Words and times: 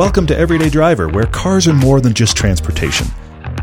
Welcome 0.00 0.26
to 0.28 0.38
Everyday 0.38 0.70
Driver, 0.70 1.10
where 1.10 1.26
cars 1.26 1.68
are 1.68 1.74
more 1.74 2.00
than 2.00 2.14
just 2.14 2.34
transportation. 2.34 3.06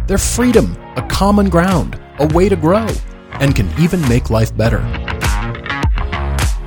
They're 0.05 0.19
freedom, 0.19 0.77
a 0.95 1.01
common 1.09 1.49
ground, 1.49 1.99
a 2.19 2.27
way 2.27 2.47
to 2.47 2.55
grow, 2.55 2.85
and 3.31 3.55
can 3.55 3.67
even 3.79 3.99
make 4.07 4.29
life 4.29 4.55
better. 4.55 4.77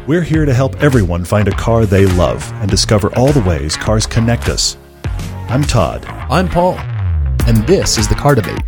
We're 0.08 0.24
here 0.24 0.44
to 0.44 0.52
help 0.52 0.82
everyone 0.82 1.24
find 1.24 1.46
a 1.46 1.52
car 1.52 1.86
they 1.86 2.04
love 2.04 2.50
and 2.54 2.68
discover 2.68 3.16
all 3.16 3.30
the 3.30 3.48
ways 3.48 3.76
cars 3.76 4.06
connect 4.06 4.48
us. 4.48 4.76
I'm 5.48 5.62
Todd. 5.62 6.04
I'm 6.04 6.48
Paul, 6.48 6.74
and 7.46 7.64
this 7.68 7.96
is 7.96 8.08
the 8.08 8.16
Car 8.16 8.34
Debate. 8.34 8.58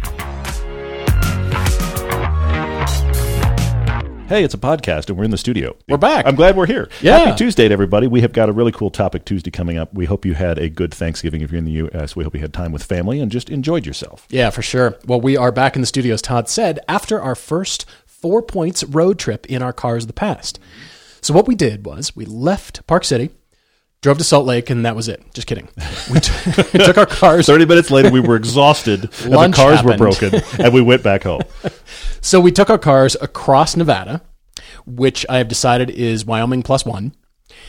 Hey, 4.33 4.45
it's 4.45 4.55
a 4.55 4.57
podcast, 4.57 5.11
and 5.11 5.19
we're 5.19 5.25
in 5.25 5.31
the 5.31 5.37
studio. 5.37 5.77
We're 5.91 5.99
back. 5.99 6.25
I'm 6.27 6.37
glad 6.37 6.57
we're 6.57 6.65
here. 6.65 6.89
Yeah. 7.03 7.19
Happy 7.19 7.37
Tuesday 7.37 7.69
to 7.69 7.73
everybody. 7.75 8.07
We 8.07 8.23
have 8.23 8.33
got 8.33 8.49
a 8.49 8.53
really 8.53 8.73
cool 8.73 8.89
topic 8.89 9.27
Tuesday 9.27 9.51
coming 9.51 9.77
up. 9.77 9.93
We 9.93 10.07
hope 10.07 10.25
you 10.25 10.33
had 10.33 10.57
a 10.57 10.71
good 10.71 10.95
Thanksgiving 10.95 11.43
if 11.43 11.51
you're 11.51 11.59
in 11.59 11.67
the 11.67 11.73
U.S. 11.73 12.17
We 12.17 12.25
hope 12.25 12.35
you 12.35 12.41
had 12.41 12.55
time 12.55 12.73
with 12.73 12.83
family 12.83 13.21
and 13.21 13.31
just 13.31 13.51
enjoyed 13.51 13.85
yourself. 13.85 14.27
Yeah, 14.31 14.49
for 14.49 14.63
sure. 14.63 14.97
Well, 15.05 15.21
we 15.21 15.37
are 15.37 15.53
back 15.53 15.77
in 15.77 15.83
the 15.83 15.87
studio, 15.87 16.15
as 16.15 16.23
Todd 16.23 16.49
said, 16.49 16.81
after 16.89 17.21
our 17.21 17.35
first 17.35 17.85
four 18.07 18.41
points 18.41 18.83
road 18.85 19.19
trip 19.19 19.45
in 19.51 19.61
our 19.61 19.75
cars 19.75 20.05
of 20.05 20.07
the 20.07 20.15
past. 20.15 20.59
So 21.21 21.35
what 21.35 21.47
we 21.47 21.55
did 21.55 21.85
was 21.85 22.17
we 22.17 22.25
left 22.25 22.87
Park 22.87 23.05
City, 23.05 23.33
drove 24.01 24.17
to 24.17 24.25
Salt 24.25 24.47
Lake, 24.47 24.71
and 24.71 24.87
that 24.87 24.97
was 24.97 25.09
it. 25.09 25.23
Just 25.35 25.47
kidding. 25.47 25.69
We 26.11 26.21
t- 26.21 26.63
took 26.79 26.97
our 26.97 27.05
cars. 27.05 27.49
30 27.49 27.67
minutes 27.67 27.91
later, 27.91 28.11
we 28.11 28.21
were 28.21 28.37
exhausted, 28.37 29.11
and 29.25 29.35
the 29.35 29.53
cars 29.55 29.83
were 29.83 29.99
broken, 29.99 30.41
and 30.59 30.73
we 30.73 30.81
went 30.81 31.03
back 31.03 31.25
home. 31.25 31.43
So 32.25 32.41
we 32.41 32.53
took 32.53 32.71
our 32.71 32.79
cars 32.79 33.17
across 33.21 33.77
Nevada, 33.77 34.23
which 34.87 35.25
I 35.29 35.39
have 35.39 35.49
decided 35.49 35.91
is 35.91 36.25
Wyoming 36.25 36.63
plus 36.63 36.85
one. 36.85 37.15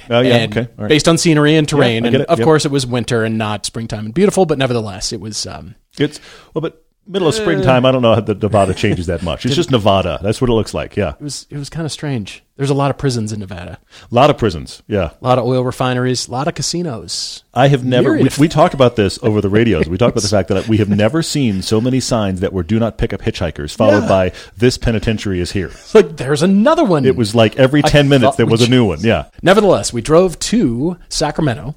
Oh, 0.09 0.21
yeah, 0.21 0.35
and 0.35 0.57
okay. 0.57 0.71
Right. 0.77 0.89
Based 0.89 1.07
on 1.07 1.17
scenery 1.17 1.55
and 1.55 1.67
terrain. 1.67 2.05
I 2.05 2.07
and 2.07 2.15
of 2.23 2.39
Yep. 2.39 2.45
course, 2.45 2.65
it 2.65 2.71
was 2.71 2.85
winter 2.85 3.23
and 3.23 3.37
not 3.37 3.65
springtime 3.65 4.05
and 4.05 4.13
beautiful, 4.13 4.45
but 4.45 4.57
nevertheless, 4.57 5.11
it 5.11 5.19
was. 5.19 5.45
Um, 5.45 5.75
It's, 5.97 6.19
well, 6.53 6.61
but 6.61 6.82
middle 7.07 7.27
of 7.27 7.33
uh, 7.35 7.37
springtime, 7.37 7.85
I 7.85 7.91
don't 7.91 8.01
know 8.01 8.15
how 8.15 8.21
the 8.21 8.35
Nevada 8.35 8.73
changes 8.73 9.07
that 9.07 9.23
much. 9.23 9.45
It's 9.45 9.55
just 9.55 9.71
Nevada. 9.71 10.19
That's 10.21 10.39
what 10.41 10.49
it 10.49 10.53
looks 10.53 10.73
like, 10.73 10.95
yeah. 10.95 11.13
it 11.13 11.21
was 11.21 11.47
it 11.49 11.57
was 11.57 11.69
kind 11.69 11.85
of 11.85 11.91
strange. 11.91 12.43
There's 12.55 12.69
a 12.69 12.75
lot 12.75 12.91
of 12.91 12.99
prisons 12.99 13.33
in 13.33 13.39
Nevada, 13.39 13.79
A 14.11 14.13
lot 14.13 14.29
of 14.29 14.37
prisons, 14.37 14.83
yeah. 14.87 15.09
a 15.19 15.23
lot 15.23 15.39
of 15.39 15.45
oil 15.45 15.63
refineries, 15.63 16.27
a 16.27 16.31
lot 16.31 16.47
of 16.47 16.53
casinos. 16.53 17.43
I 17.51 17.67
have 17.67 17.83
never. 17.83 18.13
We, 18.17 18.29
we 18.39 18.47
talked 18.47 18.75
about 18.75 18.95
this 18.95 19.17
over 19.23 19.41
the 19.41 19.49
radios. 19.49 19.89
We 19.89 19.97
talked 19.97 20.11
about 20.13 20.21
the 20.21 20.27
fact 20.37 20.49
that 20.49 20.67
we 20.67 20.77
have 20.77 20.89
never 20.89 21.23
seen 21.23 21.63
so 21.63 21.81
many 21.81 21.99
signs 21.99 22.41
that 22.41 22.53
were 22.53 22.61
"Do 22.63 22.79
not 22.79 22.97
pick 22.99 23.11
up 23.11 23.21
hitchhikers," 23.21 23.75
followed 23.75 24.03
Yeah. 24.03 24.07
by 24.07 24.31
"This 24.55 24.77
penitentiary 24.77 25.39
is 25.39 25.51
here." 25.51 25.67
It's 25.67 25.95
like 25.95 26.17
there's 26.17 26.43
another 26.43 26.83
one. 26.83 27.05
It 27.05 27.15
was 27.15 27.33
like 27.33 27.57
every 27.57 27.81
ten 27.81 28.07
minutes 28.07 28.35
there 28.37 28.45
was 28.45 28.61
a 28.61 28.69
new 28.69 28.85
one. 28.85 28.99
Yeah, 29.01 29.29
Nevertheless, 29.41 29.91
we 29.91 30.01
drove 30.01 30.37
to 30.39 30.97
Sacramento, 31.09 31.75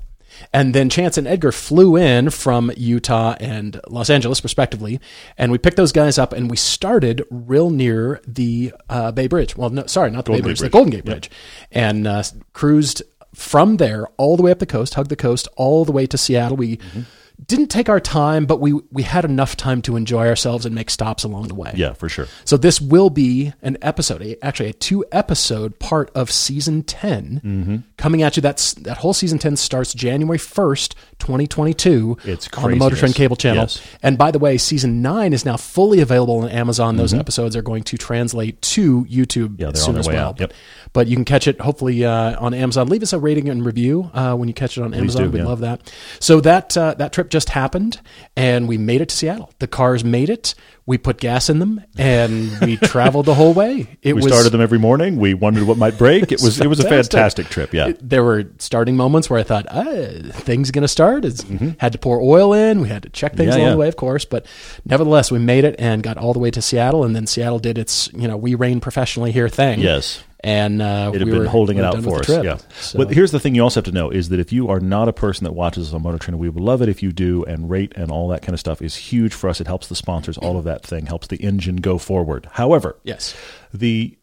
and 0.53 0.75
then 0.75 0.89
Chance 0.89 1.19
and 1.19 1.27
Edgar 1.27 1.53
flew 1.53 1.97
in 1.97 2.31
from 2.31 2.73
Utah 2.77 3.37
and 3.41 3.81
Los 3.89 4.11
Angeles, 4.11 4.43
respectively, 4.43 5.01
and 5.37 5.53
we 5.53 5.59
picked 5.59 5.77
those 5.77 5.93
guys 5.93 6.19
up 6.19 6.33
and 6.33 6.51
we 6.51 6.57
started 6.57 7.25
real 7.31 7.71
near 7.71 8.21
the 8.27 8.73
uh, 8.89 9.13
Bay 9.13 9.27
Bridge. 9.27 9.57
Well, 9.57 9.71
no, 9.71 9.87
sorry, 9.87 10.11
not 10.11 10.25
the 10.25 10.33
Golden 10.33 10.45
Bay 10.45 10.49
Gate 10.51 10.59
Bridge, 10.59 10.61
the 10.61 10.71
Golden 10.71 10.91
Gate 10.91 11.05
Bridge, 11.05 11.31
and 11.71 12.07
uh, 12.07 12.23
cruised 12.53 13.03
from 13.35 13.77
there 13.77 14.07
all 14.17 14.37
the 14.37 14.43
way 14.43 14.51
up 14.51 14.59
the 14.59 14.67
coast, 14.67 14.95
hugged 14.95 15.11
the 15.11 15.17
coast 15.17 15.49
all 15.57 15.85
the 15.85 15.93
way 15.93 16.07
to 16.07 16.19
Seattle. 16.19 16.57
We. 16.57 16.77
Mm-hmm. 16.79 17.01
Didn't 17.45 17.69
take 17.69 17.89
our 17.89 18.01
time, 18.01 18.47
but 18.47 18.61
we 18.61 18.73
we 18.91 19.03
had 19.03 19.25
enough 19.25 19.57
time 19.57 19.83
to 19.83 19.97
enjoy 19.97 20.27
ourselves 20.27 20.65
and 20.65 20.75
make 20.75 20.89
stops 20.91 21.23
along 21.23 21.49
the 21.49 21.55
way. 21.55 21.73
yeah, 21.77 21.93
for 21.93 22.09
sure. 22.09 22.27
So 22.45 22.57
this 22.57 22.81
will 22.81 23.11
be 23.11 23.53
an 23.63 23.77
episode, 23.83 24.23
a, 24.23 24.43
actually 24.45 24.71
a 24.71 24.73
two 24.73 25.05
episode 25.13 25.79
part 25.79 26.11
of 26.15 26.31
season 26.31 26.83
10 26.83 27.41
Mm-hmm. 27.45 27.77
coming 27.99 28.23
at 28.23 28.37
you. 28.37 28.41
That's 28.41 28.73
that 28.75 28.97
whole 28.99 29.13
season 29.13 29.39
ten 29.39 29.55
starts 29.57 29.93
January 29.93 30.39
first, 30.39 30.95
twenty 31.19 31.47
twenty 31.47 31.75
two. 31.75 32.17
It's 32.25 32.49
on 32.57 32.71
the 32.71 32.77
Motor 32.77 32.97
Trend 32.97 33.15
cable 33.15 33.37
channel. 33.37 33.65
Yes. 33.65 33.83
And 34.03 34.17
by 34.17 34.31
the 34.31 34.39
way, 34.39 34.57
season 34.57 35.03
nine 35.03 35.33
is 35.35 35.45
now 35.45 35.57
fully 35.59 36.01
available 36.01 36.39
on 36.39 36.49
Amazon. 36.49 36.97
Those 36.97 37.11
Mm-hmm. 37.13 37.21
episodes 37.21 37.55
are 37.55 37.63
going 37.63 37.83
to 37.85 37.99
translate 37.99 38.61
to 38.63 39.05
YouTube 39.05 39.61
Yeah, 39.61 39.73
soon 39.75 39.97
as 39.99 40.07
well. 40.09 40.35
Yep. 40.39 40.53
But 40.97 41.09
you 41.09 41.15
can 41.17 41.27
catch 41.27 41.47
it 41.47 41.61
hopefully 41.61 42.07
uh, 42.07 42.41
on 42.41 42.55
Amazon. 42.55 42.89
Leave 42.89 43.03
us 43.03 43.13
a 43.13 43.19
rating 43.19 43.51
and 43.51 43.63
review 43.67 44.11
uh, 44.15 44.35
when 44.35 44.49
you 44.49 44.55
catch 44.55 44.79
it 44.79 44.83
on 44.83 44.95
Amazon. 44.95 45.25
do, 45.25 45.31
We'd 45.31 45.39
yeah. 45.41 45.45
love 45.45 45.61
that. 45.61 45.93
So 46.21 46.41
that 46.41 46.75
uh, 46.75 46.95
that 46.95 47.13
trip 47.13 47.29
just 47.29 47.51
happened, 47.51 48.01
and 48.35 48.67
we 48.67 48.79
made 48.79 49.03
it 49.03 49.11
to 49.11 49.15
Seattle. 49.15 49.53
The 49.59 49.67
cars 49.67 50.05
made 50.05 50.31
it. 50.31 50.55
We 50.87 50.97
put 50.97 51.19
gas 51.19 51.51
in 51.51 51.59
them, 51.59 51.83
and 51.99 52.59
we 52.61 52.77
traveled 52.83 53.27
the 53.27 53.35
whole 53.35 53.53
way. 53.53 53.99
It 54.01 54.15
We 54.15 54.23
was 54.23 54.33
started 54.33 54.51
them 54.53 54.63
every 54.63 54.79
morning. 54.79 55.17
We 55.19 55.35
wondered 55.35 55.65
what 55.65 55.77
might 55.77 55.99
break. 55.99 56.33
It 56.33 56.41
was 56.41 56.59
it 56.61 56.67
was 56.67 56.81
a 56.81 56.89
fantastic. 56.89 57.49
trip. 57.49 57.75
Yeah, 57.75 57.93
there 58.01 58.25
were 58.25 58.45
starting 58.59 58.97
moments 58.97 59.29
where 59.29 59.39
I 59.39 59.43
thought, 59.43 59.67
ah, 59.69 59.85
things 60.33 60.71
going 60.71 60.81
to 60.81 60.89
start. 60.89 61.27
It's, 61.27 61.45
Had 61.79 61.93
to 61.93 61.99
pour 61.99 62.23
oil 62.23 62.55
in. 62.55 62.81
We 62.81 62.89
had 62.89 63.03
to 63.03 63.11
check 63.11 63.35
things 63.37 63.51
Mm-hmm. 63.51 63.59
Yeah, 63.59 63.65
along 63.65 63.67
yeah. 63.67 63.73
the 63.73 63.79
way, 63.81 63.89
of 63.89 63.97
course. 63.97 64.25
But 64.25 64.47
nevertheless, 64.87 65.31
we 65.31 65.41
made 65.41 65.65
it 65.65 65.75
and 65.79 66.03
got 66.03 66.17
all 66.17 66.33
the 66.33 66.39
way 66.39 66.51
to 66.53 66.63
Seattle. 66.63 67.05
And 67.05 67.15
then 67.15 67.27
Seattle 67.27 67.59
did 67.59 67.77
its, 67.77 68.11
you 68.15 68.27
know, 68.27 68.39
we 68.39 68.55
reign 68.55 68.81
professionally 68.81 69.31
here 69.33 69.49
thing. 69.51 69.81
Yes. 69.81 70.23
And 70.47 70.81
uh, 70.81 71.11
it 71.13 71.19
had 71.19 71.25
we 71.27 71.33
been 71.33 71.41
were, 71.43 71.49
holding 71.49 71.77
we 71.77 71.83
it 71.83 71.87
out 71.87 72.03
for 72.03 72.21
us. 72.21 72.29
Yeah. 72.29 72.59
So- 72.81 72.99
But 72.99 73.11
here's 73.11 73.33
the 73.33 73.41
thing: 73.41 73.55
you 73.57 73.63
also 73.63 73.81
have 73.81 73.85
to 73.87 73.93
know 73.93 74.11
is 74.11 74.29
that 74.29 74.39
if 74.39 74.53
you 74.53 74.69
are 74.69 74.79
not 74.81 75.09
a 75.09 75.13
person 75.13 75.45
that 75.45 75.53
watches 75.53 75.89
us 75.89 75.95
on 75.95 76.03
Motor 76.03 76.19
Trend, 76.19 76.39
we 76.39 76.49
would 76.49 76.63
love 76.63 76.83
it 76.83 76.89
if 76.89 77.03
you 77.03 77.11
do, 77.13 77.45
and 77.45 77.69
rate 77.69 77.93
and 77.97 78.11
all 78.13 78.29
that 78.29 78.43
kind 78.43 78.55
of 78.55 78.61
stuff 78.61 78.81
is 78.81 78.95
huge 78.95 79.35
for 79.35 79.51
us. 79.51 79.61
It 79.61 79.67
helps 79.67 79.89
the 79.89 79.97
sponsors. 79.97 80.39
All 80.39 80.57
of 80.57 80.65
that 80.65 80.83
thing 80.87 81.07
helps 81.07 81.27
the 81.27 81.37
engine 81.37 81.77
go 81.77 81.99
forward. 81.99 82.49
However, 82.53 82.97
yes. 83.03 83.35
the 83.75 84.17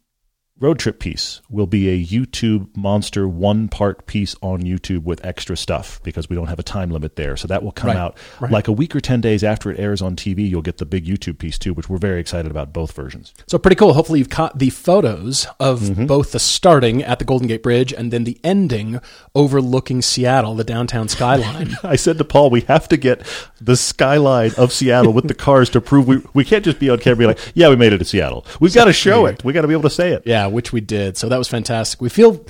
road 0.59 0.79
trip 0.79 0.99
piece 0.99 1.41
will 1.49 1.65
be 1.67 1.89
a 1.89 2.05
YouTube 2.05 2.69
monster 2.77 3.27
one 3.27 3.67
part 3.67 4.05
piece 4.05 4.33
on 4.41 4.61
YouTube 4.61 5.03
with 5.03 5.23
extra 5.25 5.57
stuff 5.57 5.99
because 6.03 6.29
we 6.29 6.35
don't 6.37 6.47
have 6.47 6.59
a 6.59 6.63
time 6.63 6.89
limit 6.89 7.15
there. 7.17 7.35
So 7.35 7.47
that 7.49 7.63
will 7.63 7.71
come 7.73 7.89
Right, 7.89 7.97
out 7.97 8.17
right. 8.39 8.51
like 8.51 8.67
a 8.69 8.71
week 8.71 8.95
or 8.95 9.01
10 9.01 9.19
days 9.19 9.43
after 9.43 9.71
it 9.71 9.79
airs 9.79 10.01
on 10.01 10.15
TV. 10.15 10.47
You'll 10.49 10.61
get 10.61 10.77
the 10.77 10.85
big 10.85 11.05
YouTube 11.05 11.37
piece 11.39 11.57
too, 11.57 11.73
which 11.73 11.89
we're 11.89 11.97
very 11.97 12.21
excited 12.21 12.49
about 12.49 12.71
both 12.71 12.93
versions. 12.93 13.33
So 13.47 13.57
pretty 13.57 13.75
cool. 13.75 13.93
Hopefully 13.93 14.19
you've 14.19 14.29
caught 14.29 14.59
the 14.59 14.69
photos 14.69 15.47
of 15.59 15.81
Mm-hmm. 15.81 16.05
both 16.05 16.31
the 16.31 16.39
starting 16.39 17.03
at 17.03 17.19
the 17.19 17.25
Golden 17.25 17.47
Gate 17.47 17.63
Bridge 17.63 17.91
and 17.91 18.13
then 18.13 18.23
the 18.23 18.39
ending 18.43 19.01
overlooking 19.35 20.01
Seattle, 20.01 20.55
the 20.55 20.63
downtown 20.63 21.09
skyline. 21.09 21.75
I 21.83 21.97
said 21.97 22.17
to 22.19 22.23
Paul, 22.23 22.49
we 22.51 22.61
have 22.61 22.87
to 22.89 22.95
get 22.97 23.23
the 23.59 23.75
skyline 23.75 24.51
of 24.57 24.71
Seattle 24.71 25.11
with 25.11 25.27
the 25.27 25.33
cars 25.33 25.69
to 25.71 25.81
prove 25.81 26.07
we, 26.07 26.21
we 26.33 26.45
can't 26.45 26.63
just 26.63 26.79
be 26.79 26.89
on 26.89 26.99
camera 26.99 27.11
and 27.13 27.19
be 27.19 27.25
like, 27.43 27.51
yeah, 27.55 27.69
we 27.69 27.75
made 27.75 27.91
it 27.91 27.97
to 27.97 28.05
Seattle. 28.05 28.45
We've 28.61 28.73
got 28.73 28.85
to 28.85 28.93
show 28.93 29.25
it. 29.25 29.43
We 29.43 29.51
got 29.51 29.63
to 29.63 29.67
be 29.67 29.73
able 29.73 29.83
to 29.83 29.89
say 29.89 30.11
it. 30.13 30.23
Yeah, 30.25 30.42
which 30.49 30.71
we 30.73 30.81
did. 30.81 31.17
So 31.17 31.29
that 31.29 31.37
was 31.37 31.47
fantastic. 31.47 32.01
We 32.01 32.09
feel 32.09 32.45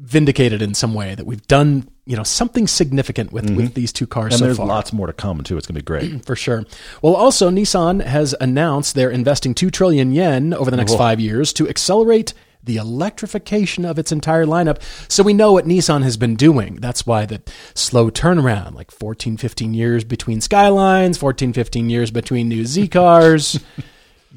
vindicated 0.00 0.62
in 0.62 0.74
some 0.74 0.94
way 0.94 1.14
that 1.16 1.26
we've 1.26 1.44
done, 1.48 1.88
you 2.06 2.16
know, 2.16 2.22
something 2.22 2.68
significant 2.68 3.32
with, 3.32 3.50
with 3.50 3.74
these 3.74 3.92
two 3.92 4.06
cars 4.06 4.26
Mm-hmm. 4.26 4.32
And 4.34 4.38
so 4.38 4.44
there's 4.44 4.56
far. 4.58 4.66
lots 4.66 4.92
more 4.92 5.06
to 5.08 5.12
come 5.12 5.42
too. 5.42 5.56
It's 5.56 5.66
going 5.66 5.74
to 5.74 5.82
be 5.82 5.84
great. 5.84 6.24
For 6.26 6.36
sure. 6.36 6.64
Well, 7.02 7.14
also 7.14 7.50
Nissan 7.50 8.04
has 8.04 8.34
announced 8.40 8.94
they're 8.94 9.10
investing 9.10 9.54
2 9.54 9.70
trillion 9.70 10.12
yen 10.12 10.54
over 10.54 10.70
the 10.70 10.76
next 10.76 10.94
5 10.94 11.18
years 11.20 11.52
to 11.54 11.68
accelerate 11.68 12.32
the 12.62 12.76
electrification 12.76 13.84
of 13.84 13.98
its 13.98 14.12
entire 14.12 14.44
lineup. 14.44 14.80
So 15.10 15.22
we 15.22 15.32
know 15.32 15.52
what 15.52 15.64
Nissan 15.64 16.02
has 16.02 16.16
been 16.16 16.36
doing. 16.36 16.76
That's 16.76 17.06
why 17.06 17.24
the 17.24 17.40
slow 17.74 18.10
turnaround, 18.10 18.74
like 18.74 18.90
14, 18.90 19.36
15 19.36 19.74
years 19.74 20.04
between 20.04 20.40
Skylines, 20.40 21.16
14, 21.18 21.52
15 21.52 21.90
years 21.90 22.10
between 22.10 22.48
new 22.48 22.64
Z 22.64 22.88
cars. 22.88 23.58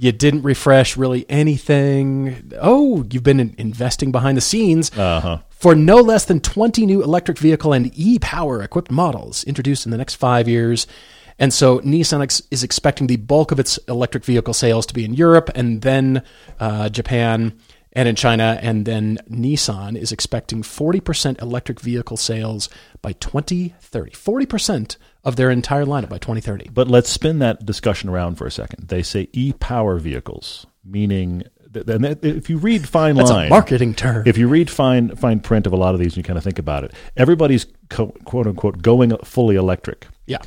you 0.02 0.12
didn't 0.12 0.42
refresh 0.42 0.98
really 0.98 1.26
anything. 1.30 2.52
Oh, 2.60 3.06
you've 3.12 3.24
been 3.24 3.40
in- 3.40 3.56
investing 3.58 4.12
behind 4.12 4.36
the 4.36 4.42
scenes 4.42 4.92
Uh-huh. 4.98 5.38
for 5.50 5.76
no 5.76 5.98
less 5.98 6.26
than 6.26 6.40
20 6.40 6.86
new 6.88 7.04
electric 7.04 7.38
vehicle 7.38 7.72
and 7.72 7.92
e-power 7.96 8.64
equipped 8.64 8.90
models 8.92 9.44
introduced 9.44 9.86
in 9.86 9.92
the 9.92 9.98
next 9.98 10.16
five 10.16 10.48
years. 10.48 10.88
And 11.38 11.54
so 11.54 11.80
Nissan 11.82 12.22
ex- 12.24 12.42
is 12.50 12.64
expecting 12.64 13.08
the 13.08 13.18
bulk 13.18 13.52
of 13.52 13.60
its 13.60 13.78
electric 13.88 14.26
vehicle 14.26 14.54
sales 14.56 14.86
to 14.88 14.94
be 14.94 15.06
in 15.06 15.14
Europe 15.14 15.50
and 15.56 15.82
then 15.84 16.24
uh, 16.60 16.90
Japan 16.90 17.54
and 17.94 18.08
in 18.10 18.16
China. 18.16 18.58
And 18.62 18.86
then 18.86 19.20
Nissan 19.30 19.96
is 19.98 20.12
expecting 20.12 20.64
40% 20.64 21.42
electric 21.42 21.80
vehicle 21.80 22.18
sales 22.18 22.70
by 23.04 23.14
2030. 23.14 24.12
40% 24.12 24.96
of 25.24 25.36
their 25.36 25.50
entire 25.52 25.86
lineup 25.86 26.10
by 26.10 26.18
2030. 26.18 26.70
But 26.74 26.88
let's 26.88 27.10
spin 27.10 27.40
that 27.40 27.66
discussion 27.66 28.10
around 28.10 28.36
for 28.36 28.46
a 28.48 28.52
second. 28.52 28.88
They 28.88 29.04
say 29.04 29.30
e-power 29.34 29.98
vehicles, 30.00 30.66
meaning 30.84 31.44
and 31.74 32.04
that- 32.04 32.26
if 32.26 32.50
you 32.50 32.58
read 32.58 32.88
fine 32.88 33.16
That's 33.16 33.30
line, 33.30 33.48
a 33.48 33.50
marketing 33.50 33.94
term. 33.94 34.24
if 34.26 34.38
you 34.38 34.48
read 34.50 34.70
fine 34.70 35.16
fine 35.16 35.40
print 35.40 35.66
of 35.68 35.72
a 35.74 35.78
lot 35.78 35.94
of 35.94 36.00
these, 36.02 36.14
and 36.14 36.18
you 36.18 36.24
kind 36.24 36.38
of 36.38 36.44
think 36.44 36.60
about 36.60 36.84
it. 36.84 36.92
Everybody's 37.16 37.66
co- 37.90 38.14
quote 38.26 38.46
unquote 38.48 38.82
going 38.82 39.16
fully 39.24 39.56
electric. 39.56 40.08
yeah. 40.28 40.40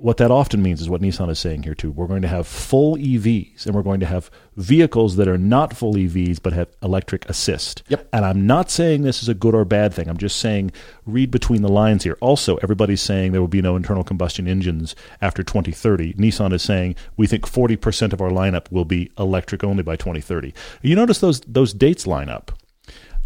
What 0.00 0.18
that 0.18 0.30
often 0.30 0.62
means 0.62 0.80
is 0.80 0.88
what 0.88 1.00
Nissan 1.02 1.28
is 1.28 1.40
saying 1.40 1.64
here 1.64 1.74
too. 1.74 1.90
We're 1.90 2.06
going 2.06 2.22
to 2.22 2.28
have 2.28 2.46
full 2.46 2.96
EVs 2.96 3.66
and 3.66 3.74
we're 3.74 3.82
going 3.82 3.98
to 3.98 4.06
have 4.06 4.30
vehicles 4.56 5.16
that 5.16 5.26
are 5.26 5.36
not 5.36 5.76
full 5.76 5.94
EVs 5.94 6.40
but 6.40 6.52
have 6.52 6.68
electric 6.84 7.28
assist. 7.28 7.82
Yep. 7.88 8.08
And 8.12 8.24
I'm 8.24 8.46
not 8.46 8.70
saying 8.70 9.02
this 9.02 9.22
is 9.22 9.28
a 9.28 9.34
good 9.34 9.56
or 9.56 9.64
bad 9.64 9.92
thing. 9.92 10.08
I'm 10.08 10.16
just 10.16 10.36
saying 10.36 10.70
read 11.04 11.32
between 11.32 11.62
the 11.62 11.68
lines 11.68 12.04
here. 12.04 12.16
Also, 12.20 12.56
everybody's 12.58 13.02
saying 13.02 13.32
there 13.32 13.40
will 13.40 13.48
be 13.48 13.60
no 13.60 13.74
internal 13.74 14.04
combustion 14.04 14.46
engines 14.46 14.94
after 15.20 15.42
2030. 15.42 16.14
Nissan 16.14 16.52
is 16.52 16.62
saying 16.62 16.94
we 17.16 17.26
think 17.26 17.44
40% 17.44 18.12
of 18.12 18.20
our 18.20 18.30
lineup 18.30 18.70
will 18.70 18.84
be 18.84 19.10
electric 19.18 19.64
only 19.64 19.82
by 19.82 19.96
2030. 19.96 20.54
You 20.80 20.94
notice 20.94 21.18
those 21.18 21.40
those 21.40 21.74
dates 21.74 22.06
line 22.06 22.28
up. 22.28 22.52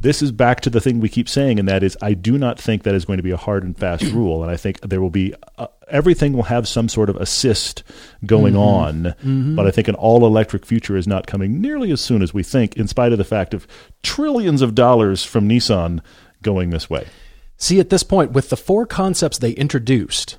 this 0.01 0.21
is 0.21 0.33
back 0.33 0.61
to 0.61 0.71
the 0.71 0.81
thing 0.81 0.99
we 1.01 1.09
keep 1.09 1.29
saying, 1.29 1.61
and 1.61 1.69
that 1.69 1.83
is, 1.85 1.97
I 2.03 2.15
do 2.15 2.37
not 2.37 2.59
think 2.59 2.83
that 2.83 2.95
is 2.95 3.05
going 3.05 3.19
to 3.19 3.23
be 3.23 3.31
a 3.31 3.37
hard 3.37 3.63
and 3.63 3.77
fast 3.77 4.03
rule, 4.13 4.43
and 4.43 4.51
I 4.51 4.57
think 4.57 4.81
there 4.81 5.01
will 5.01 5.11
be 5.11 5.33
uh, 5.59 5.69
everything 5.93 6.33
will 6.33 6.45
have 6.45 6.67
some 6.67 6.89
sort 6.89 7.09
of 7.09 7.17
assist 7.17 7.83
going 8.27 8.55
mm-hmm. 8.55 8.63
on, 8.63 9.03
mm-hmm. 9.05 9.57
but 9.57 9.67
I 9.67 9.71
think 9.71 9.89
an 9.89 9.95
all 9.95 10.27
electric 10.27 10.67
future 10.67 10.97
is 10.97 11.07
not 11.07 11.27
coming 11.27 11.61
nearly 11.61 11.93
as 11.93 12.01
soon 12.01 12.23
as 12.23 12.35
we 12.35 12.43
think, 12.43 12.77
in 12.77 12.89
spite 12.89 13.13
of 13.13 13.19
the 13.19 13.25
fact 13.25 13.55
of 13.55 13.67
trillions 14.03 14.63
of 14.63 14.75
dollars 14.75 15.23
from 15.25 15.49
Nissan 15.49 16.01
going 16.43 16.71
this 16.71 16.91
way. 16.91 17.07
See, 17.57 17.79
at 17.79 17.91
this 17.91 18.03
point, 18.03 18.33
with 18.33 18.51
the 18.51 18.57
four 18.57 18.87
concepts 18.87 19.39
they 19.39 19.53
introduced, 19.53 20.39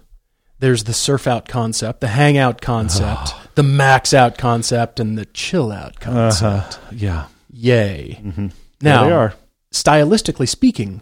there's 0.59 0.83
the 0.83 0.93
surf 0.93 1.27
out 1.27 1.47
concept, 1.47 2.01
the 2.01 2.07
hangout 2.07 2.59
concept, 2.59 3.21
ah. 3.23 3.47
the 3.55 3.63
max 3.63 4.13
out 4.13 4.37
concept, 4.37 4.99
and 4.99 5.17
the 5.17 5.25
chill 5.25 5.71
out 5.71 5.95
uh-huh. 6.05 6.31
concept. 6.31 6.79
Yeah, 6.91 7.27
Yay. 7.53 8.19
Mm-hmm. 8.21 8.47
There 8.79 8.93
Now, 8.93 9.05
they 9.05 9.11
are. 9.11 9.33
stylistically 9.71 10.49
speaking, 10.49 11.01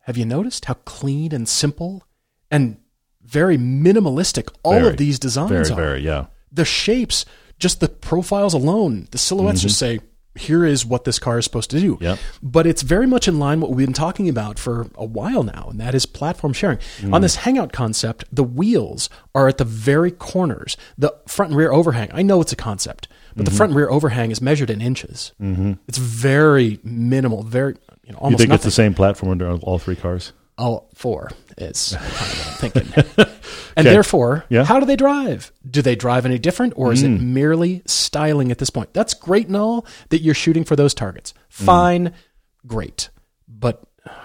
have 0.00 0.16
you 0.16 0.24
noticed 0.24 0.64
how 0.64 0.74
clean 0.74 1.32
and 1.32 1.46
simple 1.46 2.04
and 2.50 2.78
very 3.24 3.58
minimalistic 3.58 4.48
all 4.62 4.72
Very, 4.72 4.88
of 4.88 4.96
these 4.96 5.18
designs 5.18 5.50
Very, 5.50 5.70
are? 5.70 5.74
very, 5.76 6.00
yeah. 6.02 6.26
The 6.52 6.64
shapes, 6.64 7.24
just 7.58 7.80
the 7.80 7.88
profiles 7.88 8.54
alone, 8.54 9.08
the 9.10 9.18
silhouettes 9.18 9.60
mm-hmm. 9.60 9.68
just 9.68 9.78
say, 9.78 10.00
here 10.36 10.64
is 10.64 10.84
what 10.84 11.04
this 11.04 11.18
car 11.18 11.38
is 11.38 11.44
supposed 11.44 11.70
to 11.70 11.80
do. 11.80 11.96
Yep. 12.00 12.18
But 12.42 12.66
it's 12.66 12.82
very 12.82 13.06
much 13.06 13.28
in 13.28 13.38
line 13.38 13.60
what 13.60 13.70
we've 13.70 13.86
been 13.86 13.94
talking 13.94 14.28
about 14.28 14.58
for 14.58 14.88
a 14.96 15.04
while 15.04 15.44
now, 15.44 15.68
and 15.70 15.80
that 15.80 15.94
is 15.94 16.06
platform 16.06 16.52
sharing. 16.52 16.78
On 17.04 17.10
mm. 17.10 17.20
this 17.22 17.36
hangout 17.36 17.72
concept, 17.72 18.24
the 18.32 18.42
wheels 18.42 19.08
are 19.34 19.46
at 19.48 19.58
the 19.58 19.64
very 19.64 20.10
corners. 20.10 20.76
The 20.98 21.14
front 21.28 21.50
and 21.50 21.58
rear 21.58 21.70
overhang, 21.70 22.10
I 22.12 22.22
know 22.22 22.40
it's 22.40 22.52
a 22.52 22.56
concept, 22.56 23.06
but 23.36 23.44
the 23.44 23.50
mm-hmm. 23.50 23.56
front 23.56 23.70
and 23.70 23.76
rear 23.76 23.90
overhang 23.90 24.30
is 24.32 24.40
measured 24.40 24.70
in 24.70 24.80
inches. 24.80 25.32
Mm-hmm. 25.40 25.74
It's 25.86 25.98
very 25.98 26.80
minimal, 26.82 27.44
very 27.44 27.76
you 28.04 28.12
know, 28.12 28.18
almost. 28.18 28.32
You 28.32 28.38
think 28.38 28.48
nothing. 28.48 28.54
it's 28.54 28.64
the 28.64 28.70
same 28.82 28.94
platform 28.94 29.30
under 29.30 29.50
all 29.50 29.78
three 29.78 29.96
cars? 29.96 30.32
Oh, 30.56 30.84
four 30.94 31.30
is 31.58 31.96
kind 31.96 32.06
of 32.12 32.12
what 32.12 32.46
I'm 32.46 32.54
thinking. 32.70 32.92
and 33.76 33.86
Okay. 33.86 33.92
therefore, 33.94 34.44
Yeah. 34.48 34.64
how 34.64 34.78
do 34.78 34.86
they 34.86 34.94
drive? 34.96 35.50
Do 35.68 35.82
they 35.82 35.96
drive 35.96 36.24
any 36.26 36.38
different, 36.38 36.74
or 36.76 36.92
is 36.92 37.02
it 37.02 37.08
mm. 37.10 37.20
merely 37.20 37.82
styling 37.86 38.50
at 38.52 38.58
this 38.58 38.70
point? 38.70 38.92
That's 38.94 39.14
great 39.14 39.48
and 39.48 39.56
all 39.56 39.84
that 40.10 40.20
you're 40.22 40.34
shooting 40.34 40.62
for 40.64 40.76
those 40.76 40.94
targets. 40.94 41.32
Mm. 41.58 41.64
Fine, 41.64 42.12
great. 42.66 43.08
But 43.48 43.82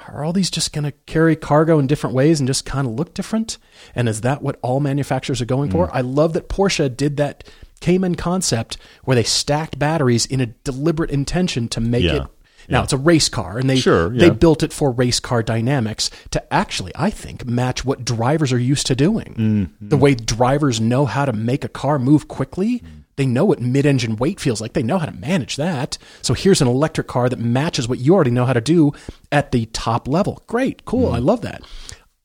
are 0.07 0.23
all 0.23 0.33
these 0.33 0.51
just 0.51 0.71
going 0.73 0.83
to 0.83 0.91
carry 1.07 1.35
cargo 1.35 1.79
in 1.79 1.87
different 1.87 2.15
ways 2.15 2.39
and 2.39 2.47
just 2.47 2.65
kind 2.65 2.85
of 2.87 2.93
look 2.93 3.13
different? 3.15 3.57
And 3.95 4.07
is 4.09 4.21
that 4.21 4.41
what 4.43 4.59
all 4.61 4.79
manufacturers 4.79 5.41
are 5.41 5.45
going 5.45 5.71
for? 5.71 5.87
Mm. 5.87 5.91
I 5.93 6.01
love 6.01 6.33
that 6.33 6.47
Porsche 6.49 6.95
did 6.95 7.17
that 7.17 7.43
Cayman 7.79 8.15
concept 8.15 8.77
where 9.05 9.15
they 9.15 9.23
stacked 9.23 9.79
batteries 9.79 10.25
in 10.25 10.41
a 10.41 10.47
deliberate 10.47 11.09
intention 11.11 11.67
to 11.69 11.79
make 11.79 12.03
Yeah. 12.03 12.23
it. 12.23 12.27
Now 12.69 12.83
it's 12.83 12.93
a 12.93 12.97
race 12.97 13.29
car, 13.29 13.57
and 13.57 13.69
they 13.69 13.77
Sure, 13.77 14.09
they 14.09 14.29
built 14.29 14.63
it 14.63 14.71
for 14.71 14.91
race 14.91 15.19
car 15.19 15.41
dynamics 15.43 16.09
to 16.31 16.53
actually, 16.53 16.91
I 16.95 17.09
think, 17.09 17.45
match 17.45 17.83
what 17.83 18.05
drivers 18.05 18.53
are 18.53 18.59
used 18.59 18.87
to 18.87 18.95
doing. 18.95 19.35
Mm-hmm. 19.37 19.89
The 19.89 19.97
way 19.97 20.15
drivers 20.15 20.79
know 20.79 21.05
how 21.05 21.25
to 21.25 21.33
make 21.33 21.63
a 21.63 21.69
car 21.69 21.99
move 21.99 22.27
quickly, 22.27 22.83
they 23.19 23.25
know 23.25 23.43
what 23.43 23.59
mid 23.59 23.85
engine 23.85 24.15
weight 24.15 24.39
feels 24.39 24.61
like. 24.61 24.73
They 24.73 24.81
know 24.81 24.97
how 24.97 25.05
to 25.05 25.11
manage 25.11 25.57
that. 25.57 25.97
So 26.21 26.33
here's 26.33 26.61
an 26.61 26.69
electric 26.69 27.07
car 27.07 27.27
that 27.27 27.37
matches 27.37 27.85
what 27.85 27.99
you 27.99 28.13
already 28.15 28.31
know 28.31 28.45
how 28.45 28.53
to 28.53 28.61
do 28.61 28.93
at 29.29 29.51
the 29.51 29.65
top 29.67 30.07
level. 30.07 30.41
Great, 30.47 30.85
cool. 30.85 31.07
Mm-hmm. 31.07 31.15
I 31.15 31.19
love 31.19 31.41
that. 31.41 31.61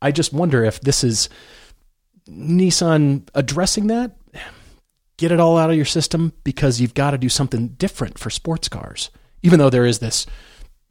I 0.01 0.13
just 0.13 0.33
wonder 0.33 0.63
if 0.65 0.81
this 0.81 1.03
is 1.03 1.29
Nissan 2.29 3.27
addressing 3.35 3.89
that. 3.89 4.17
Get 5.17 5.33
it 5.33 5.41
all 5.41 5.59
out 5.59 5.71
of 5.71 5.77
your 5.77 5.85
system 5.85 6.33
because 6.45 6.81
you've 6.81 6.95
got 6.95 7.13
to 7.13 7.19
do 7.19 7.29
something 7.29 7.69
different 7.69 8.19
for 8.19 8.31
sports 8.31 8.69
cars. 8.69 9.11
Even 9.45 9.59
though 9.61 9.71
there 9.71 9.87
is 9.87 9.99
this 10.01 10.27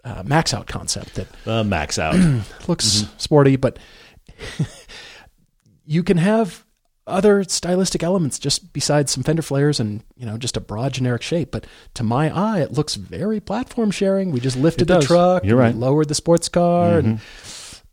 uh, 0.05 0.23
max 0.25 0.53
out 0.53 0.67
concept 0.67 1.15
that 1.15 1.27
Uh, 1.45 1.63
max 1.63 1.97
out. 1.99 2.15
looks 2.67 3.05
sporty, 3.17 3.55
but 3.57 3.77
you 5.85 6.03
can 6.03 6.17
have 6.17 6.65
other 7.05 7.43
stylistic 7.43 8.01
elements 8.01 8.39
just 8.39 8.71
besides 8.71 9.11
some 9.11 9.23
fender 9.23 9.41
flares 9.41 9.77
and 9.81 10.01
you 10.15 10.25
know 10.25 10.37
just 10.37 10.55
a 10.55 10.61
broad 10.61 10.93
generic 10.93 11.21
shape. 11.21 11.51
But 11.51 11.65
to 11.95 12.03
my 12.03 12.29
eye, 12.35 12.61
it 12.61 12.71
looks 12.71 12.95
very 12.95 13.39
platform 13.39 13.91
sharing. 13.91 14.31
We 14.31 14.39
just 14.39 14.55
lifted 14.57 14.87
the 14.87 15.01
truck, 15.01 15.43
You're 15.43 15.57
we 15.57 15.63
right. 15.63 15.75
lowered 15.75 16.07
the 16.07 16.15
sports 16.15 16.47
car, 16.47 16.99
and 16.99 17.19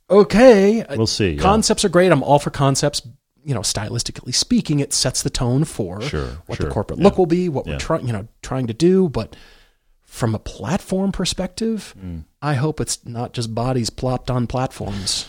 okay, 0.09 0.85
We'll 0.97 1.07
see, 1.07 1.33
yeah. 1.33 1.43
Concepts 1.43 1.85
are 1.85 1.89
great. 1.89 2.12
I'm 2.12 2.23
all 2.23 2.39
for 2.39 2.51
concepts. 2.51 3.03
You 3.43 3.55
know, 3.55 3.61
stylistically 3.62 4.35
speaking, 4.35 4.81
it 4.81 4.93
sets 4.93 5.23
the 5.23 5.31
tone 5.31 5.65
for 5.65 6.03
Sure, 6.03 6.27
what 6.47 6.59
sure, 6.59 6.67
the 6.67 6.73
corporate 6.73 6.99
yeah. 6.99 7.05
look 7.05 7.17
will 7.17 7.25
be, 7.27 7.49
what 7.49 7.67
Yeah. 7.67 7.73
we're 7.75 7.79
trying, 7.79 8.07
you 8.07 8.12
know, 8.12 8.29
trying 8.43 8.67
to 8.67 8.75
do. 8.75 9.09
But 9.09 9.35
from 10.11 10.35
a 10.35 10.39
platform 10.41 11.12
perspective, 11.12 11.95
Mm. 11.99 12.25
I 12.43 12.55
hope 12.55 12.81
it's 12.81 12.99
not 13.07 13.33
just 13.33 13.55
bodies 13.55 13.91
plopped 13.91 14.31
on 14.31 14.47
platforms. 14.47 15.27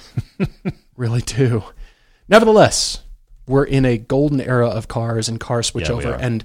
really 0.98 1.22
do. 1.22 1.64
Nevertheless, 2.28 3.02
we're 3.48 3.64
in 3.66 3.86
a 3.86 3.98
golden 3.98 4.42
era 4.42 4.68
of 4.68 4.88
cars 4.88 5.30
and 5.30 5.40
car 5.40 5.62
switchover. 5.62 6.14
are. 6.18 6.20
and 6.20 6.44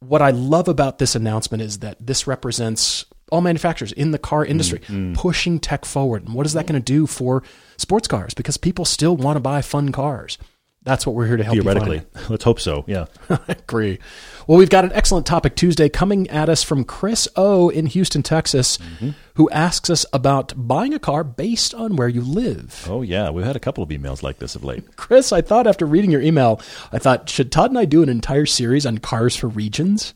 what 0.00 0.22
I 0.22 0.30
love 0.30 0.68
about 0.68 0.98
this 0.98 1.14
announcement 1.16 1.62
is 1.62 1.78
that 1.80 1.96
this 2.04 2.26
represents 2.26 3.04
all 3.32 3.40
manufacturers 3.40 3.92
in 3.92 4.10
the 4.12 4.18
car 4.18 4.44
industry 4.44 4.78
Mm, 4.80 5.14
pushing 5.14 5.58
tech 5.58 5.84
forward. 5.84 6.24
And 6.24 6.34
what 6.34 6.46
is 6.46 6.52
that 6.54 6.66
going 6.66 6.80
to 6.80 6.84
do 6.84 7.06
for 7.06 7.42
sports 7.76 8.06
cars? 8.08 8.32
Because 8.34 8.56
people 8.56 8.84
still 8.84 9.16
want 9.16 9.36
to 9.36 9.40
buy 9.40 9.60
fun 9.62 9.92
cars. 9.92 10.38
That's 10.82 11.06
what 11.06 11.14
we're 11.14 11.26
here 11.26 11.36
to 11.36 11.44
help. 11.44 11.54
Theoretically. 11.54 12.02
Let's 12.28 12.44
hope 12.44 12.60
so. 12.60 12.84
Yeah. 12.86 13.06
I 13.30 13.40
agree. 13.48 13.98
Well, 14.46 14.56
we've 14.56 14.70
got 14.70 14.84
an 14.84 14.92
excellent 14.94 15.26
topic 15.26 15.54
Tuesday 15.54 15.88
coming 15.88 16.30
at 16.30 16.48
us 16.48 16.62
from 16.62 16.84
Chris 16.84 17.28
O 17.36 17.68
in 17.68 17.86
Houston, 17.86 18.22
Texas, 18.22 18.78
mm-hmm. 18.78 19.10
who 19.34 19.50
asks 19.50 19.90
us 19.90 20.06
about 20.12 20.54
buying 20.56 20.94
a 20.94 20.98
car 20.98 21.24
based 21.24 21.74
on 21.74 21.96
where 21.96 22.08
you 22.08 22.22
live. 22.22 22.86
Oh, 22.88 23.02
yeah. 23.02 23.28
We've 23.28 23.44
had 23.44 23.56
a 23.56 23.60
couple 23.60 23.82
of 23.84 23.90
emails 23.90 24.22
like 24.22 24.38
this 24.38 24.54
of 24.54 24.64
late. 24.64 24.84
Chris, 24.96 25.32
I 25.32 25.42
thought 25.42 25.66
after 25.66 25.84
reading 25.84 26.10
your 26.10 26.22
email, 26.22 26.60
I 26.92 26.98
thought, 26.98 27.28
should 27.28 27.52
Todd 27.52 27.70
and 27.70 27.78
I 27.78 27.84
do 27.84 28.02
an 28.02 28.08
entire 28.08 28.46
series 28.46 28.86
on 28.86 28.98
cars 28.98 29.36
for 29.36 29.48
regions? 29.48 30.14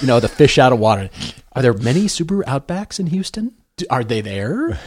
You 0.00 0.06
know, 0.06 0.20
the 0.20 0.28
fish 0.28 0.58
out 0.58 0.72
of 0.72 0.78
water. 0.78 1.10
Are 1.54 1.62
there 1.62 1.72
many 1.72 2.02
Subaru 2.02 2.44
Outbacks 2.44 3.00
in 3.00 3.08
Houston? 3.08 3.56
Are 3.90 4.04
they 4.04 4.20
there? 4.20 4.78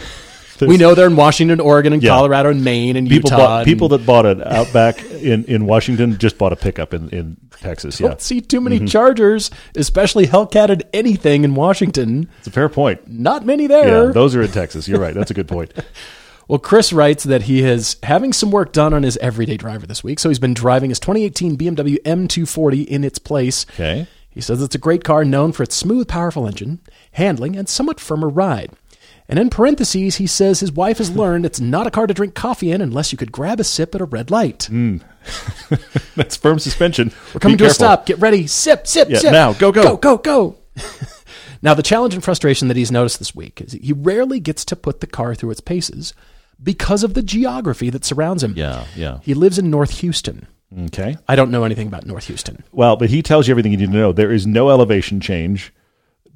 We 0.62 0.78
know 0.78 0.96
they're 0.96 1.08
in 1.08 1.16
Washington, 1.16 1.60
Oregon, 1.60 1.94
and 1.94 2.02
Yeah. 2.02 2.12
Colorado, 2.12 2.50
and 2.50 2.64
Maine, 2.64 2.96
and 2.96 3.08
People 3.08 3.30
Utah. 3.30 3.38
bought 3.38 3.60
and- 3.60 3.66
people 3.66 3.90
that 3.90 4.06
bought 4.06 4.26
an 4.26 4.42
Outback 4.46 5.04
in, 5.12 5.44
in 5.46 5.66
Washington 5.66 6.18
just 6.18 6.38
bought 6.38 6.54
a 6.54 6.56
pickup 6.56 6.94
in, 6.94 7.10
in 7.10 7.38
Texas. 7.60 8.00
Yeah. 8.00 8.10
don't 8.10 8.22
see 8.22 8.42
too 8.42 8.62
many 8.62 8.78
mm-hmm. 8.78 8.86
Chargers, 8.86 9.52
especially 9.76 10.28
Hellcated 10.28 10.84
anything 10.94 11.44
in 11.44 11.56
Washington. 11.56 12.30
It's 12.40 12.48
a 12.48 12.52
fair 12.52 12.70
point. 12.70 13.08
Not 13.08 13.46
many 13.46 13.68
there. 13.68 14.06
Yeah, 14.08 14.12
those 14.12 14.36
are 14.36 14.42
in 14.42 14.52
Texas. 14.52 14.88
You're 14.88 15.00
right. 15.00 15.14
That's 15.14 15.32
a 15.32 15.36
good 15.36 15.48
point. 15.48 15.74
Well, 16.48 16.60
Chris 16.60 16.94
writes 16.94 17.24
that 17.24 17.44
he 17.44 17.64
is 17.64 17.98
having 18.04 18.32
some 18.32 18.52
work 18.52 18.72
done 18.72 18.94
on 18.94 19.02
his 19.02 19.18
everyday 19.18 19.58
driver 19.58 19.88
this 19.88 20.04
week. 20.04 20.20
So 20.20 20.30
he's 20.30 20.38
been 20.38 20.54
driving 20.54 20.92
his 20.92 21.00
2018 21.00 21.58
BMW 21.58 21.98
M240 22.04 22.86
in 22.86 23.04
its 23.04 23.18
place. 23.18 23.66
Okay. 23.72 24.08
He 24.30 24.42
says 24.42 24.62
it's 24.62 24.76
a 24.76 24.80
great 24.80 25.04
car 25.04 25.26
known 25.26 25.54
for 25.54 25.64
its 25.64 25.76
smooth, 25.76 26.08
powerful 26.08 26.46
engine, 26.46 26.82
handling, 27.14 27.56
and 27.56 27.68
somewhat 27.68 28.00
firmer 28.00 28.30
ride. 28.30 28.74
And 29.28 29.40
in 29.40 29.50
parentheses, 29.50 30.18
he 30.18 30.28
says 30.28 30.60
his 30.60 30.72
wife 30.72 31.00
has 31.00 31.10
learned 31.16 31.46
it's 31.46 31.60
not 31.60 31.88
a 31.88 31.92
car 31.92 32.06
to 32.06 32.14
drink 32.14 32.36
coffee 32.36 32.72
in 32.72 32.82
unless 32.82 33.12
you 33.12 33.18
could 33.18 33.32
grab 33.32 33.60
a 33.60 33.64
sip 33.64 33.96
at 33.96 34.02
a 34.02 34.06
red 34.06 34.30
light. 34.30 34.66
Hmm. 34.66 34.98
That's 36.16 36.36
firm 36.36 36.60
suspension. 36.60 37.12
We're 37.34 37.40
coming 37.40 37.58
to 37.58 37.66
a 37.66 37.70
stop. 37.72 38.06
Get 38.06 38.20
ready. 38.20 38.46
Sip, 38.46 38.86
sip, 38.86 39.10
Yeah, 39.10 39.18
sip. 39.18 39.32
now. 39.32 39.54
Go, 39.54 39.72
go. 39.72 39.84
Go, 39.84 39.98
go, 39.98 40.18
go. 40.18 40.58
now, 41.64 41.74
the 41.74 41.82
challenge 41.82 42.14
and 42.14 42.24
frustration 42.24 42.68
that 42.68 42.78
he's 42.78 42.92
noticed 42.92 43.18
this 43.18 43.34
week 43.36 43.62
is 43.62 43.72
he 43.74 43.94
rarely 43.94 44.40
gets 44.40 44.64
to 44.66 44.76
put 44.76 45.00
the 45.00 45.08
car 45.08 45.34
through 45.34 45.52
its 45.52 45.62
paces 45.62 46.14
because 46.62 47.04
of 47.04 47.16
the 47.16 47.24
geography 47.24 47.90
that 47.90 48.06
surrounds 48.06 48.44
him. 48.44 48.54
Yeah, 48.56 48.86
yeah. 48.96 49.20
He 49.24 49.34
lives 49.34 49.58
in 49.58 49.72
North 49.72 50.00
Houston. 50.02 50.48
Okay. 50.88 51.18
I 51.28 51.36
don't 51.36 51.52
know 51.52 51.64
anything 51.64 51.88
about 51.88 52.06
North 52.06 52.28
Houston. 52.28 52.64
Well, 52.72 52.96
but 52.96 53.10
he 53.10 53.22
tells 53.24 53.48
you 53.48 53.54
everything 53.54 53.72
you 53.72 53.78
need 53.78 53.88
to 53.88 53.92
know. 53.98 54.12
There 54.12 54.32
is 54.32 54.46
no 54.46 54.70
elevation 54.70 55.20
change. 55.20 55.74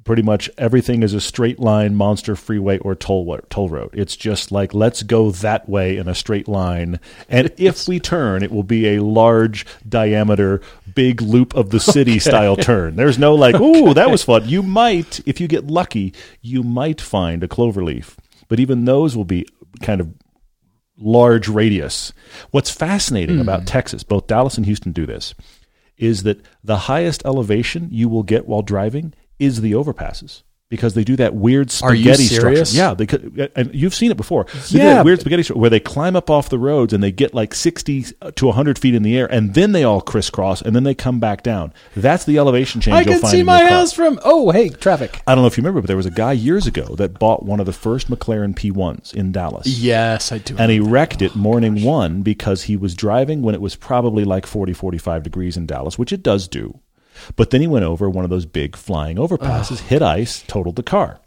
Pretty 0.04 0.22
much 0.22 0.48
everything 0.56 1.02
is 1.02 1.12
a 1.12 1.20
straight 1.20 1.58
line, 1.58 1.94
monster 1.94 2.34
freeway, 2.34 2.78
or 2.78 2.94
toll 2.94 3.38
toll 3.50 3.68
road. 3.68 3.90
It's 3.92 4.16
just 4.16 4.50
like 4.50 4.72
let's 4.72 5.02
go 5.02 5.30
that 5.30 5.68
way 5.68 5.98
in 5.98 6.08
a 6.08 6.14
straight 6.14 6.48
line, 6.48 7.00
and 7.28 7.52
if 7.58 7.86
we 7.86 8.00
turn, 8.00 8.42
it 8.42 8.50
will 8.50 8.62
be 8.62 8.88
a 8.88 9.02
large 9.02 9.66
diameter, 9.88 10.62
big 10.94 11.20
loop 11.20 11.54
of 11.54 11.70
the 11.70 11.80
city 11.80 12.18
style 12.18 12.56
turn. 12.56 12.96
There's 12.96 13.18
no 13.18 13.34
like, 13.34 13.54
ooh, 13.60 13.94
that 13.94 14.10
was 14.10 14.22
fun. 14.22 14.48
You 14.48 14.62
might, 14.62 15.20
if 15.26 15.40
you 15.40 15.46
get 15.46 15.66
lucky, 15.66 16.14
you 16.40 16.62
might 16.62 17.00
find 17.00 17.44
a 17.44 17.48
clover 17.48 17.84
leaf, 17.84 18.16
but 18.48 18.58
even 18.58 18.86
those 18.86 19.16
will 19.16 19.24
be 19.24 19.46
kind 19.82 20.00
of 20.00 20.14
large 21.00 21.48
radius. 21.48 22.12
What's 22.50 22.70
fascinating 22.70 23.36
hmm. 23.36 23.42
about 23.42 23.66
Texas, 23.66 24.02
both 24.02 24.26
Dallas 24.26 24.56
and 24.56 24.66
Houston 24.66 24.92
do 24.92 25.06
this, 25.06 25.34
is 25.96 26.22
that 26.22 26.40
the 26.64 26.78
highest 26.78 27.24
elevation 27.24 27.88
you 27.90 28.08
will 28.08 28.22
get 28.22 28.46
while 28.46 28.62
driving 28.62 29.14
is 29.40 29.60
the 29.62 29.72
overpasses. 29.72 30.42
because 30.68 30.94
they 30.94 31.02
do 31.02 31.16
that 31.16 31.34
weird 31.34 31.68
spaghetti 31.68 32.22
structure. 32.26 32.62
Yeah, 32.68 32.94
they 32.94 33.04
could, 33.04 33.40
uh, 33.40 33.48
and 33.56 33.74
you've 33.74 33.92
seen 33.92 34.12
it 34.12 34.16
before. 34.16 34.46
They 34.70 34.78
Yeah. 34.78 35.02
weird 35.02 35.18
spaghetti 35.18 35.42
structure 35.42 35.58
where 35.58 35.68
they 35.68 35.80
climb 35.80 36.14
up 36.14 36.30
off 36.30 36.48
the 36.48 36.60
roads 36.60 36.92
and 36.92 37.02
they 37.02 37.10
get 37.10 37.34
like 37.34 37.56
sixty 37.56 38.06
uh, 38.22 38.30
to 38.36 38.52
hundred 38.52 38.78
feet 38.78 38.94
in 38.94 39.02
the 39.02 39.18
air, 39.18 39.26
and 39.26 39.54
then 39.54 39.72
they 39.72 39.82
all 39.82 40.00
crisscross, 40.00 40.62
and 40.62 40.76
then 40.76 40.84
they 40.84 40.94
come 40.94 41.18
back 41.18 41.42
down. 41.42 41.72
That's 41.96 42.24
the 42.24 42.38
elevation 42.38 42.80
change 42.80 42.94
I 42.94 43.00
you'll 43.00 43.14
can 43.14 43.22
find 43.22 43.32
see 43.32 43.42
my 43.42 43.58
your 43.62 43.68
car. 43.68 43.78
house 43.78 43.92
from. 43.92 44.20
Oh, 44.24 44.52
hey, 44.52 44.68
traffic. 44.68 45.20
I 45.26 45.34
don't 45.34 45.42
know 45.42 45.48
if 45.48 45.56
you 45.56 45.62
remember, 45.62 45.80
but 45.80 45.88
there 45.88 45.96
was 45.96 46.06
a 46.06 46.10
guy 46.12 46.34
years 46.34 46.68
ago 46.68 46.94
that 46.98 47.18
bought 47.18 47.44
one 47.44 47.58
of 47.58 47.66
the 47.66 47.72
first 47.72 48.08
McLaren 48.08 48.54
P1s 48.54 49.12
in 49.12 49.32
Dallas. 49.32 49.66
Yes, 49.66 50.30
I 50.30 50.38
do. 50.38 50.54
And 50.56 50.70
he 50.70 50.78
wrecked 50.78 51.20
it 51.20 51.32
oh, 51.34 51.38
morning 51.38 51.82
one 51.82 52.22
because 52.22 52.62
he 52.62 52.76
was 52.76 52.94
driving 52.94 53.42
when 53.42 53.56
it 53.56 53.60
was 53.60 53.74
probably 53.74 54.22
like 54.24 54.46
40, 54.46 54.72
45 54.72 55.24
degrees 55.24 55.56
in 55.56 55.66
Dallas, 55.66 55.98
which 55.98 56.12
it 56.12 56.22
does 56.22 56.46
do. 56.46 56.78
But 57.36 57.50
then 57.50 57.60
he 57.60 57.66
went 57.66 57.84
over 57.84 58.08
one 58.10 58.24
of 58.24 58.30
those 58.30 58.46
big 58.46 58.76
flying 58.76 59.16
overpasses, 59.16 59.80
hit 59.80 60.02
ice, 60.02 60.42
totaled 60.46 60.76
the 60.76 60.82
car. 60.82 61.20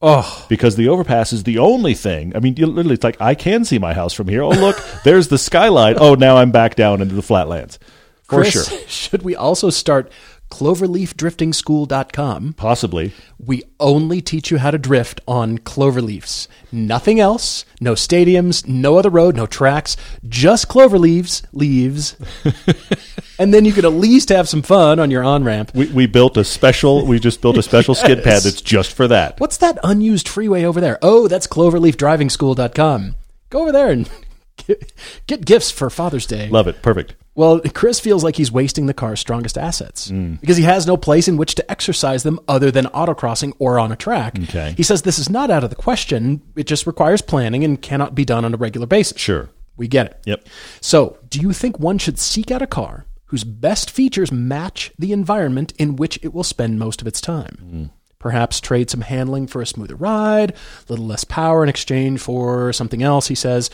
oh, 0.00 0.44
Because 0.48 0.76
the 0.76 0.88
overpass 0.88 1.32
is 1.32 1.44
the 1.44 1.58
only 1.58 1.94
thing. 1.94 2.34
I 2.36 2.40
mean, 2.40 2.56
you 2.56 2.66
literally, 2.66 2.94
it's 2.94 3.04
like, 3.04 3.20
I 3.20 3.34
can 3.34 3.64
see 3.64 3.78
my 3.78 3.94
house 3.94 4.12
from 4.12 4.28
here. 4.28 4.42
Oh, 4.42 4.50
look, 4.50 4.76
there's 5.04 5.28
the 5.28 5.38
skyline. 5.38 5.96
Oh, 5.98 6.14
now 6.14 6.36
I'm 6.36 6.50
back 6.50 6.74
down 6.74 7.00
into 7.00 7.14
the 7.14 7.22
flatlands. 7.22 7.78
For 8.24 8.42
Chris, 8.42 8.68
sure. 8.68 8.78
Should 8.88 9.22
we 9.22 9.36
also 9.36 9.70
start 9.70 10.10
cloverleafdriftingschool.com? 10.52 12.52
Possibly. 12.52 13.12
We 13.38 13.62
only 13.80 14.20
teach 14.20 14.50
you 14.50 14.58
how 14.58 14.70
to 14.70 14.78
drift 14.78 15.22
on 15.26 15.56
cloverleafs. 15.58 16.46
Nothing 16.70 17.18
else. 17.18 17.64
No 17.80 17.94
stadiums, 17.94 18.68
no 18.68 18.98
other 18.98 19.08
road, 19.08 19.34
no 19.34 19.46
tracks, 19.46 19.96
just 20.28 20.68
cloverleaves, 20.68 21.42
leaves. 21.52 22.16
leaves. 22.44 23.16
and 23.38 23.54
then 23.54 23.64
you 23.64 23.72
could 23.72 23.86
at 23.86 23.94
least 23.94 24.28
have 24.28 24.48
some 24.48 24.60
fun 24.60 25.00
on 25.00 25.10
your 25.10 25.24
on 25.24 25.42
ramp. 25.42 25.72
We, 25.74 25.86
we 25.86 26.06
built 26.06 26.36
a 26.36 26.44
special, 26.44 27.06
we 27.06 27.18
just 27.18 27.40
built 27.40 27.56
a 27.56 27.62
special 27.62 27.94
skid 27.94 28.22
pad 28.22 28.42
that's 28.42 28.60
just 28.60 28.92
for 28.92 29.08
that. 29.08 29.40
What's 29.40 29.56
that 29.56 29.78
unused 29.82 30.28
freeway 30.28 30.64
over 30.64 30.82
there? 30.82 30.98
Oh, 31.00 31.28
that's 31.28 31.46
cloverleafdrivingschool.com. 31.46 33.14
Go 33.48 33.62
over 33.62 33.72
there 33.72 33.90
and 33.90 34.10
get, 34.66 34.92
get 35.26 35.46
gifts 35.46 35.70
for 35.70 35.88
Father's 35.88 36.26
Day. 36.26 36.50
Love 36.50 36.68
it. 36.68 36.82
Perfect. 36.82 37.14
Well, 37.34 37.60
Chris 37.72 37.98
feels 37.98 38.22
like 38.22 38.36
he's 38.36 38.52
wasting 38.52 38.86
the 38.86 38.92
car's 38.94 39.18
strongest 39.20 39.56
assets 39.56 40.10
Mm. 40.10 40.40
because 40.40 40.58
he 40.58 40.64
has 40.64 40.86
no 40.86 40.96
place 40.98 41.28
in 41.28 41.36
which 41.38 41.54
to 41.54 41.70
exercise 41.70 42.24
them 42.24 42.38
other 42.46 42.70
than 42.70 42.84
autocrossing 42.86 43.54
or 43.58 43.78
on 43.78 43.90
a 43.90 43.96
track. 43.96 44.38
Okay. 44.44 44.74
He 44.76 44.82
says 44.82 45.02
this 45.02 45.18
is 45.18 45.30
not 45.30 45.50
out 45.50 45.64
of 45.64 45.70
the 45.70 45.76
question. 45.76 46.42
It 46.56 46.66
just 46.66 46.86
requires 46.86 47.22
planning 47.22 47.64
and 47.64 47.80
cannot 47.80 48.14
be 48.14 48.24
done 48.26 48.44
on 48.44 48.52
a 48.52 48.58
regular 48.58 48.86
basis. 48.86 49.18
Sure. 49.18 49.48
We 49.78 49.88
get 49.88 50.06
it. 50.06 50.20
Yep. 50.26 50.46
So, 50.82 51.16
do 51.30 51.40
you 51.40 51.54
think 51.54 51.78
one 51.78 51.96
should 51.96 52.18
seek 52.18 52.50
out 52.50 52.60
a 52.60 52.66
car 52.66 53.06
whose 53.26 53.44
best 53.44 53.90
features 53.90 54.30
match 54.30 54.92
the 54.98 55.12
environment 55.12 55.72
in 55.78 55.96
which 55.96 56.18
it 56.22 56.34
will 56.34 56.44
spend 56.44 56.78
most 56.78 57.00
of 57.00 57.06
its 57.06 57.22
time? 57.22 57.90
Perhaps 58.18 58.60
trade 58.60 58.88
some 58.90 59.00
handling 59.00 59.46
for 59.48 59.60
a 59.62 59.66
smoother 59.66 59.96
ride, 59.96 60.50
a 60.52 60.56
little 60.92 61.06
less 61.06 61.24
power 61.24 61.62
in 61.64 61.68
exchange 61.70 62.20
for 62.20 62.72
something 62.72 63.02
else, 63.02 63.26
he 63.26 63.34
says. 63.34 63.68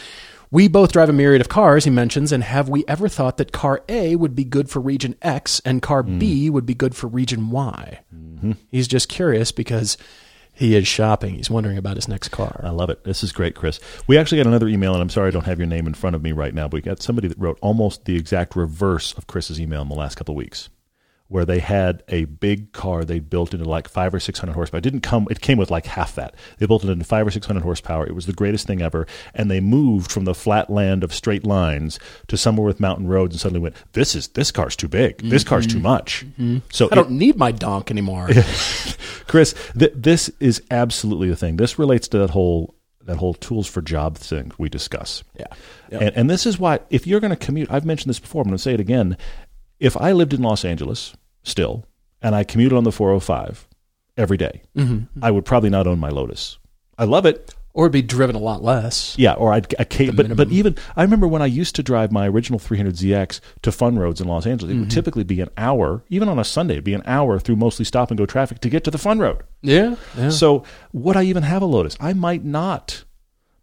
We 0.50 0.68
both 0.68 0.92
drive 0.92 1.08
a 1.10 1.12
myriad 1.12 1.40
of 1.40 1.48
cars, 1.48 1.84
he 1.84 1.90
mentions, 1.90 2.32
and 2.32 2.42
have 2.42 2.68
we 2.68 2.84
ever 2.88 3.08
thought 3.08 3.36
that 3.36 3.52
car 3.52 3.82
A 3.88 4.16
would 4.16 4.34
be 4.34 4.44
good 4.44 4.70
for 4.70 4.80
region 4.80 5.14
X 5.20 5.60
and 5.64 5.82
car 5.82 6.02
B 6.02 6.46
hmm. 6.46 6.54
would 6.54 6.64
be 6.64 6.74
good 6.74 6.94
for 6.94 7.06
region 7.06 7.50
Y? 7.50 8.00
Mm-hmm. 8.14 8.52
He's 8.70 8.88
just 8.88 9.08
curious 9.08 9.52
because 9.52 9.98
he 10.58 10.74
is 10.74 10.88
shopping. 10.88 11.34
He's 11.34 11.50
wondering 11.50 11.78
about 11.78 11.96
his 11.96 12.08
next 12.08 12.28
car. 12.28 12.60
I 12.64 12.70
love 12.70 12.90
it. 12.90 13.04
This 13.04 13.22
is 13.22 13.30
great, 13.30 13.54
Chris. 13.54 13.78
We 14.06 14.18
actually 14.18 14.38
got 14.38 14.48
another 14.48 14.68
email, 14.68 14.92
and 14.94 15.02
I'm 15.02 15.10
sorry 15.10 15.28
I 15.28 15.30
don't 15.30 15.44
have 15.44 15.58
your 15.58 15.68
name 15.68 15.86
in 15.86 15.94
front 15.94 16.16
of 16.16 16.22
me 16.22 16.32
right 16.32 16.54
now, 16.54 16.66
but 16.66 16.78
we 16.78 16.80
got 16.80 17.02
somebody 17.02 17.28
that 17.28 17.38
wrote 17.38 17.58
almost 17.60 18.06
the 18.06 18.16
exact 18.16 18.56
reverse 18.56 19.12
of 19.12 19.26
Chris's 19.26 19.60
email 19.60 19.82
in 19.82 19.88
the 19.88 19.94
last 19.94 20.16
couple 20.16 20.32
of 20.32 20.36
weeks, 20.36 20.68
where 21.28 21.44
they 21.44 21.58
had 21.58 22.02
a 22.08 22.25
big 22.25 22.73
car 22.73 23.04
they 23.04 23.18
built 23.20 23.52
into 23.52 23.68
like 23.68 23.87
five 23.88 24.14
or 24.14 24.20
six 24.20 24.38
hundred 24.38 24.54
horsepower. 24.54 24.78
It 24.78 24.82
didn't 24.82 25.02
come; 25.02 25.26
it 25.30 25.40
came 25.40 25.58
with 25.58 25.70
like 25.70 25.87
half 25.87 26.14
that. 26.14 26.35
They 26.58 26.66
built 26.66 26.85
it 26.85 26.90
into 26.90 27.04
five 27.04 27.26
or 27.26 27.30
six 27.30 27.47
hundred 27.47 27.62
horsepower. 27.62 28.06
It 28.06 28.14
was 28.14 28.26
the 28.26 28.32
greatest 28.32 28.66
thing 28.66 28.82
ever, 28.82 29.06
and 29.35 29.50
they 29.50 29.61
moved 29.61 30.11
from 30.11 30.25
the 30.25 30.35
flat 30.35 30.70
land 30.70 31.04
of 31.04 31.14
straight 31.14 31.44
lines 31.44 31.99
to 32.28 32.37
somewhere 32.37 32.66
with 32.66 32.80
mountain 32.80 33.06
roads, 33.06 33.35
and 33.35 33.40
suddenly 33.40 33.61
went, 33.61 33.76
"This 33.92 34.14
is 34.14 34.28
this 34.28 34.50
car's 34.50 34.76
too 34.76 34.88
big. 34.88 35.18
This 35.18 35.44
car's 35.44 35.66
too 35.66 35.75
mm-hmm. 35.75 35.82
much." 35.82 36.25
Mm-hmm. 36.32 36.58
So 36.70 36.88
I 36.90 36.94
don't 36.94 37.12
need 37.12 37.37
my 37.37 37.52
donk 37.52 37.90
anymore. 37.90 38.28
Chris, 39.26 39.54
th- 39.78 39.92
this 39.94 40.30
is 40.40 40.62
absolutely 40.70 41.28
the 41.28 41.37
thing. 41.37 41.56
This 41.56 41.78
relates 41.78 42.08
to 42.08 42.18
that 42.18 42.30
whole 42.30 42.75
that 43.08 43.16
whole 43.16 43.35
tools 43.35 43.66
for 43.66 43.82
job 43.82 44.16
thing 44.16 44.52
we 44.58 44.68
discuss. 44.68 45.25
Yeah. 45.90 45.99
And, 45.99 46.16
and 46.16 46.30
this 46.30 46.44
is 46.44 46.58
why, 46.58 46.80
if 46.90 47.06
you're 47.06 47.20
going 47.20 47.30
to 47.30 47.37
commute, 47.37 47.70
I've 47.70 47.87
mentioned 47.87 48.11
this 48.11 48.18
before. 48.18 48.42
I'm 48.42 48.49
going 48.49 48.58
to 48.58 48.62
say 48.62 48.75
it 48.75 48.80
again. 48.80 49.16
If 49.80 49.97
I 49.97 50.12
lived 50.12 50.32
in 50.35 50.42
Los 50.42 50.64
Angeles 50.64 51.14
still, 51.42 51.85
and 52.20 52.35
I 52.35 52.44
commuted 52.44 52.76
on 52.76 52.85
the 52.85 52.92
405 52.92 53.68
every 54.16 54.37
day, 54.37 54.62
Mm-hmm. 54.76 55.23
I 55.25 55.30
would 55.30 55.44
probably 55.44 55.70
not 55.70 55.87
own 55.87 55.99
my 55.99 56.08
Lotus. 56.08 56.58
I 56.99 57.04
love 57.04 57.26
it. 57.26 57.54
Or 57.75 57.85
it'd 57.85 57.92
be 57.92 58.02
driven 58.02 58.35
a 58.35 58.40
lot 58.40 58.61
less. 58.64 59.16
Yeah, 59.16 59.35
or 59.35 59.52
I'd, 59.52 59.73
I 59.78 59.85
can't, 59.85 60.16
but, 60.16 60.35
but 60.37 60.49
even 60.50 60.75
I 60.97 61.02
remember 61.02 61.28
when 61.28 61.42
I 61.42 61.47
used 61.47 61.76
to 61.76 61.82
drive 61.85 62.11
my 62.11 62.26
original 62.26 62.58
300ZX 62.58 63.38
to 63.62 63.70
fun 63.70 63.97
roads 64.00 64.20
in 64.20 64.26
Los 64.26 64.47
Angeles, 64.47 64.70
it 64.70 64.75
Mm-hmm. 64.75 64.80
would 64.80 64.90
typically 64.90 65.23
be 65.23 65.40
an 65.40 65.50
hour, 65.56 66.02
even 66.08 66.28
on 66.28 66.40
a 66.40 66.44
Sunday, 66.44 66.75
it'd 66.75 66.85
be 66.85 66.94
an 66.94 67.04
hour 67.06 67.38
through 67.38 67.54
mostly 67.56 67.85
stop 67.85 68.11
and 68.11 68.18
go 68.18 68.26
traffic 68.26 68.58
to 68.61 68.68
get 68.68 68.82
to 68.85 68.90
the 68.90 68.99
fun 68.99 69.20
road. 69.20 69.42
Yeah. 69.62 69.94
yeah. 70.16 70.30
So 70.30 70.64
would 70.92 71.16
I 71.16 71.23
even 71.25 71.44
have 71.44 71.62
a 71.62 71.66
Lotus? 71.66 71.97
I 72.00 72.14
might 72.14 72.44
not. 72.44 73.04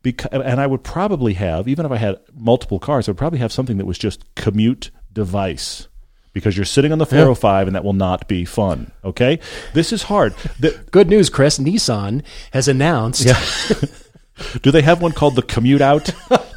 Because, 0.01 0.29
and 0.31 0.61
I 0.61 0.67
would 0.67 0.83
probably 0.83 1.33
have, 1.33 1.67
even 1.67 1.85
if 1.85 1.91
I 1.91 1.97
had 1.97 2.19
multiple 2.33 2.79
cars, 2.79 3.09
I 3.09 3.11
would 3.11 3.17
probably 3.17 3.39
have 3.39 3.51
something 3.51 3.77
that 3.79 3.85
was 3.87 3.97
just 3.97 4.23
commute 4.35 4.91
device. 5.11 5.89
Because 6.35 6.57
you're 6.57 6.65
sitting 6.65 6.91
on 6.91 6.97
the 6.97 7.05
405 7.05 7.67
and 7.67 7.75
that 7.77 7.85
will 7.85 7.93
not 7.93 8.27
be 8.27 8.43
fun. 8.43 8.91
Okay? 9.05 9.39
This 9.73 9.93
is 9.93 10.03
hard. 10.03 10.35
The, 10.59 10.77
Good 10.91 11.07
news, 11.07 11.29
Chris. 11.29 11.57
Nissan 11.57 12.23
has 12.51 12.67
announced. 12.67 13.25
do 14.61 14.69
they 14.69 14.81
have 14.81 15.01
one 15.01 15.13
called 15.13 15.35
the 15.37 15.41
commute 15.41 15.79
out 15.79 16.09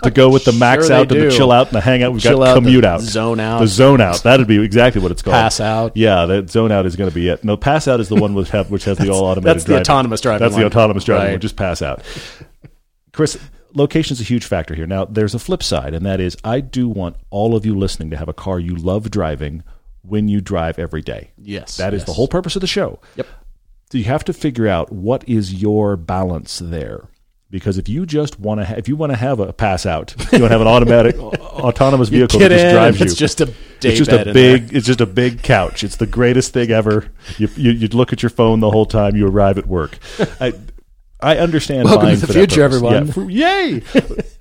to 0.03 0.11
go 0.11 0.31
with 0.31 0.45
the 0.45 0.51
max 0.59 0.89
Sure 0.89 0.97
out 0.97 1.13
and 1.13 1.21
the 1.23 1.31
chill 1.31 1.53
out 1.53 1.69
and 1.69 1.77
the 1.77 1.81
hang 1.81 2.03
out? 2.03 2.13
We've 2.13 2.21
Chill 2.21 2.39
got 2.39 2.49
out, 2.49 2.55
commute 2.57 2.83
the 2.83 2.89
out. 2.89 3.01
zone 3.03 3.39
out. 3.39 3.61
The 3.61 3.69
zone 3.69 4.01
out. 4.01 4.21
That'd 4.25 4.49
be 4.49 4.61
exactly 4.61 5.01
what 5.01 5.13
it's 5.13 5.23
called. 5.23 5.35
Pass 5.35 5.61
out. 5.61 5.97
Yeah, 5.97 6.27
that 6.27 6.51
zone 6.51 6.73
out 6.73 6.85
is 6.85 6.97
going 6.97 7.09
to 7.11 7.15
be 7.15 7.29
it. 7.29 7.45
No, 7.45 7.57
pass 7.57 7.87
out 7.87 8.01
is 8.01 8.09
the 8.09 8.17
one 8.17 8.35
which, 8.35 8.51
have, 8.51 8.73
which 8.73 8.83
has 8.85 8.99
the 8.99 9.11
all 9.11 9.27
automated 9.27 9.59
that's 9.59 9.65
the 9.65 9.79
autonomous 9.79 10.21
driving 10.21 10.41
That's 10.45 10.57
the 10.57 10.63
one. 10.63 10.67
autonomous 10.73 11.05
driving 11.05 11.25
Right. 11.27 11.33
one. 11.35 11.41
Just 11.41 11.57
pass 11.57 11.81
out. 11.83 12.03
Chris, 13.13 13.39
location's 13.75 14.21
a 14.21 14.25
huge 14.25 14.45
factor 14.45 14.75
here. 14.75 14.87
Now, 14.87 15.05
there's 15.05 15.35
a 15.35 15.39
flip 15.39 15.63
side, 15.63 15.95
and 15.95 16.05
that 16.07 16.21
is 16.21 16.37
I 16.45 16.61
do 16.61 16.89
want 16.89 17.17
all 17.31 17.55
of 17.55 17.65
you 17.65 17.77
listening 17.77 18.11
to 18.11 18.17
have 18.17 18.29
a 18.29 18.35
car 18.35 18.59
you 18.59 18.75
love 18.75 19.11
driving 19.11 19.63
when 20.03 20.29
you 20.29 20.41
drive 20.41 20.79
every 20.79 21.03
day. 21.03 21.31
Yes. 21.37 21.77
That 21.77 21.95
is 21.95 22.01
yes. 22.01 22.07
the 22.07 22.13
whole 22.15 22.29
purpose 22.29 22.57
of 22.57 22.61
the 22.61 22.67
show. 22.67 23.01
Yep. 23.17 23.27
So 23.91 23.99
you 23.99 24.05
have 24.05 24.25
to 24.25 24.33
figure 24.33 24.69
out 24.69 24.93
what 24.93 25.27
is 25.29 25.55
your 25.55 25.97
balance 25.97 26.59
there. 26.59 27.09
Because 27.51 27.79
if 27.79 27.89
you 27.89 28.05
just 28.05 28.39
want 28.39 28.61
to, 28.61 28.67
ha- 28.67 28.75
if 28.77 28.89
you 28.89 28.97
want 28.97 29.11
to 29.11 29.17
have 29.17 29.41
a 29.41 29.55
pass 29.55 29.87
out, 29.87 30.15
you 30.33 30.41
want 30.41 30.51
to 30.51 30.59
have 30.59 30.61
an 30.61 30.67
automatic, 30.67 31.17
autonomous 31.19 32.11
vehicle 32.11 32.39
that 32.41 32.51
just 32.51 32.65
in, 32.65 32.75
drives 32.75 33.01
you. 33.01 33.07
It's 33.07 33.15
just 33.15 33.41
a 33.41 33.51
it's 33.83 33.97
just 33.97 34.13
a 34.13 34.31
big, 34.35 34.75
it's 34.75 34.87
just 34.87 35.01
a 35.01 35.07
big 35.07 35.43
couch. 35.43 35.83
It's 35.83 35.97
the 35.97 36.07
greatest 36.07 36.53
thing 36.53 36.71
ever. 36.71 37.09
You, 37.39 37.49
you 37.57 37.71
you 37.71 37.89
look 37.89 38.13
at 38.13 38.23
your 38.23 38.29
phone 38.29 38.61
the 38.61 38.71
whole 38.71 38.85
time 38.85 39.17
you 39.17 39.27
arrive 39.27 39.57
at 39.57 39.67
work. 39.67 39.99
I 40.41 40.53
I 41.21 41.37
understand. 41.39 41.85
Welcome 41.85 42.07
buying 42.07 42.21
to 42.21 42.27
the 42.27 42.33
future, 42.33 42.63
everyone. 42.63 43.07
Yeah, 43.07 43.13
for- 43.13 43.31
yay! 43.31 43.83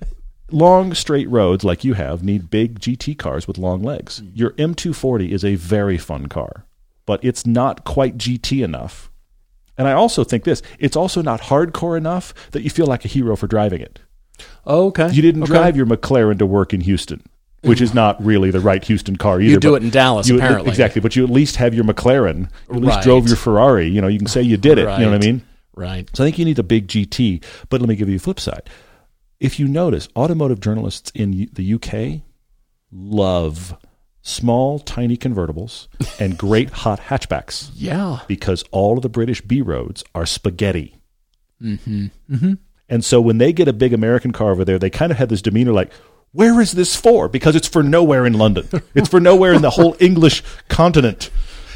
long 0.50 0.94
straight 0.94 1.28
roads 1.28 1.64
like 1.64 1.84
you 1.84 1.94
have 1.94 2.22
need 2.22 2.50
big 2.50 2.80
GT 2.80 3.18
cars 3.18 3.46
with 3.46 3.58
long 3.58 3.82
legs. 3.82 4.22
Your 4.34 4.52
M240 4.52 5.30
is 5.30 5.44
a 5.44 5.56
very 5.56 5.98
fun 5.98 6.26
car, 6.28 6.64
but 7.06 7.22
it's 7.24 7.44
not 7.46 7.84
quite 7.84 8.16
GT 8.16 8.62
enough. 8.64 9.10
And 9.76 9.86
I 9.88 9.92
also 9.92 10.24
think 10.24 10.44
this: 10.44 10.62
it's 10.78 10.96
also 10.96 11.20
not 11.22 11.42
hardcore 11.42 11.96
enough 11.96 12.32
that 12.52 12.62
you 12.62 12.70
feel 12.70 12.86
like 12.86 13.04
a 13.04 13.08
hero 13.08 13.34
for 13.36 13.46
driving 13.46 13.80
it. 13.80 14.00
Oh, 14.64 14.86
okay. 14.88 15.10
You 15.10 15.22
didn't 15.22 15.42
Okay. 15.44 15.52
drive 15.52 15.76
your 15.76 15.86
McLaren 15.86 16.38
to 16.38 16.46
work 16.46 16.72
in 16.72 16.80
Houston, 16.82 17.22
which 17.62 17.80
is 17.80 17.92
not 17.92 18.24
really 18.24 18.52
the 18.52 18.60
right 18.60 18.84
Houston 18.84 19.16
car 19.16 19.40
either. 19.40 19.50
You 19.50 19.58
do 19.58 19.74
it 19.74 19.82
in 19.82 19.90
Dallas, 19.90 20.28
you- 20.28 20.36
apparently. 20.36 20.70
Exactly, 20.70 21.00
but 21.00 21.16
you 21.16 21.24
at 21.24 21.30
least 21.30 21.56
have 21.56 21.74
your 21.74 21.84
McLaren. 21.84 22.50
You 22.70 22.76
at 22.76 22.80
least 22.82 22.94
Right. 22.96 23.02
drove 23.04 23.26
your 23.26 23.36
Ferrari. 23.36 23.88
You 23.88 24.00
know, 24.00 24.06
you 24.06 24.18
can 24.18 24.28
say 24.28 24.42
you 24.42 24.56
did 24.56 24.78
it. 24.78 24.82
You 24.82 25.06
know 25.06 25.10
what 25.10 25.24
I 25.24 25.26
mean? 25.26 25.42
Right. 25.78 26.08
So 26.14 26.24
I 26.24 26.26
think 26.26 26.38
you 26.38 26.44
need 26.44 26.58
a 26.58 26.64
big 26.64 26.88
GT. 26.88 27.42
But 27.68 27.80
let 27.80 27.88
me 27.88 27.94
give 27.96 28.08
you 28.08 28.16
a 28.16 28.18
flip 28.20 28.40
side. 28.40 28.68
If 29.38 29.60
you 29.60 29.68
notice, 29.68 30.08
automotive 30.16 30.58
journalists 30.60 31.12
in 31.14 31.48
the 31.52 31.74
UK 31.74 32.22
love 32.90 33.76
small, 34.22 34.80
tiny 34.80 35.16
convertibles 35.16 35.86
and 36.20 36.36
great 36.36 36.70
hot 36.70 37.00
hatchbacks 37.00 37.70
Yeah. 37.74 38.20
because 38.26 38.64
all 38.72 38.96
of 38.96 39.02
the 39.02 39.08
British 39.08 39.40
B 39.40 39.62
roads 39.62 40.02
are 40.14 40.26
spaghetti. 40.26 40.96
Mm-hmm. 41.62 42.06
Mm-hmm. 42.30 42.52
And 42.88 43.04
so 43.04 43.20
when 43.20 43.38
they 43.38 43.52
get 43.52 43.68
a 43.68 43.72
big 43.72 43.92
American 43.92 44.32
car 44.32 44.50
over 44.50 44.64
there, 44.64 44.78
they 44.78 44.90
kind 44.90 45.12
of 45.12 45.18
have 45.18 45.28
this 45.28 45.42
demeanor 45.42 45.72
like, 45.72 45.92
where 46.32 46.60
is 46.60 46.72
this 46.72 46.96
for? 46.96 47.28
Because 47.28 47.54
it's 47.56 47.68
for 47.68 47.82
nowhere 47.82 48.26
in 48.26 48.34
London. 48.34 48.68
It's 48.94 49.08
for 49.08 49.20
nowhere 49.20 49.52
in 49.54 49.62
the 49.62 49.70
whole 49.70 49.96
English 50.00 50.42
continent. 50.68 51.30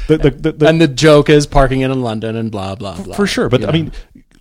The, 0.07 0.17
the, 0.17 0.51
the, 0.51 0.67
And 0.67 0.81
the 0.81 0.87
joke 0.87 1.29
is 1.29 1.47
parking 1.47 1.81
it 1.81 1.91
in 1.91 2.01
London 2.01 2.35
and 2.35 2.51
blah 2.51 2.75
blah 2.75 3.01
blah. 3.01 3.15
for 3.15 3.25
sure. 3.27 3.49
But 3.49 3.61
You 3.61 3.67
I 3.67 3.71
know. 3.71 3.73
mean, 3.83 3.91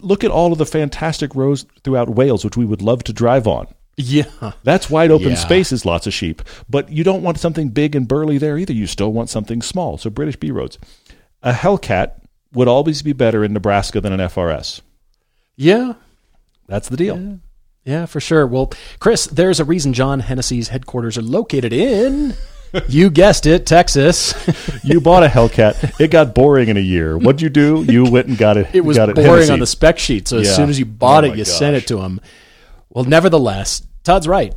look 0.01 0.25
at 0.25 0.31
all 0.31 0.53
of 0.53 0.59
the 0.59 0.67
fantastic 0.67 1.35
roads 1.35 1.65
throughout 1.85 2.09
Wales, 2.11 2.45
which 2.45 2.57
we 2.57 2.65
would 2.65 2.83
love 2.83 3.05
to 3.05 3.13
drive 3.13 3.47
on. 3.47 3.67
yeah. 3.97 4.53
That's 4.65 4.89
wide 4.91 5.11
open 5.11 5.31
Yeah. 5.31 5.35
spaces, 5.37 5.85
lots 5.85 6.07
of 6.07 6.15
sheep. 6.15 6.43
But 6.69 6.91
you 6.91 7.05
don't 7.05 7.23
want 7.23 7.39
something 7.39 7.69
big 7.69 7.95
and 7.95 8.09
burly 8.09 8.39
there 8.39 8.57
either. 8.59 8.73
You 8.73 8.87
still 8.87 9.13
want 9.13 9.29
something 9.31 9.63
small. 9.63 9.99
So 9.99 10.11
British 10.11 10.37
B 10.37 10.51
roads. 10.51 10.79
A 11.43 11.53
Hellcat 11.53 12.13
would 12.55 12.69
always 12.69 13.03
be 13.03 13.13
better 13.13 13.45
in 13.45 13.53
Nebraska 13.53 14.01
than 14.01 14.13
an 14.13 14.21
FRS. 14.21 14.81
Yeah, 15.57 15.95
That's 16.67 16.89
the 16.89 16.97
deal. 16.97 17.39
yeah, 17.85 18.07
for 18.07 18.21
sure. 18.21 18.47
Well, 18.47 18.73
Chris, 18.99 19.27
there's 19.27 19.61
a 19.61 19.65
reason 19.65 19.93
John 19.93 20.21
Hennessy's 20.21 20.69
headquarters 20.69 21.19
are 21.19 21.23
located 21.23 21.73
in. 21.73 22.35
You 22.89 23.11
guessed 23.11 23.47
it, 23.47 23.67
Texas. 23.67 24.35
You 24.85 25.01
bought 25.01 25.23
a 25.23 25.29
Hellcat. 25.29 26.01
It 26.01 26.11
got 26.11 26.35
boring 26.35 26.69
in 26.69 26.77
a 26.77 26.81
year. 26.81 27.17
What'd 27.17 27.41
you 27.41 27.49
do? 27.49 27.85
You 27.89 28.11
went 28.11 28.27
and 28.27 28.37
got 28.37 28.57
it. 28.57 28.67
It 28.75 28.81
was 28.85 28.97
got 28.97 29.11
it 29.11 29.15
boring 29.15 29.49
on 29.51 29.61
the 29.61 29.67
spec 29.67 29.97
sheet. 29.99 30.27
So 30.27 30.39
as 30.39 30.49
Yeah. 30.49 30.55
soon 30.55 30.71
as 30.71 30.79
you 30.79 30.85
bought 30.87 31.25
Oh 31.25 31.29
it, 31.29 31.39
you 31.39 31.45
sent 31.45 31.77
it 31.77 31.87
to 31.87 32.01
him. 32.01 32.21
Well, 32.91 33.05
nevertheless, 33.05 33.87
Todd's 34.03 34.27
right. 34.27 34.53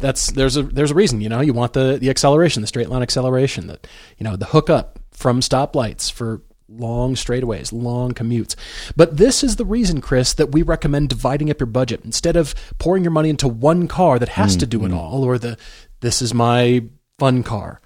That's 0.00 0.30
there's 0.30 0.56
a 0.56 0.62
there's 0.62 0.92
a 0.92 0.94
reason. 0.94 1.20
You 1.20 1.28
know, 1.28 1.40
you 1.40 1.52
want 1.52 1.72
the 1.72 1.98
the 2.00 2.10
acceleration, 2.10 2.60
the 2.60 2.68
straight 2.68 2.88
line 2.88 3.02
acceleration, 3.02 3.66
that 3.66 3.86
you 4.18 4.24
know 4.24 4.36
the 4.36 4.46
hookup 4.46 5.00
from 5.10 5.40
stoplights 5.40 6.10
for 6.12 6.42
long 6.68 7.16
straightaways, 7.16 7.72
long 7.72 8.12
commutes. 8.12 8.54
But 8.94 9.16
this 9.16 9.42
is 9.42 9.56
the 9.56 9.64
reason, 9.64 10.00
Chris, 10.00 10.32
that 10.34 10.52
we 10.52 10.62
recommend 10.62 11.08
dividing 11.08 11.50
up 11.50 11.58
your 11.60 11.66
budget 11.66 12.02
instead 12.04 12.36
of 12.36 12.54
pouring 12.78 13.02
your 13.02 13.10
money 13.12 13.30
into 13.30 13.48
one 13.48 13.88
car 13.88 14.18
that 14.20 14.28
has 14.30 14.54
to 14.56 14.66
do 14.66 14.78
Mm-hmm. 14.78 14.94
it 14.94 14.96
all, 14.96 15.24
or 15.24 15.38
the 15.38 15.58
this 16.00 16.22
is 16.22 16.32
my 16.32 16.84
fun 17.18 17.42
car. 17.42 17.80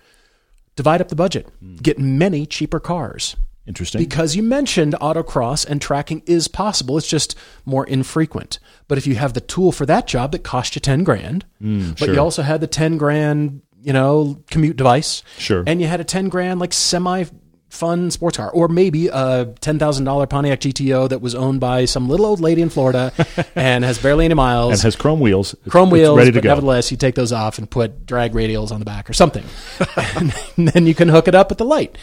Divide 0.77 1.01
up 1.01 1.09
the 1.09 1.17
budget. 1.17 1.49
Mm. 1.63 1.83
Get 1.83 1.99
many 1.99 2.47
cheaper 2.47 2.81
cars 2.81 3.37
Interesting. 3.67 4.01
because 4.01 4.35
you 4.37 4.43
mentioned 4.43 4.95
autocross 5.01 5.67
and 5.67 5.81
tracking 5.81 6.23
is 6.27 6.49
possible. 6.49 6.97
It's 6.97 7.09
just 7.09 7.37
more 7.65 7.87
infrequent. 7.87 8.59
But 8.89 8.99
if 8.99 9.07
you 9.07 9.17
have 9.17 9.35
the 9.35 9.41
tool 9.41 9.73
for 9.73 9.87
that 9.87 10.07
job 10.07 10.33
that 10.33 10.43
cost 10.45 10.75
you 10.75 10.81
10 10.81 11.05
grand, 11.05 11.45
but 11.61 11.67
Mm, 11.67 11.99
sure. 11.99 12.15
you 12.15 12.21
also 12.21 12.43
had 12.43 12.61
the 12.61 12.67
10 12.67 12.97
grand, 12.97 13.63
you 13.83 13.93
know, 13.93 14.43
commute 14.51 14.77
device. 14.77 15.23
Sure. 15.39 15.65
And 15.67 15.81
you 15.81 15.87
had 15.87 16.01
a 16.01 16.05
10 16.05 16.29
grand 16.29 16.61
like 16.61 16.73
semi 16.73 17.25
fun 17.71 18.11
sports 18.11 18.37
car 18.37 18.51
or 18.51 18.69
maybe 18.69 19.07
a 19.09 19.47
$10,000 19.61 20.29
Pontiac 20.29 20.61
GTO 20.61 21.09
that 21.09 21.21
was 21.23 21.35
owned 21.35 21.61
by 21.61 21.87
some 21.87 22.09
little 22.09 22.27
old 22.27 22.41
lady 22.41 22.61
in 22.61 22.69
Florida 22.69 23.13
and 23.55 23.85
has 23.85 23.99
barely 23.99 24.27
any 24.27 24.35
miles. 24.35 24.73
and 24.73 24.81
has 24.83 24.97
chrome 24.97 25.21
wheels. 25.21 25.55
Chrome 25.69 25.89
it's 25.89 25.93
wheels, 25.95 26.19
ready 26.19 26.31
to 26.33 26.37
but 26.39 26.43
go. 26.43 26.49
nevertheless, 26.51 26.91
you 26.91 26.97
take 26.97 27.15
those 27.15 27.33
off 27.33 27.57
and 27.59 27.71
put 27.71 28.05
drag 28.07 28.33
radials 28.33 28.71
on 28.73 28.81
the 28.81 28.85
back 28.85 29.09
or 29.09 29.13
something, 29.15 29.45
and 30.17 30.33
then 30.57 30.87
you 30.87 30.95
can 30.95 31.09
hook 31.09 31.29
it 31.29 31.35
up 31.35 31.51
at 31.51 31.59
the 31.59 31.65
light 31.65 31.97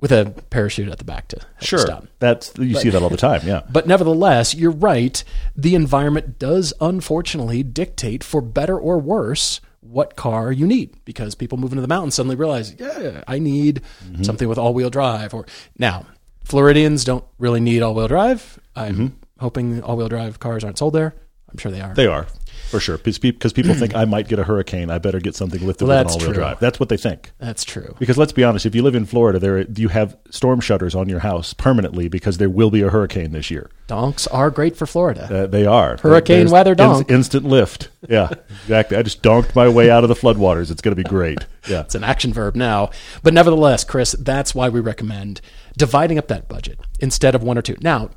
with 0.00 0.10
a 0.12 0.34
parachute 0.50 0.88
at 0.88 0.98
the 0.98 1.04
back 1.04 1.28
to 1.28 1.38
Sure. 1.60 1.78
stop. 1.78 2.06
That's 2.18 2.52
you 2.58 2.74
see 2.76 2.90
that 2.90 3.02
all 3.02 3.08
the 3.08 3.16
time. 3.16 3.40
Yeah. 3.44 3.62
But 3.70 3.86
nevertheless, 3.86 4.54
you're 4.54 4.70
right. 4.72 5.22
The 5.56 5.74
environment 5.74 6.38
does 6.38 6.72
unfortunately 6.80 7.62
dictate, 7.62 8.22
for 8.24 8.40
better 8.40 8.78
or 8.78 8.98
worse, 8.98 9.60
what 9.84 10.16
car 10.16 10.50
you 10.50 10.66
need 10.66 10.94
because 11.04 11.34
people 11.34 11.58
moving 11.58 11.76
to 11.76 11.82
the 11.82 11.88
mountains 11.88 12.14
suddenly 12.14 12.36
realize, 12.36 12.74
yeah, 12.78 13.22
I 13.28 13.38
need 13.38 13.82
Mm-hmm. 14.04 14.22
something 14.24 14.48
with 14.48 14.58
all 14.58 14.74
wheel 14.74 14.90
drive. 14.90 15.34
Or 15.34 15.46
now, 15.78 16.06
Floridians 16.44 17.04
don't 17.04 17.24
really 17.38 17.60
need 17.60 17.82
all 17.82 17.94
wheel 17.94 18.08
drive. 18.08 18.58
I'm 18.76 19.18
hoping 19.38 19.82
all 19.82 19.96
wheel 19.96 20.08
drive 20.08 20.40
cars 20.40 20.64
aren't 20.64 20.78
sold 20.78 20.94
there. 20.94 21.14
I'm 21.50 21.58
sure 21.58 21.70
they 21.70 21.80
are. 21.80 21.88
Mm-hmm. 21.88 21.94
They 21.94 22.06
are 22.06 22.26
for 22.74 22.80
sure 22.80 22.98
because 22.98 23.52
people 23.52 23.74
think 23.74 23.94
I 23.94 24.04
might 24.04 24.26
get 24.28 24.38
a 24.38 24.44
hurricane. 24.44 24.90
I 24.90 24.98
better 24.98 25.20
get 25.20 25.36
something 25.36 25.64
lifted 25.64 25.86
Well, 25.86 25.96
with 25.96 26.00
an 26.00 26.04
that's 26.06 26.14
all-wheel 26.14 26.26
true. 26.34 26.34
drive. 26.34 26.58
That's 26.60 26.80
what 26.80 26.88
they 26.88 26.96
think. 26.96 27.30
That's 27.38 27.64
true. 27.64 27.94
Because 27.98 28.18
let's 28.18 28.32
be 28.32 28.42
honest, 28.42 28.66
if 28.66 28.74
you 28.74 28.82
live 28.82 28.94
in 28.96 29.06
Florida, 29.06 29.38
there 29.38 29.60
you 29.76 29.88
have 29.88 30.16
storm 30.30 30.60
shutters 30.60 30.94
on 30.94 31.08
your 31.08 31.20
house 31.20 31.54
permanently 31.54 32.08
because 32.08 32.38
there 32.38 32.50
will 32.50 32.70
be 32.70 32.82
a 32.82 32.90
hurricane 32.90 33.30
this 33.32 33.50
year. 33.50 33.70
Donks 33.86 34.26
are 34.28 34.50
great 34.50 34.76
for 34.76 34.86
Florida. 34.86 35.44
Uh, 35.44 35.46
they 35.46 35.66
are 35.66 35.98
Hurricane 35.98 36.38
There's 36.40 36.52
weather 36.52 36.72
ins- 36.72 36.78
donk. 36.78 37.10
instant 37.10 37.44
lift. 37.44 37.90
Yeah, 38.08 38.30
exactly. 38.62 38.96
I 38.96 39.02
just 39.02 39.22
donked 39.22 39.54
my 39.54 39.68
way 39.68 39.90
out 39.90 40.02
of 40.04 40.08
the 40.08 40.14
floodwaters. 40.14 40.70
It's 40.70 40.82
going 40.82 40.96
to 40.96 41.02
be 41.02 41.08
great. 41.08 41.38
Yeah, 41.68 41.80
It's 41.82 41.94
an 41.94 42.04
action 42.04 42.32
verb 42.32 42.54
now. 42.56 42.90
But 43.22 43.32
nevertheless, 43.34 43.84
Chris, 43.84 44.12
that's 44.18 44.54
why 44.54 44.68
we 44.68 44.80
recommend 44.80 45.40
dividing 45.76 46.18
up 46.18 46.28
that 46.28 46.48
budget 46.48 46.78
instead 47.00 47.34
of 47.34 47.42
one 47.42 47.56
or 47.56 47.62
two. 47.62 47.76
Now, 47.80 48.10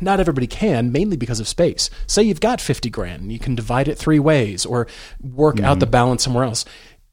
not 0.00 0.20
everybody 0.20 0.46
can, 0.46 0.92
mainly 0.92 1.16
because 1.16 1.40
of 1.40 1.48
space. 1.48 1.90
Say 2.06 2.22
you've 2.22 2.40
got 2.40 2.60
50 2.60 2.90
grand, 2.90 3.32
you 3.32 3.38
can 3.38 3.54
divide 3.54 3.88
it 3.88 3.98
three 3.98 4.18
ways 4.18 4.66
or 4.66 4.86
work 5.20 5.60
out 5.60 5.80
the 5.80 5.86
mm-hmm. 5.86 5.92
balance 5.92 6.24
somewhere 6.24 6.44
else. 6.44 6.64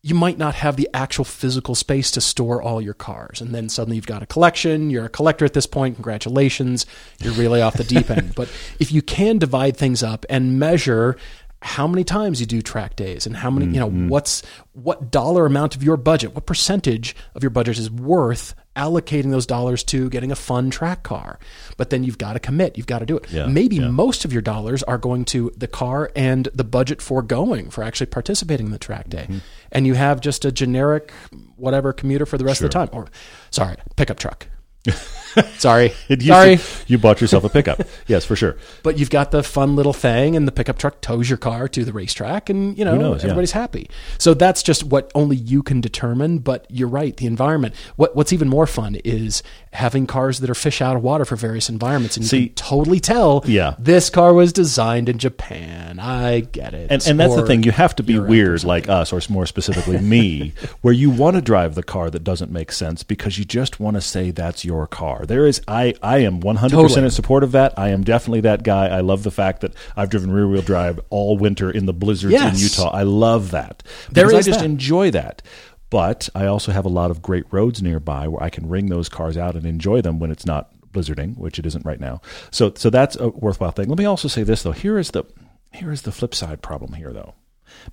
You 0.04 0.16
might 0.16 0.38
not 0.38 0.56
have 0.56 0.78
the 0.78 0.88
actual 0.94 1.26
physical 1.26 1.76
space 1.76 2.12
to 2.12 2.22
store 2.22 2.62
all 2.62 2.82
your 2.82 2.94
cars. 2.94 3.42
And 3.42 3.54
then 3.54 3.68
suddenly 3.68 3.98
you've 3.98 4.06
got 4.06 4.24
a 4.24 4.28
collection. 4.28 4.90
You're 4.90 5.06
a 5.06 5.10
collector 5.10 5.44
at 5.44 5.54
this 5.54 5.66
point. 5.66 5.96
Congratulations. 5.96 6.86
You're 7.20 7.34
really 7.34 7.62
off 7.62 7.76
the 7.76 7.84
deep 7.96 8.10
end. 8.10 8.34
But 8.36 8.50
if 8.80 8.92
you 8.92 9.02
can 9.02 9.38
divide 9.38 9.76
things 9.76 10.04
up 10.04 10.26
and 10.30 10.60
measure 10.60 11.18
how 11.62 11.88
many 11.88 12.04
times 12.04 12.40
you 12.40 12.46
do 12.46 12.62
track 12.62 12.96
days 12.96 13.26
and 13.26 13.36
how 13.36 13.50
many 13.50 13.66
you 13.66 13.80
know 13.80 13.90
mm-hmm. 13.90 14.10
what's 14.10 14.44
what 14.74 15.10
dollar 15.10 15.46
amount 15.46 15.76
of 15.76 15.82
your 15.82 15.98
budget 15.98 16.36
what 16.36 16.46
percentage 16.46 17.16
of 17.34 17.42
your 17.42 17.50
budget 17.50 17.80
is 17.80 17.90
worth 17.90 18.54
allocating 18.78 19.32
those 19.32 19.46
dollars 19.46 19.84
to 19.86 20.10
getting 20.10 20.32
a 20.32 20.36
fun 20.36 20.70
track 20.70 21.04
car. 21.04 21.40
But 21.76 21.90
then 21.90 22.04
you've 22.04 22.18
got 22.18 22.34
to 22.34 22.40
commit 22.40 22.78
you've 22.78 22.88
got 22.88 23.00
to 23.00 23.06
do 23.06 23.18
it. 23.18 23.30
Yeah, 23.32 23.48
maybe 23.48 23.78
yeah. 23.78 23.90
most 23.90 24.24
of 24.24 24.32
your 24.32 24.42
dollars 24.42 24.84
are 24.84 24.98
going 24.98 25.26
to 25.26 25.52
the 25.58 25.68
car 25.68 26.12
and 26.16 26.48
the 26.54 26.64
budget 26.64 27.02
for 27.02 27.22
going 27.22 27.70
for 27.70 27.84
actually 27.84 28.08
participating 28.08 28.68
in 28.68 28.72
the 28.72 28.80
track 28.80 29.10
day. 29.10 29.26
Mm-hmm. 29.28 29.38
and 29.72 29.88
you 29.88 29.96
have 29.96 30.22
just 30.22 30.46
a 30.46 30.52
generic 30.52 31.12
whatever 31.56 31.92
commuter 31.92 32.26
for 32.26 32.38
the 32.38 32.46
rest 32.46 32.62
of 32.62 32.66
the 32.66 32.74
time. 32.74 32.90
Or 32.94 33.08
sorry 33.50 33.76
pickup 33.96 34.20
truck 34.20 34.48
sorry 35.58 35.90
sorry 36.20 36.58
to- 36.58 36.64
you 36.88 36.98
bought 36.98 37.22
yourself 37.22 37.44
a 37.44 37.50
pickup. 37.50 37.82
yes, 38.08 38.26
for 38.26 38.36
sure. 38.36 38.58
but 38.84 38.98
you've 38.98 39.10
got 39.10 39.32
the 39.32 39.44
fun 39.44 39.76
little 39.76 39.94
thing, 39.94 40.36
and 40.36 40.48
the 40.48 40.52
pickup 40.52 40.78
truck 40.78 41.02
tows 41.02 41.30
your 41.30 41.38
car 41.38 41.68
to 41.68 41.84
the 41.86 41.94
racetrack, 41.94 42.50
and 42.50 42.78
you 42.78 42.86
know 42.86 42.96
knows, 42.98 43.22
yeah. 43.22 43.30
everybody's 43.30 43.52
happy. 43.52 43.90
So 44.18 44.34
that's 44.34 44.64
just 44.64 44.84
what 44.84 45.12
only 45.16 45.36
you 45.36 45.64
can 45.64 45.82
determine. 45.82 46.40
But 46.40 46.66
you're 46.70 46.88
right, 46.88 47.16
the 47.16 47.26
environment. 47.26 47.76
What 47.96 48.16
What's 48.16 48.34
even 48.34 48.48
more 48.50 48.68
fun 48.68 48.96
is 49.04 49.44
having 49.74 50.08
cars 50.08 50.40
that 50.40 50.50
are 50.50 50.56
fish 50.56 50.82
out 50.82 50.96
of 50.96 51.04
water 51.04 51.26
for 51.26 51.36
various 51.36 51.70
environments, 51.70 52.18
and 52.18 52.24
you 52.24 52.30
See- 52.30 52.46
can 52.48 52.56
totally 52.56 53.00
tell. 53.00 53.44
Yeah. 53.46 53.76
this 53.78 54.10
car 54.10 54.34
was 54.34 54.52
designed 54.54 55.10
in 55.10 55.18
Japan. 55.20 56.00
I 56.00 56.42
get 56.42 56.74
it, 56.74 56.92
And, 56.92 57.06
and 57.06 57.20
that's 57.20 57.36
the 57.36 57.46
thing. 57.46 57.64
You 57.64 57.72
have 57.72 57.96
to 57.98 58.04
be 58.04 58.14
Europe 58.14 58.30
weird 58.30 58.64
like 58.64 58.90
us, 58.90 59.14
or 59.14 59.22
more 59.30 59.46
specifically 59.46 60.00
me, 60.00 60.54
where 60.82 60.94
you 60.94 61.10
want 61.10 61.36
to 61.36 61.42
drive 61.42 61.76
the 61.76 61.84
car 61.84 62.10
that 62.10 62.24
doesn't 62.24 62.52
make 62.52 62.72
sense 62.72 63.04
because 63.04 63.38
you 63.38 63.46
just 63.46 63.80
want 63.80 63.96
to 63.96 64.02
say 64.02 64.32
that's 64.32 64.64
your 64.64 64.77
car. 64.86 65.26
There 65.26 65.48
is, 65.48 65.62
I, 65.68 65.96
I 66.04 66.20
am 66.20 66.42
100% 66.42 66.70
Totally. 66.70 67.04
in 67.06 67.10
support 67.10 67.44
of 67.44 67.54
that. 67.54 67.74
I 67.80 67.90
am 67.90 68.04
definitely 68.04 68.42
that 68.42 68.62
guy. 68.64 68.88
I 68.88 69.00
love 69.00 69.24
the 69.24 69.32
fact 69.32 69.62
that 69.62 69.74
I've 69.96 70.10
driven 70.12 70.30
rear 70.32 70.48
wheel 70.48 70.62
drive 70.62 71.00
all 71.10 71.38
winter 71.38 71.72
in 71.72 71.86
the 71.88 71.94
blizzards 71.94 72.36
in 72.36 72.56
Utah. 72.56 72.90
I 72.92 73.04
love 73.04 73.52
that. 73.52 73.82
There 74.12 74.28
Because 74.28 74.46
I 74.46 74.50
just 74.52 74.60
that. 74.60 74.66
enjoy 74.66 75.10
that. 75.12 75.42
But 75.90 76.28
I 76.36 76.46
also 76.48 76.72
have 76.74 76.86
a 76.86 76.90
lot 76.90 77.12
of 77.12 77.22
great 77.22 77.46
roads 77.52 77.82
nearby 77.82 78.28
where 78.28 78.44
I 78.44 78.50
can 78.50 78.68
wring 78.68 78.88
those 78.88 79.08
cars 79.08 79.38
out 79.38 79.56
and 79.56 79.66
enjoy 79.66 80.02
them 80.02 80.20
when 80.20 80.32
it's 80.32 80.46
not 80.46 80.70
blizzarding, 80.92 81.38
which 81.38 81.58
it 81.60 81.66
isn't 81.66 81.86
right 81.86 82.00
now. 82.00 82.20
So 82.52 82.74
so 82.76 82.90
that's 82.90 83.16
a 83.16 83.30
worthwhile 83.30 83.72
thing. 83.72 83.88
Let 83.88 83.98
me 83.98 84.04
also 84.06 84.28
say 84.28 84.44
this 84.44 84.64
though. 84.64 84.74
Here 84.74 84.98
is 84.98 85.12
the 85.12 85.24
here 85.72 85.92
is 85.94 86.02
the 86.02 86.12
flip 86.12 86.36
side 86.36 86.62
problem 86.62 86.92
here 86.94 87.14
though. 87.14 87.36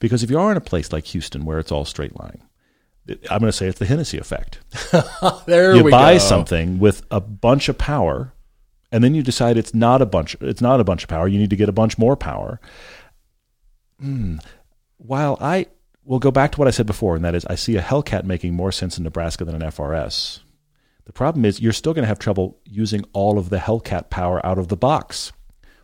Because 0.00 0.24
if 0.24 0.30
you 0.30 0.38
are 0.40 0.50
in 0.50 0.56
a 0.56 0.60
place 0.60 0.92
like 0.92 1.04
Houston 1.06 1.44
where 1.44 1.60
it's 1.60 1.70
all 1.70 1.84
straight 1.84 2.18
line, 2.18 2.42
I'm 3.08 3.40
going 3.40 3.42
to 3.42 3.52
say 3.52 3.66
it's 3.66 3.78
the 3.78 3.86
Hennessy 3.86 4.18
effect. 4.18 4.60
there 5.46 5.74
You 5.76 5.84
we 5.84 5.90
buy 5.90 6.14
go. 6.14 6.18
something 6.18 6.78
with 6.78 7.02
a 7.10 7.20
bunch 7.20 7.68
of 7.68 7.76
power, 7.76 8.32
and 8.90 9.04
then 9.04 9.14
you 9.14 9.22
decide 9.22 9.56
it's 9.58 9.74
not 9.74 10.00
a 10.00 10.06
bunch. 10.06 10.36
It's 10.40 10.60
not 10.62 10.80
a 10.80 10.84
bunch 10.84 11.02
of 11.04 11.08
power. 11.08 11.28
You 11.28 11.38
need 11.38 11.50
to 11.50 11.56
get 11.56 11.68
a 11.68 11.72
bunch 11.72 11.98
more 11.98 12.16
power. 12.16 12.60
Hmm. 14.00 14.36
While 14.96 15.36
I 15.40 15.66
will 16.04 16.18
go 16.18 16.30
back 16.30 16.52
to 16.52 16.58
what 16.58 16.68
I 16.68 16.70
said 16.70 16.86
before, 16.86 17.16
and 17.16 17.24
that 17.24 17.34
is, 17.34 17.44
I 17.46 17.54
see 17.54 17.76
a 17.76 17.82
Hellcat 17.82 18.24
making 18.24 18.54
more 18.54 18.72
sense 18.72 18.96
in 18.98 19.04
Nebraska 19.04 19.44
than 19.44 19.54
an 19.54 19.70
FRS. 19.70 20.40
The 21.04 21.12
problem 21.12 21.44
is, 21.44 21.60
you're 21.60 21.72
still 21.72 21.92
going 21.92 22.04
to 22.04 22.08
have 22.08 22.18
trouble 22.18 22.58
using 22.64 23.04
all 23.12 23.38
of 23.38 23.50
the 23.50 23.58
Hellcat 23.58 24.08
power 24.08 24.44
out 24.44 24.58
of 24.58 24.68
the 24.68 24.76
box. 24.76 25.32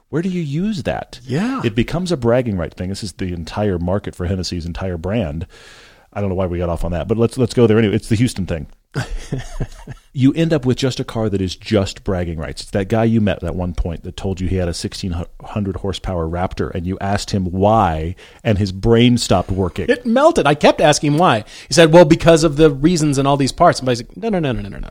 Where 0.08 0.22
do 0.22 0.28
you 0.28 0.40
use 0.40 0.84
that? 0.84 1.20
Yeah. 1.22 1.60
It 1.62 1.74
becomes 1.74 2.10
a 2.10 2.16
bragging 2.16 2.56
right 2.56 2.72
thing. 2.72 2.88
This 2.88 3.04
is 3.04 3.12
the 3.12 3.32
entire 3.32 3.78
market 3.78 4.14
for 4.16 4.26
Hennessy's 4.26 4.66
entire 4.66 4.96
brand. 4.96 5.46
I 6.12 6.20
don't 6.20 6.28
know 6.28 6.34
why 6.34 6.46
we 6.46 6.58
got 6.58 6.68
off 6.68 6.84
on 6.84 6.92
that, 6.92 7.06
but 7.08 7.16
let's 7.18 7.38
let's 7.38 7.54
go 7.54 7.66
there 7.66 7.78
anyway. 7.78 7.94
It's 7.94 8.08
the 8.08 8.16
Houston 8.16 8.46
thing. 8.46 8.66
you 10.12 10.32
end 10.34 10.52
up 10.52 10.66
with 10.66 10.76
just 10.76 10.98
a 10.98 11.04
car 11.04 11.28
that 11.28 11.40
is 11.40 11.54
just 11.54 12.02
bragging 12.02 12.38
rights. 12.38 12.62
It's 12.62 12.70
that 12.72 12.88
guy 12.88 13.04
you 13.04 13.20
met 13.20 13.42
at 13.44 13.54
one 13.54 13.74
point 13.74 14.02
that 14.02 14.16
told 14.16 14.40
you 14.40 14.48
he 14.48 14.56
had 14.56 14.64
a 14.66 14.74
1600 14.74 15.76
horsepower 15.76 16.26
Raptor, 16.28 16.70
and 16.74 16.84
you 16.86 16.98
asked 17.00 17.30
him 17.30 17.44
why, 17.46 18.16
and 18.42 18.58
his 18.58 18.72
brain 18.72 19.18
stopped 19.18 19.50
working. 19.52 19.86
It 19.88 20.04
melted. 20.04 20.46
I 20.46 20.54
kept 20.56 20.80
asking 20.80 21.12
him 21.12 21.18
why. 21.18 21.44
He 21.68 21.74
said, 21.74 21.92
"Well, 21.92 22.04
because 22.04 22.42
of 22.42 22.56
the 22.56 22.70
reasons 22.70 23.16
and 23.18 23.28
all 23.28 23.36
these 23.36 23.52
parts." 23.52 23.78
And 23.80 23.88
I 23.88 23.92
was 23.92 24.02
like, 24.02 24.16
"No, 24.16 24.28
no, 24.30 24.40
no, 24.40 24.52
no, 24.52 24.62
no, 24.62 24.68
no, 24.68 24.78
no. 24.78 24.90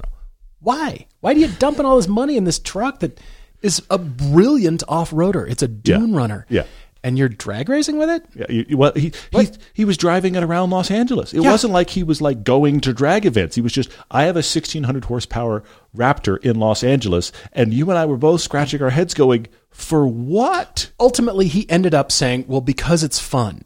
Why? 0.61 1.05
Why 1.19 1.33
do 1.33 1.39
you 1.41 1.47
dumping 1.47 1.85
all 1.85 1.97
this 1.97 2.07
money 2.07 2.37
in 2.37 2.43
this 2.45 2.59
truck 2.59 2.99
that 2.99 3.19
is 3.61 3.81
a 3.89 3.97
brilliant 3.97 4.83
off-roader? 4.87 5.49
It's 5.49 5.63
a 5.63 5.67
dune 5.67 6.11
Yeah. 6.11 6.17
runner. 6.17 6.45
Yeah. 6.49 6.63
And 7.01 7.17
you're 7.17 7.29
drag 7.29 7.69
racing 7.69 7.97
with 7.97 8.09
it? 8.09 8.25
Yeah, 8.35 8.45
you- 8.67 8.77
well, 8.77 8.91
he, 8.93 9.13
he 9.31 9.47
he 9.73 9.85
was 9.85 9.95
driving 9.95 10.35
it 10.35 10.43
around 10.43 10.69
Los 10.69 10.91
Angeles. 10.91 11.33
It 11.33 11.41
Yeah. 11.41 11.51
wasn't 11.51 11.71
like 11.71 11.89
he 11.91 12.03
was 12.03 12.21
like 12.21 12.43
going 12.43 12.81
to 12.81 12.93
drag 12.93 13.25
events. 13.25 13.55
He 13.55 13.61
was 13.61 13.71
just, 13.71 13.89
I 14.11 14.23
have 14.23 14.35
a 14.35 14.39
1600 14.43 15.05
horsepower 15.05 15.63
Raptor 15.95 16.37
in 16.43 16.59
Los 16.59 16.83
Angeles, 16.83 17.31
and 17.53 17.73
you 17.73 17.89
and 17.89 17.97
I 17.97 18.05
were 18.05 18.17
both 18.17 18.41
scratching 18.41 18.81
our 18.83 18.89
heads, 18.89 19.13
going, 19.13 19.47
for 19.71 20.05
what? 20.07 20.91
Ultimately, 20.99 21.47
he 21.47 21.69
ended 21.69 21.93
up 21.93 22.11
saying, 22.11 22.45
"Well, 22.47 22.61
because 22.61 23.03
it's 23.03 23.19
fun." 23.19 23.63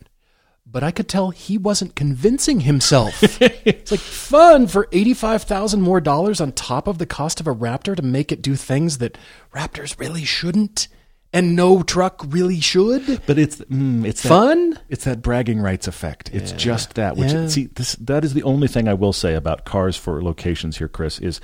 but 0.66 0.82
I 0.84 0.90
could 0.90 1.08
tell 1.08 1.30
he 1.30 1.56
wasn't 1.56 1.94
convincing 1.96 2.62
himself. 2.62 3.14
it's 3.42 3.92
like 3.92 4.00
fun 4.00 4.66
for 4.66 4.88
85,000 4.92 5.82
more 5.82 6.02
dollars 6.02 6.42
on 6.42 6.52
top 6.52 6.88
of 6.88 6.98
the 6.98 7.06
cost 7.06 7.40
of 7.40 7.46
a 7.46 7.54
Raptor 7.54 7.96
to 7.96 8.02
make 8.02 8.32
it 8.32 8.42
do 8.42 8.56
things 8.56 8.98
that 8.98 9.16
Raptors 9.54 10.00
really 10.00 10.26
shouldn't 10.26 10.88
and 11.34 11.56
no 11.56 11.82
truck 11.84 12.24
really 12.30 12.60
should. 12.60 13.22
But 13.26 13.38
it's 13.40 13.58
mm, 13.58 14.06
it's 14.06 14.22
that- 14.24 14.30
Fun? 14.30 14.80
it's 14.90 15.04
that 15.06 15.22
bragging 15.22 15.60
rights 15.60 15.88
effect. 15.88 16.30
It's 16.34 16.52
just 16.54 16.94
that. 16.96 17.18
Which 17.18 17.32
Yeah. 17.32 17.48
see, 17.48 17.66
this 17.66 17.96
that 17.96 18.24
is 18.24 18.34
the 18.34 18.44
only 18.44 18.68
thing 18.68 18.88
I 18.88 18.94
will 18.94 19.14
say 19.14 19.34
about 19.34 19.66
cars 19.66 19.98
for 19.98 20.24
locations 20.24 20.78
here, 20.78 20.88
Chris. 20.88 21.20
Is 21.20 21.42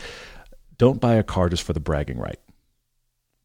don't 0.78 1.02
buy 1.02 1.16
a 1.16 1.24
car 1.24 1.50
just 1.50 1.64
for 1.64 1.74
the 1.74 1.80
bragging 1.80 2.18
right. 2.20 2.40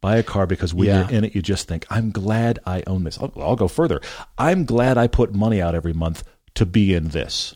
Buy 0.00 0.16
a 0.16 0.22
car 0.22 0.46
because 0.46 0.74
when 0.74 0.87
Yeah. 0.88 1.00
you're 1.09 1.18
in 1.18 1.24
it, 1.24 1.35
you 1.35 1.40
just 1.40 1.66
think, 1.66 1.87
"I'm 1.88 2.11
glad 2.11 2.59
I 2.66 2.83
own 2.87 3.04
this." 3.04 3.18
I'll, 3.18 3.33
I'll 3.38 3.57
go 3.57 3.68
further. 3.68 4.00
I'm 4.37 4.66
glad 4.66 4.98
I 4.98 5.07
put 5.07 5.35
money 5.35 5.62
out 5.62 5.74
every 5.74 5.94
month 5.94 6.24
to 6.57 6.66
be 6.66 6.92
in 6.94 7.09
this. 7.09 7.54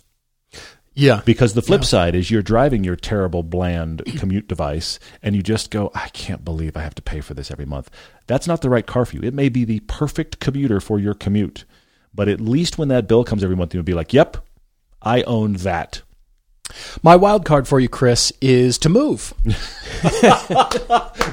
Yeah. 0.98 1.22
Because 1.24 1.54
the 1.54 1.62
flip 1.62 1.84
side 1.84 2.14
is 2.16 2.28
you're 2.30 2.42
driving 2.42 2.82
your 2.82 2.96
terrible, 2.96 3.42
bland 3.44 4.02
commute 4.18 4.48
device 4.48 4.98
and 5.22 5.36
you 5.36 5.42
just 5.42 5.70
go, 5.70 5.90
I 5.94 6.08
can't 6.08 6.44
believe 6.44 6.76
I 6.76 6.82
have 6.82 6.94
to 6.96 7.02
pay 7.02 7.20
for 7.20 7.34
this 7.34 7.50
every 7.52 7.66
month. 7.66 7.88
That's 8.26 8.48
not 8.48 8.62
the 8.62 8.68
right 8.70 8.84
car 8.86 9.04
for 9.06 9.14
you. 9.16 9.22
It 9.22 9.32
may 9.34 9.48
be 9.48 9.64
the 9.64 9.80
perfect 9.80 10.40
commuter 10.40 10.80
for 10.80 10.98
your 10.98 11.14
commute. 11.14 11.64
But 12.12 12.26
at 12.28 12.40
least 12.40 12.78
when 12.78 12.88
that 12.88 13.06
bill 13.06 13.22
comes 13.22 13.44
every 13.44 13.54
month, 13.56 13.74
you'll 13.74 13.84
be 13.84 13.94
like, 13.94 14.12
yep, 14.12 14.38
I 15.00 15.22
own 15.22 15.52
that. 15.54 16.02
My 17.02 17.14
wild 17.16 17.44
card 17.46 17.66
for 17.68 17.78
you, 17.80 17.88
Chris, 17.88 18.32
is 18.40 18.76
to 18.78 18.88
move. 18.88 19.32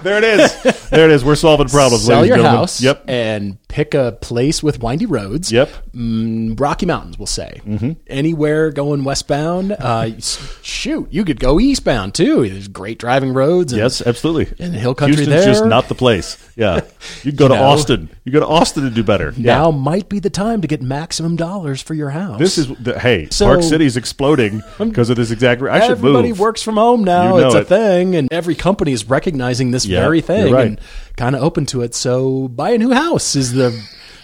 There 0.03 0.17
it 0.19 0.23
is. 0.23 0.89
there 0.89 1.05
it 1.09 1.11
is. 1.11 1.25
We're 1.25 1.35
solving 1.35 1.67
problems. 1.67 2.05
Sell 2.05 2.25
your 2.25 2.37
gentlemen. 2.37 2.59
house 2.59 2.81
Yep. 2.81 3.05
and 3.07 3.57
pick 3.75 3.93
a 3.93 4.13
place 4.21 4.63
with 4.63 4.81
windy 4.81 5.05
roads. 5.05 5.51
Yep. 5.51 5.69
Mm, 5.93 6.57
Rocky 6.57 6.85
Mountains, 6.85 7.19
we'll 7.19 7.25
say. 7.27 7.59
Mm-hmm. 7.65 7.91
Anywhere 8.07 8.71
going 8.71 9.03
westbound. 9.03 9.73
Uh, 9.77 10.11
shoot, 10.61 11.09
you 11.11 11.25
could 11.25 11.41
go 11.41 11.59
eastbound 11.59 12.13
too. 12.15 12.47
There's 12.47 12.69
great 12.69 12.99
driving 12.99 13.33
roads. 13.33 13.73
And, 13.73 13.81
Yes, 13.81 14.01
absolutely. 14.01 14.55
And 14.63 14.73
the 14.73 14.79
hill 14.79 14.95
country 14.95 15.17
Houston's 15.25 15.43
there. 15.43 15.53
just 15.53 15.65
not 15.65 15.89
the 15.89 15.95
place. 15.95 16.37
Yeah. 16.55 16.81
You 17.23 17.31
can 17.31 17.37
go 17.37 17.47
to 17.49 17.55
know. 17.55 17.63
Austin. 17.63 18.09
You 18.23 18.31
go 18.31 18.39
to 18.39 18.47
Austin 18.47 18.83
to 18.83 18.89
do 18.89 19.03
better. 19.03 19.33
Now 19.37 19.71
might 19.71 20.09
be 20.09 20.19
the 20.19 20.29
time 20.29 20.61
to 20.61 20.67
get 20.67 20.81
maximum 20.81 21.35
dollars 21.35 21.81
for 21.81 21.93
your 21.93 22.09
house. 22.09 22.39
This 22.39 22.57
is 22.57 22.67
the, 22.79 22.97
hey, 22.99 23.27
So- 23.29 23.45
Park 23.45 23.61
City's 23.63 23.95
exploding 23.97 24.61
because 24.79 25.09
of 25.09 25.17
this 25.17 25.31
exact. 25.31 25.61
I 25.63 25.79
should 25.81 25.91
Everybody 25.91 26.01
move. 26.01 26.15
Everybody 26.15 26.31
works 26.41 26.61
from 26.63 26.75
home 26.77 27.03
now. 27.03 27.35
You 27.35 27.41
know 27.41 27.47
it's 27.47 27.55
a 27.55 27.59
it. 27.61 27.67
thing, 27.67 28.15
and 28.15 28.31
every 28.31 28.55
company 28.55 28.91
is 28.93 29.05
recognizing 29.09 29.71
this 29.71 29.85
Yeah, 29.85 30.01
very 30.01 30.21
thing 30.21 30.53
right. 30.53 30.67
and 30.67 30.79
kind 31.17 31.35
of 31.35 31.43
open 31.43 31.65
to 31.67 31.81
it. 31.81 31.95
So 31.95 32.47
buy 32.47 32.71
a 32.71 32.77
new 32.77 32.91
house 32.91 33.35
is 33.35 33.53
the 33.53 33.79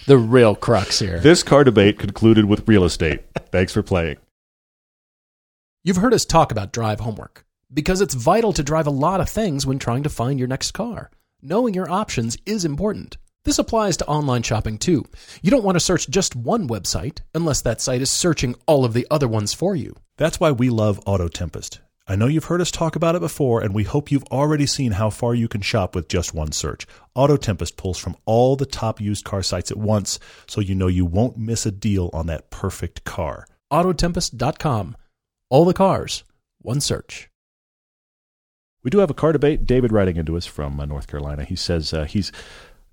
the 0.07 0.17
real 0.17 0.55
crux 0.55 0.99
here. 0.99 1.19
This 1.19 1.43
car 1.43 1.63
debate 1.63 1.99
concluded 1.99 2.45
with 2.45 2.67
real 2.67 2.83
estate. 2.83 3.21
Thanks 3.51 3.73
for 3.73 3.83
playing. 3.83 4.17
You've 5.83 5.97
heard 5.97 6.13
us 6.13 6.25
talk 6.25 6.51
about 6.51 6.73
drive 6.73 6.99
homework 6.99 7.45
because 7.73 8.01
it's 8.01 8.13
vital 8.13 8.53
to 8.53 8.63
drive 8.63 8.87
a 8.87 8.91
lot 8.91 9.21
of 9.21 9.29
things 9.29 9.65
when 9.65 9.79
trying 9.79 10.03
to 10.03 10.09
find 10.09 10.37
your 10.37 10.47
next 10.47 10.71
car. 10.71 11.09
Knowing 11.41 11.73
your 11.73 11.89
options 11.89 12.37
is 12.45 12.65
important. 12.65 13.17
This 13.43 13.57
applies 13.57 13.97
to 13.97 14.07
online 14.07 14.43
shopping 14.43 14.77
too. 14.77 15.05
You 15.41 15.49
don't 15.49 15.63
want 15.63 15.75
to 15.75 15.79
search 15.79 16.09
just 16.09 16.35
one 16.35 16.67
website 16.67 17.21
unless 17.33 17.61
that 17.63 17.81
site 17.81 18.01
is 18.01 18.11
searching 18.11 18.55
all 18.67 18.85
of 18.85 18.93
the 18.93 19.07
other 19.09 19.27
ones 19.27 19.53
for 19.53 19.75
you. 19.75 19.95
That's 20.17 20.39
why 20.39 20.51
we 20.51 20.69
love 20.69 21.01
Auto 21.07 21.27
Tempest. 21.27 21.79
I 22.11 22.17
know 22.17 22.27
you've 22.27 22.43
heard 22.43 22.59
us 22.59 22.71
talk 22.71 22.97
about 22.97 23.15
it 23.15 23.21
before, 23.21 23.61
and 23.61 23.73
we 23.73 23.85
hope 23.85 24.11
you've 24.11 24.25
already 24.25 24.65
seen 24.65 24.91
how 24.91 25.09
far 25.09 25.33
you 25.33 25.47
can 25.47 25.61
shop 25.61 25.95
with 25.95 26.09
just 26.09 26.33
one 26.33 26.51
search. 26.51 26.85
Auto 27.15 27.37
Tempest 27.37 27.77
pulls 27.77 27.97
from 27.97 28.17
all 28.25 28.57
the 28.57 28.65
top 28.65 28.99
used 28.99 29.23
car 29.23 29.41
sites 29.41 29.71
at 29.71 29.77
once, 29.77 30.19
so 30.45 30.59
you 30.59 30.75
know 30.75 30.87
you 30.87 31.05
won't 31.05 31.37
miss 31.37 31.65
a 31.65 31.71
deal 31.71 32.09
on 32.11 32.27
that 32.27 32.49
perfect 32.49 33.05
car. 33.05 33.47
Autotempest.com. 33.71 34.97
All 35.49 35.63
the 35.63 35.73
cars, 35.73 36.25
one 36.57 36.81
search. 36.81 37.29
We 38.83 38.91
do 38.91 38.97
have 38.97 39.09
a 39.09 39.13
car 39.13 39.31
debate. 39.31 39.65
David 39.65 39.93
writing 39.93 40.17
into 40.17 40.35
us 40.35 40.45
from 40.45 40.81
uh, 40.81 40.85
North 40.85 41.07
Carolina. 41.07 41.45
He 41.45 41.55
says 41.55 41.93
uh, 41.93 42.03
he's 42.03 42.33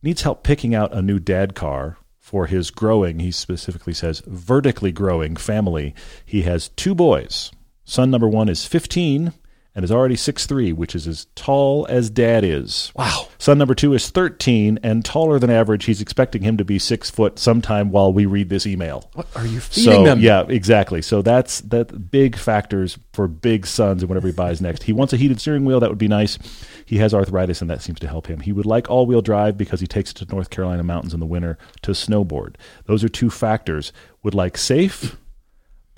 needs 0.01 0.23
help 0.23 0.45
picking 0.45 0.77
out 0.77 0.95
a 0.95 1.03
new 1.03 1.19
dad 1.19 1.57
car 1.57 1.97
for 2.21 2.47
his 2.47 2.71
growing. 2.71 3.19
He 3.19 3.33
specifically 3.33 3.95
says 3.95 4.23
vertically 4.29 4.93
growing 4.93 5.35
family. 5.35 5.93
He 6.25 6.43
has 6.43 6.69
two 6.69 6.95
boys. 6.95 7.51
Son 7.89 8.11
number 8.11 8.29
one 8.29 8.49
is 8.51 8.67
15 8.67 9.33
and 9.75 9.85
is 9.85 9.91
already 9.93 10.17
6'3", 10.17 10.75
which 10.75 10.95
is 10.95 11.07
as 11.07 11.27
tall 11.37 11.87
as 11.89 12.11
dad 12.11 12.43
is. 12.45 12.91
Wow. 12.97 13.29
Son 13.39 13.57
number 13.57 13.75
two 13.75 13.95
is 13.95 14.11
13 14.11 14.79
and 14.83 15.05
taller 15.05 15.39
than 15.39 15.49
average. 15.51 15.85
He's 15.85 16.01
expecting 16.01 16.43
him 16.43 16.57
to 16.59 16.65
be 16.65 16.79
six 16.79 17.09
foot 17.11 17.39
sometime 17.39 17.91
while 17.91 18.13
we 18.13 18.27
read 18.27 18.49
this 18.51 18.67
email. 18.67 19.09
What 19.15 19.29
are 19.37 19.47
you 19.47 19.61
feeding 19.61 19.93
So 19.93 20.05
them? 20.05 20.21
yeah, 20.21 20.45
exactly. 20.49 21.01
So 21.01 21.23
that's 21.23 21.61
that 21.63 22.11
big 22.11 22.37
factors 22.37 22.99
for 23.13 23.27
big 23.29 23.67
sons 23.67 24.03
and 24.03 24.09
whatever 24.11 24.27
he 24.27 24.33
buys 24.35 24.61
next. 24.61 24.83
He 24.83 24.93
wants 24.93 25.13
a 25.13 25.17
heated 25.17 25.41
steering 25.41 25.65
wheel. 25.65 25.81
That 25.81 25.89
would 25.91 25.97
be 25.99 26.09
nice. 26.09 26.39
He 26.85 26.99
has 26.99 27.15
arthritis, 27.15 27.61
and 27.63 27.71
that 27.71 27.81
seems 27.81 28.01
to 28.01 28.09
help 28.09 28.27
him. 28.27 28.41
He 28.41 28.53
would 28.53 28.67
like 28.67 28.91
all-wheel 28.91 29.23
drive 29.23 29.57
because 29.57 29.81
he 29.81 29.87
takes 29.87 30.11
it 30.11 30.15
to 30.17 30.27
North 30.27 30.51
Carolina 30.51 30.83
mountains 30.83 31.15
in 31.15 31.21
the 31.21 31.27
winter 31.27 31.57
to 31.83 31.93
snowboard. 31.93 32.57
Those 32.87 33.03
are 33.05 33.09
two 33.09 33.31
factors. 33.31 33.93
Would 34.25 34.35
like 34.35 34.59
safe, 34.59 35.17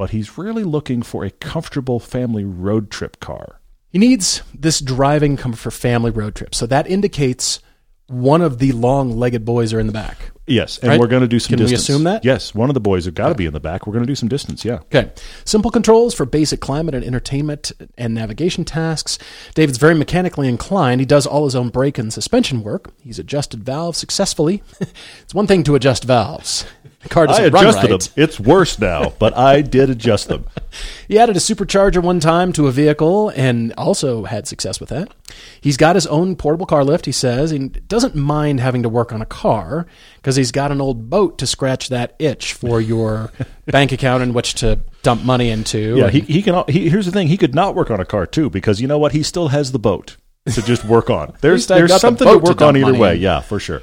but 0.00 0.12
he's 0.12 0.38
really 0.38 0.64
looking 0.64 1.02
for 1.02 1.26
a 1.26 1.30
comfortable 1.30 2.00
family 2.00 2.42
road 2.42 2.90
trip 2.90 3.20
car. 3.20 3.60
He 3.90 3.98
needs 3.98 4.40
this 4.58 4.80
driving 4.80 5.36
comfort 5.36 5.60
for 5.60 5.70
family 5.70 6.10
road 6.10 6.34
trips. 6.34 6.56
So 6.56 6.64
that 6.68 6.86
indicates 6.86 7.60
one 8.06 8.40
of 8.40 8.60
the 8.60 8.72
long-legged 8.72 9.44
boys 9.44 9.74
are 9.74 9.78
in 9.78 9.86
the 9.86 9.92
back. 9.92 10.30
Yes, 10.46 10.78
and 10.78 10.88
Right? 10.88 10.98
we're 10.98 11.06
going 11.06 11.20
to 11.20 11.28
do 11.28 11.38
some 11.38 11.58
Can 11.58 11.66
we 11.66 11.74
assume 11.74 12.04
that? 12.04 12.24
Yes, 12.24 12.54
one 12.54 12.70
of 12.70 12.74
the 12.74 12.80
boys 12.80 13.04
have 13.04 13.14
got 13.14 13.28
to 13.28 13.34
be 13.34 13.44
in 13.44 13.52
the 13.52 13.60
back. 13.60 13.86
We're 13.86 13.92
going 13.92 14.04
to 14.04 14.10
do 14.10 14.14
some 14.14 14.30
distance. 14.30 14.64
Yeah. 14.64 14.76
Okay. 14.92 15.10
Simple 15.44 15.70
controls 15.70 16.14
for 16.14 16.24
basic 16.24 16.60
climate 16.60 16.94
and 16.94 17.04
entertainment 17.04 17.70
and 17.98 18.14
navigation 18.14 18.64
tasks. 18.64 19.18
David's 19.54 19.76
very 19.76 19.94
mechanically 19.94 20.48
inclined. 20.48 21.02
He 21.02 21.06
does 21.06 21.26
all 21.26 21.44
his 21.44 21.54
own 21.54 21.68
brake 21.68 21.98
and 21.98 22.10
suspension 22.10 22.62
work. 22.62 22.90
He's 23.02 23.18
adjusted 23.18 23.62
valves 23.64 23.98
successfully. 23.98 24.62
it's 25.20 25.34
one 25.34 25.46
thing 25.46 25.62
to 25.64 25.74
adjust 25.74 26.04
valves. 26.04 26.64
The 27.02 27.08
car 27.08 27.26
doesn't 27.26 27.42
I 27.42 27.46
adjusted 27.46 27.90
right. 27.90 28.00
them. 28.00 28.12
It's 28.22 28.38
worse 28.38 28.78
now, 28.78 29.14
but 29.18 29.34
I 29.36 29.62
did 29.62 29.90
adjust 29.90 30.28
them. 30.28 30.46
He 31.08 31.18
added 31.18 31.36
a 31.36 31.40
supercharger 31.40 32.00
one 32.00 32.20
time 32.20 32.52
to 32.52 32.68
a 32.68 32.70
vehicle 32.70 33.30
and 33.30 33.72
also 33.76 34.22
had 34.22 34.46
success 34.46 34.78
with 34.78 34.90
that. 34.90 35.12
He's 35.60 35.76
got 35.76 35.96
his 35.96 36.06
own 36.06 36.36
portable 36.36 36.66
car 36.66 36.84
lift, 36.84 37.04
he 37.06 37.10
says. 37.10 37.50
He 37.50 37.58
doesn't 37.58 38.14
mind 38.14 38.60
having 38.60 38.84
to 38.84 38.88
work 38.88 39.12
on 39.12 39.20
a 39.20 39.26
car 39.26 39.88
because 40.18 40.36
he's 40.36 40.52
got 40.52 40.70
an 40.70 40.80
old 40.80 41.10
boat 41.10 41.36
to 41.38 41.48
scratch 41.48 41.88
that 41.88 42.14
itch 42.20 42.52
for 42.52 42.80
your 42.80 43.32
bank 43.66 43.90
account 43.90 44.22
in 44.22 44.32
which 44.32 44.54
to 44.56 44.78
dump 45.02 45.24
money 45.24 45.50
into. 45.50 45.96
Yeah, 45.96 46.04
And- 46.04 46.12
he, 46.12 46.20
he 46.20 46.42
can. 46.42 46.62
He, 46.68 46.88
here's 46.88 47.06
the 47.06 47.12
thing: 47.12 47.26
he 47.26 47.36
could 47.36 47.56
not 47.56 47.74
work 47.74 47.90
on 47.90 47.98
a 47.98 48.04
car 48.04 48.24
too, 48.24 48.48
because 48.48 48.80
you 48.80 48.86
know 48.86 48.98
what? 48.98 49.10
He 49.10 49.24
still 49.24 49.48
has 49.48 49.72
the 49.72 49.80
boat 49.80 50.16
to 50.46 50.62
just 50.62 50.84
work 50.84 51.10
on. 51.10 51.34
There's 51.40 51.66
there's 51.66 51.90
the 51.90 51.98
something 51.98 52.24
to 52.28 52.34
boat 52.34 52.44
to 52.44 52.50
work 52.52 52.62
on 52.62 52.76
either 52.76 52.94
way. 52.94 53.16
in. 53.16 53.20
Yeah, 53.22 53.40
for 53.40 53.58
sure. 53.58 53.82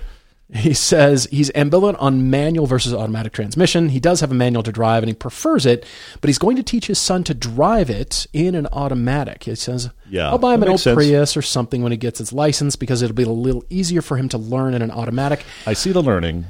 He 0.54 0.74
says 0.74 1.28
he's 1.30 1.52
ambivalent 1.52 1.98
on 2.00 2.30
manual 2.30 2.68
versus 2.68 2.94
automatic 2.94 3.34
transmission. 3.34 3.90
He 3.90 4.00
does 4.00 4.22
have 4.22 4.32
a 4.32 4.36
manual 4.36 4.64
to 4.64 4.72
drive 4.72 5.04
and 5.04 5.10
he 5.10 5.14
prefers 5.14 5.66
it, 5.66 5.86
but 6.22 6.30
he's 6.30 6.38
going 6.38 6.56
to 6.56 6.64
teach 6.64 6.88
his 6.88 7.00
son 7.00 7.26
to 7.26 7.34
drive 7.34 7.90
it 7.90 8.28
in 8.32 8.56
an 8.56 8.66
automatic. 8.72 9.44
He 9.44 9.56
says, 9.56 9.90
Yeah, 10.10 10.30
I'll 10.30 10.38
buy 10.38 10.54
him 10.54 10.64
an 10.64 10.70
old 10.70 10.80
sense. 10.80 10.96
Prius 10.96 11.36
or 11.36 11.42
something 11.42 11.84
when 11.84 11.92
he 11.92 11.98
gets 11.98 12.20
his 12.20 12.32
license 12.32 12.78
because 12.78 13.02
it'll 13.02 13.14
be 13.16 13.24
a 13.24 13.30
little 13.30 13.66
easier 13.70 14.02
for 14.02 14.16
him 14.16 14.30
to 14.30 14.38
learn 14.38 14.74
in 14.74 14.82
an 14.82 14.92
automatic. 14.92 15.44
I 15.66 15.74
see 15.74 15.92
the 15.92 16.02
learning, 16.02 16.46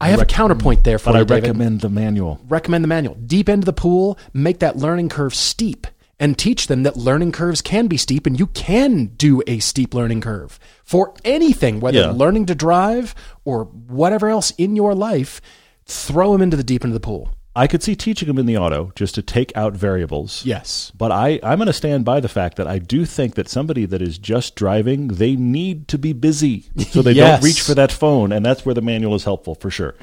I 0.00 0.08
have 0.08 0.20
a 0.20 0.26
counterpoint 0.26 0.84
there 0.84 0.98
for 0.98 1.12
but 1.12 1.14
you, 1.14 1.20
I 1.20 1.24
David. 1.24 1.42
recommend 1.44 1.80
the 1.80 1.88
manual. 1.88 2.40
recommend 2.48 2.82
the 2.82 2.88
manual. 2.88 3.14
Deep 3.14 3.48
end 3.48 3.62
of 3.62 3.66
the 3.66 3.72
pool, 3.72 4.18
make 4.32 4.58
that 4.60 4.76
learning 4.76 5.08
curve 5.08 5.34
steep 5.34 5.86
and 6.24 6.38
teach 6.38 6.68
them 6.68 6.84
that 6.84 6.96
learning 6.96 7.30
curves 7.32 7.60
can 7.60 7.86
be 7.86 7.98
steep 7.98 8.26
and 8.26 8.38
you 8.38 8.46
can 8.46 9.08
do 9.18 9.42
a 9.46 9.58
steep 9.58 9.92
learning 9.92 10.22
curve 10.22 10.58
for 10.82 11.12
anything, 11.22 11.80
whether 11.80 11.98
Yeah. 11.98 12.12
learning 12.12 12.46
to 12.46 12.54
drive 12.54 13.14
or 13.44 13.64
whatever 13.64 14.30
else 14.30 14.50
in 14.56 14.74
your 14.74 14.94
life. 14.94 15.42
Throw 15.84 16.32
them 16.32 16.40
into 16.40 16.56
the 16.56 16.64
deep 16.64 16.82
end 16.82 16.92
of 16.94 16.94
the 16.94 17.06
pool. 17.06 17.28
I 17.56 17.68
could 17.68 17.84
see 17.84 17.94
teaching 17.94 18.26
them 18.26 18.38
in 18.38 18.46
the 18.46 18.56
auto 18.58 18.90
just 18.96 19.14
to 19.14 19.22
take 19.22 19.56
out 19.56 19.74
variables. 19.74 20.44
Yes. 20.44 20.90
But 20.98 21.12
I, 21.12 21.38
I'm 21.42 21.58
going 21.58 21.66
to 21.68 21.72
stand 21.72 22.04
by 22.04 22.18
the 22.18 22.28
fact 22.28 22.56
that 22.56 22.66
I 22.66 22.80
do 22.80 23.04
think 23.06 23.36
that 23.36 23.48
somebody 23.48 23.84
that 23.86 24.02
is 24.02 24.18
just 24.18 24.56
driving, 24.56 25.06
they 25.06 25.36
need 25.36 25.86
to 25.88 25.98
be 25.98 26.12
busy 26.12 26.64
so 26.90 27.00
they 27.00 27.12
Yes. 27.14 27.40
don't 27.40 27.46
reach 27.48 27.60
for 27.62 27.74
that 27.76 27.92
phone. 27.92 28.32
And 28.32 28.44
that's 28.44 28.66
where 28.66 28.74
the 28.74 28.80
manual 28.82 29.14
is 29.14 29.22
helpful 29.22 29.54
for 29.54 29.70
sure. 29.70 29.94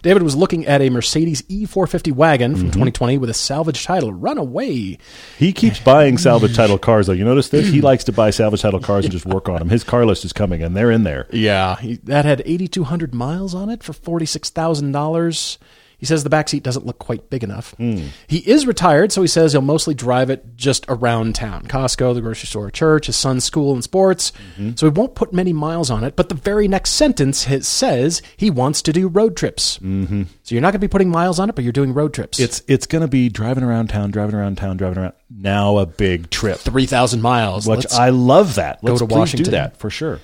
David 0.00 0.22
was 0.22 0.34
looking 0.34 0.64
at 0.66 0.80
a 0.80 0.88
Mercedes 0.88 1.42
E450 1.42 2.12
wagon 2.12 2.52
Mm-hmm. 2.52 2.60
from 2.60 2.70
2020 2.70 3.18
with 3.18 3.28
a 3.28 3.34
salvage 3.34 3.84
title, 3.84 4.12
Runaway. 4.12 4.96
He 5.38 5.52
keeps 5.52 5.78
buying 5.80 6.16
salvage 6.16 6.56
title 6.56 6.78
cars, 6.78 7.06
though. 7.06 7.12
You 7.12 7.24
notice 7.26 7.50
this? 7.50 7.68
He 7.68 7.80
likes 7.82 8.04
to 8.04 8.12
buy 8.12 8.30
salvage 8.30 8.62
title 8.62 8.80
cars 8.80 9.04
and 9.04 9.12
just 9.12 9.26
work 9.26 9.48
on 9.50 9.58
them. 9.58 9.68
His 9.68 9.84
car 9.84 10.06
list 10.06 10.24
is 10.24 10.32
coming, 10.32 10.62
and 10.62 10.74
they're 10.74 10.90
in 10.90 11.04
there. 11.04 11.26
Yeah. 11.32 11.76
He, 11.76 11.96
that 12.04 12.24
had 12.24 12.42
8,200 12.46 13.14
miles 13.14 13.54
on 13.54 13.68
it 13.68 13.82
for 13.82 13.92
$46,000. 13.92 15.58
He 15.98 16.06
says 16.06 16.22
the 16.24 16.30
back 16.30 16.48
seat 16.48 16.62
doesn't 16.62 16.84
look 16.86 16.98
quite 16.98 17.30
big 17.30 17.42
enough. 17.42 17.74
He 17.78 18.38
is 18.38 18.66
retired, 18.66 19.12
so 19.12 19.22
he 19.22 19.28
says 19.28 19.52
he'll 19.52 19.60
mostly 19.62 19.94
drive 19.94 20.28
it 20.30 20.56
just 20.56 20.84
around 20.88 21.34
town 21.34 21.66
Costco, 21.66 22.14
the 22.14 22.20
grocery 22.20 22.46
store, 22.46 22.70
church, 22.70 23.06
his 23.06 23.16
son's 23.16 23.44
school, 23.44 23.72
and 23.72 23.82
sports. 23.82 24.32
So 24.76 24.86
he 24.86 24.90
won't 24.90 25.14
put 25.14 25.32
many 25.32 25.52
miles 25.52 25.90
on 25.90 26.04
it. 26.04 26.16
But 26.16 26.28
the 26.28 26.34
very 26.34 26.68
next 26.68 26.90
sentence 26.90 27.46
says 27.66 28.22
he 28.36 28.50
wants 28.50 28.82
to 28.82 28.92
do 28.92 29.08
road 29.08 29.36
trips. 29.36 29.78
Mm-hmm. 29.78 30.24
So 30.42 30.54
you're 30.54 30.62
not 30.62 30.68
going 30.72 30.80
to 30.80 30.86
be 30.86 30.88
putting 30.88 31.08
miles 31.10 31.38
on 31.38 31.48
it, 31.48 31.54
but 31.54 31.64
you're 31.64 31.72
doing 31.72 31.94
road 31.94 32.12
trips. 32.12 32.38
It's 32.38 32.62
it's 32.68 32.86
going 32.86 33.02
to 33.02 33.08
be 33.08 33.28
driving 33.28 33.64
around 33.64 33.88
town, 33.88 34.10
driving 34.10 34.34
around 34.34 34.56
town, 34.58 34.76
driving 34.76 34.98
around. 34.98 35.14
Now 35.30 35.78
a 35.78 35.86
big 35.86 36.30
trip, 36.30 36.58
3,000 36.58 37.22
miles. 37.22 37.66
which 37.66 37.78
Let's- 37.84 37.94
I 37.94 38.10
love 38.10 38.56
that. 38.56 38.78
Let's 38.82 38.98
to 39.00 39.06
Washington. 39.06 39.44
do 39.44 39.50
that 39.52 39.76
for 39.78 39.90
sure. 39.90 40.20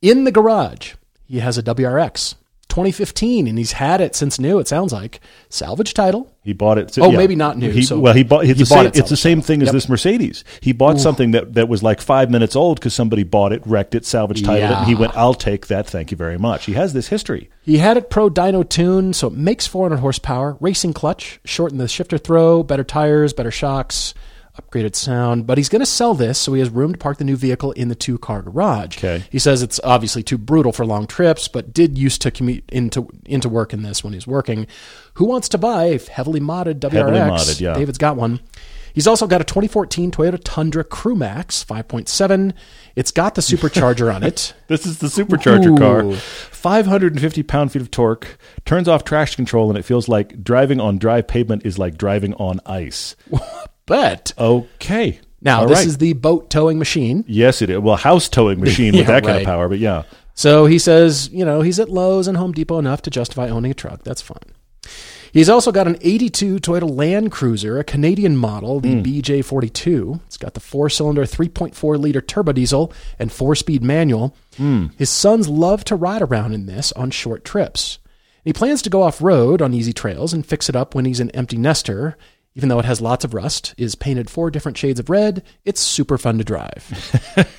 in 0.00 0.24
the 0.24 0.32
garage, 0.32 0.94
he 1.26 1.38
has 1.38 1.56
a 1.58 1.62
WRX 1.62 2.34
2015, 2.72 3.46
and 3.46 3.58
he's 3.58 3.72
had 3.72 4.00
it 4.00 4.16
since 4.16 4.38
new, 4.38 4.58
it 4.58 4.66
sounds 4.66 4.94
like. 4.94 5.20
Salvage 5.50 5.92
title. 5.92 6.32
He 6.42 6.54
bought 6.54 6.78
it. 6.78 6.98
Oh, 6.98 7.12
maybe 7.12 7.36
not 7.36 7.58
new, 7.58 7.70
He, 7.70 7.82
so 7.82 8.00
well, 8.00 8.14
he 8.14 8.24
bought. 8.24 8.46
He 8.46 8.52
the, 8.54 8.64
bought 8.64 8.68
same, 8.68 8.86
it 8.86 8.96
it's 8.96 9.10
the 9.10 9.16
same 9.16 9.42
thing 9.42 9.60
as 9.60 9.72
this 9.72 9.90
Mercedes. 9.90 10.42
He 10.62 10.72
bought 10.72 10.98
something 10.98 11.32
that, 11.32 11.52
that 11.52 11.68
was 11.68 11.82
like 11.82 12.00
five 12.00 12.30
minutes 12.30 12.56
old 12.56 12.80
because 12.80 12.94
somebody 12.94 13.24
bought 13.24 13.52
it, 13.52 13.62
wrecked 13.66 13.94
it, 13.94 14.06
salvage 14.06 14.42
titled 14.42 14.70
it, 14.70 14.76
and 14.78 14.86
he 14.86 14.94
went, 14.94 15.14
"I'll 15.14 15.34
take 15.34 15.66
that. 15.66 15.86
Thank 15.86 16.10
you 16.10 16.16
very 16.16 16.38
much." 16.38 16.64
He 16.64 16.72
has 16.72 16.94
this 16.94 17.08
history. 17.08 17.50
He 17.62 17.76
had 17.76 17.98
it 17.98 18.08
pro 18.08 18.30
dyno 18.30 18.66
tune, 18.66 19.12
so 19.12 19.26
it 19.26 19.34
makes 19.34 19.66
400 19.66 19.98
horsepower, 19.98 20.56
racing 20.58 20.94
clutch, 20.94 21.40
shortened 21.44 21.80
the 21.80 21.88
shifter 21.88 22.16
throw, 22.16 22.62
better 22.62 22.84
tires, 22.84 23.34
better 23.34 23.50
shocks, 23.50 24.14
upgraded 24.60 24.94
sound. 24.94 25.46
But 25.46 25.58
he's 25.58 25.68
going 25.68 25.80
to 25.80 25.86
sell 25.86 26.14
this, 26.14 26.38
so 26.38 26.52
he 26.52 26.60
has 26.60 26.70
room 26.70 26.92
to 26.92 26.98
park 26.98 27.18
the 27.18 27.24
new 27.24 27.36
vehicle 27.36 27.72
in 27.72 27.88
the 27.88 27.94
two 27.94 28.18
car 28.18 28.42
garage. 28.42 28.98
Okay. 28.98 29.24
He 29.30 29.38
says 29.38 29.62
it's 29.62 29.80
obviously 29.84 30.22
too 30.22 30.38
brutal 30.38 30.72
for 30.72 30.84
long 30.84 31.06
trips, 31.06 31.48
but 31.48 31.72
did 31.72 31.98
used 31.98 32.22
to 32.22 32.30
commute 32.30 32.64
into 32.70 33.08
into 33.24 33.48
work 33.48 33.72
in 33.72 33.82
this 33.82 34.04
when 34.04 34.12
he's 34.12 34.26
working. 34.26 34.66
Who 35.14 35.24
wants 35.24 35.48
to 35.50 35.58
buy 35.58 35.84
a 35.84 35.98
heavily 35.98 36.40
modded 36.40 36.80
WRX? 36.80 36.92
Heavily 36.92 37.18
modded, 37.18 37.60
yeah. 37.60 37.74
David's 37.74 37.98
got 37.98 38.16
one. 38.16 38.40
He's 38.94 39.06
also 39.06 39.26
got 39.26 39.40
a 39.40 39.44
2014 39.44 40.10
Toyota 40.10 40.40
Tundra 40.42 40.84
Crew 40.84 41.14
Max 41.14 41.64
5.7. 41.64 42.52
It's 42.94 43.10
got 43.10 43.34
the 43.34 43.40
supercharger 43.40 44.14
on 44.14 44.22
it. 44.22 44.54
This 44.68 44.86
is 44.86 44.98
the 44.98 45.08
supercharger 45.08 45.76
car. 45.76 46.10
550 46.14 47.42
pound 47.42 47.72
feet 47.72 47.82
of 47.82 47.90
torque, 47.90 48.38
turns 48.64 48.88
off 48.88 49.04
traction 49.04 49.36
control, 49.36 49.68
and 49.68 49.76
it 49.76 49.82
feels 49.82 50.08
like 50.08 50.42
driving 50.42 50.80
on 50.80 50.96
dry 50.96 51.20
pavement 51.20 51.66
is 51.66 51.78
like 51.78 51.98
driving 51.98 52.32
on 52.34 52.58
ice. 52.64 53.14
But 53.86 54.32
Okay. 54.38 55.20
Now, 55.44 55.62
All 55.62 55.66
this 55.66 55.78
right. 55.78 55.86
is 55.88 55.98
the 55.98 56.12
boat 56.12 56.50
towing 56.50 56.78
machine. 56.78 57.24
Yes, 57.26 57.62
it 57.62 57.70
is. 57.70 57.78
Well, 57.78 57.96
house 57.96 58.28
towing 58.28 58.60
machine 58.64 58.92
with 58.92 59.00
Yeah, 59.02 59.06
that 59.06 59.24
kind 59.24 59.34
right. 59.34 59.40
of 59.42 59.46
power, 59.46 59.68
but 59.68 59.80
yeah. 59.80 60.04
So 60.34 60.66
he 60.66 60.78
says, 60.78 61.28
you 61.32 61.44
know, 61.44 61.62
he's 61.62 61.80
at 61.80 61.88
Lowe's 61.88 62.28
and 62.28 62.36
Home 62.36 62.52
Depot 62.52 62.78
enough 62.78 63.02
to 63.02 63.10
justify 63.10 63.48
owning 63.48 63.72
a 63.72 63.74
truck. 63.74 64.04
That's 64.04 64.22
fine. 64.22 64.38
He's 65.32 65.48
also 65.48 65.72
got 65.72 65.86
an 65.88 65.96
82 66.00 66.56
Toyota 66.58 66.88
Land 66.88 67.32
Cruiser, 67.32 67.78
a 67.78 67.84
Canadian 67.84 68.36
model, 68.36 68.80
the 68.80 68.94
Hmm. 68.94 69.02
BJ42. 69.02 70.20
It's 70.26 70.36
got 70.36 70.54
the 70.54 70.60
four 70.60 70.88
cylinder, 70.90 71.24
3.4 71.24 71.98
liter 71.98 72.20
turbo 72.20 72.52
diesel 72.52 72.92
and 73.18 73.32
four 73.32 73.54
speed 73.54 73.82
manual. 73.82 74.36
Hmm. 74.58 74.86
His 74.96 75.10
sons 75.10 75.48
love 75.48 75.84
to 75.84 75.96
ride 75.96 76.22
around 76.22 76.52
in 76.52 76.66
this 76.66 76.92
on 76.92 77.10
short 77.10 77.44
trips. 77.44 77.98
He 78.44 78.52
plans 78.52 78.82
to 78.82 78.90
go 78.90 79.02
off 79.02 79.22
road 79.22 79.62
on 79.62 79.72
easy 79.72 79.92
trails 79.92 80.32
and 80.32 80.44
fix 80.44 80.68
it 80.68 80.76
up 80.76 80.94
when 80.94 81.04
he's 81.04 81.20
an 81.20 81.30
empty 81.30 81.56
nester. 81.56 82.16
Even 82.54 82.68
though 82.68 82.78
it 82.78 82.84
has 82.84 83.00
lots 83.00 83.24
of 83.24 83.32
rust, 83.32 83.74
is 83.78 83.94
painted 83.94 84.28
four 84.28 84.50
different 84.50 84.76
shades 84.76 85.00
of 85.00 85.08
red, 85.08 85.42
it's 85.64 85.80
super 85.80 86.18
fun 86.18 86.36
to 86.38 86.44
drive. 86.44 86.84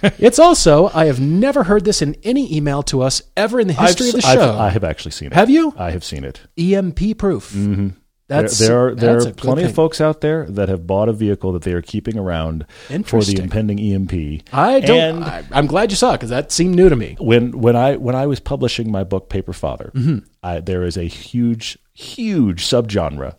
it's 0.20 0.38
also, 0.38 0.90
I 0.94 1.06
have 1.06 1.20
never 1.20 1.64
heard 1.64 1.84
this 1.84 2.02
in 2.04 2.16
any 2.24 2.56
email 2.56 2.84
to 2.84 3.02
us 3.02 3.22
ever 3.36 3.60
in 3.60 3.68
the 3.68 3.74
history 3.74 4.10
I've, 4.10 4.16
of 4.16 4.22
the 4.22 4.28
I've- 4.28 4.40
show. 4.40 4.58
I 4.60 4.70
have 4.70 4.84
actually 4.84 5.12
seen 5.12 5.28
it. 5.28 5.34
Have 5.34 5.50
you? 5.50 5.74
I 5.78 5.90
have 5.92 6.04
seen 6.04 6.24
it. 6.24 6.42
EMP 6.58 7.18
proof. 7.18 7.52
Mm-hmm. 7.54 7.88
That's 8.28 8.58
there, 8.58 8.96
there 8.96 9.18
are 9.18 9.22
there 9.24 9.32
are 9.32 9.34
plenty 9.34 9.64
of 9.64 9.76
folks 9.76 10.00
out 10.00 10.22
there 10.22 10.46
that 10.46 10.70
have 10.70 10.88
bought 10.88 11.10
a 11.10 11.14
vehicle 11.14 11.52
that 11.52 11.64
they 11.64 11.74
are 11.74 11.82
keeping 11.82 12.18
around 12.18 12.66
for 13.06 13.22
the 13.22 13.38
impending 13.38 13.80
EMP. 13.80 14.44
I 14.54 14.80
don't. 14.80 14.98
And 15.18 15.24
I, 15.26 15.44
I'm 15.52 15.68
glad 15.68 15.92
you 15.92 15.98
saw 15.98 16.12
it 16.12 16.18
because 16.20 16.30
that 16.30 16.52
seemed 16.52 16.74
new 16.76 16.88
to 16.88 16.96
me. 16.96 17.18
when 17.20 17.52
when 17.60 17.76
I 17.76 17.98
when 17.98 18.16
I 18.16 18.26
was 18.26 18.40
publishing 18.40 18.90
my 18.92 19.04
book 19.04 19.28
Paper 19.30 19.52
Father, 19.54 19.92
Mm-hmm. 19.94 20.20
I, 20.42 20.62
there 20.62 20.84
is 20.84 20.96
a 20.98 21.04
huge 21.04 21.78
huge 21.94 22.64
subgenre 22.66 23.36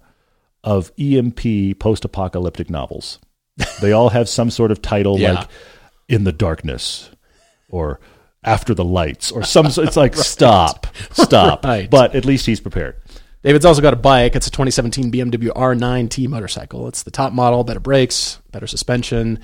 of 0.64 0.90
EMP 0.98 1.78
post-apocalyptic 1.78 2.68
novels. 2.70 3.20
they 3.80 3.92
all 3.92 4.08
have 4.08 4.28
some 4.28 4.50
sort 4.50 4.72
of 4.72 4.82
title 4.82 5.18
Yeah. 5.20 5.32
like 5.34 5.48
"In 6.08 6.24
the 6.24 6.32
Darkness" 6.32 7.10
or 7.68 8.00
"After 8.42 8.74
the 8.74 8.84
Lights" 8.84 9.30
or 9.30 9.44
some. 9.44 9.66
It's 9.66 9.96
like 9.96 10.16
stop, 10.16 10.88
stop. 11.12 11.64
Right. 11.64 11.88
But 11.88 12.16
at 12.16 12.24
least 12.24 12.46
he's 12.46 12.60
prepared. 12.60 12.96
David's 13.44 13.64
also 13.66 13.82
got 13.82 13.92
a 13.92 13.96
bike. 13.96 14.34
It's 14.34 14.46
a 14.46 14.50
2017 14.50 15.12
BMW 15.12 15.50
R9T 15.54 16.26
motorcycle. 16.28 16.88
It's 16.88 17.02
the 17.02 17.10
top 17.10 17.32
model, 17.32 17.62
better 17.62 17.78
brakes, 17.78 18.38
better 18.50 18.66
suspension. 18.66 19.38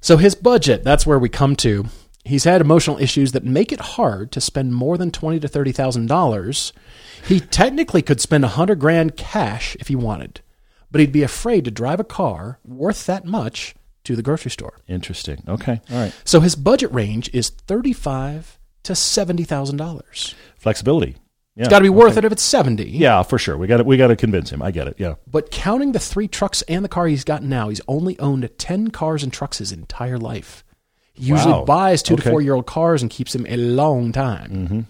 So 0.00 0.16
his 0.16 0.34
budget, 0.34 0.82
that's 0.82 1.06
where 1.06 1.18
we 1.18 1.28
come 1.28 1.54
to. 1.56 1.86
He's 2.30 2.44
had 2.44 2.60
emotional 2.60 2.96
issues 2.98 3.32
that 3.32 3.44
make 3.44 3.72
it 3.72 3.80
hard 3.80 4.30
to 4.32 4.40
spend 4.40 4.72
more 4.72 4.96
than 4.96 5.10
twenty 5.10 5.40
to 5.40 5.48
thirty 5.48 5.72
thousand 5.72 6.06
dollars. 6.06 6.72
He 7.26 7.40
technically 7.40 8.02
could 8.02 8.20
spend 8.20 8.44
a 8.44 8.48
hundred 8.48 8.78
grand 8.78 9.16
cash 9.16 9.76
if 9.80 9.88
he 9.88 9.96
wanted, 9.96 10.40
but 10.92 11.00
he'd 11.00 11.10
be 11.10 11.24
afraid 11.24 11.64
to 11.64 11.72
drive 11.72 11.98
a 11.98 12.04
car 12.04 12.60
worth 12.64 13.04
that 13.06 13.24
much 13.24 13.74
to 14.04 14.14
the 14.14 14.22
grocery 14.22 14.52
store. 14.52 14.78
Interesting. 14.86 15.42
Okay. 15.48 15.80
All 15.90 15.98
right. 15.98 16.14
So 16.24 16.38
his 16.38 16.54
budget 16.54 16.92
range 16.92 17.28
is 17.34 17.50
thirty-five 17.50 18.58
to 18.84 18.94
seventy 18.94 19.42
thousand 19.42 19.78
dollars. 19.78 20.36
Flexibility. 20.56 21.16
Yeah. 21.56 21.64
It's 21.64 21.68
got 21.68 21.80
to 21.80 21.82
be 21.82 21.88
worth 21.90 22.16
it 22.16 22.24
if 22.24 22.30
it's 22.30 22.44
seventy. 22.44 22.88
Yeah, 22.90 23.24
for 23.24 23.38
sure. 23.38 23.56
We 23.56 23.66
got 23.66 23.78
to 23.78 23.84
we 23.84 23.96
got 23.96 24.06
to 24.06 24.16
convince 24.16 24.50
him. 24.50 24.62
I 24.62 24.70
get 24.70 24.86
it. 24.86 24.94
Yeah. 24.98 25.16
But 25.26 25.50
counting 25.50 25.90
the 25.90 25.98
three 25.98 26.28
trucks 26.28 26.62
and 26.62 26.84
the 26.84 26.88
car 26.88 27.08
he's 27.08 27.24
got 27.24 27.42
now, 27.42 27.70
he's 27.70 27.80
only 27.88 28.16
owned 28.20 28.48
10 28.56 28.92
cars 28.92 29.24
and 29.24 29.32
trucks 29.32 29.58
his 29.58 29.72
entire 29.72 30.16
life. 30.16 30.62
He 31.14 31.26
usually 31.26 31.52
Wow. 31.52 31.64
buys 31.64 32.02
two 32.02 32.14
Okay. 32.14 32.22
to 32.24 32.30
four 32.30 32.40
year 32.40 32.54
old 32.54 32.66
cars 32.66 33.02
and 33.02 33.10
keeps 33.10 33.32
them 33.34 33.44
a 33.48 33.56
long 33.56 34.10
time. 34.12 34.50
Mm-hmm. 34.50 34.80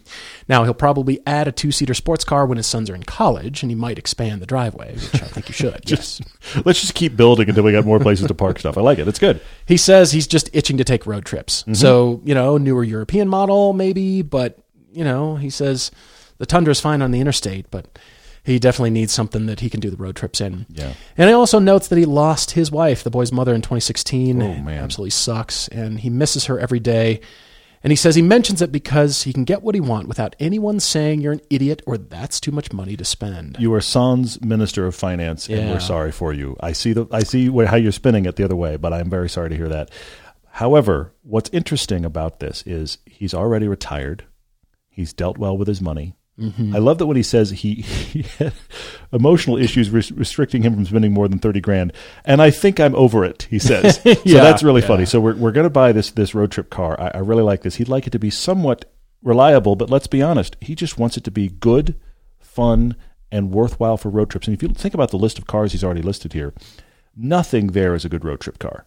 Now, 0.49 0.65
he'll 0.65 0.75
probably 0.75 1.19
add 1.27 1.49
a 1.49 1.53
two 1.53 1.73
seater 1.73 1.95
sports 1.95 2.25
car 2.25 2.47
when 2.47 2.57
his 2.57 2.67
sons 2.67 2.89
are 2.91 2.95
in 2.95 3.03
college, 3.03 3.63
and 3.63 3.71
he 3.71 3.75
might 3.75 3.99
expand 3.99 4.41
the 4.41 4.47
driveway, 4.47 4.95
which 4.95 5.15
I 5.23 5.27
think 5.27 5.49
you 5.49 5.55
should. 5.55 5.81
yes. 5.91 6.21
Let's 6.65 6.81
just 6.81 6.95
keep 6.95 7.17
building 7.17 7.49
until 7.49 7.65
we 7.65 7.73
got 7.73 7.85
more 7.85 7.99
places 7.99 8.29
to 8.29 8.35
park 8.35 8.59
stuff. 8.61 8.79
I 8.79 8.81
like 8.81 8.99
it. 8.99 9.09
It's 9.09 9.19
good. 9.19 9.41
He 9.67 9.77
says 9.77 10.13
he's 10.13 10.27
just 10.27 10.51
itching 10.53 10.77
to 10.79 10.85
take 10.85 11.07
road 11.07 11.25
trips. 11.25 11.63
Mm-hmm. 11.63 11.75
So, 11.75 12.21
you 12.25 12.35
know, 12.35 12.59
newer 12.59 12.85
European 12.85 13.29
model, 13.29 13.73
maybe, 13.73 14.23
but, 14.23 14.59
you 14.93 15.03
know, 15.05 15.37
he 15.37 15.51
says 15.51 15.91
the 16.39 16.47
Tundra's 16.47 16.81
fine 16.81 17.03
on 17.03 17.11
the 17.11 17.21
interstate, 17.21 17.71
but 17.71 17.87
he 18.51 18.59
definitely 18.59 18.91
needs 18.91 19.13
something 19.13 19.47
that 19.47 19.61
he 19.61 19.71
can 19.71 19.81
do 19.81 19.91
the 19.91 19.97
road 19.97 20.17
trips 20.17 20.41
in. 20.41 20.67
Yeah. 20.69 20.93
And 21.17 21.29
he 21.29 21.35
also 21.35 21.59
notes 21.59 21.89
that 21.89 21.99
he 21.99 22.05
lost 22.05 22.53
his 22.53 22.71
wife, 22.71 23.03
the 23.03 23.11
boy's 23.11 23.33
mother, 23.33 23.55
in 23.55 23.63
2016. 23.63 24.43
Oh, 24.43 24.55
man. 24.57 24.83
Absolutely 24.85 25.11
sucks. 25.11 25.69
And 25.69 26.01
he 26.01 26.11
misses 26.11 26.47
her 26.47 26.59
every 26.59 26.81
day. 26.81 27.21
And 27.83 27.91
he 27.91 27.97
says 27.97 28.15
he 28.15 28.21
mentions 28.21 28.61
it 28.61 28.71
because 28.71 29.23
he 29.23 29.33
can 29.33 29.45
get 29.45 29.63
what 29.63 29.75
he 29.75 29.81
wants 29.81 30.07
without 30.07 30.37
anyone 30.39 30.81
saying 30.81 31.23
you're 31.23 31.33
an 31.33 31.41
idiot 31.49 31.81
or 31.87 31.97
that's 31.97 32.39
too 32.39 32.53
much 32.53 32.75
money 32.75 32.95
to 32.95 33.07
spend. 33.07 33.57
You 33.59 33.73
are 33.73 33.81
Sans 33.81 34.39
Minister 34.43 34.87
of 34.87 34.95
Finance, 34.95 35.49
and 35.49 35.59
Yeah. 35.61 35.73
we're 35.73 35.81
sorry 35.81 36.13
for 36.13 36.35
you. 36.35 36.57
I 36.61 36.73
see 36.73 36.93
the 36.93 37.07
I 37.11 37.23
see 37.23 37.47
how 37.65 37.77
you're 37.77 37.91
spinning 37.93 38.27
it 38.27 38.37
the 38.37 38.45
other 38.45 38.55
way, 38.55 38.77
but 38.77 38.93
I'm 38.93 39.09
very 39.09 39.31
sorry 39.31 39.49
to 39.49 39.57
hear 39.57 39.71
that. 39.71 39.91
However, 40.51 41.15
what's 41.23 41.49
interesting 41.55 42.05
about 42.05 42.41
this 42.41 42.63
is 42.67 42.99
he's 43.07 43.33
already 43.33 43.67
retired. 43.67 44.25
He's 44.91 45.15
dealt 45.15 45.39
well 45.39 45.57
with 45.57 45.69
his 45.69 45.81
money. 45.81 46.15
Mm-hmm. 46.41 46.75
I 46.75 46.79
love 46.79 46.99
that 46.99 47.07
when 47.07 47.17
he 47.19 47.23
says 47.23 47.51
he, 47.51 47.75
he 47.83 48.23
had 48.39 48.53
emotional 49.13 49.57
issues 49.59 49.91
res- 49.91 50.11
restricting 50.13 50.63
him 50.63 50.75
from 50.75 50.87
spending 50.87 51.13
more 51.13 51.29
than 51.29 51.39
thirty 51.39 51.61
grand, 51.61 51.93
and 52.25 52.41
I 52.41 52.51
think 52.51 52.81
I'm 52.81 52.95
over 52.95 53.25
it. 53.25 53.47
He 53.51 53.59
says, 53.59 53.97
so 54.03 54.15
Yeah, 54.25 54.43
that's 54.43 54.63
really 54.63 54.81
yeah. 54.81 54.87
funny. 54.89 55.05
So 55.05 55.21
we're 55.21 55.37
we're 55.37 55.53
going 55.53 55.65
to 55.65 55.71
buy 55.71 55.93
this 55.93 56.11
this 56.11 56.35
road 56.35 56.51
trip 56.51 56.71
car. 56.71 56.99
I, 57.01 57.09
I 57.15 57.19
really 57.19 57.43
like 57.43 57.63
this. 57.63 57.77
He'd 57.77 57.89
like 57.89 58.07
it 58.07 58.11
to 58.11 58.19
be 58.19 58.31
somewhat 58.31 58.87
reliable, 59.23 59.77
but 59.77 59.91
let's 59.91 60.07
be 60.07 60.23
honest, 60.23 60.57
he 60.61 60.75
just 60.75 60.99
wants 60.99 61.17
it 61.19 61.25
to 61.25 61.31
be 61.31 61.49
good, 61.49 61.95
fun, 62.39 62.97
and 63.31 63.51
worthwhile 63.51 63.99
for 63.99 64.09
road 64.09 64.31
trips. 64.31 64.47
And 64.49 64.57
if 64.57 64.63
you 64.63 64.71
think 64.71 64.95
about 64.95 65.11
the 65.11 65.19
list 65.19 65.39
of 65.39 65.47
cars 65.47 65.73
he's 65.73 65.85
already 65.85 66.01
listed 66.03 66.33
here, 66.33 66.55
nothing 67.15 67.69
there 67.69 67.95
is 67.95 68.05
a 68.05 68.09
good 68.09 68.25
road 68.25 68.41
trip 68.41 68.59
car. 68.59 68.87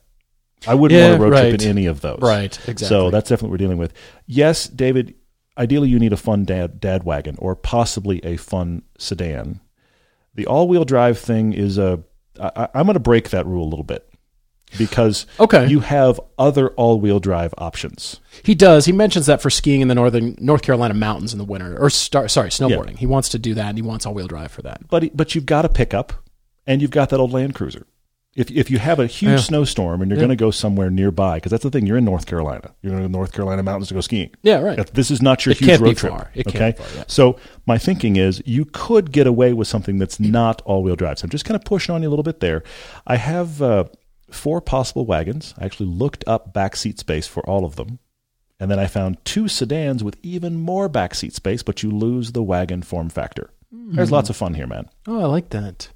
I 0.65 0.73
wouldn't 0.75 0.97
Yeah, 0.97 1.09
want 1.09 1.19
a 1.19 1.23
road 1.23 1.33
right. 1.33 1.49
trip 1.49 1.61
in 1.61 1.67
any 1.67 1.85
of 1.85 2.01
those. 2.01 2.19
Right, 2.21 2.57
exactly. 2.67 2.87
So 2.87 3.11
that's 3.11 3.29
definitely 3.29 3.49
what 3.49 3.51
we're 3.51 3.57
dealing 3.65 3.77
with. 3.77 3.93
Yes, 4.25 4.67
David. 4.67 5.13
Ideally, 5.57 5.89
you 5.89 5.99
need 5.99 6.13
a 6.13 6.17
fun 6.17 6.45
dad 6.45 6.79
dad 6.79 7.03
wagon 7.03 7.35
or 7.39 7.55
possibly 7.55 8.19
a 8.25 8.37
fun 8.37 8.81
sedan. 8.97 9.59
The 10.35 10.47
all 10.47 10.67
wheel 10.67 10.85
drive 10.85 11.19
thing 11.19 11.53
is 11.53 11.77
a. 11.77 12.03
I, 12.39 12.67
I'm 12.73 12.85
going 12.87 12.95
to 12.95 12.99
break 12.99 13.29
that 13.29 13.45
rule 13.45 13.63
a 13.63 13.69
little 13.69 13.83
bit 13.83 14.09
because 14.79 15.27
Okay. 15.39 15.67
you 15.67 15.81
have 15.81 16.19
other 16.39 16.69
all 16.71 16.99
wheel 16.99 17.19
drive 17.19 17.53
options. 17.59 18.19
He 18.41 18.55
does. 18.55 18.85
He 18.85 18.91
mentions 18.91 19.27
that 19.27 19.39
for 19.41 19.51
skiing 19.51 19.81
in 19.81 19.87
the 19.87 19.93
northern 19.95 20.35
North 20.39 20.63
Carolina 20.63 20.95
mountains 20.95 21.31
in 21.33 21.37
the 21.37 21.45
winter, 21.45 21.77
or 21.79 21.91
star, 21.91 22.27
sorry, 22.27 22.49
snowboarding. 22.49 22.97
He 22.97 23.05
wants 23.05 23.29
to 23.29 23.37
do 23.39 23.53
that, 23.53 23.67
and 23.67 23.77
he 23.77 23.83
wants 23.83 24.07
all 24.07 24.15
wheel 24.15 24.27
drive 24.27 24.51
for 24.51 24.63
that. 24.63 24.87
But 24.89 25.15
but 25.15 25.35
you've 25.35 25.45
got 25.45 25.65
a 25.65 25.69
pickup 25.69 26.13
and 26.65 26.81
you've 26.81 26.89
got 26.91 27.09
that 27.09 27.19
old 27.19 27.31
Land 27.31 27.53
Cruiser. 27.53 27.85
If 28.35 28.49
if 28.49 28.71
you 28.71 28.79
have 28.79 28.99
a 28.99 29.05
huge 29.05 29.31
Yeah. 29.31 29.37
snowstorm 29.37 30.01
and 30.01 30.09
you're 30.09 30.17
going 30.17 30.29
to 30.29 30.35
go 30.35 30.49
somewhere 30.49 30.89
nearby, 30.89 31.35
because 31.37 31.51
that's 31.51 31.61
the 31.63 31.69
thing, 31.69 31.85
you're 31.85 31.97
in 31.97 32.05
North 32.05 32.25
Carolina. 32.25 32.71
You're 32.81 32.91
going 32.91 33.03
to 33.03 33.07
the 33.07 33.11
North 33.17 33.31
Carolina 33.31 33.61
mountains 33.61 33.89
to 33.89 33.93
go 33.93 34.01
skiing. 34.01 34.31
Yeah, 34.41 34.59
right. 34.59 34.87
This 34.93 35.11
is 35.11 35.21
not 35.21 35.45
your 35.45 35.51
It 35.51 35.59
huge 35.59 35.79
road 35.79 35.97
trip. 35.97 36.11
far. 36.13 36.31
It 36.33 36.47
okay, 36.47 36.71
far, 36.75 36.87
yeah. 36.95 37.03
so 37.07 37.37
my 37.67 37.77
thinking 37.77 38.15
is 38.15 38.41
you 38.45 38.65
could 38.65 39.11
get 39.11 39.27
away 39.27 39.53
with 39.53 39.67
something 39.67 39.99
that's 39.99 40.19
not 40.19 40.61
all-wheel 40.65 40.95
drive. 40.95 41.19
So 41.19 41.25
I'm 41.25 41.29
just 41.29 41.45
kind 41.45 41.55
of 41.55 41.63
pushing 41.63 41.93
on 41.93 42.01
you 42.01 42.07
a 42.07 42.11
little 42.11 42.23
bit 42.23 42.39
there. 42.39 42.63
I 43.05 43.17
have 43.17 43.61
uh, 43.61 43.83
four 44.31 44.61
possible 44.61 45.05
wagons. 45.05 45.53
I 45.59 45.65
actually 45.65 45.89
looked 45.89 46.23
up 46.25 46.53
back 46.53 46.75
seat 46.75 46.97
space 46.97 47.27
for 47.27 47.47
all 47.47 47.65
of 47.65 47.75
them. 47.75 47.99
And 48.59 48.71
then 48.71 48.79
I 48.79 48.87
found 48.87 49.17
two 49.25 49.47
sedans 49.47 50.03
with 50.03 50.17
even 50.23 50.55
more 50.59 50.89
back 50.89 51.13
seat 51.13 51.35
space, 51.35 51.61
but 51.61 51.83
you 51.83 51.91
lose 51.91 52.31
the 52.31 52.41
wagon 52.41 52.81
form 52.81 53.09
factor. 53.09 53.51
There's 53.71 54.09
Hmm. 54.09 54.15
lots 54.15 54.29
of 54.31 54.35
fun 54.37 54.53
here, 54.55 54.65
man. 54.67 54.87
Oh, 55.05 55.19
I 55.21 55.25
like 55.25 55.49
that. 55.49 55.89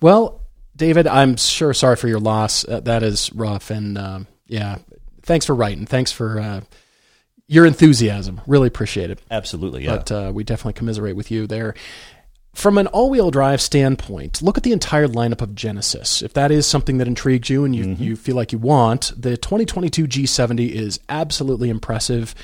Well, 0.00 0.41
David, 0.76 1.06
I'm 1.06 1.36
sure 1.36 1.74
sorry 1.74 1.96
for 1.96 2.08
your 2.08 2.20
loss. 2.20 2.66
Uh, 2.66 2.80
that 2.80 3.02
is 3.02 3.32
rough, 3.34 3.70
and 3.70 3.98
um, 3.98 4.26
yeah, 4.46 4.78
thanks 5.22 5.44
for 5.46 5.54
writing. 5.54 5.84
Thanks 5.86 6.10
for 6.12 6.40
uh, 6.40 6.60
your 7.46 7.66
enthusiasm. 7.66 8.40
Really 8.46 8.68
appreciate 8.68 9.10
it. 9.10 9.20
Absolutely, 9.30 9.84
yeah. 9.84 9.96
But 9.96 10.12
uh, 10.12 10.32
we 10.34 10.44
definitely 10.44 10.72
commiserate 10.74 11.16
with 11.16 11.30
you 11.30 11.46
there. 11.46 11.74
From 12.54 12.76
an 12.76 12.86
all-wheel 12.88 13.30
drive 13.30 13.62
standpoint, 13.62 14.42
look 14.42 14.58
at 14.58 14.62
the 14.62 14.72
entire 14.72 15.08
lineup 15.08 15.40
of 15.40 15.54
Genesis. 15.54 16.20
If 16.22 16.34
that 16.34 16.50
is 16.50 16.66
something 16.66 16.98
that 16.98 17.06
intrigues 17.08 17.48
you 17.48 17.64
and 17.64 17.74
you, 17.74 17.84
Mm-hmm. 17.86 18.02
you 18.02 18.16
feel 18.16 18.36
like 18.36 18.52
you 18.52 18.58
want, 18.58 19.10
the 19.16 19.38
2022 19.38 20.06
G70 20.06 20.70
is 20.70 21.00
absolutely 21.08 21.70
impressive. 21.70 22.34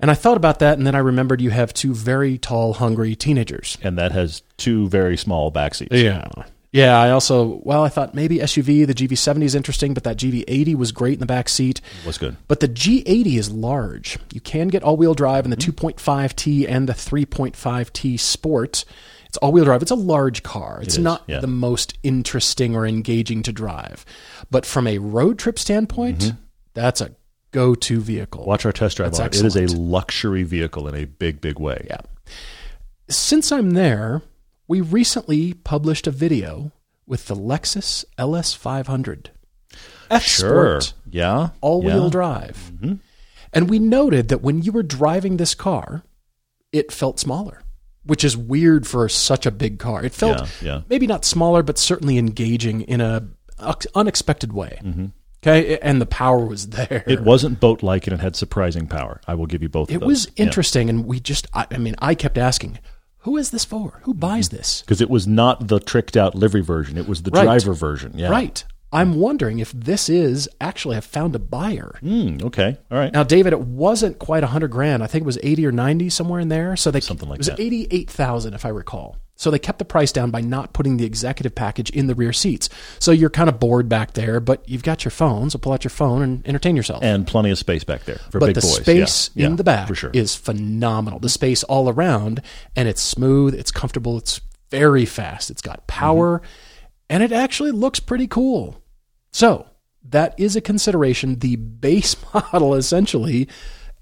And 0.00 0.10
I 0.10 0.14
thought 0.14 0.38
about 0.38 0.60
that, 0.60 0.78
and 0.78 0.86
then 0.86 0.94
I 0.94 0.98
remembered 0.98 1.40
you 1.42 1.50
have 1.50 1.74
two 1.74 1.94
very 1.94 2.38
tall, 2.38 2.72
hungry 2.74 3.14
teenagers. 3.14 3.76
and 3.82 3.98
that 3.98 4.12
has 4.12 4.42
two 4.56 4.88
very 4.88 5.16
small 5.18 5.50
back 5.50 5.74
seats. 5.74 5.94
Yeah. 5.94 6.26
Yeah, 6.74 6.98
I 6.98 7.12
also, 7.12 7.60
well, 7.62 7.84
I 7.84 7.88
thought 7.88 8.16
maybe 8.16 8.38
SUV, 8.38 8.84
the 8.84 8.94
GV70 8.94 9.44
is 9.44 9.54
interesting, 9.54 9.94
but 9.94 10.02
that 10.02 10.16
GV80 10.16 10.74
was 10.74 10.90
great 10.90 11.12
in 11.12 11.20
the 11.20 11.24
back 11.24 11.48
seat. 11.48 11.80
It 12.00 12.04
Was 12.04 12.18
good. 12.18 12.36
But 12.48 12.58
the 12.58 12.66
G80 12.66 13.38
is 13.38 13.52
large. 13.52 14.18
You 14.32 14.40
can 14.40 14.66
get 14.66 14.82
all 14.82 14.96
wheel 14.96 15.14
drive 15.14 15.44
in 15.44 15.52
the 15.52 15.56
hmm. 15.56 15.70
2.5T 15.70 16.68
and 16.68 16.88
the 16.88 16.92
3.5T 16.92 18.18
Sport. 18.18 18.84
It's 19.26 19.36
all 19.36 19.52
wheel 19.52 19.64
drive. 19.64 19.82
It's 19.82 19.92
a 19.92 19.94
large 19.94 20.42
car. 20.42 20.80
It's 20.82 20.94
is, 20.94 21.00
not 21.00 21.22
yeah. 21.28 21.38
the 21.38 21.46
most 21.46 21.96
interesting 22.02 22.74
or 22.74 22.84
engaging 22.84 23.44
to 23.44 23.52
drive. 23.52 24.04
But 24.50 24.66
from 24.66 24.88
a 24.88 24.98
road 24.98 25.38
trip 25.38 25.60
standpoint, 25.60 26.18
mm-hmm. 26.18 26.38
that's 26.72 27.00
a 27.00 27.14
go 27.52 27.76
to 27.76 28.00
vehicle. 28.00 28.44
Watch 28.46 28.66
our 28.66 28.72
test 28.72 28.96
drive 28.96 29.12
That's 29.12 29.20
on 29.20 29.46
it. 29.46 29.54
It 29.56 29.62
is 29.62 29.74
a 29.74 29.76
luxury 29.76 30.42
vehicle 30.42 30.88
in 30.88 30.96
a 30.96 31.04
big, 31.04 31.40
big 31.40 31.60
way. 31.60 31.86
Yeah. 31.88 32.00
Since 33.08 33.52
I'm 33.52 33.70
there, 33.70 34.22
we 34.68 34.80
recently 34.80 35.52
published 35.54 36.06
a 36.06 36.10
video 36.10 36.72
with 37.06 37.26
the 37.26 37.34
Lexus 37.36 38.04
LS500. 38.18 39.26
F 40.10 40.22
Sure. 40.22 40.80
Yeah. 41.10 41.50
all 41.60 41.82
wheel 41.82 42.04
yeah. 42.04 42.10
drive. 42.10 42.72
And 43.52 43.70
we 43.70 43.78
noted 43.78 44.28
that 44.28 44.42
when 44.42 44.62
you 44.62 44.72
were 44.72 44.82
driving 44.82 45.36
this 45.36 45.54
car, 45.54 46.02
it 46.72 46.90
felt 46.92 47.20
smaller, 47.20 47.62
which 48.04 48.24
is 48.24 48.36
weird 48.36 48.86
for 48.86 49.08
such 49.08 49.46
a 49.46 49.50
big 49.50 49.78
car. 49.78 50.04
It 50.04 50.12
felt 50.12 50.40
Yeah, 50.40 50.46
yeah. 50.76 50.80
maybe 50.88 51.06
not 51.06 51.24
smaller, 51.24 51.62
but 51.62 51.78
certainly 51.78 52.18
engaging 52.18 52.80
in 52.82 53.00
a 53.00 53.28
unexpected 53.94 54.52
way. 54.52 54.80
Okay. 55.42 55.78
And 55.78 56.00
the 56.00 56.06
power 56.06 56.44
was 56.44 56.68
there. 56.70 56.86
Mm-hmm. 56.86 57.10
It 57.10 57.20
wasn't 57.20 57.60
boat 57.60 57.82
like 57.82 58.06
and 58.06 58.14
it 58.14 58.20
had 58.20 58.34
surprising 58.34 58.86
power. 58.86 59.20
I 59.28 59.34
will 59.34 59.46
give 59.46 59.62
you 59.62 59.68
both 59.68 59.90
It 59.90 59.96
of 59.96 60.00
those. 60.00 60.08
was 60.08 60.30
interesting. 60.36 60.88
And 60.90 61.06
we 61.06 61.20
just, 61.20 61.46
I, 61.54 61.66
I 61.70 61.78
mean, 61.78 61.94
I 62.00 62.14
kept 62.14 62.38
asking, 62.38 62.78
who 63.24 63.36
is 63.36 63.50
this 63.50 63.64
for? 63.64 64.00
Who 64.04 64.14
buys 64.14 64.48
this? 64.48 64.80
Because 64.82 65.00
it 65.00 65.10
was 65.10 65.26
not 65.26 65.68
the 65.68 65.80
tricked 65.80 66.16
out 66.16 66.34
livery 66.34 66.62
version. 66.62 66.96
It 66.96 67.08
was 67.08 67.22
the 67.22 67.30
Right. 67.30 67.44
driver 67.44 67.74
version. 67.74 68.12
Yeah. 68.16 68.30
Right. 68.30 68.64
I'm 68.92 69.16
wondering 69.16 69.58
if 69.58 69.72
this 69.72 70.08
is 70.08 70.48
actually 70.60 70.94
have 70.94 71.04
found 71.04 71.34
a 71.34 71.40
buyer. 71.40 71.98
Mm, 72.00 72.44
okay. 72.44 72.78
All 72.92 72.96
right. 72.98 73.12
Now, 73.12 73.24
David, 73.24 73.52
it 73.52 73.60
wasn't 73.60 74.20
quite 74.20 74.44
a 74.44 74.46
hundred 74.46 74.68
grand. 74.70 75.02
I 75.02 75.08
think 75.08 75.22
it 75.22 75.26
was 75.26 75.38
eighty 75.42 75.66
or 75.66 75.72
ninety 75.72 76.08
somewhere 76.08 76.38
in 76.38 76.48
there. 76.48 76.76
So 76.76 76.92
they 76.92 77.00
Something 77.00 77.28
like 77.28 77.38
it 77.38 77.40
was 77.40 77.46
that. 77.48 77.58
eighty-eight 77.60 78.08
thousand, 78.08 78.54
if 78.54 78.64
I 78.64 78.68
recall. 78.68 79.16
So 79.36 79.50
they 79.50 79.58
kept 79.58 79.80
the 79.80 79.84
price 79.84 80.12
down 80.12 80.30
by 80.30 80.40
not 80.40 80.72
putting 80.72 80.96
the 80.96 81.04
executive 81.04 81.54
package 81.56 81.90
in 81.90 82.06
the 82.06 82.14
rear 82.14 82.32
seats. 82.32 82.68
So 83.00 83.10
you're 83.10 83.30
kind 83.30 83.48
of 83.48 83.58
bored 83.58 83.88
back 83.88 84.12
there, 84.12 84.38
but 84.38 84.66
you've 84.68 84.84
got 84.84 85.04
your 85.04 85.10
phone. 85.10 85.50
So 85.50 85.58
pull 85.58 85.72
out 85.72 85.82
your 85.82 85.90
phone 85.90 86.22
and 86.22 86.46
entertain 86.46 86.76
yourself. 86.76 87.02
And 87.02 87.26
plenty 87.26 87.50
of 87.50 87.58
space 87.58 87.82
back 87.82 88.04
there 88.04 88.20
for 88.30 88.38
but 88.38 88.46
big 88.46 88.54
the 88.54 88.60
boys. 88.60 88.76
space 88.76 89.30
Yeah. 89.34 89.46
in 89.46 89.52
Yeah, 89.52 89.56
the 89.56 89.64
back 89.64 89.88
for 89.88 89.94
sure. 89.96 90.10
is 90.12 90.36
phenomenal. 90.36 91.18
The 91.18 91.28
space 91.28 91.64
all 91.64 91.88
around, 91.88 92.42
and 92.76 92.88
it's 92.88 93.02
smooth, 93.02 93.54
it's 93.54 93.72
comfortable, 93.72 94.16
it's 94.18 94.40
very 94.70 95.04
fast, 95.04 95.50
it's 95.50 95.62
got 95.62 95.86
power, 95.88 96.38
Mm-hmm. 96.38 96.46
and 97.10 97.22
it 97.24 97.32
actually 97.32 97.72
looks 97.72 97.98
pretty 98.00 98.28
cool. 98.28 98.80
So 99.32 99.66
that 100.10 100.34
is 100.38 100.54
a 100.54 100.60
consideration. 100.60 101.40
The 101.40 101.56
base 101.56 102.14
model, 102.34 102.74
essentially, 102.74 103.48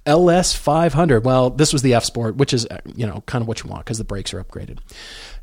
LS 0.07 0.55
500. 0.55 1.25
Well, 1.25 1.51
this 1.51 1.73
was 1.73 1.83
the 1.83 1.95
F 1.95 2.05
Sport, 2.05 2.37
which 2.37 2.53
is 2.53 2.67
uh, 2.67 2.79
you 2.97 3.07
know 3.07 3.23
kind 3.27 3.43
of 3.43 3.49
what 3.49 3.63
you 3.63 3.71
want 3.71 3.85
because 3.85 3.99
the 3.99 4.05
brakes 4.05 4.33
are 4.35 4.43
upgraded. 4.43 4.79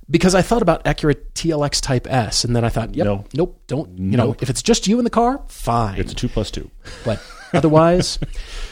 Because 0.10 0.34
I 0.34 0.42
thought 0.42 0.64
about 0.64 0.84
Acura 0.86 1.16
TLX 1.36 1.82
Type 1.82 2.08
S, 2.10 2.44
and 2.44 2.56
then 2.56 2.66
I 2.66 2.70
thought, 2.70 2.96
yep, 2.96 3.06
No. 3.06 3.26
nope, 3.36 3.62
don't. 3.68 3.96
You 3.98 4.18
know, 4.18 4.36
if 4.42 4.50
it's 4.50 4.64
just 4.64 4.88
you 4.88 4.98
in 4.98 5.04
the 5.04 5.12
car, 5.12 5.42
fine. 5.48 6.00
It's 6.00 6.12
a 6.12 6.16
two 6.16 6.28
plus 6.28 6.50
two. 6.50 6.72
But 7.06 7.22
otherwise, 7.54 8.18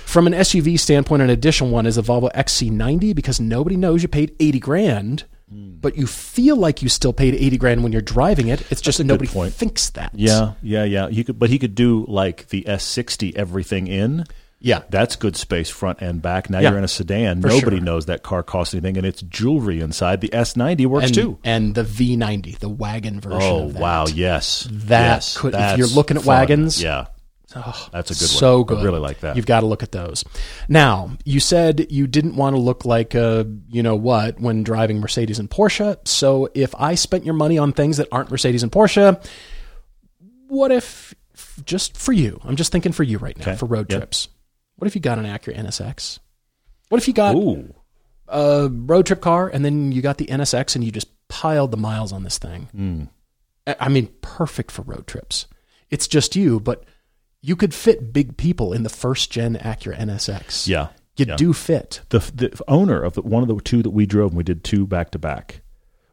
from 0.05 0.25
an 0.25 0.33
SUV 0.33 0.79
standpoint, 0.79 1.21
an 1.21 1.29
additional 1.29 1.69
one 1.69 1.85
is 1.85 1.95
a 1.97 2.01
Volvo 2.01 2.33
XC90 2.33 3.13
because 3.15 3.39
nobody 3.39 3.75
knows 3.77 4.01
you 4.01 4.07
paid 4.07 4.35
80 4.39 4.59
grand, 4.59 5.25
Hmm. 5.49 5.75
but 5.79 5.95
you 5.95 6.07
feel 6.07 6.55
like 6.57 6.81
you 6.81 6.89
still 6.89 7.13
paid 7.13 7.33
80 7.35 7.57
grand 7.57 7.83
when 7.83 7.91
you're 7.93 8.01
driving 8.01 8.47
it. 8.49 8.69
It's 8.71 8.81
just 8.81 8.97
that 8.97 9.03
nobody 9.05 9.29
point. 9.31 9.53
thinks 9.53 9.91
that. 9.91 10.11
Yeah, 10.15 10.53
yeah, 10.63 10.83
yeah. 10.83 11.07
He 11.09 11.23
could, 11.23 11.37
but 11.39 11.49
he 11.51 11.57
could 11.59 11.73
do 11.75 12.03
like 12.09 12.47
the 12.49 12.63
S60 12.67 13.33
everything 13.35 13.85
in. 13.87 14.25
Yeah. 14.59 14.81
That's 14.89 15.15
good 15.15 15.35
space 15.35 15.69
front 15.69 15.99
and 16.01 16.21
back. 16.21 16.49
Now 16.49 16.59
Yeah, 16.59 16.69
you're 16.69 16.77
in 16.79 16.83
a 16.83 16.87
sedan. 16.87 17.41
Nobody 17.41 17.77
sure. 17.77 17.85
knows 17.85 18.07
that 18.07 18.23
car 18.23 18.41
costs 18.43 18.73
anything, 18.73 18.97
and 18.97 19.05
it's 19.05 19.21
jewelry 19.21 19.79
inside. 19.81 20.21
The 20.21 20.29
S90 20.29 20.85
works 20.87 21.05
And, 21.07 21.13
too. 21.15 21.37
and 21.43 21.75
the 21.75 21.83
V90, 21.83 22.57
the 22.59 22.69
wagon 22.69 23.19
version 23.19 23.39
Oh 23.41 23.65
of 23.65 23.73
that. 23.73 23.81
wow! 23.81 24.05
Yes, 24.07 24.67
That 24.71 25.15
yes, 25.17 25.37
could- 25.37 25.53
if 25.55 25.77
you're 25.77 25.87
looking 25.87 26.17
at 26.17 26.23
fun. 26.23 26.35
wagons, 26.39 26.81
yeah, 26.81 27.05
oh, 27.55 27.87
that's 27.91 28.09
a 28.09 28.13
good 28.15 28.21
one. 28.21 28.27
so 28.39 28.61
I 28.63 28.67
good. 28.67 28.83
really 28.83 28.99
like 28.99 29.19
that. 29.19 29.35
You've 29.35 29.45
got 29.45 29.59
to 29.59 29.67
look 29.67 29.83
at 29.83 29.91
those. 29.91 30.23
Now, 30.67 31.11
you 31.23 31.39
said 31.39 31.85
you 31.91 32.07
didn't 32.07 32.35
want 32.35 32.55
to 32.55 32.59
look 32.59 32.83
like 32.83 33.13
a, 33.13 33.45
you 33.69 33.83
know 33.83 33.95
what 33.95 34.39
when 34.39 34.63
driving 34.63 34.99
Mercedes 34.99 35.37
and 35.37 35.49
Porsche. 35.51 35.97
So 36.07 36.49
if 36.55 36.73
I 36.79 36.95
spent 36.95 37.25
your 37.25 37.35
money 37.35 37.59
on 37.59 37.73
things 37.73 37.97
that 37.97 38.07
aren't 38.11 38.31
Mercedes 38.31 38.63
and 38.63 38.71
Porsche, 38.71 39.23
what 40.47 40.71
if 40.71 41.13
just 41.63 41.95
for 41.97 42.11
you? 42.13 42.39
I'm 42.43 42.55
just 42.55 42.71
thinking 42.71 42.91
for 42.91 43.03
you 43.03 43.17
right 43.19 43.37
now 43.37 43.43
Okay. 43.49 43.55
for 43.55 43.67
road 43.67 43.91
Yep. 43.91 43.99
trips. 43.99 44.29
What 44.77 44.87
if 44.87 44.95
you 44.95 45.01
got 45.01 45.19
an 45.19 45.25
Acura 45.25 45.57
NSX? 45.57 46.19
What 46.89 47.01
if 47.01 47.07
you 47.07 47.13
got 47.13 47.35
Ooh, 47.35 47.73
a 48.27 48.69
road 48.71 49.05
trip 49.05 49.21
car 49.21 49.49
and 49.49 49.65
then 49.65 49.91
you 49.91 50.01
got 50.01 50.17
the 50.17 50.27
NSX 50.27 50.75
and 50.75 50.83
you 50.83 50.91
just 50.91 51.09
piled 51.27 51.71
the 51.71 51.77
miles 51.77 52.11
on 52.13 52.23
this 52.23 52.37
thing. 52.37 52.69
Hmm. 52.71 53.03
I 53.65 53.75
I 53.81 53.89
mean, 53.89 54.07
perfect 54.21 54.71
for 54.71 54.83
road 54.83 55.07
trips. 55.07 55.47
It's 55.89 56.07
just 56.07 56.35
you, 56.35 56.59
but 56.59 56.85
you 57.41 57.55
could 57.55 57.73
fit 57.73 58.13
big 58.13 58.37
people 58.37 58.73
in 58.73 58.83
the 58.83 58.89
first 58.89 59.31
gen 59.31 59.55
Acura 59.55 59.97
NSX. 59.97 60.67
yeah. 60.67 60.89
You 61.17 61.25
yeah. 61.27 61.35
do 61.35 61.51
fit. 61.51 62.01
The 62.09 62.19
the 62.19 62.61
owner 62.67 63.01
of 63.01 63.13
the, 63.13 63.23
one 63.23 63.41
of 63.41 63.49
the 63.49 63.59
two 63.59 63.81
that 63.81 63.89
we 63.89 64.05
drove, 64.05 64.31
and 64.31 64.37
we 64.37 64.43
did 64.43 64.63
two 64.63 64.85
back 64.85 65.09
to 65.11 65.19
back, 65.19 65.61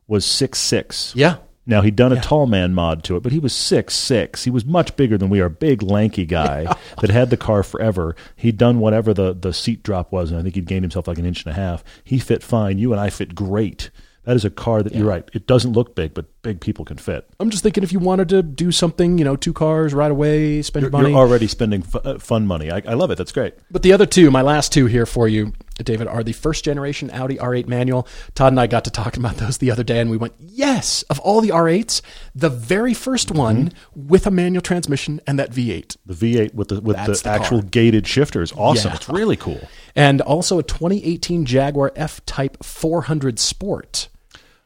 was 0.06 0.24
six 0.24 0.58
six. 0.58 1.12
Yeah. 1.14 1.36
Now 1.66 1.80
he'd 1.80 1.96
done 1.96 2.12
a 2.12 2.20
tall 2.20 2.46
man 2.46 2.74
mod 2.74 3.04
to 3.04 3.16
it, 3.16 3.22
but 3.22 3.32
he 3.32 3.38
was 3.38 3.54
six 3.54 3.94
six. 3.94 4.44
He 4.44 4.50
was 4.50 4.64
much 4.64 4.96
bigger 4.96 5.16
than 5.16 5.30
we 5.30 5.40
are. 5.40 5.48
Big 5.48 5.82
lanky 5.82 6.26
guy 6.26 6.66
that 7.00 7.10
had 7.10 7.30
the 7.30 7.36
car 7.36 7.62
forever. 7.62 8.14
He'd 8.36 8.58
done 8.58 8.80
whatever 8.80 9.14
the 9.14 9.32
the 9.34 9.52
seat 9.52 9.82
drop 9.82 10.12
was, 10.12 10.30
and 10.30 10.38
I 10.38 10.42
think 10.42 10.54
he'd 10.56 10.66
gained 10.66 10.84
himself 10.84 11.08
like 11.08 11.18
an 11.18 11.24
inch 11.26 11.44
and 11.44 11.52
a 11.52 11.56
half. 11.56 11.82
He 12.04 12.18
fit 12.18 12.42
fine. 12.42 12.78
You 12.78 12.92
and 12.92 13.00
I 13.00 13.10
fit 13.10 13.34
great. 13.34 13.90
That 14.24 14.36
is 14.36 14.44
a 14.46 14.50
car 14.50 14.82
that 14.82 14.94
you're 14.94 15.06
right. 15.06 15.28
It 15.34 15.46
doesn't 15.46 15.72
look 15.74 15.94
big, 15.94 16.14
but 16.14 16.24
big 16.40 16.58
people 16.58 16.86
can 16.86 16.96
fit. 16.96 17.28
I'm 17.40 17.50
just 17.50 17.62
thinking 17.62 17.82
if 17.84 17.92
you 17.92 17.98
wanted 17.98 18.30
to 18.30 18.42
do 18.42 18.72
something, 18.72 19.18
you 19.18 19.24
know, 19.24 19.36
two 19.36 19.52
cars 19.52 19.92
right 19.92 20.10
away, 20.10 20.62
spend 20.62 20.84
You're, 20.84 20.90
money. 20.90 21.10
you're 21.10 21.18
already 21.18 21.46
spending 21.46 21.82
fu- 21.82 21.98
uh, 21.98 22.18
fun 22.18 22.46
money. 22.46 22.70
I, 22.70 22.80
I 22.88 22.94
love 22.94 23.10
it. 23.10 23.18
That's 23.18 23.32
great. 23.32 23.52
But 23.70 23.82
the 23.82 23.92
other 23.92 24.06
two, 24.06 24.30
my 24.30 24.40
last 24.40 24.72
two 24.72 24.86
here 24.86 25.04
for 25.04 25.28
you, 25.28 25.52
David, 25.82 26.06
are 26.06 26.22
the 26.22 26.32
first 26.32 26.64
generation 26.64 27.10
Audi 27.10 27.36
R8 27.36 27.66
manual. 27.66 28.06
Todd 28.34 28.52
and 28.52 28.60
I 28.60 28.66
got 28.66 28.84
to 28.84 28.90
talking 28.90 29.22
about 29.24 29.36
those 29.38 29.58
the 29.58 29.70
other 29.70 29.82
day, 29.82 30.00
and 30.00 30.10
we 30.10 30.16
went, 30.16 30.34
yes, 30.38 31.02
of 31.04 31.18
all 31.20 31.40
the 31.40 31.48
R8s, 31.48 32.00
the 32.34 32.50
very 32.50 32.94
first 32.94 33.28
mm-hmm. 33.28 33.38
one 33.38 33.72
with 33.94 34.26
a 34.26 34.30
manual 34.30 34.62
transmission 34.62 35.20
and 35.26 35.38
that 35.38 35.50
V8. 35.50 35.96
The 36.06 36.14
V8 36.14 36.54
with 36.54 36.68
the 36.68 36.80
with 36.80 36.96
That's 36.96 37.22
the, 37.22 37.30
the 37.30 37.34
actual 37.34 37.62
gated 37.62 38.06
shifter 38.06 38.42
is 38.42 38.52
awesome. 38.52 38.90
Yeah. 38.90 38.96
It's 38.96 39.08
really 39.08 39.36
cool. 39.36 39.60
And 39.96 40.20
also 40.20 40.58
a 40.58 40.62
2018 40.62 41.44
Jaguar 41.44 41.92
F 41.96 42.24
Type 42.26 42.62
400 42.62 43.38
Sport. 43.38 44.08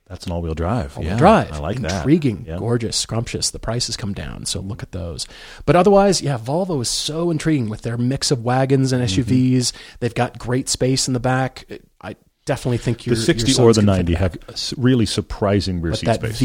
That's 0.09 0.25
an 0.27 0.33
all-wheel 0.33 0.55
drive. 0.55 0.97
All-wheel 0.97 1.13
yeah, 1.13 1.19
drive. 1.19 1.53
I 1.53 1.59
like 1.59 1.81
that. 1.83 1.93
Intriguing, 1.99 2.45
Yeah. 2.49 2.57
gorgeous, 2.59 2.97
scrumptious. 2.97 3.51
The 3.51 3.59
prices 3.59 3.97
come 3.97 4.15
down, 4.15 4.47
so 4.47 4.61
look 4.61 4.83
at 4.83 4.93
those. 4.93 5.27
But 5.67 5.77
otherwise, 5.77 6.23
yeah, 6.23 6.39
Volvo 6.39 6.81
is 6.81 6.89
so 6.89 7.31
intriguing 7.31 7.69
with 7.69 7.83
their 7.83 7.99
mix 7.99 8.31
of 8.31 8.43
wagons 8.43 8.93
and 8.93 9.03
Mm-hmm. 9.05 9.21
SUVs. 9.21 9.73
They've 10.01 10.15
got 10.15 10.39
great 10.39 10.69
space 10.71 11.09
in 11.09 11.15
the 11.15 11.21
back. 11.21 11.67
I 12.01 12.17
definitely 12.47 12.79
think 12.79 13.05
your 13.05 13.17
The 13.17 13.23
60 13.23 13.53
your 13.53 13.69
or 13.69 13.73
the 13.75 13.83
90 13.83 14.15
have 14.15 14.39
really 14.79 15.05
surprising 15.05 15.83
rear 15.83 15.93
But 15.93 15.99
seat 16.01 16.07
that 16.07 16.21
space. 16.37 16.41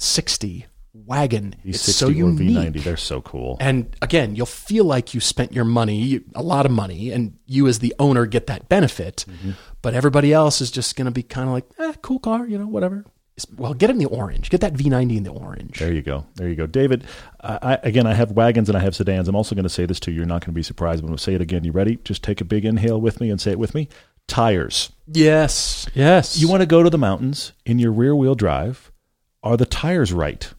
V60 0.00 0.64
wagon. 1.08 1.56
V60 1.64 1.68
it's 1.68 1.94
so 1.96 2.08
or 2.08 2.10
unique. 2.10 2.74
V90, 2.74 2.84
they're 2.84 2.96
so 2.96 3.20
cool. 3.22 3.56
And 3.58 3.96
again, 4.00 4.36
you'll 4.36 4.46
feel 4.46 4.84
like 4.84 5.14
you 5.14 5.20
spent 5.20 5.52
your 5.52 5.64
money, 5.64 6.20
a 6.34 6.42
lot 6.42 6.66
of 6.66 6.72
money, 6.72 7.10
and 7.10 7.38
you 7.46 7.66
as 7.66 7.80
the 7.80 7.94
owner 7.98 8.26
get 8.26 8.46
that 8.46 8.68
benefit. 8.68 9.24
Mm-hmm. 9.28 9.52
But 9.82 9.94
everybody 9.94 10.32
else 10.32 10.60
is 10.60 10.70
just 10.70 10.96
going 10.96 11.06
to 11.06 11.10
be 11.10 11.22
kind 11.22 11.48
of 11.48 11.54
like, 11.54 11.64
eh, 11.78 11.94
cool 12.02 12.18
car, 12.18 12.46
you 12.46 12.58
know, 12.58 12.66
whatever. 12.66 13.04
Well, 13.56 13.74
get 13.74 13.90
it 13.90 13.92
in 13.92 13.98
the 13.98 14.06
orange. 14.06 14.50
Get 14.50 14.60
that 14.62 14.74
V90 14.74 15.18
in 15.18 15.22
the 15.22 15.30
orange. 15.30 15.78
There 15.78 15.92
you 15.92 16.02
go. 16.02 16.26
There 16.34 16.48
you 16.48 16.56
go. 16.56 16.66
David, 16.66 17.04
I, 17.40 17.58
I, 17.62 17.78
again, 17.84 18.06
I 18.06 18.14
have 18.14 18.32
wagons 18.32 18.68
and 18.68 18.76
I 18.76 18.80
have 18.80 18.96
sedans. 18.96 19.28
I'm 19.28 19.36
also 19.36 19.54
going 19.54 19.62
to 19.64 19.68
say 19.68 19.86
this 19.86 20.00
to 20.00 20.10
you. 20.10 20.18
You're 20.18 20.26
not 20.26 20.44
going 20.44 20.52
to 20.52 20.58
be 20.58 20.62
surprised, 20.62 21.02
but 21.02 21.06
I'm 21.06 21.10
going 21.10 21.18
to 21.18 21.22
say 21.22 21.34
it 21.34 21.40
again. 21.40 21.64
You 21.64 21.72
ready? 21.72 21.96
Just 22.04 22.24
take 22.24 22.40
a 22.40 22.44
big 22.44 22.64
inhale 22.64 23.00
with 23.00 23.20
me 23.20 23.30
and 23.30 23.40
say 23.40 23.52
it 23.52 23.58
with 23.58 23.74
me. 23.74 23.88
Tires. 24.26 24.90
Yes. 25.06 25.86
Yes. 25.94 26.36
You 26.36 26.48
want 26.48 26.62
to 26.62 26.66
go 26.66 26.82
to 26.82 26.90
the 26.90 26.98
mountains 26.98 27.52
in 27.64 27.78
your 27.78 27.92
rear 27.92 28.14
wheel 28.14 28.34
drive. 28.34 28.90
Are 29.42 29.56
the 29.56 29.66
tires 29.66 30.12
right? 30.12 30.52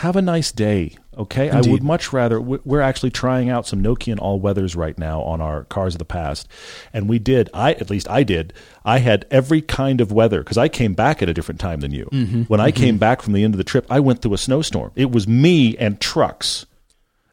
Have 0.00 0.16
a 0.16 0.22
nice 0.22 0.50
day. 0.50 0.96
Okay. 1.14 1.50
I 1.50 1.60
would 1.60 1.82
much 1.82 2.10
rather. 2.10 2.40
we- 2.40 2.60
We're 2.64 2.80
actually 2.80 3.10
trying 3.10 3.50
out 3.50 3.66
some 3.66 3.82
Nokian 3.82 4.18
all 4.18 4.40
weathers 4.40 4.74
right 4.74 4.96
now 4.96 5.20
on 5.20 5.42
our 5.42 5.64
cars 5.64 5.94
of 5.94 5.98
the 5.98 6.06
past. 6.06 6.48
And 6.94 7.06
we 7.06 7.18
did, 7.18 7.50
I, 7.52 7.74
at 7.74 7.90
least 7.90 8.08
I 8.08 8.22
did, 8.22 8.54
I 8.82 9.00
had 9.00 9.26
every 9.30 9.60
kind 9.60 10.00
of 10.00 10.10
weather 10.10 10.38
because 10.38 10.56
I 10.56 10.68
came 10.68 10.94
back 10.94 11.20
at 11.20 11.28
a 11.28 11.34
different 11.34 11.60
time 11.60 11.80
than 11.80 11.90
you. 11.92 12.08
Mm-hmm, 12.10 12.42
when 12.44 12.60
I 12.60 12.70
mm-hmm. 12.70 12.82
came 12.82 12.96
back 12.96 13.20
from 13.20 13.34
the 13.34 13.44
end 13.44 13.52
of 13.52 13.58
the 13.58 13.64
trip, 13.64 13.84
I 13.90 14.00
went 14.00 14.22
through 14.22 14.32
a 14.32 14.38
snowstorm. 14.38 14.90
It 14.96 15.10
was 15.10 15.28
me 15.28 15.76
and 15.76 16.00
trucks. 16.00 16.64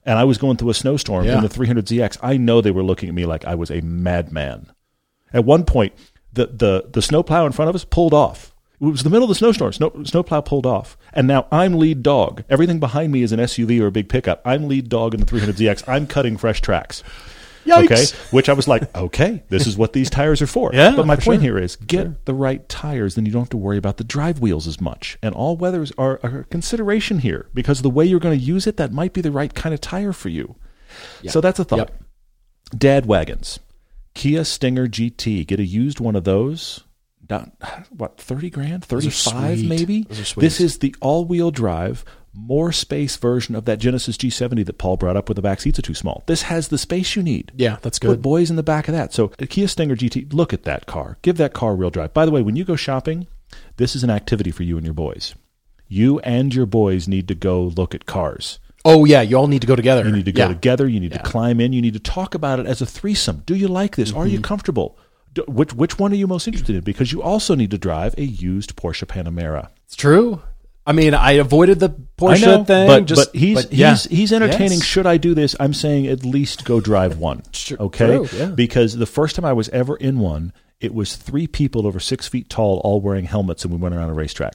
And 0.06 0.20
I 0.20 0.26
was 0.26 0.38
going 0.38 0.58
through 0.58 0.72
a 0.72 0.74
snowstorm 0.74 1.24
Yeah. 1.24 1.38
in 1.38 1.44
the 1.44 1.50
300ZX. 1.50 2.18
I 2.22 2.36
know 2.36 2.60
they 2.60 2.72
were 2.72 2.84
looking 2.84 3.08
at 3.08 3.16
me 3.16 3.26
like 3.26 3.46
I 3.46 3.56
was 3.56 3.72
a 3.72 3.80
madman. 3.80 4.74
At 5.32 5.46
one 5.46 5.64
point, 5.64 5.94
the, 6.34 6.48
the, 6.48 6.90
the 6.92 7.02
snowplow 7.02 7.46
in 7.46 7.54
front 7.54 7.70
of 7.70 7.76
us 7.76 7.86
pulled 7.86 8.14
off. 8.14 8.54
It 8.80 8.86
was 8.86 9.04
the 9.04 9.10
middle 9.10 9.24
of 9.24 9.30
the 9.30 9.36
snowstorm. 9.36 9.74
Snow, 9.74 10.04
snowplow 10.04 10.42
pulled 10.42 10.66
off. 10.66 10.98
And 11.14 11.28
now 11.28 11.48
I'm 11.52 11.74
lead 11.74 12.04
dog. 12.04 12.44
Everything 12.50 12.80
behind 12.80 13.12
me 13.12 13.24
is 13.24 13.32
an 13.32 13.40
SUV 13.40 13.82
or 13.82 13.88
a 13.88 13.92
big 13.92 14.08
pickup. 14.08 14.42
I'm 14.46 14.68
lead 14.68 14.88
dog 14.90 15.14
in 15.16 15.20
the 15.20 15.26
300ZX. 15.26 15.84
I'm 15.88 16.06
cutting 16.06 16.38
fresh 16.38 16.62
tracks. 16.62 17.04
Yikes. 17.66 17.86
Okay. 17.86 18.06
Which 18.32 18.50
I 18.50 18.54
was 18.54 18.68
like, 18.68 18.96
okay, 18.96 19.44
this 19.50 19.68
is 19.68 19.76
what 19.78 19.94
these 19.94 20.10
tires 20.10 20.42
are 20.42 20.48
for. 20.48 20.72
Yeah, 20.78 20.96
But 20.96 21.06
my 21.06 21.16
point 21.16 21.42
sure. 21.42 21.42
here 21.42 21.58
is 21.58 21.76
get 21.76 22.26
the 22.26 22.34
right 22.34 22.68
tires, 22.70 23.16
then 23.16 23.26
you 23.26 23.32
don't 23.32 23.42
have 23.42 23.50
to 23.50 23.58
worry 23.58 23.78
about 23.78 23.98
the 23.98 24.04
drive 24.06 24.40
wheels 24.40 24.68
as 24.68 24.80
much. 24.80 25.18
And 25.22 25.36
all 25.36 25.58
weathers 25.58 25.92
are 25.98 26.20
a 26.24 26.44
consideration 26.46 27.20
here 27.20 27.50
because 27.54 27.82
the 27.82 27.90
way 27.90 28.06
you're 28.06 28.20
going 28.22 28.38
to 28.38 28.46
use 28.46 28.68
it, 28.68 28.78
that 28.78 28.94
might 28.94 29.12
be 29.12 29.22
the 29.22 29.32
right 29.32 29.54
kind 29.54 29.74
of 29.74 29.82
tire 29.82 30.14
for 30.14 30.30
you. 30.30 30.56
So 31.28 31.42
that's 31.42 31.60
a 31.60 31.66
thought. 31.66 31.78
Yep. 31.80 32.04
Dad 32.78 33.06
wagons. 33.06 33.60
Kia 34.14 34.46
Stinger 34.46 34.88
GT. 34.88 35.46
Get 35.46 35.60
a 35.60 35.66
used 35.66 36.00
one 36.00 36.16
of 36.16 36.24
those. 36.24 36.84
Not, 37.30 37.52
what, 37.90 38.18
30 38.20 38.50
grand? 38.50 38.86
35 38.86 39.64
maybe? 39.64 40.04
Those 40.04 40.20
are 40.20 40.26
sweet. 40.26 40.42
This 40.42 40.62
is 40.62 40.80
the 40.80 40.96
all 41.02 41.26
wheel 41.26 41.52
drive, 41.52 42.06
more 42.34 42.72
space 42.72 43.16
version 43.18 43.56
of 43.56 43.66
that 43.66 43.80
Genesis 43.80 44.16
G70 44.16 44.66
that 44.66 44.78
Paul 44.78 44.98
brought 44.98 45.18
up 45.18 45.28
where 45.28 45.34
the 45.34 45.42
back 45.42 45.60
seats 45.60 45.80
are 45.80 45.84
too 45.84 45.94
small. 45.94 46.24
This 46.28 46.44
has 46.44 46.68
the 46.68 46.78
space 46.78 47.16
you 47.16 47.24
need. 47.24 47.52
Yeah, 47.56 47.78
that's 47.82 48.00
good. 48.00 48.10
Put 48.10 48.22
boys 48.22 48.50
in 48.50 48.56
the 48.56 48.64
back 48.64 48.88
of 48.88 48.94
that. 48.94 49.14
So 49.14 49.32
a 49.40 49.48
Kia 49.48 49.68
Stinger 49.68 49.96
GT, 49.96 50.34
look 50.34 50.54
at 50.54 50.64
that 50.64 50.86
car. 50.86 51.18
Give 51.22 51.38
that 51.38 51.54
car 51.54 51.72
a 51.72 51.76
real 51.76 51.90
drive. 51.90 52.14
By 52.14 52.26
the 52.26 52.32
way, 52.32 52.42
when 52.42 52.56
you 52.56 52.64
go 52.64 52.76
shopping, 52.76 53.28
this 53.78 53.96
is 53.96 54.04
an 54.04 54.10
activity 54.10 54.52
for 54.52 54.64
you 54.64 54.78
and 54.78 54.86
your 54.86 54.94
boys. 54.94 55.36
You 55.88 56.20
and 56.20 56.54
your 56.54 56.66
boys 56.66 57.08
need 57.08 57.28
to 57.30 57.36
go 57.36 57.64
look 57.64 57.96
at 57.96 58.06
cars. 58.06 58.60
Oh, 58.86 59.06
yeah. 59.06 59.22
You 59.22 59.38
all 59.38 59.48
need 59.48 59.62
to 59.62 59.68
go 59.68 59.76
together. 59.76 60.06
You 60.06 60.12
need 60.12 60.26
to 60.26 60.32
go 60.32 60.44
yeah. 60.44 60.48
together. 60.50 60.88
You 60.88 61.00
need 61.00 61.12
Yeah. 61.12 61.18
to 61.18 61.24
climb 61.24 61.60
in. 61.60 61.74
You 61.74 61.82
need 61.82 61.94
to 61.94 62.00
talk 62.00 62.36
about 62.36 62.60
it 62.60 62.66
as 62.66 62.82
a 62.82 62.86
threesome. 62.86 63.44
Do 63.46 63.56
you 63.56 63.68
like 63.68 63.96
this? 63.96 64.14
Are 64.14 64.28
you 64.28 64.36
mm-hmm. 64.38 64.44
comfortable? 64.44 64.98
Which 65.48 65.74
which 65.74 66.00
one 66.00 66.12
are 66.12 66.16
you 66.16 66.28
most 66.28 66.48
interested 66.48 66.76
in? 66.76 66.82
Because 66.82 67.12
you 67.12 67.22
also 67.22 67.54
need 67.56 67.72
to 67.72 67.78
drive 67.78 68.16
a 68.18 68.24
used 68.24 68.76
Porsche 68.76 69.06
Panamera. 69.06 69.70
It's 69.86 69.96
true. 69.96 70.42
I 70.88 70.94
mean, 70.94 71.14
I 71.14 71.34
avoided 71.34 71.80
the 71.80 71.90
Porsche 72.18 72.46
know, 72.46 72.64
thing. 72.64 72.88
but, 72.88 73.06
just, 73.06 73.34
but 73.34 73.40
he's 73.40 73.66
but 73.66 73.74
yeah. 73.74 73.90
he's 73.92 74.04
he's 74.06 74.34
entertaining. 74.34 74.80
Yes. 74.80 74.86
Should 74.86 75.06
I 75.06 75.18
do 75.18 75.34
this? 75.34 75.54
I'm 75.60 75.74
saying 75.74 76.08
at 76.08 76.24
least 76.24 76.64
go 76.64 76.80
drive 76.80 77.18
one. 77.18 77.44
Okay, 77.78 78.06
true, 78.06 78.30
yeah. 78.32 78.46
because 78.46 78.96
the 78.96 79.06
first 79.06 79.36
time 79.36 79.44
I 79.44 79.52
was 79.52 79.68
ever 79.70 79.98
in 79.98 80.20
one, 80.20 80.54
it 80.80 80.94
was 80.94 81.18
three 81.18 81.46
people 81.46 81.86
over 81.86 82.00
six 82.00 82.28
feet 82.28 82.50
tall, 82.50 82.80
all 82.86 83.02
wearing 83.02 83.26
helmets, 83.26 83.66
and 83.66 83.74
we 83.74 83.80
went 83.80 83.96
around 83.96 84.10
a 84.10 84.14
racetrack. 84.14 84.54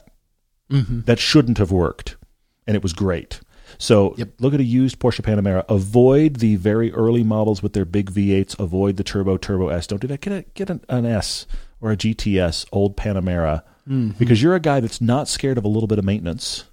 Mm-hmm. 0.71 1.01
That 1.01 1.19
shouldn't 1.19 1.59
have 1.59 1.71
worked, 1.71 2.17
and 2.65 2.75
it 2.75 2.81
was 2.81 2.93
great. 2.93 3.39
So 3.77 4.13
Yep. 4.17 4.29
look 4.39 4.53
at 4.53 4.59
a 4.59 4.63
used 4.63 4.99
Porsche 4.99 5.21
Panamera. 5.21 5.63
Avoid 5.69 6.37
the 6.37 6.55
very 6.55 6.91
early 6.93 7.23
models 7.23 7.61
with 7.63 7.73
their 7.73 7.85
big 7.85 8.11
V8s. 8.11 8.55
Avoid 8.59 8.97
the 8.97 9.03
Turbo 9.03 9.37
Turbo 9.37 9.69
S. 9.69 9.87
Don't 9.87 10.01
do 10.01 10.07
that. 10.07 10.21
Get 10.21 10.33
a 10.33 10.45
get 10.53 10.69
an, 10.69 10.81
an 10.89 11.05
S 11.05 11.45
or 11.81 11.91
a 11.91 11.97
GTS 11.97 12.65
old 12.71 12.95
Panamera 12.97 13.63
Mm-hmm. 13.89 14.11
because 14.17 14.41
you're 14.41 14.55
a 14.55 14.61
guy 14.61 14.79
that's 14.79 15.01
not 15.01 15.27
scared 15.27 15.57
of 15.57 15.65
a 15.65 15.67
little 15.67 15.87
bit 15.87 15.99
of 15.99 16.05
maintenance. 16.05 16.63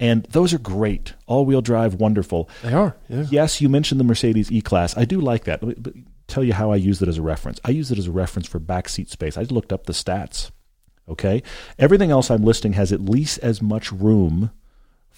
And 0.00 0.24
those 0.30 0.54
are 0.54 0.58
great. 0.58 1.12
All 1.26 1.44
wheel 1.44 1.60
drive, 1.60 1.94
wonderful. 1.94 2.48
They 2.62 2.72
are. 2.72 2.96
Yeah. 3.08 3.26
Yes, 3.30 3.60
you 3.60 3.68
mentioned 3.68 3.98
the 4.00 4.04
Mercedes 4.04 4.50
E 4.50 4.60
Class. 4.60 4.96
I 4.96 5.04
do 5.04 5.20
like 5.20 5.44
that. 5.44 5.62
Let 5.62 5.76
me- 5.76 5.82
but 5.82 5.92
tell 6.28 6.44
you 6.44 6.52
how 6.54 6.70
I 6.70 6.76
use 6.76 7.02
it 7.02 7.08
as 7.08 7.18
a 7.18 7.22
reference. 7.22 7.58
I 7.64 7.70
use 7.72 7.90
it 7.90 7.98
as 7.98 8.06
a 8.06 8.10
reference 8.12 8.46
for 8.48 8.58
back 8.58 8.88
seat 8.88 9.10
space. 9.10 9.36
I 9.36 9.42
looked 9.42 9.72
up 9.72 9.84
the 9.86 9.92
stats. 9.92 10.50
Okay? 11.08 11.42
Everything 11.78 12.10
else 12.10 12.30
I'm 12.30 12.44
listing 12.44 12.74
has 12.74 12.92
at 12.92 13.00
least 13.00 13.38
as 13.40 13.60
much 13.60 13.90
room 13.92 14.50